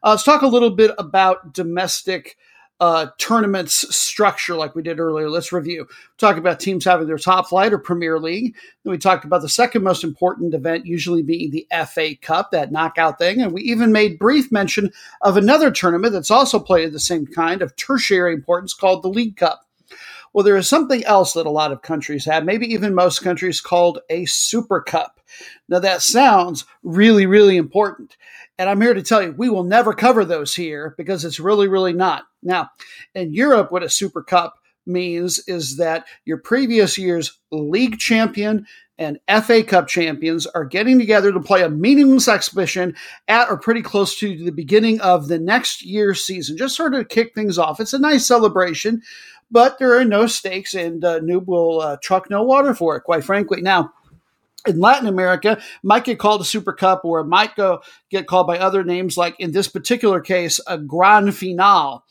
Uh, 0.04 0.12
let's 0.12 0.24
talk 0.24 0.42
a 0.42 0.48
little 0.48 0.72
bit 0.72 0.92
about 0.98 1.54
domestic 1.54 2.38
uh, 2.80 3.08
tournaments 3.18 3.96
structure 3.96 4.56
like 4.56 4.76
we 4.76 4.82
did 4.82 5.00
earlier. 5.00 5.30
Let's 5.30 5.54
review. 5.54 5.88
Talk 6.18 6.38
about 6.38 6.60
teams 6.60 6.84
having 6.84 7.08
their 7.08 7.18
top 7.18 7.48
flight 7.48 7.72
or 7.72 7.78
Premier 7.78 8.20
League. 8.20 8.56
Then 8.84 8.92
we 8.92 8.98
talked 8.98 9.24
about 9.24 9.42
the 9.42 9.48
second 9.48 9.84
most 9.84 10.04
important 10.04 10.54
event, 10.54 10.86
usually 10.86 11.22
being 11.22 11.52
the 11.52 11.68
FA 11.88 12.16
Cup, 12.22 12.52
that 12.52 12.74
knockout 12.74 13.20
thing. 13.20 13.42
And 13.42 13.54
we 13.54 13.62
even 13.62 13.94
made 13.94 14.20
brief 14.20 14.52
mention 14.52 14.92
of 15.22 15.38
another 15.38 15.72
tournament 15.72 16.12
that's 16.12 16.32
also 16.32 16.60
played 16.60 16.92
the 16.92 17.00
same 17.00 17.26
kind 17.26 17.62
of 17.62 17.76
tertiary 17.78 18.34
importance 18.34 18.74
called 18.74 19.04
the 19.04 19.08
League 19.08 19.38
Cup. 19.38 19.63
Well, 20.34 20.44
there 20.44 20.58
is 20.58 20.68
something 20.68 21.04
else 21.06 21.34
that 21.34 21.46
a 21.46 21.52
lot 21.52 21.72
of 21.72 21.84
countries 21.84 22.26
have, 22.26 22.44
maybe 22.44 22.66
even 22.74 22.96
most 22.96 23.20
countries, 23.20 23.62
called 23.62 24.00
a 24.10 24.26
Super 24.26 24.82
Cup. 24.82 25.20
Now, 25.70 25.80
that 25.80 26.02
sounds 26.02 26.66
really, 26.82 27.26
really 27.28 27.56
important. 27.56 28.18
And 28.58 28.70
I'm 28.70 28.82
here 28.82 28.94
to 28.94 29.04
tell 29.04 29.22
you, 29.22 29.32
we 29.32 29.50
will 29.50 29.64
never 29.64 29.94
cover 29.94 30.26
those 30.26 30.56
here 30.56 30.96
because 30.98 31.24
it's 31.24 31.40
really, 31.40 31.68
really 31.68 31.94
not. 31.94 32.24
Now, 32.42 32.70
in 33.14 33.34
Europe, 33.34 33.72
what 33.72 33.84
a 33.84 33.90
Super 33.90 34.24
Cup 34.24 34.56
means 34.86 35.40
is 35.48 35.78
that 35.78 36.06
your 36.26 36.38
previous 36.38 36.98
year's 36.98 37.40
league 37.52 38.00
champion 38.00 38.66
and 38.98 39.20
FA 39.44 39.64
Cup 39.64 39.88
champions 39.88 40.46
are 40.48 40.66
getting 40.66 41.00
together 41.00 41.32
to 41.32 41.40
play 41.40 41.64
a 41.64 41.70
meaningless 41.70 42.28
exhibition 42.28 42.96
at 43.28 43.50
or 43.50 43.58
pretty 43.58 43.82
close 43.82 44.18
to 44.20 44.44
the 44.44 44.52
beginning 44.52 45.02
of 45.02 45.28
the 45.28 45.40
next 45.40 45.84
year's 45.84 46.24
season, 46.24 46.58
just 46.58 46.76
sort 46.76 46.94
of 46.94 47.10
kick 47.10 47.34
things 47.34 47.58
off. 47.58 47.80
It's 47.80 47.94
a 47.94 48.00
nice 48.00 48.26
celebration 48.26 49.02
but 49.54 49.78
there 49.78 49.96
are 49.96 50.04
no 50.04 50.26
stakes, 50.26 50.74
and 50.74 51.06
uh, 51.06 51.20
Noob 51.20 51.46
will 51.46 51.80
uh, 51.80 51.98
truck 52.02 52.30
no 52.30 52.42
water 52.42 52.74
for 52.74 52.98
it, 52.98 53.02
quite 53.02 53.24
frankly. 53.24 53.62
Now, 53.62 53.94
in 54.66 54.80
Latin 54.80 55.08
America, 55.08 55.62
might 55.84 56.06
get 56.06 56.18
called 56.18 56.42
a 56.42 56.46
Super 56.46 56.74
Cup, 56.74 57.06
or 57.06 57.20
it 57.20 57.26
might 57.26 57.56
go 57.56 57.82
get 58.10 58.26
called 58.26 58.48
by 58.48 58.58
other 58.58 58.84
names, 58.84 59.16
like 59.16 59.40
in 59.40 59.52
this 59.52 59.68
particular 59.68 60.22
case, 60.22 60.60
a 60.66 60.80
Gran 60.80 61.32
Final. 61.32 62.04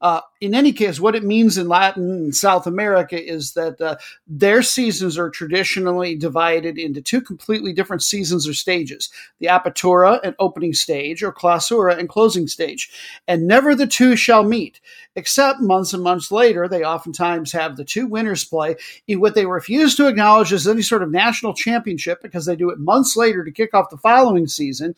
Uh, 0.00 0.20
in 0.40 0.54
any 0.54 0.72
case, 0.72 0.98
what 0.98 1.14
it 1.14 1.24
means 1.24 1.58
in 1.58 1.68
Latin 1.68 2.10
and 2.10 2.34
South 2.34 2.66
America 2.66 3.22
is 3.22 3.52
that 3.52 3.80
uh, 3.80 3.96
their 4.26 4.62
seasons 4.62 5.18
are 5.18 5.28
traditionally 5.28 6.14
divided 6.14 6.78
into 6.78 7.02
two 7.02 7.20
completely 7.20 7.74
different 7.74 8.02
seasons 8.02 8.48
or 8.48 8.54
stages 8.54 9.10
the 9.38 9.46
Apertura 9.46 10.20
and 10.22 10.34
opening 10.38 10.72
stage, 10.72 11.22
or 11.22 11.32
Clausura 11.32 11.98
and 11.98 12.08
closing 12.08 12.46
stage. 12.46 12.90
And 13.28 13.46
never 13.46 13.74
the 13.74 13.86
two 13.86 14.16
shall 14.16 14.42
meet, 14.42 14.80
except 15.16 15.60
months 15.60 15.92
and 15.92 16.02
months 16.02 16.30
later, 16.30 16.68
they 16.68 16.84
oftentimes 16.84 17.52
have 17.52 17.76
the 17.76 17.84
two 17.84 18.06
winners 18.06 18.44
play 18.44 18.76
in 19.06 19.20
what 19.20 19.34
they 19.34 19.46
refuse 19.46 19.96
to 19.96 20.06
acknowledge 20.06 20.52
as 20.52 20.66
any 20.66 20.82
sort 20.82 21.02
of 21.02 21.10
national 21.10 21.54
championship 21.54 22.22
because 22.22 22.46
they 22.46 22.56
do 22.56 22.70
it 22.70 22.78
months 22.78 23.16
later 23.16 23.44
to 23.44 23.50
kick 23.50 23.74
off 23.74 23.90
the 23.90 23.96
following 23.96 24.46
season 24.46 24.94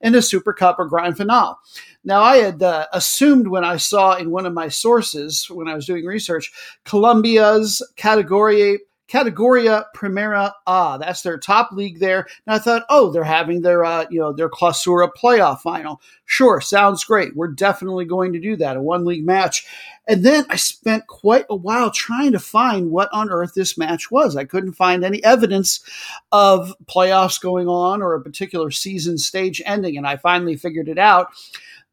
in 0.00 0.14
a 0.14 0.22
Super 0.22 0.52
Cup 0.52 0.78
or 0.78 0.86
Grand 0.86 1.16
Finale. 1.16 1.54
Now, 2.04 2.22
I 2.22 2.36
had 2.36 2.62
uh, 2.62 2.86
assumed 2.92 3.48
when 3.48 3.64
I 3.64 3.78
saw 3.78 4.16
in 4.16 4.30
one 4.30 4.46
of 4.46 4.52
my 4.52 4.68
sources 4.68 5.48
when 5.48 5.68
I 5.68 5.74
was 5.74 5.86
doing 5.86 6.04
research, 6.04 6.52
Colombia's 6.84 7.82
category 7.96 8.78
Categoria 9.08 9.84
Primera 9.94 10.52
A. 10.66 10.96
That's 10.98 11.22
their 11.22 11.38
top 11.38 11.70
league 11.72 11.98
there. 11.98 12.26
And 12.46 12.54
I 12.54 12.58
thought, 12.58 12.84
oh, 12.88 13.12
they're 13.12 13.22
having 13.22 13.60
their, 13.60 13.84
uh, 13.84 14.06
you 14.10 14.18
know, 14.18 14.32
their 14.32 14.48
Clausura 14.48 15.10
playoff 15.12 15.60
final. 15.60 16.00
Sure, 16.24 16.60
sounds 16.60 17.04
great. 17.04 17.36
We're 17.36 17.48
definitely 17.48 18.06
going 18.06 18.32
to 18.32 18.40
do 18.40 18.56
that, 18.56 18.76
a 18.76 18.82
one 18.82 19.04
league 19.04 19.26
match. 19.26 19.66
And 20.08 20.24
then 20.24 20.44
I 20.50 20.56
spent 20.56 21.06
quite 21.06 21.46
a 21.48 21.56
while 21.56 21.90
trying 21.90 22.32
to 22.32 22.40
find 22.40 22.90
what 22.90 23.08
on 23.12 23.30
earth 23.30 23.54
this 23.54 23.76
match 23.78 24.10
was. 24.10 24.36
I 24.36 24.44
couldn't 24.44 24.72
find 24.72 25.04
any 25.04 25.22
evidence 25.22 25.80
of 26.32 26.74
playoffs 26.86 27.40
going 27.40 27.68
on 27.68 28.02
or 28.02 28.14
a 28.14 28.22
particular 28.22 28.70
season 28.70 29.18
stage 29.18 29.62
ending. 29.64 29.96
And 29.96 30.06
I 30.06 30.16
finally 30.16 30.56
figured 30.56 30.88
it 30.88 30.98
out 30.98 31.28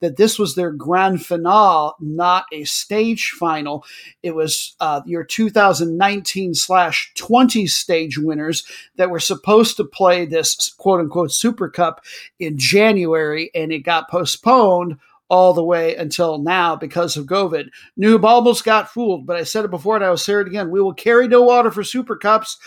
that 0.02 0.18
this 0.18 0.38
was 0.38 0.56
their 0.56 0.72
grand 0.72 1.26
finale, 1.26 1.94
not 2.00 2.46
a 2.52 2.64
stage 2.66 3.32
final. 3.32 3.86
It 4.22 4.36
was 4.36 4.76
uh, 4.80 5.02
your 5.06 5.24
2019 5.24 6.54
slash 6.54 7.12
20 7.16 7.68
stage 7.68 8.18
winners 8.18 8.66
that 8.98 9.10
were 9.10 9.20
supposed 9.20 9.78
to 9.78 9.86
play 9.86 10.26
this 10.26 10.74
quote 10.74 11.00
unquote 11.00 11.32
Super 11.32 11.70
Cup 11.70 12.04
in 12.40 12.58
January, 12.58 13.50
and 13.56 13.72
it 13.72 13.80
got 13.80 14.10
postponed 14.10 14.98
all 15.30 15.54
the 15.54 15.64
way 15.64 15.96
until 15.96 16.40
now 16.40 16.76
because 16.76 17.16
of 17.16 17.26
COVID. 17.26 17.70
Noob 17.98 18.26
almost 18.26 18.66
got 18.66 18.92
fooled, 18.92 19.26
but 19.26 19.38
I 19.38 19.44
said 19.44 19.64
it 19.64 19.72
before 19.72 19.96
and 19.96 20.04
I 20.04 20.10
will 20.10 20.18
say 20.18 20.34
it 20.34 20.48
again. 20.48 20.70
We 20.70 20.82
will 20.82 20.94
carry 20.94 21.30
no 21.30 21.44
water 21.44 21.72
for 21.72 21.86
Super 21.86 22.18
Cups. 22.18 22.58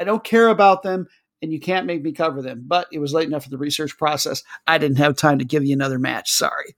I 0.00 0.04
don't 0.04 0.24
care 0.24 0.48
about 0.48 0.82
them 0.82 1.06
and 1.42 1.52
you 1.52 1.60
can't 1.60 1.86
make 1.86 2.02
me 2.02 2.12
cover 2.12 2.42
them. 2.42 2.64
But 2.66 2.88
it 2.92 2.98
was 2.98 3.12
late 3.12 3.28
enough 3.28 3.44
for 3.44 3.50
the 3.50 3.58
research 3.58 3.96
process. 3.96 4.42
I 4.66 4.78
didn't 4.78 4.98
have 4.98 5.16
time 5.16 5.38
to 5.38 5.44
give 5.44 5.64
you 5.64 5.72
another 5.72 5.98
match. 5.98 6.30
Sorry. 6.30 6.76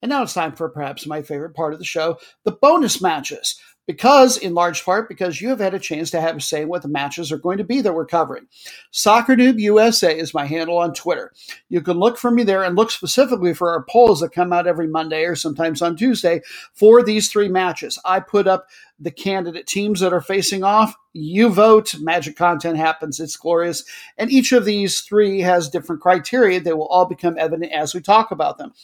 And 0.00 0.10
now 0.10 0.22
it's 0.22 0.34
time 0.34 0.52
for 0.52 0.68
perhaps 0.68 1.06
my 1.06 1.22
favorite 1.22 1.54
part 1.54 1.72
of 1.72 1.78
the 1.78 1.84
show 1.84 2.18
the 2.44 2.52
bonus 2.52 3.02
matches. 3.02 3.60
Because, 3.88 4.36
in 4.36 4.52
large 4.52 4.84
part, 4.84 5.08
because 5.08 5.40
you 5.40 5.48
have 5.48 5.60
had 5.60 5.72
a 5.72 5.78
chance 5.78 6.10
to 6.10 6.20
have 6.20 6.36
a 6.36 6.40
say 6.42 6.66
what 6.66 6.82
the 6.82 6.88
matches 6.88 7.32
are 7.32 7.38
going 7.38 7.56
to 7.56 7.64
be 7.64 7.80
that 7.80 7.94
we're 7.94 8.04
covering. 8.04 8.46
Soccer 8.90 9.34
Noob 9.34 9.58
USA 9.58 10.14
is 10.14 10.34
my 10.34 10.44
handle 10.44 10.76
on 10.76 10.92
Twitter. 10.92 11.32
You 11.70 11.80
can 11.80 11.98
look 11.98 12.18
for 12.18 12.30
me 12.30 12.42
there 12.42 12.62
and 12.62 12.76
look 12.76 12.90
specifically 12.90 13.54
for 13.54 13.70
our 13.70 13.86
polls 13.88 14.20
that 14.20 14.32
come 14.32 14.52
out 14.52 14.66
every 14.66 14.88
Monday 14.88 15.24
or 15.24 15.34
sometimes 15.34 15.80
on 15.80 15.96
Tuesday 15.96 16.42
for 16.74 17.02
these 17.02 17.30
three 17.30 17.48
matches. 17.48 17.98
I 18.04 18.20
put 18.20 18.46
up 18.46 18.66
the 19.00 19.10
candidate 19.10 19.66
teams 19.66 20.00
that 20.00 20.12
are 20.12 20.20
facing 20.20 20.64
off. 20.64 20.94
You 21.14 21.48
vote, 21.48 21.94
magic 21.98 22.36
content 22.36 22.76
happens, 22.76 23.18
it's 23.20 23.36
glorious. 23.36 23.84
And 24.18 24.30
each 24.30 24.52
of 24.52 24.66
these 24.66 25.00
three 25.00 25.40
has 25.40 25.70
different 25.70 26.02
criteria. 26.02 26.60
They 26.60 26.74
will 26.74 26.88
all 26.88 27.06
become 27.06 27.38
evident 27.38 27.72
as 27.72 27.94
we 27.94 28.02
talk 28.02 28.32
about 28.32 28.58
them. 28.58 28.74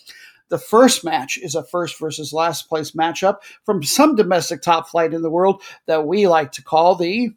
The 0.55 0.61
first 0.61 1.03
match 1.05 1.37
is 1.37 1.57
a 1.57 1.65
first 1.65 1.99
versus 1.99 2.33
last 2.33 2.69
place 2.69 2.93
matchup 2.93 3.39
from 3.65 3.83
some 3.83 4.15
domestic 4.15 4.63
top 4.63 4.89
flight 4.89 5.13
in 5.13 5.21
the 5.21 5.29
world 5.29 5.61
that 5.87 6.07
we 6.07 6.29
like 6.29 6.53
to 6.53 6.63
call 6.63 6.95
the 6.95 7.33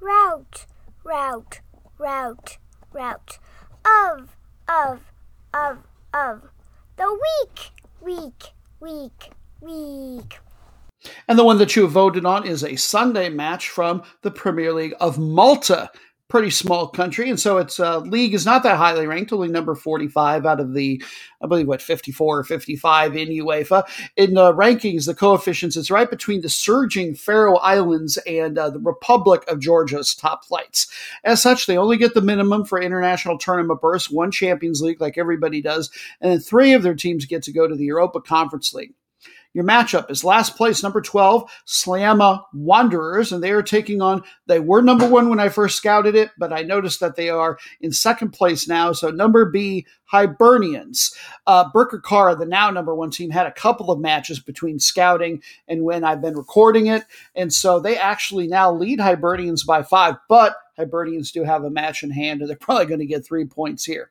route, 0.00 0.66
route, 1.04 1.60
route, 1.98 2.58
route 2.90 3.38
of, 3.84 4.36
of, 4.68 5.00
of, 5.54 5.78
of 6.12 6.42
the 6.96 7.20
week, 7.46 7.70
week, 8.00 8.42
week, 8.80 9.30
week. 9.60 10.40
And 11.28 11.38
the 11.38 11.44
one 11.44 11.58
that 11.58 11.76
you 11.76 11.86
voted 11.86 12.26
on 12.26 12.44
is 12.44 12.64
a 12.64 12.74
Sunday 12.74 13.28
match 13.28 13.68
from 13.68 14.02
the 14.22 14.32
Premier 14.32 14.72
League 14.72 14.94
of 14.98 15.16
Malta 15.16 15.92
pretty 16.28 16.50
small 16.50 16.88
country, 16.88 17.30
and 17.30 17.40
so 17.40 17.56
its 17.56 17.80
uh, 17.80 18.00
league 18.00 18.34
is 18.34 18.44
not 18.44 18.62
that 18.62 18.76
highly 18.76 19.06
ranked, 19.06 19.32
only 19.32 19.48
number 19.48 19.74
45 19.74 20.44
out 20.44 20.60
of 20.60 20.74
the, 20.74 21.02
I 21.42 21.46
believe, 21.46 21.66
what, 21.66 21.80
54 21.80 22.38
or 22.40 22.44
55 22.44 23.16
in 23.16 23.28
UEFA. 23.28 23.84
In 24.16 24.34
the 24.34 24.52
rankings, 24.52 25.06
the 25.06 25.14
coefficients, 25.14 25.76
it's 25.76 25.90
right 25.90 26.10
between 26.10 26.42
the 26.42 26.50
surging 26.50 27.14
Faroe 27.14 27.56
Islands 27.56 28.18
and 28.18 28.58
uh, 28.58 28.68
the 28.70 28.80
Republic 28.80 29.42
of 29.48 29.58
Georgia's 29.58 30.14
top 30.14 30.44
flights. 30.44 30.86
As 31.24 31.40
such, 31.40 31.66
they 31.66 31.78
only 31.78 31.96
get 31.96 32.12
the 32.12 32.20
minimum 32.20 32.66
for 32.66 32.80
international 32.80 33.38
tournament 33.38 33.80
berths, 33.80 34.10
one 34.10 34.30
Champions 34.30 34.82
League, 34.82 35.00
like 35.00 35.16
everybody 35.16 35.62
does, 35.62 35.90
and 36.20 36.30
then 36.30 36.40
three 36.40 36.74
of 36.74 36.82
their 36.82 36.94
teams 36.94 37.24
get 37.24 37.42
to 37.44 37.52
go 37.52 37.66
to 37.66 37.74
the 37.74 37.86
Europa 37.86 38.20
Conference 38.20 38.74
League. 38.74 38.92
Your 39.54 39.64
matchup 39.64 40.10
is 40.10 40.24
last 40.24 40.56
place, 40.56 40.82
number 40.82 41.00
12, 41.00 41.50
Sliema 41.66 42.42
Wanderers, 42.52 43.32
and 43.32 43.42
they 43.42 43.50
are 43.50 43.62
taking 43.62 44.02
on, 44.02 44.22
they 44.46 44.60
were 44.60 44.82
number 44.82 45.08
one 45.08 45.28
when 45.28 45.40
I 45.40 45.48
first 45.48 45.76
scouted 45.76 46.14
it, 46.14 46.30
but 46.38 46.52
I 46.52 46.62
noticed 46.62 47.00
that 47.00 47.16
they 47.16 47.30
are 47.30 47.58
in 47.80 47.90
second 47.90 48.30
place 48.30 48.68
now. 48.68 48.92
So 48.92 49.10
number 49.10 49.46
B, 49.46 49.86
Hibernians. 50.12 51.14
Uh, 51.46 51.70
Birkirkara, 51.70 52.38
the 52.38 52.46
now 52.46 52.70
number 52.70 52.94
one 52.94 53.10
team, 53.10 53.30
had 53.30 53.46
a 53.46 53.52
couple 53.52 53.90
of 53.90 54.00
matches 54.00 54.38
between 54.38 54.78
scouting 54.78 55.42
and 55.66 55.82
when 55.82 56.04
I've 56.04 56.22
been 56.22 56.36
recording 56.36 56.86
it. 56.86 57.04
And 57.34 57.52
so 57.52 57.80
they 57.80 57.96
actually 57.96 58.48
now 58.48 58.72
lead 58.72 59.00
Hibernians 59.00 59.64
by 59.64 59.82
five, 59.82 60.16
but 60.28 60.56
Hibernians 60.78 61.32
do 61.32 61.42
have 61.42 61.64
a 61.64 61.70
match 61.70 62.02
in 62.02 62.10
hand, 62.10 62.40
and 62.40 62.50
they're 62.50 62.56
probably 62.60 62.86
going 62.86 63.00
to 63.00 63.06
get 63.06 63.24
three 63.24 63.44
points 63.44 63.84
here. 63.84 64.10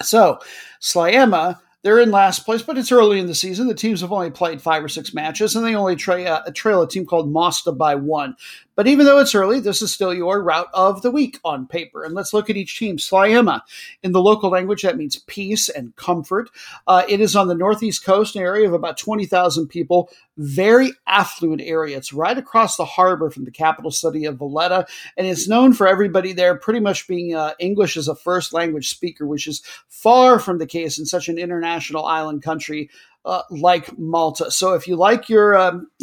So, 0.00 0.38
Sliema 0.80 1.58
they're 1.82 2.00
in 2.00 2.10
last 2.10 2.44
place, 2.44 2.62
but 2.62 2.78
it's 2.78 2.92
early 2.92 3.18
in 3.18 3.26
the 3.26 3.34
season. 3.34 3.66
The 3.66 3.74
teams 3.74 4.00
have 4.00 4.12
only 4.12 4.30
played 4.30 4.62
five 4.62 4.84
or 4.84 4.88
six 4.88 5.12
matches, 5.12 5.56
and 5.56 5.64
they 5.66 5.74
only 5.74 5.96
tra- 5.96 6.22
uh, 6.22 6.50
trail 6.54 6.82
a 6.82 6.88
team 6.88 7.06
called 7.06 7.32
Mosta 7.32 7.72
by 7.72 7.96
one. 7.96 8.36
But 8.74 8.86
even 8.86 9.06
though 9.06 9.18
it's 9.18 9.34
early, 9.34 9.60
this 9.60 9.82
is 9.82 9.92
still 9.92 10.14
your 10.14 10.42
route 10.42 10.68
of 10.72 11.02
the 11.02 11.10
week 11.10 11.38
on 11.44 11.66
paper. 11.66 12.04
And 12.04 12.14
let's 12.14 12.32
look 12.32 12.48
at 12.48 12.56
each 12.56 12.78
team. 12.78 12.96
Sliema, 12.96 13.60
in 14.02 14.12
the 14.12 14.22
local 14.22 14.50
language, 14.50 14.82
that 14.82 14.96
means 14.96 15.16
peace 15.26 15.68
and 15.68 15.94
comfort. 15.96 16.50
Uh, 16.86 17.02
it 17.08 17.20
is 17.20 17.36
on 17.36 17.48
the 17.48 17.54
northeast 17.54 18.04
coast, 18.04 18.36
an 18.36 18.42
area 18.42 18.66
of 18.66 18.72
about 18.72 18.96
20,000 18.96 19.68
people, 19.68 20.10
very 20.36 20.92
affluent 21.06 21.60
area. 21.60 21.96
It's 21.96 22.12
right 22.12 22.36
across 22.36 22.76
the 22.76 22.84
harbor 22.84 23.30
from 23.30 23.44
the 23.44 23.50
capital 23.50 23.90
city 23.90 24.24
of 24.24 24.38
Valletta, 24.38 24.86
and 25.16 25.26
it's 25.26 25.48
known 25.48 25.72
for 25.72 25.86
everybody 25.86 26.32
there 26.32 26.56
pretty 26.56 26.80
much 26.80 27.06
being 27.06 27.34
uh, 27.34 27.52
English 27.58 27.96
as 27.96 28.08
a 28.08 28.14
first 28.14 28.52
language 28.52 28.88
speaker, 28.88 29.26
which 29.26 29.46
is 29.46 29.62
far 29.88 30.38
from 30.38 30.58
the 30.58 30.66
case 30.66 30.98
in 30.98 31.04
such 31.04 31.28
an 31.28 31.38
international 31.38 32.06
island 32.06 32.42
country 32.42 32.88
uh, 33.24 33.42
like 33.50 33.96
Malta. 33.98 34.50
So 34.50 34.74
if 34.74 34.86
you 34.88 34.96
like 34.96 35.28
your 35.28 35.56
um, 35.56 35.88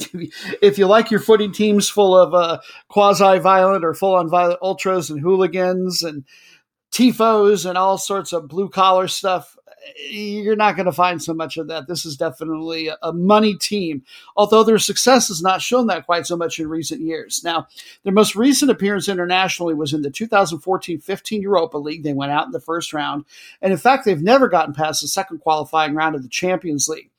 if 0.61 0.77
you 0.77 0.87
like 0.87 1.11
your 1.11 1.19
footy 1.19 1.49
teams 1.49 1.89
full 1.89 2.15
of 2.15 2.33
uh, 2.33 2.59
quasi 2.87 3.39
violent 3.39 3.83
or 3.83 3.93
full 3.93 4.15
on 4.15 4.29
violent 4.29 4.59
ultras 4.61 5.09
and 5.09 5.19
hooligans 5.19 6.01
and 6.01 6.25
tifos 6.91 7.67
and 7.67 7.77
all 7.77 7.97
sorts 7.97 8.33
of 8.33 8.47
blue 8.47 8.69
collar 8.69 9.07
stuff, 9.07 9.57
you're 10.09 10.55
not 10.55 10.75
going 10.75 10.85
to 10.85 10.91
find 10.91 11.21
so 11.21 11.33
much 11.33 11.57
of 11.57 11.67
that. 11.67 11.87
This 11.87 12.05
is 12.05 12.17
definitely 12.17 12.89
a 13.01 13.13
money 13.13 13.55
team, 13.55 14.03
although 14.35 14.63
their 14.63 14.79
success 14.79 15.27
has 15.27 15.41
not 15.41 15.61
shown 15.61 15.87
that 15.87 16.05
quite 16.05 16.25
so 16.25 16.35
much 16.35 16.59
in 16.59 16.67
recent 16.67 17.01
years. 17.01 17.43
Now, 17.43 17.67
their 18.03 18.13
most 18.13 18.35
recent 18.35 18.71
appearance 18.71 19.07
internationally 19.07 19.73
was 19.73 19.93
in 19.93 20.01
the 20.01 20.09
2014 20.09 20.99
15 20.99 21.41
Europa 21.41 21.77
League. 21.77 22.03
They 22.03 22.13
went 22.13 22.31
out 22.31 22.45
in 22.45 22.51
the 22.51 22.59
first 22.59 22.93
round. 22.93 23.25
And 23.61 23.71
in 23.71 23.77
fact, 23.77 24.05
they've 24.05 24.21
never 24.21 24.47
gotten 24.47 24.73
past 24.73 25.01
the 25.01 25.07
second 25.07 25.39
qualifying 25.39 25.95
round 25.95 26.15
of 26.15 26.23
the 26.23 26.29
Champions 26.29 26.87
League. 26.87 27.09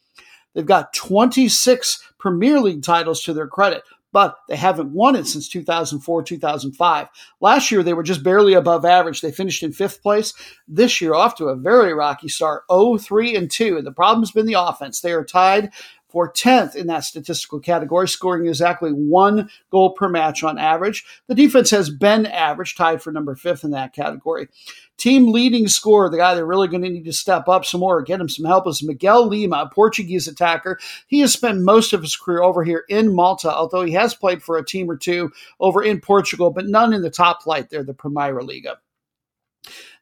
They've 0.54 0.66
got 0.66 0.92
26 0.92 2.12
Premier 2.18 2.60
League 2.60 2.82
titles 2.82 3.22
to 3.22 3.32
their 3.32 3.46
credit, 3.46 3.84
but 4.12 4.36
they 4.48 4.56
haven't 4.56 4.92
won 4.92 5.16
it 5.16 5.26
since 5.26 5.48
2004, 5.48 6.22
2005. 6.22 7.08
Last 7.40 7.70
year, 7.70 7.82
they 7.82 7.92
were 7.92 8.02
just 8.02 8.22
barely 8.22 8.54
above 8.54 8.84
average. 8.84 9.20
They 9.20 9.32
finished 9.32 9.62
in 9.62 9.72
fifth 9.72 10.02
place. 10.02 10.34
This 10.66 11.00
year, 11.00 11.14
off 11.14 11.36
to 11.36 11.46
a 11.46 11.56
very 11.56 11.94
rocky 11.94 12.28
start 12.28 12.64
0 12.72 12.98
3 12.98 13.36
and 13.36 13.50
2. 13.50 13.78
And 13.78 13.86
the 13.86 13.92
problem's 13.92 14.32
been 14.32 14.46
the 14.46 14.60
offense. 14.60 15.00
They 15.00 15.12
are 15.12 15.24
tied 15.24 15.70
for 16.10 16.32
10th 16.32 16.74
in 16.74 16.86
that 16.88 17.04
statistical 17.04 17.60
category, 17.60 18.08
scoring 18.08 18.46
exactly 18.46 18.90
one 18.90 19.48
goal 19.70 19.92
per 19.92 20.08
match 20.08 20.42
on 20.42 20.58
average. 20.58 21.04
The 21.28 21.34
defense 21.34 21.70
has 21.70 21.90
been 21.90 22.26
average, 22.26 22.74
tied 22.76 23.02
for 23.02 23.12
number 23.12 23.34
fifth 23.34 23.64
in 23.64 23.70
that 23.70 23.94
category. 23.94 24.48
Team 24.96 25.32
leading 25.32 25.66
scorer, 25.66 26.10
the 26.10 26.18
guy 26.18 26.34
they're 26.34 26.44
really 26.44 26.68
going 26.68 26.82
to 26.82 26.90
need 26.90 27.04
to 27.04 27.12
step 27.12 27.48
up 27.48 27.64
some 27.64 27.80
more, 27.80 28.02
get 28.02 28.20
him 28.20 28.28
some 28.28 28.44
help, 28.44 28.66
is 28.66 28.82
Miguel 28.82 29.26
Lima, 29.26 29.68
a 29.70 29.74
Portuguese 29.74 30.28
attacker. 30.28 30.78
He 31.06 31.20
has 31.20 31.32
spent 31.32 31.62
most 31.62 31.92
of 31.92 32.02
his 32.02 32.16
career 32.16 32.42
over 32.42 32.64
here 32.64 32.84
in 32.88 33.14
Malta, 33.14 33.52
although 33.52 33.82
he 33.82 33.92
has 33.92 34.14
played 34.14 34.42
for 34.42 34.58
a 34.58 34.64
team 34.64 34.90
or 34.90 34.96
two 34.96 35.32
over 35.58 35.82
in 35.82 36.00
Portugal, 36.00 36.50
but 36.50 36.66
none 36.66 36.92
in 36.92 37.02
the 37.02 37.10
top 37.10 37.42
flight 37.42 37.70
there, 37.70 37.82
the 37.82 37.94
Primeira 37.94 38.44
Liga. 38.44 38.78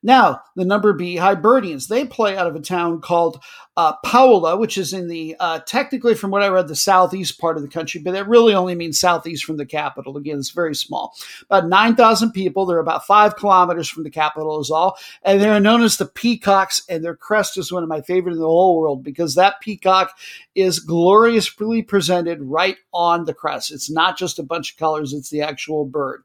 Now, 0.02 0.42
the 0.54 0.64
number 0.64 0.92
B 0.92 1.16
Hibernians, 1.16 1.88
they 1.88 2.04
play 2.04 2.36
out 2.36 2.46
of 2.46 2.54
a 2.54 2.60
town 2.60 3.00
called 3.00 3.42
uh, 3.78 3.94
Paola, 4.04 4.56
which 4.56 4.76
is 4.76 4.92
in 4.92 5.06
the 5.06 5.36
uh, 5.38 5.60
technically, 5.60 6.16
from 6.16 6.32
what 6.32 6.42
I 6.42 6.48
read, 6.48 6.66
the 6.66 6.74
southeast 6.74 7.40
part 7.40 7.56
of 7.56 7.62
the 7.62 7.68
country, 7.68 8.00
but 8.00 8.16
it 8.16 8.26
really 8.26 8.52
only 8.52 8.74
means 8.74 8.98
southeast 8.98 9.44
from 9.44 9.56
the 9.56 9.64
capital. 9.64 10.16
Again, 10.16 10.36
it's 10.36 10.50
very 10.50 10.74
small. 10.74 11.14
About 11.44 11.68
9,000 11.68 12.32
people. 12.32 12.66
They're 12.66 12.80
about 12.80 13.06
five 13.06 13.36
kilometers 13.36 13.88
from 13.88 14.02
the 14.02 14.10
capital, 14.10 14.60
is 14.60 14.72
all. 14.72 14.98
And 15.22 15.40
they're 15.40 15.60
known 15.60 15.82
as 15.82 15.96
the 15.96 16.06
Peacocks, 16.06 16.82
and 16.88 17.04
their 17.04 17.14
crest 17.14 17.56
is 17.56 17.70
one 17.70 17.84
of 17.84 17.88
my 17.88 18.00
favorite 18.00 18.32
in 18.32 18.40
the 18.40 18.46
whole 18.46 18.80
world 18.80 19.04
because 19.04 19.36
that 19.36 19.60
peacock 19.60 20.10
is 20.56 20.80
gloriously 20.80 21.82
presented 21.82 22.42
right 22.42 22.78
on 22.92 23.26
the 23.26 23.34
crest. 23.34 23.70
It's 23.70 23.88
not 23.88 24.18
just 24.18 24.40
a 24.40 24.42
bunch 24.42 24.72
of 24.72 24.78
colors, 24.78 25.12
it's 25.12 25.30
the 25.30 25.42
actual 25.42 25.84
bird. 25.84 26.24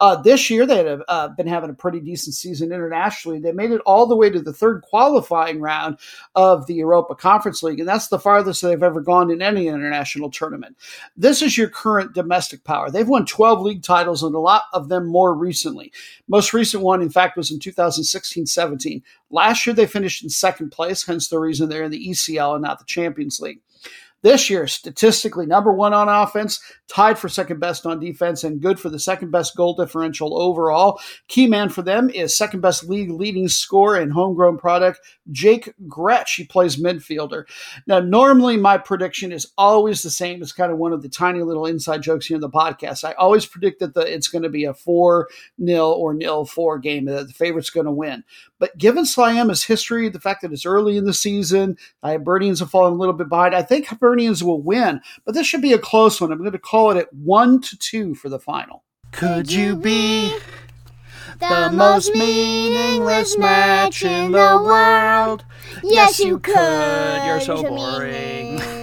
Uh, 0.00 0.14
this 0.22 0.48
year, 0.48 0.64
they 0.64 0.84
have 0.84 1.02
uh, 1.08 1.28
been 1.28 1.48
having 1.48 1.70
a 1.70 1.74
pretty 1.74 1.98
decent 1.98 2.36
season 2.36 2.72
internationally. 2.72 3.40
They 3.40 3.50
made 3.50 3.72
it 3.72 3.80
all 3.84 4.06
the 4.06 4.16
way 4.16 4.30
to 4.30 4.40
the 4.40 4.52
third 4.52 4.82
qualifying 4.82 5.60
round 5.60 5.98
of 6.36 6.66
the 6.68 6.83
Europa 6.84 7.14
Conference 7.14 7.62
League, 7.62 7.80
and 7.80 7.88
that's 7.88 8.08
the 8.08 8.18
farthest 8.18 8.62
they've 8.62 8.82
ever 8.82 9.00
gone 9.00 9.30
in 9.30 9.40
any 9.40 9.66
international 9.66 10.30
tournament. 10.30 10.76
This 11.16 11.42
is 11.42 11.56
your 11.56 11.68
current 11.68 12.14
domestic 12.14 12.64
power. 12.64 12.90
They've 12.90 13.08
won 13.08 13.26
12 13.26 13.60
league 13.60 13.82
titles, 13.82 14.22
and 14.22 14.34
a 14.34 14.38
lot 14.38 14.64
of 14.72 14.88
them 14.88 15.06
more 15.06 15.34
recently. 15.34 15.92
Most 16.28 16.52
recent 16.52 16.82
one, 16.82 17.00
in 17.02 17.10
fact, 17.10 17.36
was 17.36 17.50
in 17.50 17.58
2016 17.58 18.46
17. 18.46 19.02
Last 19.30 19.66
year, 19.66 19.74
they 19.74 19.86
finished 19.86 20.22
in 20.22 20.30
second 20.30 20.70
place, 20.70 21.04
hence 21.04 21.28
the 21.28 21.38
reason 21.38 21.68
they're 21.68 21.84
in 21.84 21.90
the 21.90 22.08
ECL 22.08 22.54
and 22.54 22.62
not 22.62 22.78
the 22.78 22.84
Champions 22.84 23.40
League. 23.40 23.60
This 24.24 24.48
year, 24.48 24.66
statistically, 24.66 25.44
number 25.44 25.70
one 25.70 25.92
on 25.92 26.08
offense, 26.08 26.58
tied 26.88 27.18
for 27.18 27.28
second 27.28 27.60
best 27.60 27.84
on 27.84 28.00
defense, 28.00 28.42
and 28.42 28.58
good 28.58 28.80
for 28.80 28.88
the 28.88 28.98
second 28.98 29.30
best 29.30 29.54
goal 29.54 29.74
differential 29.74 30.40
overall. 30.40 30.98
Key 31.28 31.46
man 31.46 31.68
for 31.68 31.82
them 31.82 32.08
is 32.08 32.34
second 32.34 32.60
best 32.60 32.88
league 32.88 33.10
leading 33.10 33.48
scorer 33.48 33.96
and 33.96 34.14
homegrown 34.14 34.56
product, 34.56 35.00
Jake 35.30 35.74
Grech. 35.88 36.36
He 36.36 36.44
plays 36.44 36.82
midfielder. 36.82 37.44
Now, 37.86 38.00
normally 38.00 38.56
my 38.56 38.78
prediction 38.78 39.30
is 39.30 39.52
always 39.58 40.02
the 40.02 40.08
same. 40.08 40.40
It's 40.40 40.52
kind 40.52 40.72
of 40.72 40.78
one 40.78 40.94
of 40.94 41.02
the 41.02 41.10
tiny 41.10 41.42
little 41.42 41.66
inside 41.66 42.00
jokes 42.00 42.24
here 42.24 42.36
in 42.36 42.40
the 42.40 42.48
podcast. 42.48 43.04
I 43.04 43.12
always 43.12 43.44
predict 43.44 43.80
that 43.80 43.92
the, 43.92 44.10
it's 44.10 44.28
going 44.28 44.44
to 44.44 44.48
be 44.48 44.64
a 44.64 44.72
4 44.72 45.28
0 45.62 45.90
or 45.90 46.14
nil 46.14 46.46
4 46.46 46.78
game, 46.78 47.04
that 47.04 47.26
the 47.26 47.34
favorite's 47.34 47.68
going 47.68 47.84
to 47.84 47.92
win. 47.92 48.24
But 48.58 48.78
given 48.78 49.04
Sliema's 49.04 49.64
history, 49.64 50.08
the 50.08 50.18
fact 50.18 50.40
that 50.40 50.52
it's 50.52 50.64
early 50.64 50.96
in 50.96 51.04
the 51.04 51.12
season, 51.12 51.76
the 52.02 52.08
Hibernians 52.08 52.60
have 52.60 52.70
fallen 52.70 52.94
a 52.94 52.96
little 52.96 53.12
bit 53.12 53.28
behind. 53.28 53.54
I 53.54 53.60
think 53.60 53.84
Hibernians 54.14 54.42
will 54.42 54.62
win, 54.62 55.00
but 55.24 55.34
this 55.34 55.46
should 55.46 55.62
be 55.62 55.72
a 55.72 55.78
close 55.78 56.20
one. 56.20 56.32
I'm 56.32 56.38
going 56.38 56.52
to 56.52 56.58
call 56.58 56.90
it 56.90 56.96
at 56.96 57.12
one 57.12 57.60
to 57.62 57.78
two 57.78 58.14
for 58.14 58.28
the 58.28 58.38
final. 58.38 58.84
Could 59.12 59.50
you 59.50 59.76
be 59.76 60.36
the 61.38 61.70
most 61.72 62.12
meaningless 62.14 63.38
match 63.38 64.04
in 64.04 64.32
the 64.32 64.60
world? 64.62 65.44
Yes, 65.82 66.18
you 66.20 66.38
could. 66.38 67.26
You're 67.26 67.40
so 67.40 67.62
boring. 67.62 68.60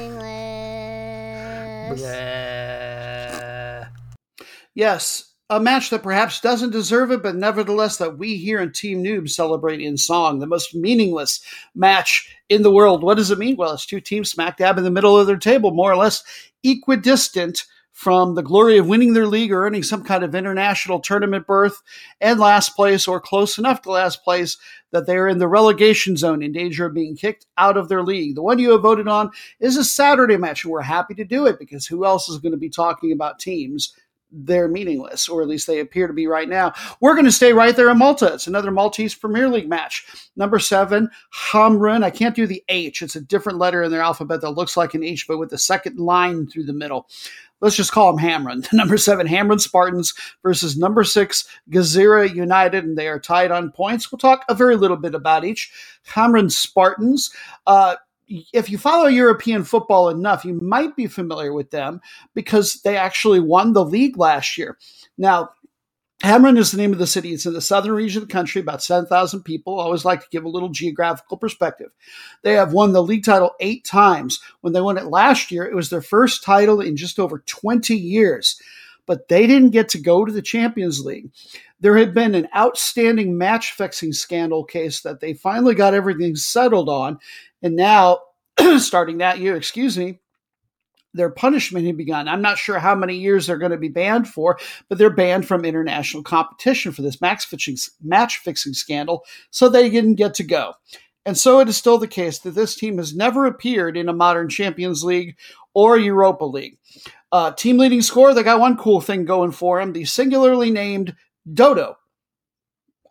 Yes, 4.74 5.31
a 5.52 5.60
match 5.60 5.90
that 5.90 6.02
perhaps 6.02 6.40
doesn't 6.40 6.72
deserve 6.72 7.12
it, 7.12 7.22
but 7.22 7.36
nevertheless 7.36 7.98
that 7.98 8.18
we 8.18 8.38
here 8.38 8.62
in 8.62 8.72
Team 8.72 9.04
Noob 9.04 9.30
celebrate 9.30 9.82
in 9.82 9.98
song. 9.98 10.40
The 10.40 10.48
most 10.48 10.74
meaningless 10.74 11.42
match 11.76 12.34
in 12.48 12.64
the 12.64 12.72
world. 12.72 13.04
What 13.04 13.18
does 13.18 13.32
it 13.32 13.38
mean? 13.38 13.58
Well, 13.58 13.74
it's 13.74 13.86
two 13.86 14.00
teams 14.00 14.32
smack 14.32 14.58
dab 14.58 14.78
in 14.78 14.86
the 14.86 14.90
middle 14.90 15.20
of 15.20 15.28
their 15.28 15.36
table, 15.36 15.72
more 15.72 15.92
or 15.92 15.98
less 15.98 16.24
equidistant 16.64 17.66
from 17.92 18.36
the 18.36 18.42
glory 18.42 18.78
of 18.78 18.88
winning 18.88 19.12
their 19.12 19.28
league 19.28 19.52
or 19.52 19.66
earning 19.66 19.84
some 19.84 20.06
kind 20.06 20.24
of 20.24 20.34
international 20.34 21.02
tournament 21.02 21.46
berth 21.46 21.82
and 22.22 22.40
last 22.40 22.70
place 22.70 23.06
or 23.06 23.20
close 23.20 23.58
enough 23.58 23.82
to 23.82 23.92
last 23.92 24.24
place 24.24 24.58
that 24.92 25.06
they're 25.06 25.28
in 25.28 25.38
the 25.38 25.50
relegation 25.50 26.16
zone 26.16 26.42
in 26.42 26.54
danger 26.54 26.86
of 26.86 26.94
being 26.94 27.14
kicked 27.14 27.46
out 27.58 27.76
of 27.76 27.90
their 27.90 28.04
league. 28.04 28.36
The 28.36 28.42
one 28.42 28.58
you 28.58 28.72
have 28.72 28.82
voted 28.82 29.10
on 29.10 29.32
is 29.60 29.76
a 29.76 29.84
Saturday 29.84 30.38
match, 30.38 30.64
and 30.64 30.72
we're 30.72 30.82
happy 30.82 31.14
to 31.16 31.26
do 31.26 31.46
it 31.46 31.60
because 31.60 31.86
who 31.86 32.06
else 32.06 32.30
is 32.30 32.40
going 32.40 32.54
to 32.54 32.58
be 32.58 32.70
talking 32.70 33.12
about 33.12 33.38
teams 33.38 33.94
they're 34.32 34.68
meaningless, 34.68 35.28
or 35.28 35.42
at 35.42 35.48
least 35.48 35.68
they 35.68 35.80
appear 35.80 36.08
to 36.08 36.14
be 36.14 36.28
right 36.28 36.50
now. 36.50 36.74
We're 37.00 37.14
going 37.14 37.26
to 37.26 37.32
stay 37.32 37.54
right 37.54 37.76
there 37.76 37.90
in 37.90 37.98
Malta. 37.98 38.34
It's 38.34 38.48
another 38.48 38.72
Maltese 38.72 39.16
Premier 39.16 39.50
League 39.50 39.70
match. 39.70 40.06
Number 40.36 40.60
seven, 40.60 41.10
Hamrun. 41.52 42.04
I 42.04 42.10
can't 42.10 42.36
do 42.36 42.48
the 42.48 42.64
H. 42.70 43.02
It's 43.02 43.16
a 43.16 43.22
different 43.22 43.60
letter 43.60 43.84
in 43.84 43.92
their 43.92 44.02
alphabet 44.02 44.42
that 44.42 44.52
looks 44.52 44.78
like 44.78 44.94
an 44.94 45.04
H, 45.04 45.28
but 45.28 45.38
with 45.38 45.50
the 45.50 45.58
second 45.58 46.00
line 46.00 46.48
through 46.48 46.66
the 46.66 46.74
middle. 46.74 47.08
Let's 47.60 47.76
just 47.76 47.92
call 47.92 48.12
them 48.12 48.26
Hamrun. 48.26 48.68
Number 48.74 48.98
seven, 48.98 49.28
Hamrun 49.28 49.62
Spartans 49.62 50.16
versus 50.42 50.78
number 50.78 51.04
six, 51.04 51.48
Gzira 51.70 52.34
United, 52.34 52.84
and 52.84 52.98
they 52.98 53.08
are 53.08 53.20
tied 53.20 53.52
on 53.52 53.72
points. 53.72 54.12
We'll 54.12 54.20
talk 54.20 54.44
a 54.50 54.56
very 54.56 54.76
little 54.76 54.98
bit 54.98 55.14
about 55.14 55.46
each. 55.46 55.72
Hamrun 56.08 56.52
Spartans. 56.52 57.32
Uh, 57.68 57.98
if 58.54 58.70
you 58.70 58.78
follow 58.78 59.08
European 59.08 59.64
football 59.64 60.10
enough, 60.10 60.46
you 60.46 60.54
might 60.62 60.96
be 60.96 61.08
familiar 61.08 61.54
with 61.54 61.72
them 61.72 62.02
because 62.34 62.82
they 62.82 62.98
actually 62.98 63.40
won 63.40 63.74
the 63.74 63.86
league 63.86 64.18
last 64.18 64.58
year. 64.58 64.78
Now, 65.18 65.50
Hamrun 66.24 66.58
is 66.58 66.70
the 66.70 66.78
name 66.78 66.94
of 66.94 67.00
the 67.00 67.08
city. 67.08 67.34
It's 67.34 67.48
in 67.48 67.54
the 67.54 67.62
southern 67.62 67.94
region 67.94 68.22
of 68.22 68.28
the 68.28 68.34
country, 68.34 68.62
about 68.62 68.84
7,000 68.84 69.42
people. 69.42 69.80
I 69.80 69.84
always 69.84 70.06
like 70.06 70.22
to 70.22 70.30
give 70.30 70.46
a 70.46 70.50
little 70.50 70.70
geographical 70.70 71.36
perspective. 71.36 71.90
They 72.44 72.54
have 72.54 72.74
won 72.74 72.94
the 72.94 73.02
league 73.02 73.24
title 73.26 73.54
eight 73.60 73.86
times. 73.86 74.40
When 74.62 74.74
they 74.74 74.82
won 74.82 75.00
it 75.00 75.06
last 75.06 75.50
year, 75.50 75.66
it 75.66 75.76
was 75.76 75.90
their 75.90 76.02
first 76.02 76.44
title 76.44 76.80
in 76.80 76.96
just 76.96 77.20
over 77.20 77.40
20 77.40 77.96
years. 77.96 78.62
But 79.08 79.30
they 79.30 79.48
didn't 79.48 79.72
get 79.72 79.90
to 79.90 80.00
go 80.00 80.24
to 80.24 80.32
the 80.32 80.44
Champions 80.44 81.04
League. 81.04 81.32
There 81.80 81.98
had 81.98 82.14
been 82.14 82.36
an 82.36 82.48
outstanding 82.56 83.36
match 83.36 83.72
fixing 83.72 84.14
scandal 84.14 84.64
case 84.64 85.02
that 85.02 85.22
they 85.22 85.34
finally 85.34 85.74
got 85.74 85.96
everything 85.96 86.36
settled 86.36 86.88
on. 86.88 87.18
And 87.62 87.76
now, 87.76 88.20
starting 88.78 89.20
that 89.20 89.40
year, 89.40 89.56
excuse 89.56 89.98
me, 89.98 90.20
their 91.14 91.30
punishment 91.30 91.86
had 91.86 91.98
begun. 91.98 92.28
I'm 92.28 92.42
not 92.42 92.58
sure 92.58 92.80
how 92.80 92.96
many 92.96 93.18
years 93.18 93.48
they're 93.48 93.58
going 93.58 93.72
to 93.72 93.78
be 93.78 93.90
banned 93.90 94.28
for, 94.28 94.58
but 94.88 94.98
they're 94.98 95.10
banned 95.10 95.48
from 95.48 95.66
international 95.66 96.24
competition 96.24 96.92
for 96.92 97.02
this 97.02 97.20
match 97.22 97.46
fixing, 97.46 97.78
match 98.02 98.38
fixing 98.38 98.74
scandal, 98.74 99.26
so 99.50 99.68
they 99.68 99.90
didn't 99.90 100.16
get 100.16 100.34
to 100.36 100.44
go. 100.44 100.74
And 101.26 101.38
so 101.38 101.60
it 101.60 101.70
is 101.70 101.78
still 101.78 101.98
the 101.98 102.08
case 102.08 102.40
that 102.40 102.56
this 102.56 102.76
team 102.76 102.98
has 102.98 103.16
never 103.16 103.46
appeared 103.46 103.96
in 103.96 104.10
a 104.10 104.14
modern 104.14 104.50
Champions 104.50 105.04
League 105.04 105.38
or 105.74 105.98
Europa 105.98 106.46
League. 106.46 106.78
Uh, 107.32 107.52
team 107.52 107.78
leading 107.78 108.02
scorer, 108.02 108.34
they 108.34 108.44
got 108.44 108.60
one 108.60 108.76
cool 108.76 109.02
thing 109.02 109.26
going 109.26 109.52
for 109.52 109.80
them 109.80 109.94
the 109.94 110.06
singularly 110.06 110.72
named 110.72 111.16
Dodo. 111.52 111.98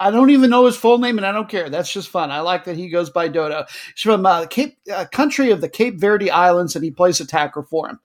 I 0.00 0.10
don't 0.10 0.30
even 0.30 0.48
know 0.48 0.64
his 0.64 0.76
full 0.76 0.96
name, 0.96 1.18
and 1.18 1.26
I 1.26 1.32
don't 1.32 1.48
care. 1.48 1.68
That's 1.68 1.92
just 1.92 2.08
fun. 2.08 2.30
I 2.30 2.40
like 2.40 2.64
that 2.64 2.76
he 2.76 2.88
goes 2.88 3.10
by 3.10 3.28
Dodo. 3.28 3.66
He's 3.94 4.02
from 4.02 4.24
uh, 4.24 4.46
Cape 4.46 4.78
uh, 4.92 5.04
country 5.04 5.50
of 5.50 5.60
the 5.60 5.68
Cape 5.68 6.00
Verde 6.00 6.30
Islands, 6.30 6.74
and 6.74 6.82
he 6.82 6.90
plays 6.90 7.20
attacker 7.20 7.62
for 7.62 7.90
him. 7.90 8.00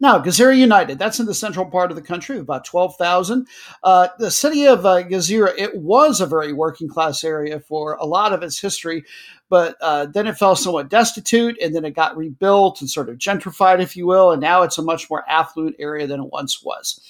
Now, 0.00 0.18
Gzira 0.18 0.56
United, 0.56 0.98
that's 0.98 1.20
in 1.20 1.26
the 1.26 1.34
central 1.34 1.66
part 1.66 1.90
of 1.90 1.96
the 1.96 2.02
country, 2.02 2.38
about 2.38 2.64
12,000. 2.64 3.46
Uh, 3.82 4.08
the 4.18 4.30
city 4.30 4.66
of 4.66 4.86
uh, 4.86 5.04
it 5.06 5.76
was 5.76 6.20
a 6.20 6.26
very 6.26 6.54
working 6.54 6.88
class 6.88 7.22
area 7.22 7.60
for 7.60 7.94
a 7.94 8.06
lot 8.06 8.32
of 8.32 8.42
its 8.42 8.58
history, 8.58 9.04
but 9.48 9.76
uh, 9.80 10.06
then 10.06 10.26
it 10.26 10.38
fell 10.38 10.56
somewhat 10.56 10.88
destitute, 10.88 11.56
and 11.60 11.74
then 11.74 11.84
it 11.84 11.92
got 11.92 12.16
rebuilt 12.16 12.80
and 12.80 12.90
sort 12.90 13.08
of 13.08 13.18
gentrified, 13.18 13.80
if 13.80 13.96
you 13.96 14.06
will, 14.06 14.32
and 14.32 14.40
now 14.40 14.62
it's 14.62 14.78
a 14.78 14.82
much 14.82 15.10
more 15.10 15.28
affluent 15.28 15.76
area 15.78 16.06
than 16.06 16.20
it 16.20 16.32
once 16.32 16.62
was. 16.62 17.00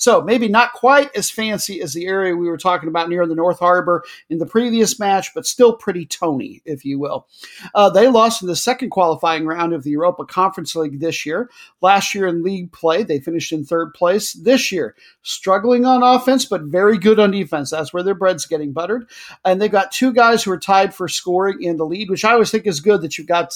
So 0.00 0.22
maybe 0.22 0.48
not 0.48 0.72
quite 0.72 1.14
as 1.14 1.30
fancy 1.30 1.82
as 1.82 1.92
the 1.92 2.06
area 2.06 2.34
we 2.34 2.48
were 2.48 2.56
talking 2.56 2.88
about 2.88 3.10
near 3.10 3.26
the 3.26 3.34
North 3.34 3.58
Harbor 3.58 4.02
in 4.30 4.38
the 4.38 4.46
previous 4.46 4.98
match, 4.98 5.34
but 5.34 5.46
still 5.46 5.76
pretty 5.76 6.06
tony, 6.06 6.62
if 6.64 6.86
you 6.86 6.98
will. 6.98 7.28
Uh, 7.74 7.90
they 7.90 8.08
lost 8.08 8.40
in 8.40 8.48
the 8.48 8.56
second 8.56 8.88
qualifying 8.88 9.44
round 9.44 9.74
of 9.74 9.82
the 9.82 9.90
Europa 9.90 10.24
Conference 10.24 10.74
League 10.74 11.00
this 11.00 11.26
year. 11.26 11.50
Last 11.82 12.14
year 12.14 12.26
in 12.26 12.42
league 12.42 12.72
play, 12.72 13.02
they 13.02 13.20
finished 13.20 13.52
in 13.52 13.62
third 13.62 13.92
place. 13.92 14.32
This 14.32 14.72
year, 14.72 14.96
struggling 15.22 15.84
on 15.84 16.02
offense, 16.02 16.46
but 16.46 16.62
very 16.62 16.96
good 16.96 17.20
on 17.20 17.30
defense. 17.30 17.68
That's 17.68 17.92
where 17.92 18.02
their 18.02 18.14
bread's 18.14 18.46
getting 18.46 18.72
buttered. 18.72 19.06
And 19.44 19.60
they've 19.60 19.70
got 19.70 19.92
two 19.92 20.14
guys 20.14 20.42
who 20.42 20.50
are 20.52 20.58
tied 20.58 20.94
for 20.94 21.08
scoring 21.08 21.60
in 21.60 21.76
the 21.76 21.84
lead, 21.84 22.08
which 22.08 22.24
I 22.24 22.32
always 22.32 22.50
think 22.50 22.66
is 22.66 22.80
good 22.80 23.02
that 23.02 23.18
you've 23.18 23.26
got 23.26 23.54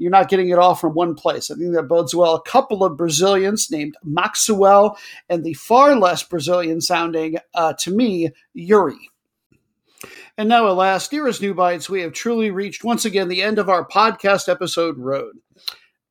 you're 0.00 0.10
not 0.10 0.30
getting 0.30 0.48
it 0.48 0.58
all 0.58 0.74
from 0.74 0.94
one 0.94 1.14
place. 1.14 1.50
I 1.50 1.56
think 1.56 1.74
that 1.74 1.82
bodes 1.82 2.14
well. 2.14 2.34
A 2.34 2.42
couple 2.42 2.82
of 2.82 2.96
Brazilians 2.96 3.70
named 3.70 3.98
Maxwell 4.02 4.96
and 5.28 5.44
the 5.44 5.52
far 5.80 5.96
less 5.96 6.22
Brazilian 6.22 6.78
sounding, 6.78 7.38
uh, 7.54 7.72
to 7.78 7.90
me, 7.90 8.28
Yuri. 8.52 9.08
And 10.36 10.46
now, 10.46 10.68
alas, 10.68 11.08
dearest 11.08 11.40
Noobites, 11.40 11.88
we 11.88 12.02
have 12.02 12.12
truly 12.12 12.50
reached 12.50 12.84
once 12.84 13.06
again 13.06 13.28
the 13.28 13.42
end 13.42 13.58
of 13.58 13.70
our 13.70 13.88
podcast 13.88 14.50
episode 14.50 14.98
road. 14.98 15.36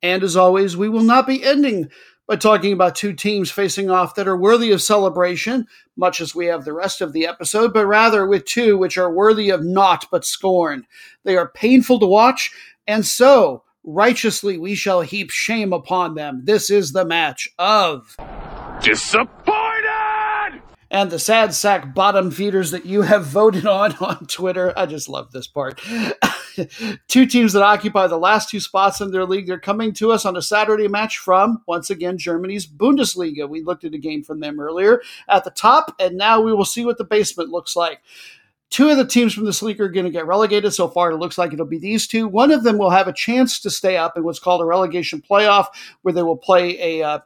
And 0.01 0.23
as 0.23 0.35
always, 0.35 0.75
we 0.75 0.89
will 0.89 1.03
not 1.03 1.27
be 1.27 1.43
ending 1.43 1.87
by 2.27 2.37
talking 2.37 2.73
about 2.73 2.95
two 2.95 3.13
teams 3.13 3.51
facing 3.51 3.91
off 3.91 4.15
that 4.15 4.27
are 4.27 4.35
worthy 4.35 4.71
of 4.71 4.81
celebration, 4.81 5.67
much 5.95 6.19
as 6.19 6.33
we 6.33 6.47
have 6.47 6.65
the 6.65 6.73
rest 6.73 6.99
of 6.99 7.13
the 7.13 7.27
episode, 7.27 7.71
but 7.71 7.85
rather 7.85 8.25
with 8.25 8.45
two 8.45 8.75
which 8.75 8.97
are 8.97 9.13
worthy 9.13 9.51
of 9.51 9.63
naught 9.63 10.07
but 10.09 10.25
scorn. 10.25 10.83
They 11.25 11.37
are 11.37 11.51
painful 11.51 11.99
to 11.99 12.07
watch, 12.07 12.49
and 12.87 13.05
so 13.05 13.65
righteously 13.83 14.57
we 14.57 14.73
shall 14.73 15.01
heap 15.01 15.29
shame 15.29 15.73
upon 15.73 16.15
them. 16.15 16.41
This 16.45 16.71
is 16.71 16.91
the 16.91 17.05
match 17.05 17.47
of 17.59 18.17
disappointed 18.81 19.59
and 20.91 21.11
the 21.11 21.19
sad 21.19 21.53
sack 21.53 21.93
bottom 21.93 22.31
feeders 22.31 22.71
that 22.71 22.85
you 22.85 23.03
have 23.03 23.25
voted 23.25 23.65
on 23.65 23.95
on 24.01 24.25
Twitter. 24.25 24.73
I 24.75 24.85
just 24.85 25.09
love 25.09 25.31
this 25.31 25.47
part. 25.47 25.79
two 27.07 27.25
teams 27.25 27.53
that 27.53 27.63
occupy 27.63 28.07
the 28.07 28.17
last 28.17 28.49
two 28.49 28.59
spots 28.59 29.01
in 29.01 29.11
their 29.11 29.25
league. 29.25 29.47
They're 29.47 29.59
coming 29.59 29.93
to 29.93 30.11
us 30.11 30.25
on 30.25 30.35
a 30.35 30.41
Saturday 30.41 30.87
match 30.87 31.17
from, 31.17 31.61
once 31.67 31.89
again, 31.89 32.17
Germany's 32.17 32.67
Bundesliga. 32.67 33.47
We 33.47 33.61
looked 33.61 33.83
at 33.83 33.93
a 33.93 33.99
game 33.99 34.23
from 34.23 34.39
them 34.39 34.59
earlier 34.59 35.01
at 35.27 35.43
the 35.43 35.51
top, 35.51 35.95
and 35.99 36.17
now 36.17 36.41
we 36.41 36.53
will 36.53 36.65
see 36.65 36.85
what 36.85 36.97
the 36.97 37.03
basement 37.03 37.49
looks 37.49 37.75
like. 37.75 38.01
Two 38.69 38.89
of 38.89 38.97
the 38.97 39.05
teams 39.05 39.33
from 39.33 39.45
this 39.45 39.63
league 39.63 39.81
are 39.81 39.89
going 39.89 40.05
to 40.05 40.11
get 40.11 40.27
relegated 40.27 40.71
so 40.73 40.87
far. 40.87 41.09
It 41.09 41.17
looks 41.17 41.39
like 41.39 41.51
it'll 41.51 41.65
be 41.65 41.79
these 41.79 42.05
two. 42.05 42.27
One 42.27 42.51
of 42.51 42.63
them 42.63 42.77
will 42.77 42.91
have 42.91 43.07
a 43.07 43.13
chance 43.13 43.59
to 43.61 43.71
stay 43.71 43.97
up 43.97 44.15
in 44.15 44.23
what's 44.23 44.37
called 44.37 44.61
a 44.61 44.65
relegation 44.65 45.23
playoff, 45.27 45.67
where 46.03 46.13
they 46.13 46.21
will 46.21 46.37
play 46.37 46.79
a 46.79 47.03
uh, 47.03 47.19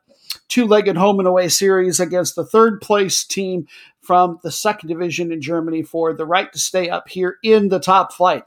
two 0.53 0.67
legged 0.67 0.95
home 0.95 1.17
and 1.17 1.27
away 1.27 1.49
series 1.49 1.99
against 1.99 2.35
the 2.35 2.45
third 2.45 2.79
place 2.79 3.23
team 3.23 3.65
from 4.01 4.37
the 4.43 4.51
second 4.51 4.87
division 4.87 5.31
in 5.31 5.41
Germany 5.41 5.81
for 5.81 6.13
the 6.13 6.27
right 6.27 6.53
to 6.53 6.59
stay 6.59 6.91
up 6.91 7.09
here 7.09 7.37
in 7.41 7.69
the 7.69 7.79
top 7.79 8.13
flight. 8.13 8.43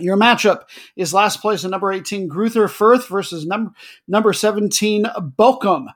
Your 0.00 0.16
matchup 0.16 0.62
is 0.96 1.14
last 1.14 1.40
place 1.40 1.62
in 1.62 1.70
number 1.70 1.92
18 1.92 2.28
Greuther 2.28 2.66
Fürth 2.66 3.06
versus 3.06 3.46
number 3.46 3.70
number 4.08 4.32
17 4.32 5.04
Bochum. 5.38 5.86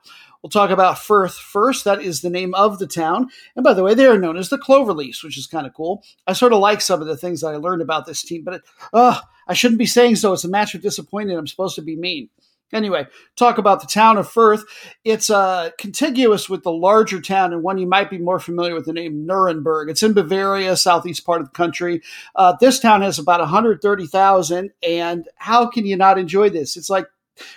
We'll 0.41 0.49
talk 0.51 0.69
about 0.69 0.95
Fürth 0.95 1.37
first. 1.37 1.83
That 1.83 2.01
is 2.01 2.21
the 2.21 2.29
name 2.29 2.53
of 2.53 2.79
the 2.79 2.87
town. 2.87 3.27
And 3.57 3.63
by 3.65 3.73
the 3.73 3.83
way, 3.83 3.93
they 3.93 4.05
are 4.05 4.17
known 4.17 4.37
as 4.37 4.47
the 4.47 4.57
Cloverleafs, 4.57 5.21
which 5.21 5.37
is 5.37 5.47
kind 5.47 5.67
of 5.67 5.73
cool. 5.73 6.01
I 6.27 6.31
sort 6.31 6.53
of 6.53 6.59
like 6.59 6.79
some 6.79 7.01
of 7.01 7.07
the 7.07 7.17
things 7.17 7.41
that 7.41 7.47
I 7.47 7.57
learned 7.57 7.81
about 7.81 8.05
this 8.05 8.21
team, 8.21 8.45
but 8.45 8.53
it, 8.53 8.61
uh, 8.93 9.19
I 9.49 9.53
shouldn't 9.53 9.79
be 9.79 9.85
saying 9.85 10.15
so. 10.15 10.31
It's 10.31 10.45
a 10.45 10.49
match 10.49 10.75
of 10.75 10.81
disappointment. 10.81 11.37
I'm 11.37 11.47
supposed 11.47 11.75
to 11.75 11.81
be 11.81 11.97
mean. 11.97 12.29
Anyway, 12.75 13.07
talk 13.37 13.57
about 13.57 13.79
the 13.79 13.87
town 13.87 14.17
of 14.17 14.29
Fürth. 14.29 14.63
It's 15.05 15.29
uh, 15.29 15.69
contiguous 15.77 16.49
with 16.49 16.63
the 16.63 16.73
larger 16.73 17.21
town 17.21 17.53
and 17.53 17.63
one 17.63 17.77
you 17.77 17.87
might 17.87 18.09
be 18.09 18.17
more 18.17 18.37
familiar 18.37 18.75
with 18.75 18.85
the 18.85 18.91
name 18.91 19.25
Nuremberg. 19.25 19.89
It's 19.89 20.03
in 20.03 20.11
Bavaria, 20.11 20.75
southeast 20.75 21.25
part 21.25 21.39
of 21.39 21.47
the 21.47 21.53
country. 21.53 22.01
Uh, 22.35 22.53
this 22.59 22.77
town 22.79 23.01
has 23.01 23.17
about 23.17 23.39
130,000, 23.39 24.71
and 24.83 25.29
how 25.37 25.67
can 25.67 25.85
you 25.85 25.95
not 25.95 26.19
enjoy 26.19 26.49
this? 26.49 26.75
It's 26.75 26.89
like 26.89 27.07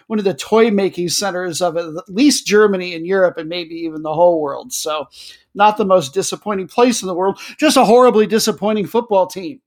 one 0.07 0.21
of 0.21 0.25
the 0.25 0.35
toy 0.35 0.71
making 0.71 1.09
centers 1.09 1.61
of 1.61 1.77
at 1.77 2.09
least 2.09 2.47
Germany 2.47 2.95
and 2.95 3.05
Europe 3.05 3.39
and 3.39 3.49
maybe 3.49 3.75
even 3.75 4.03
the 4.03 4.15
whole 4.15 4.41
world. 4.41 4.73
So, 4.73 5.09
not 5.53 5.79
the 5.79 5.85
most 5.85 6.15
disappointing 6.15 6.69
place 6.69 7.03
in 7.03 7.09
the 7.09 7.15
world, 7.15 7.41
just 7.59 7.77
a 7.77 7.85
horribly 7.85 8.29
disappointing 8.29 8.87
football 8.87 9.27
team. 9.27 9.61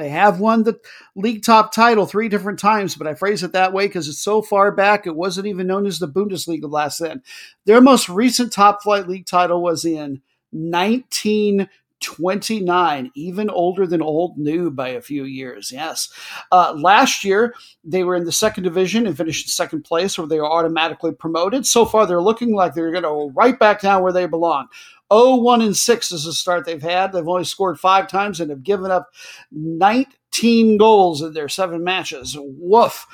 They 0.00 0.08
have 0.08 0.40
won 0.40 0.62
the 0.62 0.80
league 1.14 1.44
top 1.44 1.74
title 1.74 2.06
three 2.06 2.30
different 2.30 2.58
times, 2.58 2.96
but 2.96 3.06
I 3.06 3.14
phrase 3.14 3.42
it 3.42 3.52
that 3.52 3.74
way 3.74 3.86
because 3.86 4.08
it's 4.08 4.22
so 4.22 4.40
far 4.40 4.72
back 4.72 5.06
it 5.06 5.14
wasn't 5.14 5.46
even 5.46 5.66
known 5.66 5.86
as 5.86 5.98
the 5.98 6.08
Bundesliga 6.08 6.70
last 6.70 7.00
then. 7.00 7.22
Their 7.66 7.82
most 7.82 8.08
recent 8.08 8.50
top 8.50 8.82
flight 8.82 9.06
league 9.06 9.26
title 9.26 9.62
was 9.62 9.84
in 9.84 10.22
19 10.52 11.68
29, 12.00 13.10
even 13.14 13.50
older 13.50 13.86
than 13.86 14.02
Old 14.02 14.38
New 14.38 14.70
by 14.70 14.88
a 14.88 15.00
few 15.00 15.24
years. 15.24 15.70
Yes. 15.70 16.12
Uh, 16.50 16.74
last 16.76 17.24
year, 17.24 17.54
they 17.84 18.04
were 18.04 18.16
in 18.16 18.24
the 18.24 18.32
second 18.32 18.64
division 18.64 19.06
and 19.06 19.16
finished 19.16 19.46
in 19.46 19.50
second 19.50 19.82
place, 19.82 20.18
where 20.18 20.26
they 20.26 20.38
were 20.38 20.50
automatically 20.50 21.12
promoted. 21.12 21.66
So 21.66 21.84
far, 21.84 22.06
they're 22.06 22.22
looking 22.22 22.54
like 22.54 22.74
they're 22.74 22.92
going 22.92 23.02
to 23.04 23.32
right 23.34 23.58
back 23.58 23.80
down 23.80 24.02
where 24.02 24.12
they 24.12 24.26
belong. 24.26 24.68
0 25.12 25.36
1 25.36 25.62
and 25.62 25.76
6 25.76 26.12
is 26.12 26.24
the 26.24 26.32
start 26.32 26.64
they've 26.64 26.80
had. 26.80 27.12
They've 27.12 27.26
only 27.26 27.44
scored 27.44 27.80
five 27.80 28.08
times 28.08 28.40
and 28.40 28.50
have 28.50 28.62
given 28.62 28.90
up 28.90 29.12
19 29.50 30.78
goals 30.78 31.22
in 31.22 31.32
their 31.32 31.48
seven 31.48 31.82
matches. 31.82 32.36
Woof. 32.38 33.06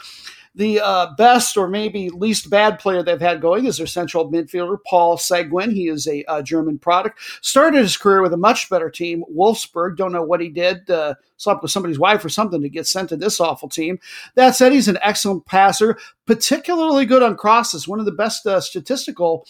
The 0.57 0.81
uh, 0.81 1.15
best 1.16 1.59
or 1.59 1.69
maybe 1.69 2.09
least 2.09 2.49
bad 2.49 2.78
player 2.78 3.03
they've 3.03 3.20
had 3.20 3.43
going 3.43 3.66
is 3.66 3.77
their 3.77 3.87
central 3.87 4.31
midfielder, 4.31 4.78
Paul 4.89 5.19
Seguin. 5.19 5.70
He 5.70 5.89
is 5.89 6.07
a, 6.07 6.24
German 6.43 6.78
product. 6.78 7.20
Started 7.43 7.83
his 7.83 7.97
career 7.99 8.23
with 8.23 8.33
a 8.33 8.39
much 8.39 8.70
better 8.70 8.91
team, 8.91 9.23
Wolfsburg. 9.31 9.97
Don't 9.97 10.12
know 10.12 10.23
what 10.23 10.41
he 10.41 10.49
did. 10.49 10.89
Uh, 10.91 11.15
slept 11.37 11.62
with 11.62 11.70
somebody's 11.70 11.99
wife 11.99 12.24
or 12.24 12.31
something 12.31 12.62
to 12.62 12.69
get 12.70 12.87
sent 12.87 13.11
to 13.11 13.16
this 13.16 13.39
awful 13.39 13.69
team. 13.69 13.99
That 14.35 14.57
said, 14.57 14.73
he's 14.73 14.89
an 14.89 14.99
excellent 15.03 15.45
passer, 15.45 15.99
particularly 16.27 17.05
good 17.05 17.23
on 17.23 17.37
crosses. 17.37 17.87
One 17.87 18.01
of 18.01 18.07
the 18.07 18.12
best 18.12 18.47
uh, 18.47 18.61
statistical 18.61 19.47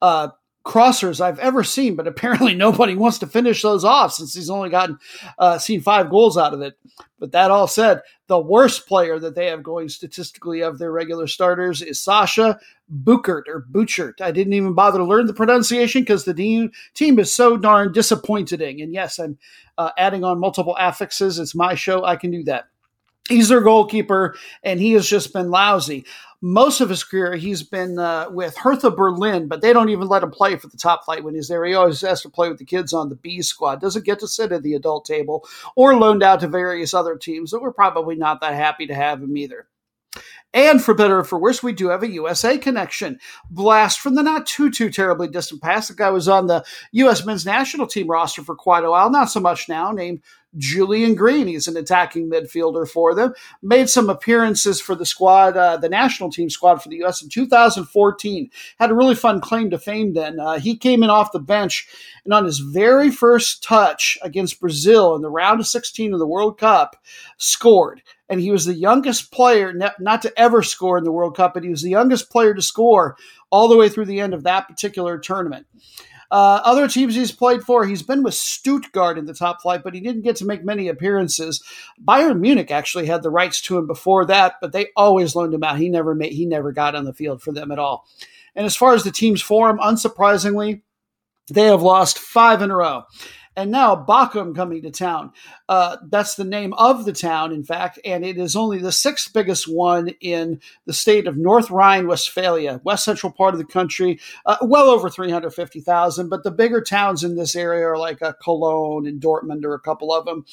uh, 0.00 0.28
crossers 0.64 1.20
I've 1.20 1.38
ever 1.38 1.64
seen, 1.64 1.96
but 1.96 2.06
apparently 2.06 2.54
nobody 2.56 2.94
wants 2.94 3.18
to 3.18 3.26
finish 3.26 3.62
those 3.62 3.84
off 3.84 4.12
since 4.12 4.34
he's 4.34 4.50
only 4.50 4.70
gotten 4.70 4.98
uh, 5.38 5.58
seen 5.58 5.80
five 5.80 6.10
goals 6.10 6.36
out 6.36 6.54
of 6.54 6.60
it. 6.60 6.78
But 7.18 7.32
that 7.32 7.50
all 7.50 7.66
said, 7.66 8.02
the 8.28 8.38
worst 8.38 8.86
player 8.86 9.18
that 9.18 9.34
they 9.34 9.46
have 9.46 9.62
going 9.62 9.88
statistically 9.88 10.60
of 10.60 10.78
their 10.78 10.92
regular 10.92 11.26
starters 11.26 11.82
is 11.82 11.98
Sascha 11.98 12.58
Burchert 13.02 13.48
or 13.48 13.66
Burchert. 13.70 14.20
I 14.20 14.30
didn't 14.30 14.52
even 14.52 14.74
bother 14.74 14.98
to 14.98 15.04
learn 15.04 15.26
the 15.26 15.34
pronunciation 15.34 16.02
because 16.02 16.24
the 16.24 16.34
team, 16.34 17.18
is 17.18 17.34
so 17.34 17.56
darn 17.56 17.92
disappointing. 17.92 18.80
And 18.80 18.92
yes, 18.92 19.18
I'm 19.18 19.38
uh, 19.78 19.90
adding 19.98 20.22
on 20.22 20.38
multiple 20.38 20.76
affixes. 20.78 21.38
It's 21.38 21.54
my 21.54 21.74
show. 21.74 22.04
I 22.04 22.16
can 22.16 22.30
do 22.30 22.44
that. 22.44 22.66
He's 23.28 23.48
their 23.48 23.60
goalkeeper, 23.60 24.36
and 24.62 24.80
he 24.80 24.92
has 24.92 25.06
just 25.06 25.32
been 25.32 25.50
lousy 25.50 26.04
most 26.40 26.80
of 26.80 26.88
his 26.88 27.02
career, 27.02 27.34
he's 27.34 27.62
been 27.62 27.98
uh, 27.98 28.28
with 28.30 28.56
Hertha 28.56 28.90
Berlin, 28.90 29.48
but 29.48 29.60
they 29.60 29.72
don't 29.72 29.88
even 29.88 30.06
let 30.06 30.22
him 30.22 30.30
play 30.30 30.56
for 30.56 30.68
the 30.68 30.76
top 30.76 31.04
flight 31.04 31.24
when 31.24 31.34
he's 31.34 31.48
there. 31.48 31.64
He 31.64 31.74
always 31.74 32.00
has 32.02 32.22
to 32.22 32.28
play 32.28 32.48
with 32.48 32.58
the 32.58 32.64
kids 32.64 32.92
on 32.92 33.08
the 33.08 33.16
B 33.16 33.42
squad, 33.42 33.80
doesn't 33.80 34.04
get 34.06 34.20
to 34.20 34.28
sit 34.28 34.52
at 34.52 34.62
the 34.62 34.74
adult 34.74 35.04
table, 35.04 35.46
or 35.74 35.96
loaned 35.96 36.22
out 36.22 36.40
to 36.40 36.48
various 36.48 36.94
other 36.94 37.16
teams 37.16 37.50
that 37.50 37.60
we're 37.60 37.72
probably 37.72 38.14
not 38.14 38.40
that 38.40 38.54
happy 38.54 38.86
to 38.86 38.94
have 38.94 39.20
him 39.20 39.36
either. 39.36 39.66
And 40.54 40.82
for 40.82 40.94
better 40.94 41.18
or 41.18 41.24
for 41.24 41.38
worse, 41.38 41.62
we 41.62 41.72
do 41.72 41.88
have 41.88 42.02
a 42.02 42.10
USA 42.10 42.56
connection. 42.56 43.18
Blast 43.50 44.00
from 44.00 44.14
the 44.14 44.22
not 44.22 44.46
too, 44.46 44.70
too 44.70 44.90
terribly 44.90 45.28
distant 45.28 45.60
past. 45.60 45.88
The 45.88 45.94
guy 45.94 46.10
was 46.10 46.28
on 46.28 46.46
the 46.46 46.64
U.S. 46.92 47.26
men's 47.26 47.44
national 47.44 47.86
team 47.86 48.06
roster 48.06 48.42
for 48.42 48.54
quite 48.54 48.84
a 48.84 48.90
while, 48.90 49.10
not 49.10 49.30
so 49.30 49.40
much 49.40 49.68
now, 49.68 49.90
named 49.90 50.22
Julian 50.56 51.14
Green. 51.14 51.46
He's 51.46 51.68
an 51.68 51.76
attacking 51.76 52.30
midfielder 52.30 52.88
for 52.88 53.14
them. 53.14 53.34
Made 53.62 53.88
some 53.88 54.08
appearances 54.08 54.80
for 54.80 54.94
the 54.94 55.06
squad, 55.06 55.56
uh, 55.56 55.76
the 55.76 55.88
national 55.88 56.30
team 56.30 56.48
squad 56.48 56.82
for 56.82 56.88
the 56.88 56.96
U.S. 56.98 57.22
in 57.22 57.28
2014. 57.28 58.50
Had 58.78 58.90
a 58.90 58.94
really 58.94 59.14
fun 59.14 59.40
claim 59.40 59.70
to 59.70 59.78
fame 59.78 60.14
then. 60.14 60.40
Uh, 60.40 60.58
he 60.58 60.76
came 60.76 61.02
in 61.02 61.10
off 61.10 61.32
the 61.32 61.38
bench 61.38 61.88
and 62.24 62.32
on 62.32 62.44
his 62.44 62.58
very 62.58 63.10
first 63.10 63.62
touch 63.62 64.18
against 64.22 64.60
Brazil 64.60 65.14
in 65.14 65.22
the 65.22 65.30
round 65.30 65.60
of 65.60 65.66
16 65.66 66.12
of 66.12 66.18
the 66.18 66.26
World 66.26 66.58
Cup, 66.58 66.96
scored. 67.36 68.02
And 68.30 68.40
he 68.40 68.50
was 68.50 68.66
the 68.66 68.74
youngest 68.74 69.32
player, 69.32 69.72
not 69.98 70.22
to 70.22 70.38
ever 70.38 70.62
score 70.62 70.98
in 70.98 71.04
the 71.04 71.12
World 71.12 71.36
Cup, 71.36 71.54
but 71.54 71.64
he 71.64 71.70
was 71.70 71.82
the 71.82 71.90
youngest 71.90 72.30
player 72.30 72.52
to 72.52 72.60
score 72.60 73.16
all 73.50 73.68
the 73.68 73.76
way 73.76 73.88
through 73.88 74.04
the 74.04 74.20
end 74.20 74.34
of 74.34 74.42
that 74.42 74.68
particular 74.68 75.18
tournament. 75.18 75.66
Uh, 76.30 76.60
other 76.64 76.88
teams 76.88 77.14
he's 77.14 77.32
played 77.32 77.62
for, 77.62 77.86
he's 77.86 78.02
been 78.02 78.22
with 78.22 78.34
Stuttgart 78.34 79.16
in 79.16 79.24
the 79.24 79.34
top 79.34 79.62
flight, 79.62 79.82
but 79.82 79.94
he 79.94 80.00
didn't 80.00 80.22
get 80.22 80.36
to 80.36 80.44
make 80.44 80.64
many 80.64 80.88
appearances. 80.88 81.62
Bayern 82.02 82.40
Munich 82.40 82.70
actually 82.70 83.06
had 83.06 83.22
the 83.22 83.30
rights 83.30 83.60
to 83.62 83.78
him 83.78 83.86
before 83.86 84.26
that, 84.26 84.56
but 84.60 84.72
they 84.72 84.88
always 84.94 85.34
loaned 85.34 85.54
him 85.54 85.64
out. 85.64 85.78
He 85.78 85.88
never 85.88 86.14
made, 86.14 86.32
he 86.32 86.44
never 86.44 86.72
got 86.72 86.94
on 86.94 87.04
the 87.04 87.14
field 87.14 87.40
for 87.40 87.52
them 87.52 87.70
at 87.70 87.78
all. 87.78 88.06
And 88.54 88.66
as 88.66 88.76
far 88.76 88.94
as 88.94 89.04
the 89.04 89.10
team's 89.10 89.40
form, 89.40 89.78
unsurprisingly, 89.78 90.82
they 91.50 91.64
have 91.64 91.82
lost 91.82 92.18
five 92.18 92.60
in 92.60 92.70
a 92.70 92.76
row 92.76 93.04
and 93.58 93.72
now 93.72 93.96
Bochum 93.96 94.54
coming 94.54 94.82
to 94.82 94.90
town. 94.92 95.32
Uh, 95.68 95.96
that's 96.08 96.36
the 96.36 96.44
name 96.44 96.72
of 96.74 97.04
the 97.04 97.12
town, 97.12 97.52
in 97.52 97.64
fact, 97.64 97.98
and 98.04 98.24
it 98.24 98.38
is 98.38 98.54
only 98.54 98.78
the 98.78 98.92
sixth 98.92 99.32
biggest 99.32 99.66
one 99.66 100.10
in 100.20 100.60
the 100.86 100.92
state 100.92 101.26
of 101.26 101.36
North 101.36 101.68
Rhine 101.68 102.06
Westphalia, 102.06 102.80
west 102.84 103.04
central 103.04 103.32
part 103.32 103.54
of 103.54 103.58
the 103.58 103.66
country, 103.66 104.20
uh, 104.46 104.58
well 104.62 104.88
over 104.88 105.10
350,000. 105.10 106.28
But 106.28 106.44
the 106.44 106.52
bigger 106.52 106.80
towns 106.80 107.24
in 107.24 107.34
this 107.34 107.56
area 107.56 107.84
are 107.84 107.98
like 107.98 108.22
uh, 108.22 108.32
Cologne 108.40 109.08
and 109.08 109.20
Dortmund, 109.20 109.64
or 109.64 109.74
a 109.74 109.80
couple 109.80 110.12
of 110.12 110.24
them. 110.24 110.46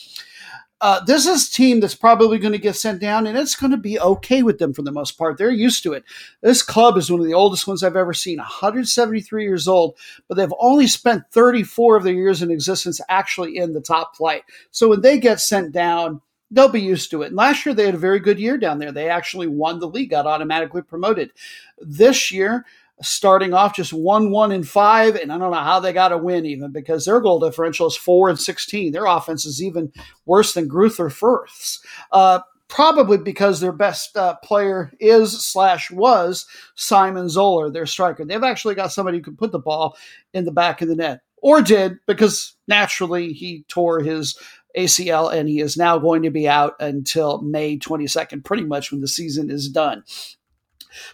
Uh, 0.82 1.04
this 1.06 1.26
is 1.26 1.48
a 1.48 1.52
team 1.52 1.80
that's 1.80 1.96
probably 1.96 2.38
going 2.38 2.52
to 2.52 2.60
get 2.60 2.76
sent 2.76 3.00
down, 3.00 3.26
and 3.26 3.38
it's 3.38 3.56
going 3.56 3.72
to 3.72 3.78
be 3.78 4.00
okay 4.00 4.44
with 4.44 4.58
them 4.58 4.74
for 4.74 4.82
the 4.82 4.92
most 4.92 5.18
part. 5.18 5.38
They're 5.38 5.50
used 5.50 5.84
to 5.84 5.94
it. 5.94 6.04
This 6.42 6.62
club 6.62 6.98
is 6.98 7.10
one 7.10 7.22
of 7.22 7.26
the 7.26 7.34
oldest 7.34 7.66
ones 7.66 7.82
I've 7.82 7.96
ever 7.96 8.14
seen, 8.14 8.40
173 8.40 9.44
years 9.44 9.68
old, 9.68 9.98
but 10.28 10.36
they've 10.36 10.54
only 10.60 10.88
spent 10.88 11.24
34 11.32 11.98
of 11.98 12.04
their 12.04 12.14
years 12.14 12.42
in 12.42 12.52
existence 12.52 13.00
actually 13.08 13.58
in 13.58 13.72
the 13.72 13.82
top 13.82 14.18
flight. 14.18 14.44
So 14.72 14.90
when 14.90 15.02
they 15.02 15.18
get 15.18 15.40
sent 15.40 15.72
down, 15.72 16.22
they'll 16.52 16.70
be 16.70 16.82
used 16.82 17.10
to 17.12 17.22
it. 17.22 17.28
And 17.28 17.36
last 17.36 17.66
year 17.66 17.74
they 17.74 17.86
had 17.86 17.96
a 17.96 18.00
very 18.00 18.20
good 18.20 18.40
year 18.40 18.58
down 18.58 18.80
there. 18.80 18.92
They 18.92 19.10
actually 19.10 19.48
won 19.48 19.80
the 19.80 19.88
league, 19.88 20.10
got 20.10 20.28
automatically 20.28 20.82
promoted. 20.82 21.32
This 21.80 22.32
year, 22.32 22.66
starting 23.02 23.54
off 23.54 23.76
just 23.76 23.94
one, 23.94 24.32
one, 24.32 24.52
and 24.52 24.68
five, 24.68 25.16
and 25.16 25.32
I 25.32 25.38
don't 25.38 25.52
know 25.52 25.58
how 25.58 25.80
they 25.80 25.94
got 25.94 26.12
a 26.12 26.18
win 26.18 26.46
even 26.46 26.72
because 26.72 27.06
their 27.06 27.20
goal 27.20 27.40
differential 27.40 27.88
is 27.88 27.96
four 27.96 28.30
and 28.30 28.40
sixteen. 28.40 28.92
Their 28.92 29.06
offense 29.06 29.46
is 29.46 29.62
even 29.62 29.92
worse 30.26 30.54
than 30.54 30.70
Greuther 30.70 31.12
Fürth's. 31.12 31.84
Uh, 32.12 32.40
probably 32.68 33.18
because 33.18 33.60
their 33.60 33.72
best 33.72 34.18
uh, 34.18 34.36
player 34.44 34.92
is 35.00 35.46
slash 35.46 35.92
was 35.92 36.48
Simon 36.76 37.30
Zoller, 37.30 37.70
their 37.70 37.86
striker. 37.86 38.26
They've 38.26 38.44
actually 38.44 38.76
got 38.76 38.92
somebody 38.92 39.20
who 39.20 39.24
can 39.24 39.38
put 39.38 39.52
the 39.52 39.60
ball 39.60 39.98
in 40.34 40.46
the 40.46 40.52
back 40.52 40.82
of 40.82 40.88
the 40.88 40.96
net, 40.96 41.22
or 41.38 41.62
did 41.62 41.98
because 42.08 42.56
naturally 42.68 43.34
he 43.34 43.66
tore 43.68 44.00
his 44.00 44.38
ACL 44.78 45.34
and 45.34 45.48
he 45.48 45.60
is 45.60 45.78
now 45.78 45.98
going 45.98 46.24
to 46.24 46.30
be 46.30 46.48
out 46.48 46.74
until 46.80 47.42
May 47.42 47.78
22nd, 47.78 48.44
pretty 48.44 48.64
much 48.64 48.92
when 48.92 49.02
the 49.02 49.08
season 49.08 49.50
is 49.50 49.70
done. 49.70 50.04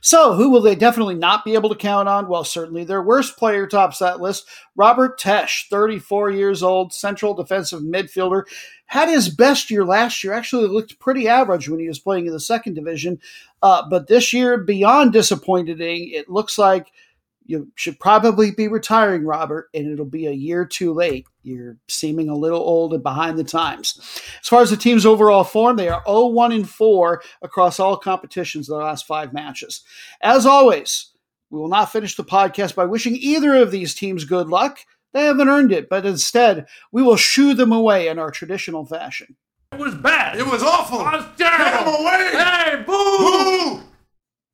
So, 0.02 0.34
who 0.34 0.50
will 0.50 0.62
they 0.62 0.76
definitely 0.76 1.16
not 1.16 1.46
be 1.46 1.54
able 1.54 1.70
to 1.70 1.76
count 1.76 2.08
on? 2.08 2.28
Well, 2.28 2.44
certainly 2.44 2.84
their 2.84 3.02
worst 3.02 3.38
player 3.38 3.68
tops 3.68 4.00
that 4.00 4.22
list. 4.22 4.48
Robert 4.76 5.20
Tesche, 5.20 5.68
34 5.70 6.32
years 6.32 6.64
old, 6.64 6.94
central 6.94 7.34
defensive 7.34 7.82
midfielder, 7.82 8.44
had 8.86 9.10
his 9.10 9.30
best 9.30 9.72
year 9.72 9.86
last 9.86 10.24
year. 10.24 10.34
Actually, 10.34 10.68
looked 10.68 11.00
pretty 11.00 11.28
average 11.28 11.70
when 11.70 11.80
he 11.80 11.88
was 11.88 12.00
playing 12.00 12.28
in 12.28 12.34
the 12.34 12.40
second 12.40 12.74
division. 12.74 13.20
Uh, 13.62 13.84
but 13.90 14.08
this 14.08 14.34
year, 14.34 14.58
beyond 14.58 15.14
disappointing, 15.14 16.10
it 16.12 16.30
looks 16.30 16.58
like 16.58 16.92
you 17.46 17.72
should 17.76 18.00
probably 18.00 18.52
be 18.52 18.68
retiring, 18.68 19.26
Robert, 19.26 19.70
and 19.74 19.88
it'll 19.88 20.06
be 20.06 20.28
a 20.28 20.32
year 20.32 20.66
too 20.66 20.94
late. 20.94 21.28
You're 21.44 21.78
seeming 21.88 22.30
a 22.30 22.36
little 22.36 22.60
old 22.60 22.94
and 22.94 23.04
behind 23.04 23.38
the 23.38 23.44
times. 23.44 24.00
As 24.42 24.48
far 24.48 24.62
as 24.62 24.70
the 24.70 24.78
team's 24.78 25.06
overall 25.06 25.44
form, 25.44 25.76
they 25.76 25.90
are 25.90 26.04
0 26.06 26.28
1 26.28 26.52
and 26.52 26.70
4 26.70 27.22
across 27.42 27.80
all 27.80 27.98
competitions 27.98 28.70
in 28.70 28.76
the 28.76 28.84
last 28.84 29.06
five 29.06 29.34
matches. 29.34 29.84
As 30.22 30.46
always, 30.46 31.12
we 31.50 31.60
will 31.60 31.68
not 31.68 31.92
finish 31.92 32.16
the 32.16 32.24
podcast 32.24 32.76
by 32.76 32.86
wishing 32.86 33.16
either 33.16 33.56
of 33.56 33.72
these 33.72 33.94
teams 33.94 34.24
good 34.24 34.48
luck. 34.48 34.80
They 35.14 35.26
haven't 35.26 35.50
earned 35.50 35.74
it, 35.74 35.90
but 35.90 36.06
instead, 36.06 36.68
we 36.92 37.04
will 37.04 37.18
shoo 37.18 37.54
them 37.54 37.74
away 37.74 38.08
in 38.08 38.18
our 38.18 38.32
traditional 38.32 38.86
fashion. 38.86 39.36
It 39.74 39.80
was 39.80 39.96
bad. 39.96 40.38
It 40.38 40.46
was 40.46 40.64
awful. 40.64 41.02
It 41.02 41.04
was 41.04 41.26
terrible. 41.38 41.58
Get 41.58 41.82
him 41.82 42.02
away. 42.02 42.30
Hey, 42.34 42.84
boo! 42.86 43.82
Boo! 43.82 43.91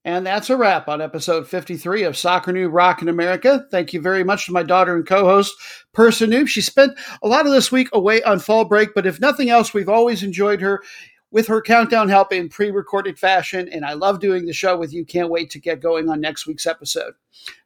And 0.08 0.26
that's 0.26 0.50
a 0.50 0.56
wrap 0.56 0.88
on 0.88 1.02
episode 1.02 1.50
53 1.50 2.04
of 2.04 2.16
Soccer 2.16 2.54
Noob 2.54 2.70
Rockin' 2.72 3.10
America. 3.10 3.68
Thank 3.70 3.92
you 3.92 4.00
very 4.00 4.24
much 4.24 4.46
to 4.46 4.54
my 4.54 4.64
daughter 4.64 4.96
and 4.96 5.06
co 5.06 5.26
host, 5.26 5.54
Persa 5.94 6.26
Noob. 6.26 6.48
She 6.48 6.62
spent 6.62 6.98
a 7.22 7.28
lot 7.28 7.46
of 7.46 7.52
this 7.52 7.74
week 7.74 7.90
away 7.92 8.24
on 8.24 8.40
fall 8.40 8.64
break, 8.64 8.94
but 8.96 9.06
if 9.06 9.20
nothing 9.20 9.50
else, 9.50 9.74
we've 9.74 9.90
always 9.90 10.24
enjoyed 10.24 10.62
her 10.62 10.82
with 11.30 11.48
her 11.48 11.62
countdown 11.62 12.08
help 12.08 12.32
in 12.32 12.48
pre 12.48 12.72
recorded 12.72 13.20
fashion. 13.20 13.68
And 13.68 13.84
I 13.84 13.96
love 13.96 14.22
doing 14.22 14.46
the 14.46 14.54
show 14.54 14.78
with 14.78 14.94
you. 14.94 15.04
Can't 15.04 15.30
wait 15.30 15.50
to 15.50 15.60
get 15.60 15.82
going 15.82 16.08
on 16.08 16.22
next 16.22 16.48
week's 16.48 16.66
episode. 16.66 17.16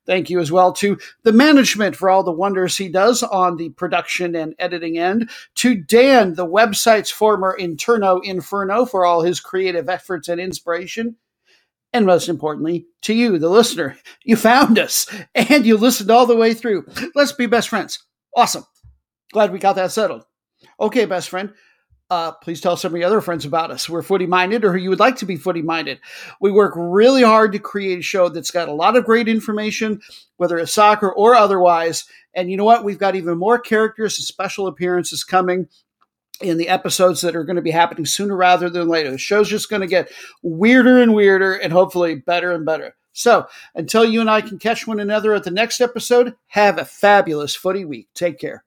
Thank 0.07 0.31
you 0.31 0.39
as 0.39 0.51
well 0.51 0.73
to 0.73 0.97
the 1.21 1.31
management 1.31 1.95
for 1.95 2.09
all 2.09 2.23
the 2.23 2.31
wonders 2.31 2.75
he 2.75 2.89
does 2.89 3.21
on 3.21 3.57
the 3.57 3.69
production 3.69 4.35
and 4.35 4.55
editing 4.57 4.97
end. 4.97 5.29
To 5.57 5.75
Dan, 5.75 6.33
the 6.33 6.47
website's 6.47 7.11
former 7.11 7.55
interno 7.59 8.19
inferno, 8.23 8.87
for 8.87 9.05
all 9.05 9.21
his 9.21 9.39
creative 9.39 9.87
efforts 9.87 10.27
and 10.27 10.41
inspiration. 10.41 11.17
And 11.93 12.05
most 12.05 12.29
importantly, 12.29 12.87
to 13.01 13.13
you, 13.13 13.37
the 13.37 13.49
listener. 13.49 13.97
You 14.23 14.35
found 14.35 14.77
us 14.77 15.07
and 15.33 15.65
you 15.65 15.77
listened 15.77 16.11
all 16.11 16.27
the 16.27 16.35
way 16.35 16.53
through. 16.53 16.85
Let's 17.15 17.31
be 17.31 17.47
best 17.47 17.69
friends. 17.69 18.05
Awesome. 18.35 18.65
Glad 19.33 19.51
we 19.51 19.57
got 19.57 19.73
that 19.77 19.91
settled. 19.91 20.25
Okay, 20.79 21.05
best 21.05 21.29
friend. 21.29 21.53
Uh, 22.11 22.33
please 22.33 22.59
tell 22.61 22.75
some 22.75 22.93
of 22.93 22.99
your 22.99 23.07
other 23.07 23.21
friends 23.21 23.45
about 23.45 23.71
us. 23.71 23.89
We're 23.89 24.01
footy 24.01 24.27
minded, 24.27 24.65
or 24.65 24.77
you 24.77 24.89
would 24.89 24.99
like 24.99 25.15
to 25.17 25.25
be 25.25 25.37
footy 25.37 25.61
minded. 25.61 25.99
We 26.41 26.51
work 26.51 26.73
really 26.75 27.23
hard 27.23 27.53
to 27.53 27.59
create 27.59 27.99
a 27.99 28.03
show 28.03 28.29
that's 28.29 28.51
got 28.51 28.67
a 28.67 28.73
lot 28.73 28.97
of 28.97 29.05
great 29.05 29.29
information, 29.29 30.01
whether 30.35 30.59
it's 30.59 30.73
soccer 30.73 31.11
or 31.11 31.35
otherwise. 31.35 32.03
And 32.33 32.51
you 32.51 32.57
know 32.57 32.65
what? 32.65 32.83
We've 32.83 32.99
got 32.99 33.15
even 33.15 33.37
more 33.37 33.59
characters 33.59 34.19
and 34.19 34.25
special 34.25 34.67
appearances 34.67 35.23
coming 35.23 35.67
in 36.41 36.57
the 36.57 36.67
episodes 36.69 37.21
that 37.21 37.35
are 37.35 37.43
going 37.43 37.55
to 37.55 37.61
be 37.61 37.71
happening 37.71 38.05
sooner 38.05 38.35
rather 38.35 38.69
than 38.69 38.87
later. 38.87 39.11
The 39.11 39.17
show's 39.17 39.49
just 39.49 39.69
going 39.69 39.81
to 39.81 39.87
get 39.87 40.11
weirder 40.41 41.01
and 41.01 41.13
weirder 41.13 41.55
and 41.55 41.71
hopefully 41.71 42.15
better 42.15 42.51
and 42.51 42.65
better. 42.65 42.95
So 43.13 43.47
until 43.75 44.05
you 44.05 44.21
and 44.21 44.29
I 44.29 44.41
can 44.41 44.57
catch 44.57 44.87
one 44.87 44.99
another 44.99 45.33
at 45.33 45.43
the 45.43 45.51
next 45.51 45.81
episode, 45.81 46.35
have 46.47 46.77
a 46.77 46.85
fabulous 46.85 47.55
footy 47.55 47.85
week. 47.85 48.07
Take 48.13 48.39
care. 48.39 48.63